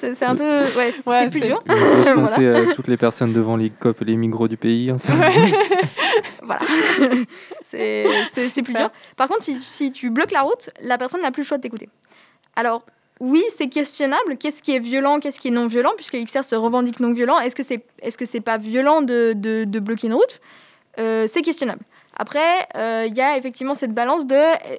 C'est 0.14 0.24
un 0.24 0.34
peu. 0.34 0.62
Ouais, 0.62 0.92
c'est 0.92 1.06
Ouais, 1.06 1.24
c'est 1.24 1.30
plus 1.30 1.40
dur. 1.40 1.62
Je 1.68 2.14
pense 2.14 2.30
Voilà. 2.36 2.58
à 2.70 2.74
toutes 2.74 2.88
les 2.88 2.96
personnes 2.96 3.32
devant 3.32 3.56
les 3.56 3.70
COP 3.70 4.02
et 4.02 4.04
les 4.06 4.16
migros 4.16 4.48
du 4.48 4.56
pays. 4.56 4.90
hein, 4.90 4.96
Voilà. 6.42 6.60
c'est 7.62 8.62
plus 8.62 8.74
dur. 8.74 8.90
Par 9.16 9.28
contre, 9.28 9.42
si, 9.42 9.60
si 9.60 9.92
tu 9.92 10.10
bloques 10.10 10.32
la 10.32 10.42
route, 10.42 10.70
la 10.80 10.98
personne 10.98 11.22
n'a 11.22 11.30
plus 11.30 11.42
le 11.42 11.46
choix 11.46 11.58
de 11.58 11.62
t'écouter. 11.62 11.88
Alors, 12.56 12.82
oui, 13.20 13.42
c'est 13.56 13.68
questionnable. 13.68 14.36
Qu'est-ce 14.38 14.62
qui 14.62 14.74
est 14.74 14.78
violent, 14.80 15.20
qu'est-ce 15.20 15.38
qui 15.38 15.48
est 15.48 15.52
non 15.52 15.66
violent, 15.66 15.92
puisque 15.96 16.16
XR 16.16 16.42
se 16.44 16.54
revendique 16.56 16.98
non 17.00 17.12
violent. 17.12 17.38
Est-ce 17.38 17.54
que 17.56 17.62
c'est 17.62 17.84
est 18.00 18.08
-ce 18.18 18.24
c'est 18.24 18.40
pas 18.40 18.58
violent 18.58 19.02
de, 19.02 19.32
de, 19.36 19.64
de 19.64 19.80
bloquer 19.80 20.06
une 20.08 20.14
route? 20.14 20.40
Euh, 20.98 21.26
C'est 21.28 21.42
questionnable. 21.42 21.82
Après, 22.16 22.66
euh, 22.76 23.06
il 23.08 23.16
y 23.16 23.20
a 23.22 23.36
effectivement 23.38 23.74
cette 23.74 23.92
balance 23.94 24.26
de 24.26 24.34
euh, 24.34 24.76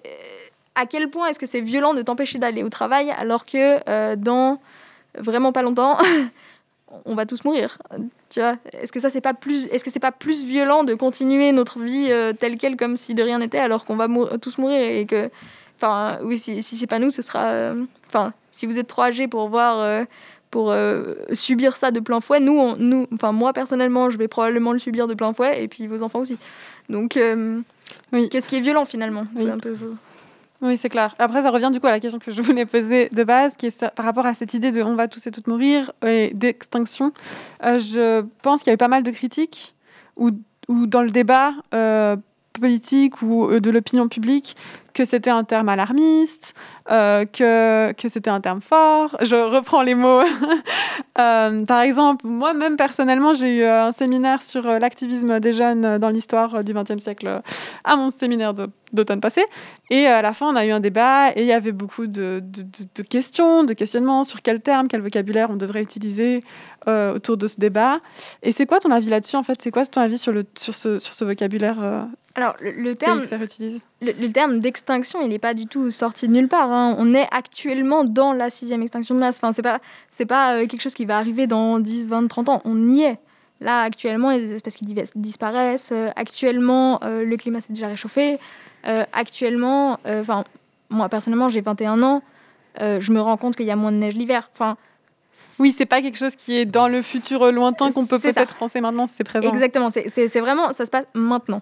à 0.75 0.85
quel 0.85 1.09
point 1.09 1.27
est-ce 1.27 1.39
que 1.39 1.45
c'est 1.45 1.61
violent 1.61 1.93
de 1.93 2.01
t'empêcher 2.01 2.39
d'aller 2.39 2.63
au 2.63 2.69
travail 2.69 3.11
alors 3.17 3.45
que 3.45 3.79
euh, 3.89 4.15
dans 4.15 4.59
vraiment 5.17 5.51
pas 5.51 5.61
longtemps, 5.61 5.97
on 7.05 7.15
va 7.15 7.25
tous 7.25 7.43
mourir. 7.45 7.77
Tu 8.29 8.39
vois? 8.39 8.55
Est-ce 8.73 8.91
que 8.91 8.99
ça 8.99 9.09
c'est 9.09 9.21
pas 9.21 9.33
plus 9.33 9.67
est-ce 9.67 9.83
que 9.83 9.89
c'est 9.91 9.99
pas 9.99 10.11
plus 10.11 10.43
violent 10.43 10.83
de 10.83 10.95
continuer 10.95 11.51
notre 11.51 11.79
vie 11.79 12.07
euh, 12.11 12.33
telle 12.33 12.57
quelle 12.57 12.75
comme 12.77 12.95
si 12.97 13.13
de 13.13 13.21
rien 13.23 13.39
n'était 13.39 13.59
alors 13.59 13.85
qu'on 13.85 13.95
va 13.95 14.07
mou- 14.07 14.25
tous 14.41 14.57
mourir 14.57 14.79
et 14.81 15.05
que 15.05 15.29
enfin 15.77 16.17
oui 16.23 16.37
si, 16.37 16.63
si 16.63 16.77
c'est 16.77 16.87
pas 16.87 16.99
nous 16.99 17.09
ce 17.11 17.21
sera 17.21 17.45
euh, 17.45 17.83
enfin 18.07 18.33
si 18.51 18.65
vous 18.65 18.77
êtes 18.79 18.87
trop 18.87 19.03
âgé 19.03 19.27
pour 19.27 19.49
voir 19.49 20.05
pour 20.51 20.71
euh, 20.71 21.15
subir 21.33 21.75
ça 21.75 21.91
de 21.91 21.99
plein 21.99 22.21
fouet 22.21 22.39
nous 22.39 22.57
on- 22.57 22.75
nous 22.77 23.07
enfin 23.13 23.31
moi 23.31 23.53
personnellement 23.53 24.09
je 24.09 24.17
vais 24.17 24.27
probablement 24.27 24.71
le 24.71 24.79
subir 24.79 25.07
de 25.07 25.13
plein 25.15 25.33
fouet 25.33 25.63
et 25.63 25.67
puis 25.67 25.85
vos 25.87 26.01
enfants 26.03 26.19
aussi 26.19 26.37
donc 26.89 27.17
euh, 27.17 27.59
Oui. 28.11 28.29
qu'est-ce 28.29 28.47
qui 28.47 28.55
est 28.57 28.61
violent 28.61 28.85
finalement? 28.85 29.25
Oui. 29.35 29.43
c'est 29.45 29.51
un 29.51 29.57
peu 29.59 29.73
ça. 29.73 29.85
Oui, 30.63 30.77
c'est 30.77 30.87
clair. 30.87 31.13
Après, 31.19 31.43
ça 31.43 31.51
revient 31.51 31.69
du 31.73 31.81
coup 31.81 31.87
à 31.87 31.91
la 31.91 31.99
question 31.99 32.19
que 32.19 32.31
je 32.31 32.41
voulais 32.41 32.65
poser 32.65 33.09
de 33.09 33.23
base, 33.25 33.57
qui 33.57 33.65
est 33.65 33.89
par 33.95 34.05
rapport 34.05 34.25
à 34.25 34.33
cette 34.33 34.53
idée 34.53 34.71
de 34.71 34.81
on 34.81 34.95
va 34.95 35.09
tous 35.09 35.27
et 35.27 35.31
toutes 35.31 35.47
mourir 35.47 35.91
et 36.07 36.31
d'extinction. 36.33 37.11
Euh, 37.65 37.79
je 37.79 38.25
pense 38.41 38.61
qu'il 38.61 38.69
y 38.69 38.71
a 38.71 38.75
eu 38.75 38.77
pas 38.77 38.87
mal 38.87 39.03
de 39.03 39.11
critiques 39.11 39.75
où 40.15 40.31
dans 40.69 41.01
le 41.01 41.09
débat, 41.09 41.51
euh, 41.73 42.15
politique 42.53 43.21
ou 43.21 43.45
euh, 43.49 43.59
de 43.59 43.69
l'opinion 43.69 44.07
publique 44.07 44.55
que 44.93 45.05
c'était 45.05 45.31
un 45.31 45.43
terme 45.43 45.69
alarmiste, 45.69 46.53
euh, 46.91 47.25
que, 47.25 47.93
que 47.93 48.09
c'était 48.09 48.29
un 48.29 48.41
terme 48.41 48.61
fort. 48.61 49.17
Je 49.23 49.35
reprends 49.35 49.81
les 49.81 49.95
mots. 49.95 50.21
Euh, 51.19 51.63
par 51.65 51.81
exemple, 51.81 52.25
moi-même 52.27 52.75
personnellement, 52.75 53.35
j'ai 53.35 53.57
eu 53.57 53.63
un 53.65 53.91
séminaire 53.91 54.41
sur 54.41 54.63
l'activisme 54.63 55.39
des 55.39 55.53
jeunes 55.53 55.99
dans 55.99 56.09
l'histoire 56.09 56.63
du 56.63 56.73
XXe 56.73 57.01
siècle 57.01 57.41
à 57.83 57.95
mon 57.95 58.09
séminaire 58.09 58.53
d'automne 58.91 59.21
passé. 59.21 59.43
Et 59.91 60.07
à 60.07 60.23
la 60.23 60.33
fin, 60.33 60.47
on 60.47 60.55
a 60.55 60.65
eu 60.65 60.71
un 60.71 60.79
débat 60.79 61.29
et 61.35 61.41
il 61.41 61.45
y 61.45 61.53
avait 61.53 61.71
beaucoup 61.71 62.07
de- 62.07 62.43
de 62.95 63.03
questions, 63.03 63.63
de 63.63 63.73
questionnements 63.73 64.23
sur 64.23 64.41
quel 64.41 64.59
terme, 64.59 64.87
quel 64.87 65.01
vocabulaire 65.01 65.49
on 65.51 65.55
devrait 65.55 65.83
utiliser 65.83 66.39
euh, 66.87 67.15
autour 67.15 67.37
de 67.37 67.47
ce 67.47 67.59
débat. 67.59 67.99
Et 68.41 68.51
c'est 68.51 68.65
quoi 68.65 68.79
ton 68.79 68.91
avis 68.91 69.09
là-dessus 69.09 69.35
en 69.35 69.43
fait? 69.43 69.61
C'est 69.61 69.71
quoi 69.71 69.85
ton 69.85 70.01
avis 70.01 70.17
sur, 70.17 70.31
le, 70.31 70.43
sur, 70.57 70.75
ce, 70.75 70.99
sur 70.99 71.13
ce 71.13 71.23
vocabulaire 71.23 71.77
euh, 71.81 72.01
Alors, 72.35 72.55
le, 72.59 72.71
le 72.71 72.95
terme, 72.95 73.21
utilise? 73.41 73.85
le, 74.01 74.11
le 74.11 74.31
terme 74.31 74.59
d'extinction, 74.59 75.21
il 75.21 75.29
n'est 75.29 75.39
pas 75.39 75.53
du 75.53 75.65
tout 75.67 75.91
sorti 75.91 76.27
de 76.27 76.33
nulle 76.33 76.47
part. 76.47 76.71
hein. 76.71 76.95
On 76.99 77.13
est 77.13 77.27
actuellement 77.31 78.03
dans 78.03 78.33
la 78.33 78.49
sixième 78.49 78.81
extinction 78.81 79.15
de 79.15 79.19
masse. 79.19 79.37
Enfin, 79.37 79.51
c'est 79.51 79.61
pas, 79.61 79.79
c'est 80.09 80.25
pas 80.25 80.55
euh, 80.55 80.67
quelque 80.67 80.81
chose 80.81 80.93
qui 80.93 81.05
va 81.05 81.17
arriver 81.17 81.47
dans 81.47 81.79
10, 81.79 82.07
20, 82.07 82.27
30 82.27 82.49
ans. 82.49 82.61
On 82.65 82.89
y 82.89 83.03
est. 83.03 83.19
Là, 83.61 83.81
actuellement, 83.83 84.31
il 84.31 84.41
y 84.41 84.43
a 84.43 84.47
des 84.47 84.53
espèces 84.53 84.75
qui 84.75 84.85
disparaissent. 85.15 85.91
Euh, 85.93 86.09
actuellement, 86.17 86.99
le 87.03 87.35
climat 87.37 87.61
s'est 87.61 87.71
déjà 87.71 87.87
réchauffé. 87.87 88.37
Actuellement, 89.13 89.99
enfin, 90.05 90.43
moi 90.89 91.07
personnellement, 91.09 91.47
j'ai 91.49 91.61
21 91.61 92.03
ans. 92.03 92.21
Je 92.79 93.11
me 93.11 93.21
rends 93.21 93.37
compte 93.37 93.55
qu'il 93.55 93.65
y 93.65 93.71
a 93.71 93.75
moins 93.75 93.91
de 93.91 93.97
neige 93.97 94.15
l'hiver. 94.15 94.49
Enfin, 94.53 94.75
Oui, 95.59 95.71
c'est 95.71 95.85
pas 95.85 96.01
quelque 96.01 96.17
chose 96.17 96.35
qui 96.35 96.57
est 96.57 96.65
dans 96.65 96.87
le 96.87 97.01
futur 97.01 97.51
lointain 97.51 97.91
qu'on 97.91 98.05
peut 98.05 98.19
peut-être 98.33 98.53
penser 98.55 98.81
maintenant, 98.81 99.07
c'est 99.07 99.23
présent. 99.23 99.49
Exactement, 99.51 99.89
c'est- 99.89 100.39
vraiment, 100.39 100.73
ça 100.73 100.85
se 100.85 100.91
passe 100.91 101.05
maintenant. 101.13 101.61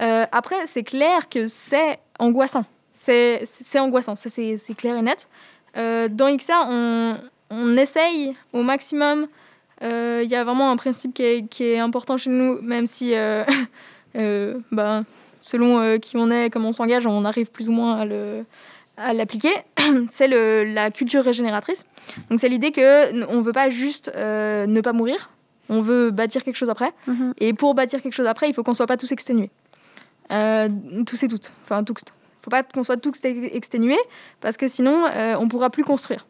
Euh, 0.00 0.26
après, 0.32 0.56
c'est 0.66 0.82
clair 0.82 1.28
que 1.28 1.46
c'est 1.46 1.98
angoissant. 2.18 2.64
C'est 2.94 3.44
angoissant, 3.78 4.16
ça, 4.16 4.28
c'est 4.28 4.74
clair 4.76 4.96
et 4.96 5.02
net. 5.02 5.28
Euh, 5.76 6.08
dans 6.08 6.34
XR, 6.36 6.66
on, 6.68 7.16
on 7.50 7.76
essaye 7.76 8.34
au 8.52 8.62
maximum. 8.62 9.26
Euh, 9.82 10.20
Il 10.24 10.30
y 10.30 10.34
a 10.36 10.44
vraiment 10.44 10.70
un 10.70 10.76
principe 10.76 11.14
qui 11.14 11.22
est, 11.22 11.46
qui 11.48 11.64
est 11.64 11.78
important 11.78 12.16
chez 12.16 12.30
nous, 12.30 12.60
même 12.62 12.86
si, 12.86 13.14
euh, 13.14 13.44
euh, 14.16 14.58
ben, 14.70 15.04
selon 15.40 15.78
euh, 15.80 15.98
qui 15.98 16.16
on 16.16 16.30
est, 16.30 16.50
comment 16.50 16.68
on 16.68 16.72
s'engage, 16.72 17.06
on 17.06 17.24
arrive 17.24 17.50
plus 17.50 17.68
ou 17.68 17.72
moins 17.72 18.00
à 18.00 18.04
le 18.04 18.44
à 18.96 19.12
l'appliquer, 19.12 19.52
c'est 20.10 20.28
la 20.28 20.90
culture 20.90 21.24
régénératrice. 21.24 21.84
Donc 22.30 22.40
c'est 22.40 22.48
l'idée 22.48 22.72
que 22.72 23.24
on 23.26 23.40
veut 23.42 23.52
pas 23.52 23.70
juste 23.70 24.12
euh, 24.16 24.66
ne 24.66 24.80
pas 24.80 24.92
mourir, 24.92 25.30
on 25.68 25.80
veut 25.80 26.10
bâtir 26.10 26.44
quelque 26.44 26.56
chose 26.56 26.70
après. 26.70 26.92
Mhm. 27.06 27.34
Et 27.38 27.54
pour 27.54 27.74
bâtir 27.74 28.02
quelque 28.02 28.14
chose 28.14 28.26
après, 28.26 28.48
il 28.48 28.54
faut 28.54 28.62
qu'on 28.62 28.74
soit 28.74 28.86
pas 28.86 28.96
tous 28.96 29.12
exténués. 29.12 29.50
Euh, 30.30 30.68
tous 31.06 31.22
et 31.22 31.28
toutes. 31.28 31.52
Enfin, 31.64 31.84
tous. 31.84 32.00
faut 32.42 32.50
pas 32.50 32.62
qu'on 32.62 32.84
soit 32.84 32.96
tous 32.96 33.18
ex- 33.24 33.54
exténués, 33.54 33.98
parce 34.40 34.56
que 34.56 34.68
sinon, 34.68 35.04
euh, 35.06 35.36
on 35.38 35.48
pourra 35.48 35.70
plus 35.70 35.84
construire. 35.84 36.26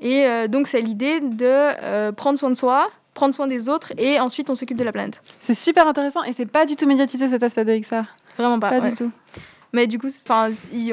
Et 0.00 0.26
euh, 0.26 0.46
donc, 0.48 0.66
c'est 0.66 0.80
l'idée 0.80 1.20
de 1.20 2.10
prendre 2.12 2.38
soin 2.38 2.50
de 2.50 2.54
soi, 2.54 2.90
prendre 3.14 3.34
soin 3.34 3.46
des 3.46 3.68
autres, 3.68 3.92
et 3.98 4.20
ensuite, 4.20 4.50
on 4.50 4.54
s'occupe 4.54 4.76
de 4.76 4.84
la 4.84 4.92
planète. 4.92 5.22
C'est 5.40 5.54
super 5.54 5.86
intéressant 5.86 6.22
et 6.24 6.32
c'est 6.32 6.46
pas 6.46 6.66
du 6.66 6.76
tout 6.76 6.86
médiatisé 6.86 7.28
cet 7.28 7.42
aspect 7.42 7.64
de 7.64 7.76
XR. 7.78 8.02
Vraiment 8.36 8.58
pas. 8.60 8.70
Pas 8.70 8.80
ouais. 8.80 8.90
du 8.90 8.96
tout. 8.96 9.10
Mais 9.72 9.86
du 9.86 9.98
coup, 9.98 10.08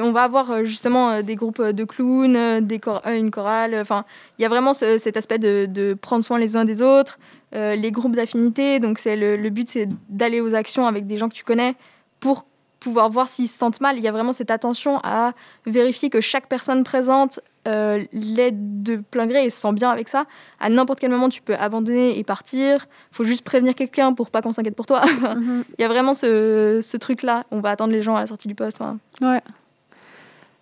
on 0.02 0.12
va 0.12 0.22
avoir 0.22 0.50
euh, 0.50 0.64
justement 0.64 1.10
euh, 1.10 1.22
des 1.22 1.36
groupes 1.36 1.62
de 1.62 1.84
clowns, 1.84 2.36
euh, 2.36 2.60
des 2.60 2.78
euh, 2.86 3.18
une 3.18 3.30
chorale. 3.30 3.74
Enfin, 3.80 4.04
il 4.38 4.42
y 4.42 4.44
a 4.44 4.48
vraiment 4.48 4.74
ce- 4.74 4.98
cet 4.98 5.16
aspect 5.16 5.38
de, 5.38 5.66
de 5.66 5.94
prendre 5.94 6.24
soin 6.24 6.38
les 6.38 6.56
uns 6.56 6.64
des 6.64 6.82
autres. 6.82 7.18
euh, 7.54 7.76
les 7.76 7.92
groupes 7.92 8.16
d'affinité, 8.16 8.80
donc 8.80 8.98
c'est 8.98 9.14
le, 9.16 9.36
le 9.36 9.48
but, 9.50 9.68
c'est 9.68 9.88
d'aller 10.08 10.40
aux 10.40 10.54
actions 10.56 10.86
avec 10.86 11.06
des 11.06 11.16
gens 11.16 11.28
que 11.28 11.34
tu 11.34 11.44
connais 11.44 11.76
pour 12.18 12.46
pouvoir 12.84 13.10
voir 13.10 13.28
s'ils 13.28 13.48
se 13.48 13.58
sentent 13.58 13.80
mal. 13.80 13.96
Il 13.96 14.04
y 14.04 14.08
a 14.08 14.12
vraiment 14.12 14.32
cette 14.32 14.50
attention 14.50 15.00
à 15.02 15.32
vérifier 15.66 16.10
que 16.10 16.20
chaque 16.20 16.48
personne 16.48 16.84
présente 16.84 17.40
euh, 17.66 18.04
l'aide 18.12 18.82
de 18.82 18.96
plein 18.96 19.26
gré 19.26 19.44
et 19.44 19.50
se 19.50 19.58
sent 19.58 19.72
bien 19.72 19.90
avec 19.90 20.08
ça. 20.08 20.26
À 20.60 20.68
n'importe 20.68 21.00
quel 21.00 21.10
moment, 21.10 21.30
tu 21.30 21.40
peux 21.40 21.56
abandonner 21.56 22.18
et 22.18 22.24
partir. 22.24 22.86
faut 23.10 23.24
juste 23.24 23.42
prévenir 23.42 23.74
quelqu'un 23.74 24.12
pour 24.12 24.30
pas 24.30 24.42
qu'on 24.42 24.52
s'inquiète 24.52 24.76
pour 24.76 24.86
toi. 24.86 25.02
Mhm. 25.06 25.64
Il 25.78 25.82
y 25.82 25.84
a 25.84 25.88
vraiment 25.88 26.14
ce, 26.14 26.80
ce 26.82 26.96
truc-là. 26.96 27.44
On 27.50 27.60
va 27.60 27.70
attendre 27.70 27.92
les 27.92 28.02
gens 28.02 28.16
à 28.16 28.20
la 28.20 28.26
sortie 28.26 28.48
du 28.48 28.54
poste. 28.54 28.80
enfin. 28.80 28.98
Ouais. 29.22 29.40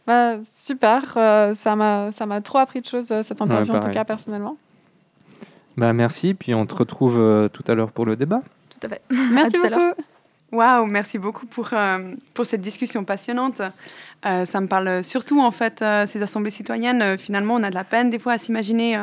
Bah, 0.07 0.37
super, 0.45 1.15
euh, 1.17 1.55
ça 1.55 1.77
m'a 1.77 2.11
ça 2.11 2.27
m'a 2.27 2.41
trop 2.41 2.59
appris 2.59 2.81
de 2.81 2.87
choses 2.87 3.13
euh, 3.13 3.23
cette 3.23 3.41
interview 3.41 3.73
en 3.73 3.81
tout 3.81 3.91
cas 3.91 4.05
personnellement. 4.05 4.57
Bah 5.77 5.93
merci, 5.93 6.35
puis 6.35 6.55
on 6.55 6.67
te 6.67 6.75
retrouve 6.75 7.19
euh, 7.19 7.49
tout 7.49 7.65
à 7.69 7.75
l'heure 7.75 7.93
pour 7.93 8.05
le 8.05 8.17
débat. 8.17 8.41
Tout 8.69 8.87
à 8.87 8.89
fait. 8.89 9.03
Merci 9.11 9.53
tout 9.53 9.67
à 9.67 9.71
l'heure. 9.71 9.95
beaucoup. 9.97 10.03
Waouh, 10.53 10.85
merci 10.85 11.17
beaucoup 11.17 11.47
pour, 11.47 11.71
euh, 11.73 12.13
pour 12.35 12.45
cette 12.45 12.61
discussion 12.61 13.05
passionnante. 13.05 13.63
Euh, 14.27 14.45
ça 14.45 14.61
me 14.61 14.67
parle 14.67 15.03
surtout, 15.03 15.41
en 15.41 15.51
fait, 15.51 15.81
euh, 15.81 16.07
ces 16.07 16.23
assemblées 16.23 16.51
citoyennes. 16.51 17.17
finalement, 17.19 17.55
on 17.55 17.63
a 17.63 17.71
de 17.71 17.75
la 17.75 17.85
peine 17.85 18.11
des 18.11 18.19
fois 18.19 18.33
à 18.33 18.39
s'imaginer 18.39 18.99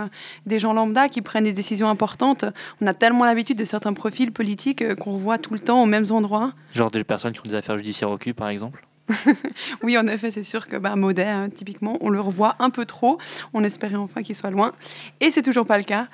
des 0.46 0.60
gens 0.60 0.74
lambda 0.74 1.10
qui 1.10 1.24
prennent 1.24 1.46
des 1.46 1.54
décisions 1.54 1.90
importantes. 1.90 2.46
On 2.82 2.88
a 2.88 2.94
tellement 2.94 3.26
l'habitude 3.26 3.58
de 3.58 3.66
certains 3.66 3.94
profils 3.94 4.32
politiques 4.32 4.96
qu'on 4.96 5.14
revoit 5.14 5.40
tout 5.40 5.54
le 5.54 5.60
temps 5.60 5.82
aux 5.82 5.88
mêmes 5.88 6.12
endroits. 6.12 6.54
Genre 6.76 6.92
des 6.92 7.04
personnes 7.04 7.34
qui 7.34 7.40
ont 7.40 7.50
des 7.50 7.56
affaires 7.56 7.78
judiciaires 7.78 8.12
au 8.12 8.18
cul, 8.18 8.36
par 8.36 8.50
exemple. 8.50 8.86
Oui, 9.84 9.98
en 9.98 10.06
effet, 10.08 10.30
c'est 10.30 10.44
sûr 10.44 10.68
que 10.68 10.78
bah, 10.78 10.96
Maudet, 10.96 11.24
hein, 11.24 11.50
typiquement, 11.50 11.98
on 12.02 12.10
le 12.10 12.20
revoit 12.20 12.56
un 12.60 12.70
peu 12.70 12.86
trop. 12.86 13.18
On 13.54 13.64
espérait 13.64 13.96
enfin 13.96 14.22
qu'il 14.22 14.36
soit 14.36 14.52
loin. 14.52 14.74
Et 15.20 15.32
c'est 15.32 15.42
toujours 15.42 15.66
pas 15.66 15.80
le 15.80 15.84
cas. 15.84 16.08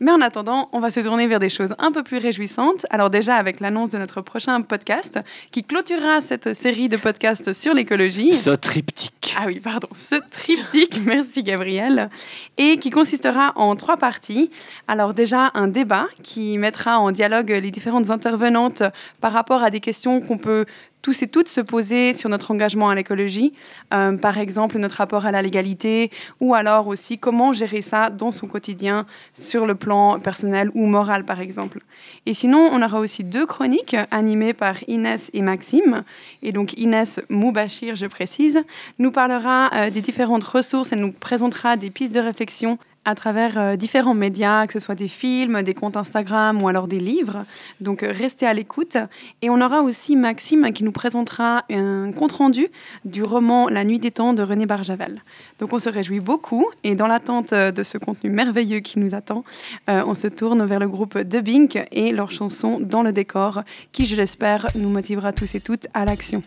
Mais 0.00 0.10
en 0.10 0.22
attendant, 0.22 0.70
on 0.72 0.80
va 0.80 0.90
se 0.90 1.00
tourner 1.00 1.26
vers 1.26 1.38
des 1.38 1.50
choses 1.50 1.74
un 1.78 1.92
peu 1.92 2.02
plus 2.02 2.16
réjouissantes. 2.16 2.86
Alors 2.88 3.10
déjà 3.10 3.36
avec 3.36 3.60
l'annonce 3.60 3.90
de 3.90 3.98
notre 3.98 4.22
prochain 4.22 4.62
podcast 4.62 5.20
qui 5.50 5.62
clôturera 5.62 6.22
cette 6.22 6.54
série 6.54 6.88
de 6.88 6.96
podcasts 6.96 7.52
sur 7.52 7.74
l'écologie. 7.74 8.32
Ce 8.32 8.48
triptyque. 8.48 9.36
Ah 9.38 9.44
oui, 9.46 9.60
pardon, 9.60 9.88
ce 9.92 10.16
triptyque, 10.30 11.00
merci 11.04 11.42
Gabriel, 11.42 12.08
et 12.56 12.78
qui 12.78 12.88
consistera 12.90 13.52
en 13.56 13.76
trois 13.76 13.98
parties. 13.98 14.50
Alors 14.88 15.12
déjà 15.12 15.50
un 15.52 15.68
débat 15.68 16.06
qui 16.22 16.56
mettra 16.56 16.98
en 16.98 17.12
dialogue 17.12 17.50
les 17.50 17.70
différentes 17.70 18.10
intervenantes 18.10 18.82
par 19.20 19.32
rapport 19.32 19.62
à 19.62 19.70
des 19.70 19.80
questions 19.80 20.20
qu'on 20.20 20.38
peut 20.38 20.64
tous 21.02 21.22
et 21.22 21.28
toutes 21.28 21.48
se 21.48 21.60
poser 21.60 22.14
sur 22.14 22.28
notre 22.28 22.50
engagement 22.50 22.90
à 22.90 22.94
l'écologie, 22.94 23.52
Euh, 23.92 24.16
par 24.16 24.38
exemple 24.38 24.78
notre 24.78 24.96
rapport 24.96 25.26
à 25.26 25.32
la 25.32 25.42
légalité, 25.42 26.10
ou 26.40 26.54
alors 26.54 26.86
aussi 26.86 27.18
comment 27.18 27.52
gérer 27.52 27.82
ça 27.82 28.08
dans 28.08 28.30
son 28.30 28.46
quotidien 28.46 29.04
sur 29.34 29.66
le 29.66 29.74
plan 29.74 30.20
personnel 30.20 30.70
ou 30.74 30.86
moral 30.86 31.24
par 31.24 31.40
exemple. 31.40 31.80
Et 32.24 32.34
sinon, 32.34 32.70
on 32.72 32.82
aura 32.82 33.00
aussi 33.00 33.24
deux 33.24 33.46
chroniques 33.46 33.96
animées 34.12 34.54
par 34.54 34.76
Inès 34.88 35.30
et 35.32 35.42
Maxime. 35.42 36.04
Et 36.42 36.52
donc 36.52 36.78
Inès 36.78 37.20
Moubachir, 37.28 37.96
je 37.96 38.06
précise, 38.06 38.60
nous 38.98 39.10
parlera 39.10 39.70
euh, 39.74 39.90
des 39.90 40.02
différentes 40.02 40.44
ressources 40.44 40.92
et 40.92 40.96
nous 40.96 41.12
présentera 41.12 41.76
des 41.76 41.90
pistes 41.90 42.14
de 42.14 42.20
réflexion 42.20 42.78
à 43.04 43.14
travers 43.14 43.58
euh, 43.58 43.76
différents 43.76 44.14
médias, 44.14 44.66
que 44.66 44.72
ce 44.74 44.78
soit 44.78 44.94
des 44.94 45.08
films, 45.08 45.62
des 45.62 45.74
comptes 45.74 45.96
Instagram 45.96 46.62
ou 46.62 46.68
alors 46.68 46.86
des 46.86 47.00
livres. 47.00 47.44
Donc 47.80 48.02
euh, 48.02 48.12
restez 48.12 48.46
à 48.46 48.52
l'écoute. 48.52 48.96
Et 49.42 49.48
on 49.50 49.60
aura 49.60 49.82
aussi 49.82 50.16
Maxime 50.16 50.72
qui 50.72 50.84
nous 50.84 50.92
présentera 50.92 51.64
un 51.70 52.12
compte-rendu 52.12 52.68
du 53.04 53.22
roman 53.22 53.68
La 53.68 53.84
nuit 53.84 53.98
des 53.98 54.10
temps 54.10 54.34
de 54.34 54.42
René 54.42 54.66
Barjavel. 54.66 55.22
Donc 55.58 55.72
on 55.72 55.78
se 55.78 55.88
réjouit 55.88 56.20
beaucoup 56.20 56.66
et 56.84 56.94
dans 56.94 57.06
l'attente 57.06 57.52
euh, 57.52 57.70
de 57.70 57.82
ce 57.82 57.96
contenu 57.96 58.30
merveilleux 58.30 58.80
qui 58.80 58.98
nous 58.98 59.14
attend, 59.14 59.44
on 59.88 60.14
se 60.14 60.28
tourne 60.28 60.64
vers 60.64 60.78
le 60.78 60.88
groupe 60.88 61.14
The 61.14 61.42
Bink 61.42 61.78
et 61.90 62.12
leur 62.12 62.30
chanson 62.30 62.78
Dans 62.80 63.02
le 63.02 63.12
décor 63.12 63.62
qui, 63.92 64.06
je 64.06 64.16
l'espère, 64.16 64.66
nous 64.74 64.90
motivera 64.90 65.32
tous 65.32 65.54
et 65.54 65.60
toutes 65.60 65.86
à 65.94 66.04
l'action. 66.04 66.42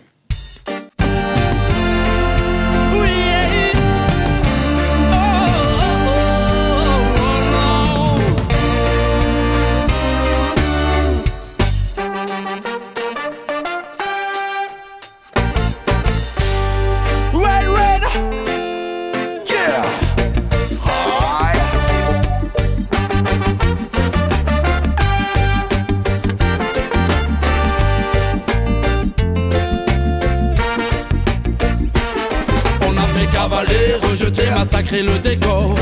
Le 35.02 35.18
décor. 35.18 35.74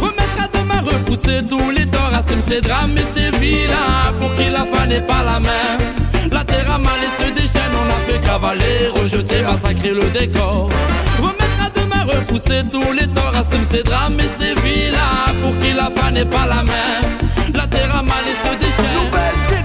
Remettre 0.00 0.40
à 0.42 0.48
demain, 0.58 0.80
repousser 0.80 1.46
tous 1.48 1.70
les 1.70 1.86
torts, 1.86 2.12
assume 2.12 2.40
ses 2.40 2.60
drames 2.60 2.96
et 2.96 3.18
ses 3.18 3.30
vilains. 3.38 4.12
Pour 4.18 4.34
qui 4.34 4.50
la 4.50 4.64
fin 4.64 4.86
n'est 4.86 5.02
pas 5.02 5.22
la 5.22 5.38
même. 5.38 6.30
La 6.32 6.42
terre 6.42 6.70
a 6.70 6.78
mal 6.78 6.98
et 7.02 7.22
se 7.22 7.30
déchaîne, 7.30 7.72
on 7.72 7.88
a 7.88 8.12
fait 8.12 8.20
cavaler, 8.26 8.88
rejeter, 8.94 9.42
massacrer 9.42 9.90
le 9.90 10.10
décor. 10.10 10.68
Remettre 11.20 11.60
à 11.64 11.70
demain, 11.70 12.04
repousser 12.04 12.62
tous 12.68 12.92
les 12.92 13.06
torts, 13.06 13.36
assume 13.36 13.64
ses 13.64 13.84
drames 13.84 14.18
et 14.18 14.42
ses 14.42 14.54
vilains. 14.60 15.34
Pour 15.42 15.56
qui 15.58 15.72
la 15.72 15.88
fin 15.90 16.10
n'est 16.10 16.24
pas 16.24 16.46
la 16.46 16.64
même. 16.64 17.54
La 17.54 17.66
terre 17.68 17.94
a 17.94 18.02
mal 18.02 18.24
et 18.26 18.48
se 18.48 18.54
déchaîne. 18.56 19.55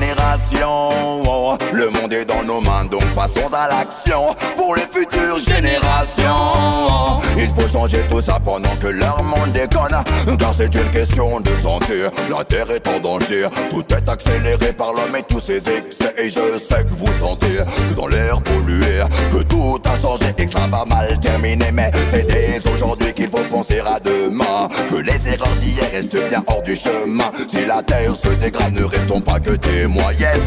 Le 1.74 1.90
monde 1.90 2.14
est 2.14 2.26
dans 2.26 2.44
nos 2.44 2.62
mains 2.62 2.86
donc 2.86 3.04
passons 3.16 3.50
à 3.54 3.68
l'action 3.68 4.36
pour 4.58 4.76
les 4.76 4.82
futures 4.82 5.40
générations. 5.40 7.22
Il 7.38 7.48
faut 7.48 7.68
changer 7.68 8.04
tout 8.10 8.22
ça 8.22 8.40
pendant 8.44 8.76
que 8.76 8.88
leur 8.88 9.24
monde 9.24 9.52
déconne, 9.52 10.04
car 10.38 10.54
c'est 10.54 10.74
une 10.76 10.90
question 10.92 11.40
de 11.40 11.56
santé. 11.56 12.08
La 12.30 12.44
terre 12.44 12.70
est 12.70 12.88
en 12.88 13.00
danger, 13.00 13.48
tout 13.70 13.84
est 13.90 14.10
accéléré 14.10 14.74
par 14.74 14.94
l'homme 14.94 15.16
et 15.18 15.24
tous 15.24 15.40
ses 15.40 15.58
excès. 15.58 16.14
Et 16.18 16.30
je 16.30 16.58
sais 16.60 16.84
que 16.84 16.94
vous 16.98 17.14
sentez 17.14 17.58
que 17.90 17.94
dans 17.96 18.08
l'air 18.08 18.42
pollué, 18.42 19.02
que 19.32 19.44
tout 19.44 19.80
a 19.86 19.96
changé 19.96 20.26
et 20.38 20.46
que 20.46 20.52
ça 20.52 20.68
va 20.68 20.86
mal 20.86 21.20
terminer. 21.20 21.72
Mais 21.72 21.92
c'est 22.12 22.28
dès 22.28 22.60
aujourd'hui 22.70 23.14
qu'il 23.14 23.30
faut 23.30 23.44
penser 23.50 23.80
à 23.80 24.00
demain, 24.00 24.68
que 24.90 24.96
les 24.96 25.34
erreurs 25.34 25.56
d'hier 25.60 25.90
restent 25.92 26.28
bien 26.30 26.44
hors 26.48 26.62
du 26.62 26.76
chemin. 26.76 27.32
Si 27.48 27.66
la 27.66 27.82
terre 27.82 28.16
se 28.16 28.30
dégrade, 28.30 28.74
ne 28.74 28.84
restons 28.84 29.22
pas 29.22 29.40
que 29.40 29.52
témoins. 29.52 30.12
Yes, 30.12 30.41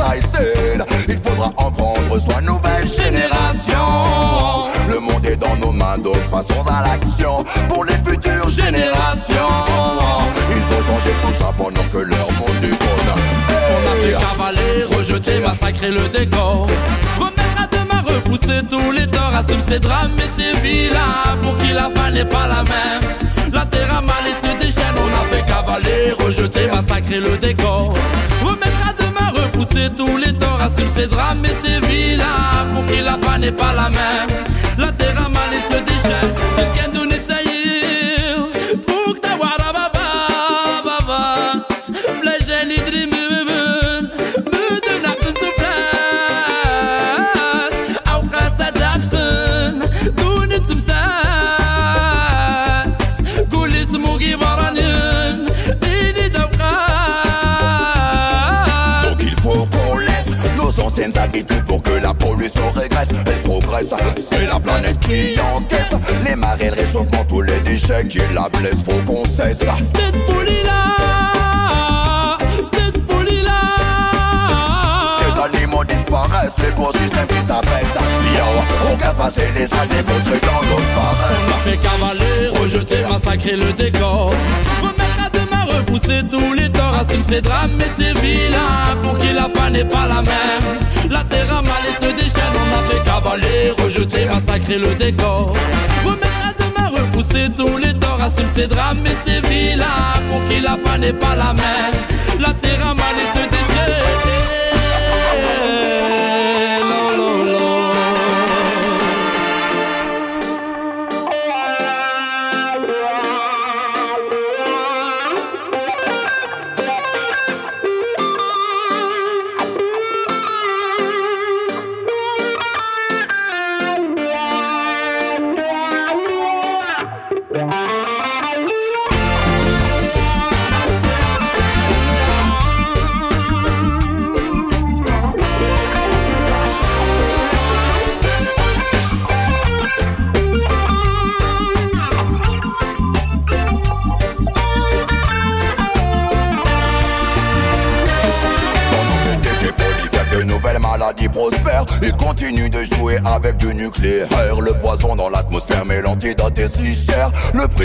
Il 1.08 1.18
faudra 1.18 1.52
en 1.56 1.70
prendre 1.70 2.18
soin, 2.18 2.40
nouvelle 2.40 2.88
génération. 2.88 3.78
Le 4.90 4.98
monde 4.98 5.24
est 5.26 5.36
dans 5.36 5.56
nos 5.56 5.72
mains, 5.72 5.98
donc 5.98 6.18
passons 6.30 6.62
à 6.66 6.82
l'action 6.82 7.44
pour 7.68 7.84
les 7.84 7.94
futures 8.04 8.48
générations. 8.48 9.34
Il 10.50 10.62
faut 10.62 10.82
changer 10.82 11.10
tout 11.22 11.32
ça 11.38 11.52
pendant 11.56 11.84
que 11.92 11.98
leur 11.98 12.30
monde 12.32 12.60
déconne. 12.60 13.12
On 13.48 13.90
a 13.90 13.94
fait 14.02 14.12
cavaler, 14.12 14.96
rejeter, 14.96 15.38
massacrer 15.40 15.90
le 15.90 16.08
décor. 16.08 16.66
Remettre 17.18 17.62
à 17.62 17.66
demain, 17.68 18.02
repousser 18.04 18.66
tous 18.68 18.90
les 18.90 19.06
torts, 19.06 19.34
assume 19.36 19.62
ses 19.62 19.78
drames 19.78 20.12
et 20.18 20.40
ses 20.40 20.58
vilains 20.60 21.36
pour 21.42 21.56
qui 21.58 21.72
la 21.72 21.90
fin 21.94 22.10
n'est 22.10 22.24
pas 22.24 22.48
la 22.48 22.62
même. 22.64 23.14
La 23.52 23.64
terre 23.64 23.96
a 23.96 24.00
mal 24.00 24.24
et 24.26 24.46
se 24.46 24.56
déchaîne, 24.56 24.94
on 24.96 25.08
a 25.08 25.24
fait 25.34 25.46
cavaler, 25.46 26.12
rejeter, 26.18 26.66
massacrer 26.72 27.20
le 27.20 27.36
décor. 27.36 27.92
Remettre 28.42 28.73
repousser 29.74 29.90
tous 29.96 30.16
les 30.16 30.32
torts, 30.32 30.60
assume 30.60 30.88
ses 30.88 31.06
drames 31.06 31.44
et 31.44 31.66
ses 31.66 31.80
vilains 31.86 32.66
pour 32.74 32.84
qui 32.86 33.00
la 33.00 33.18
fin 33.18 33.38
n'est 33.38 33.52
pas 33.52 33.72
la 33.72 33.90
même. 33.90 34.44
La 34.78 34.92
terre 34.92 35.23
habitudes 61.24 61.64
pour 61.64 61.82
que 61.82 61.90
la 61.92 62.14
pollution 62.14 62.70
régresse. 62.74 63.08
Elle 63.26 63.40
progresse, 63.42 63.94
c'est 64.18 64.46
la 64.46 64.60
planète 64.60 64.98
qui 65.00 65.34
encaisse. 65.40 65.92
Les 66.24 66.36
marées, 66.36 66.70
le 66.70 66.74
réchauffement, 66.82 67.24
tous 67.28 67.42
les 67.42 67.60
déchets 67.60 68.06
qui 68.06 68.18
la 68.34 68.48
blessent, 68.48 68.84
faut 68.84 69.00
qu'on 69.06 69.24
cesse. 69.24 69.58
Cette 69.58 70.16
folie-là 70.26 70.80
Cette 72.72 73.10
folie-là 73.10 73.60
Les 75.20 75.56
animaux 75.56 75.84
disparaissent, 75.84 76.56
l'écosystème 76.62 77.26
qui 77.26 77.40
s'abaisse. 77.46 77.96
Yo, 78.36 78.44
on 78.92 78.96
va 78.96 79.14
passer 79.14 79.48
les 79.54 79.72
années 79.72 80.02
vautrées 80.06 80.40
dans 80.40 80.62
notre 80.68 80.90
On 80.96 81.14
paresse. 81.14 81.54
a 81.54 81.58
fait 81.64 81.78
cavaler, 81.78 82.60
rejeter, 82.60 83.02
massacrer 83.10 83.56
le 83.56 83.72
décor. 83.72 84.32
Remettre 84.82 85.26
à 85.26 85.30
demain, 85.30 85.64
repousser 85.78 86.20
tous 86.28 86.52
les 86.54 86.68
assume 87.00 87.22
ses 87.22 87.40
drames 87.40 87.78
et 87.78 88.02
ses 88.02 88.12
vilains 88.20 88.96
pour 89.02 89.18
qui 89.18 89.32
la 89.32 89.48
fin 89.54 89.70
n'est 89.70 89.84
pas 89.84 90.06
la 90.06 90.22
même. 90.22 90.78
La 91.10 91.24
terre 91.24 91.52
a 91.58 91.62
mal 91.62 91.82
et 91.88 92.04
se 92.04 92.10
déchaîne, 92.12 92.54
on 92.54 92.78
a 92.78 92.82
fait 92.88 93.04
cavaler, 93.04 93.70
rejeter, 93.82 94.26
massacrer 94.26 94.78
le 94.78 94.94
décor. 94.94 95.52
Remettre 96.04 96.48
à 96.48 96.52
demain, 96.62 96.88
repousser 96.88 97.50
tous 97.54 97.76
les 97.78 97.94
torts, 97.94 98.22
assume 98.22 98.48
ses 98.48 98.66
drames 98.66 99.04
et 99.06 99.28
ses 99.28 99.40
vilains 99.48 100.22
pour 100.30 100.44
qui 100.48 100.60
la 100.60 100.76
fin 100.84 100.98
n'est 100.98 101.12
pas 101.12 101.34
la 101.36 101.52
même. 101.52 101.94
La 102.40 102.52
terre 102.54 102.86
a 102.88 102.94
mal 102.94 103.14
et 103.16 103.38
se 103.38 103.44
déchaîne. 103.44 104.23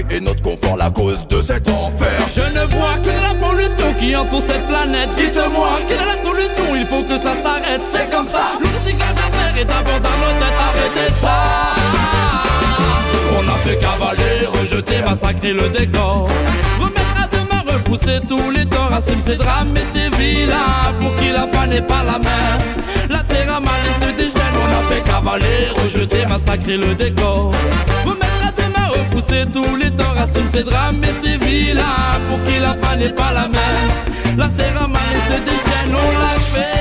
Est 0.09 0.21
notre 0.21 0.41
confort, 0.41 0.77
la 0.77 0.89
cause 0.89 1.27
de 1.27 1.41
cet 1.41 1.67
enfer. 1.67 2.07
Je 2.33 2.57
ne 2.57 2.65
vois 2.67 2.95
que 3.03 3.09
de 3.09 3.21
la 3.21 3.35
pollution 3.35 3.93
qui 3.99 4.15
entoure 4.15 4.41
cette 4.47 4.65
planète. 4.65 5.09
Dites-moi, 5.17 5.67
quelle 5.85 5.97
est 5.97 6.15
la 6.15 6.23
solution? 6.23 6.73
Il 6.73 6.87
faut 6.87 7.03
que 7.03 7.17
ça 7.17 7.35
s'arrête. 7.43 7.81
C'est 7.83 8.09
comme 8.09 8.25
ça. 8.25 8.57
Le 8.61 8.67
recyclage 8.67 9.13
d'affaires 9.13 9.57
est 9.59 9.65
d'abord 9.65 9.99
dans 9.99 10.17
nos 10.21 10.33
têtes. 10.39 10.59
Arrêtez 10.67 11.13
ça. 11.13 11.35
On 13.37 13.49
a 13.49 13.57
fait 13.57 13.77
cavaler, 13.77 14.47
rejeter, 14.59 15.01
massacrer 15.07 15.53
le 15.53 15.67
décor. 15.69 16.29
Remettre 16.79 17.21
à 17.21 17.27
demain, 17.27 17.61
repousser 17.71 18.21
tous 18.27 18.51
les 18.51 18.65
torts. 18.65 18.93
Assume 18.93 19.21
ses 19.21 19.35
drames 19.35 19.75
et 19.75 19.85
ses 19.93 20.09
vilains 20.17 20.95
pour 20.99 21.13
qui 21.17 21.29
la 21.29 21.45
fin 21.47 21.67
n'est 21.67 21.81
pas 21.81 22.03
la 22.03 22.19
même. 22.19 22.61
La 23.09 23.21
terre 23.23 23.53
a 23.53 23.59
mal 23.59 23.81
et 23.85 24.05
se 24.05 24.11
déchaîne. 24.11 24.55
On 24.55 24.65
a 24.65 24.95
fait 24.95 25.03
cavaler, 25.03 25.67
rejeter, 25.83 26.25
massacrer 26.25 26.77
le 26.77 26.95
décor. 26.95 27.51
Remettre 28.05 28.28
repousser 29.29 29.45
tous 29.51 29.75
les 29.75 29.91
torts. 29.91 30.17
Assume 30.17 30.47
ses 30.47 30.63
drames 30.63 31.03
et 31.03 31.25
ses 31.25 31.37
vilains 31.37 32.19
pour 32.27 32.43
qui 32.43 32.59
la 32.59 32.73
fin 32.73 32.95
n'est 32.95 33.13
pas 33.13 33.33
la 33.33 33.47
même. 33.47 34.37
La 34.37 34.49
terre 34.49 34.83
a 34.83 34.87
mal 34.87 35.01
et 35.11 35.33
se 35.33 35.39
déchaîne. 35.39 35.93
On 35.93 36.19
l'a 36.19 36.39
fait. 36.39 36.78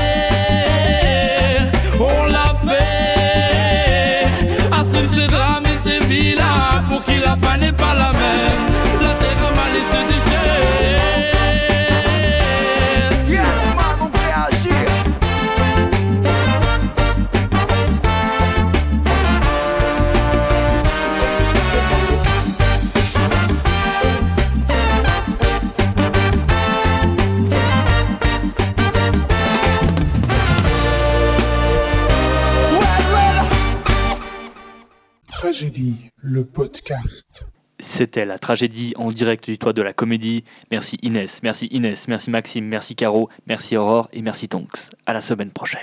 C'était 37.98 38.24
la 38.24 38.38
tragédie 38.38 38.92
en 38.94 39.08
direct 39.08 39.50
du 39.50 39.58
toit 39.58 39.72
de 39.72 39.82
la 39.82 39.92
comédie. 39.92 40.44
Merci 40.70 40.98
Inès, 41.02 41.42
merci 41.42 41.66
Inès, 41.72 42.06
merci 42.06 42.30
Maxime, 42.30 42.64
merci 42.64 42.94
Caro, 42.94 43.28
merci 43.48 43.76
Aurore 43.76 44.08
et 44.12 44.22
merci 44.22 44.48
Tonks. 44.48 44.90
À 45.04 45.12
la 45.12 45.20
semaine 45.20 45.50
prochaine. 45.50 45.80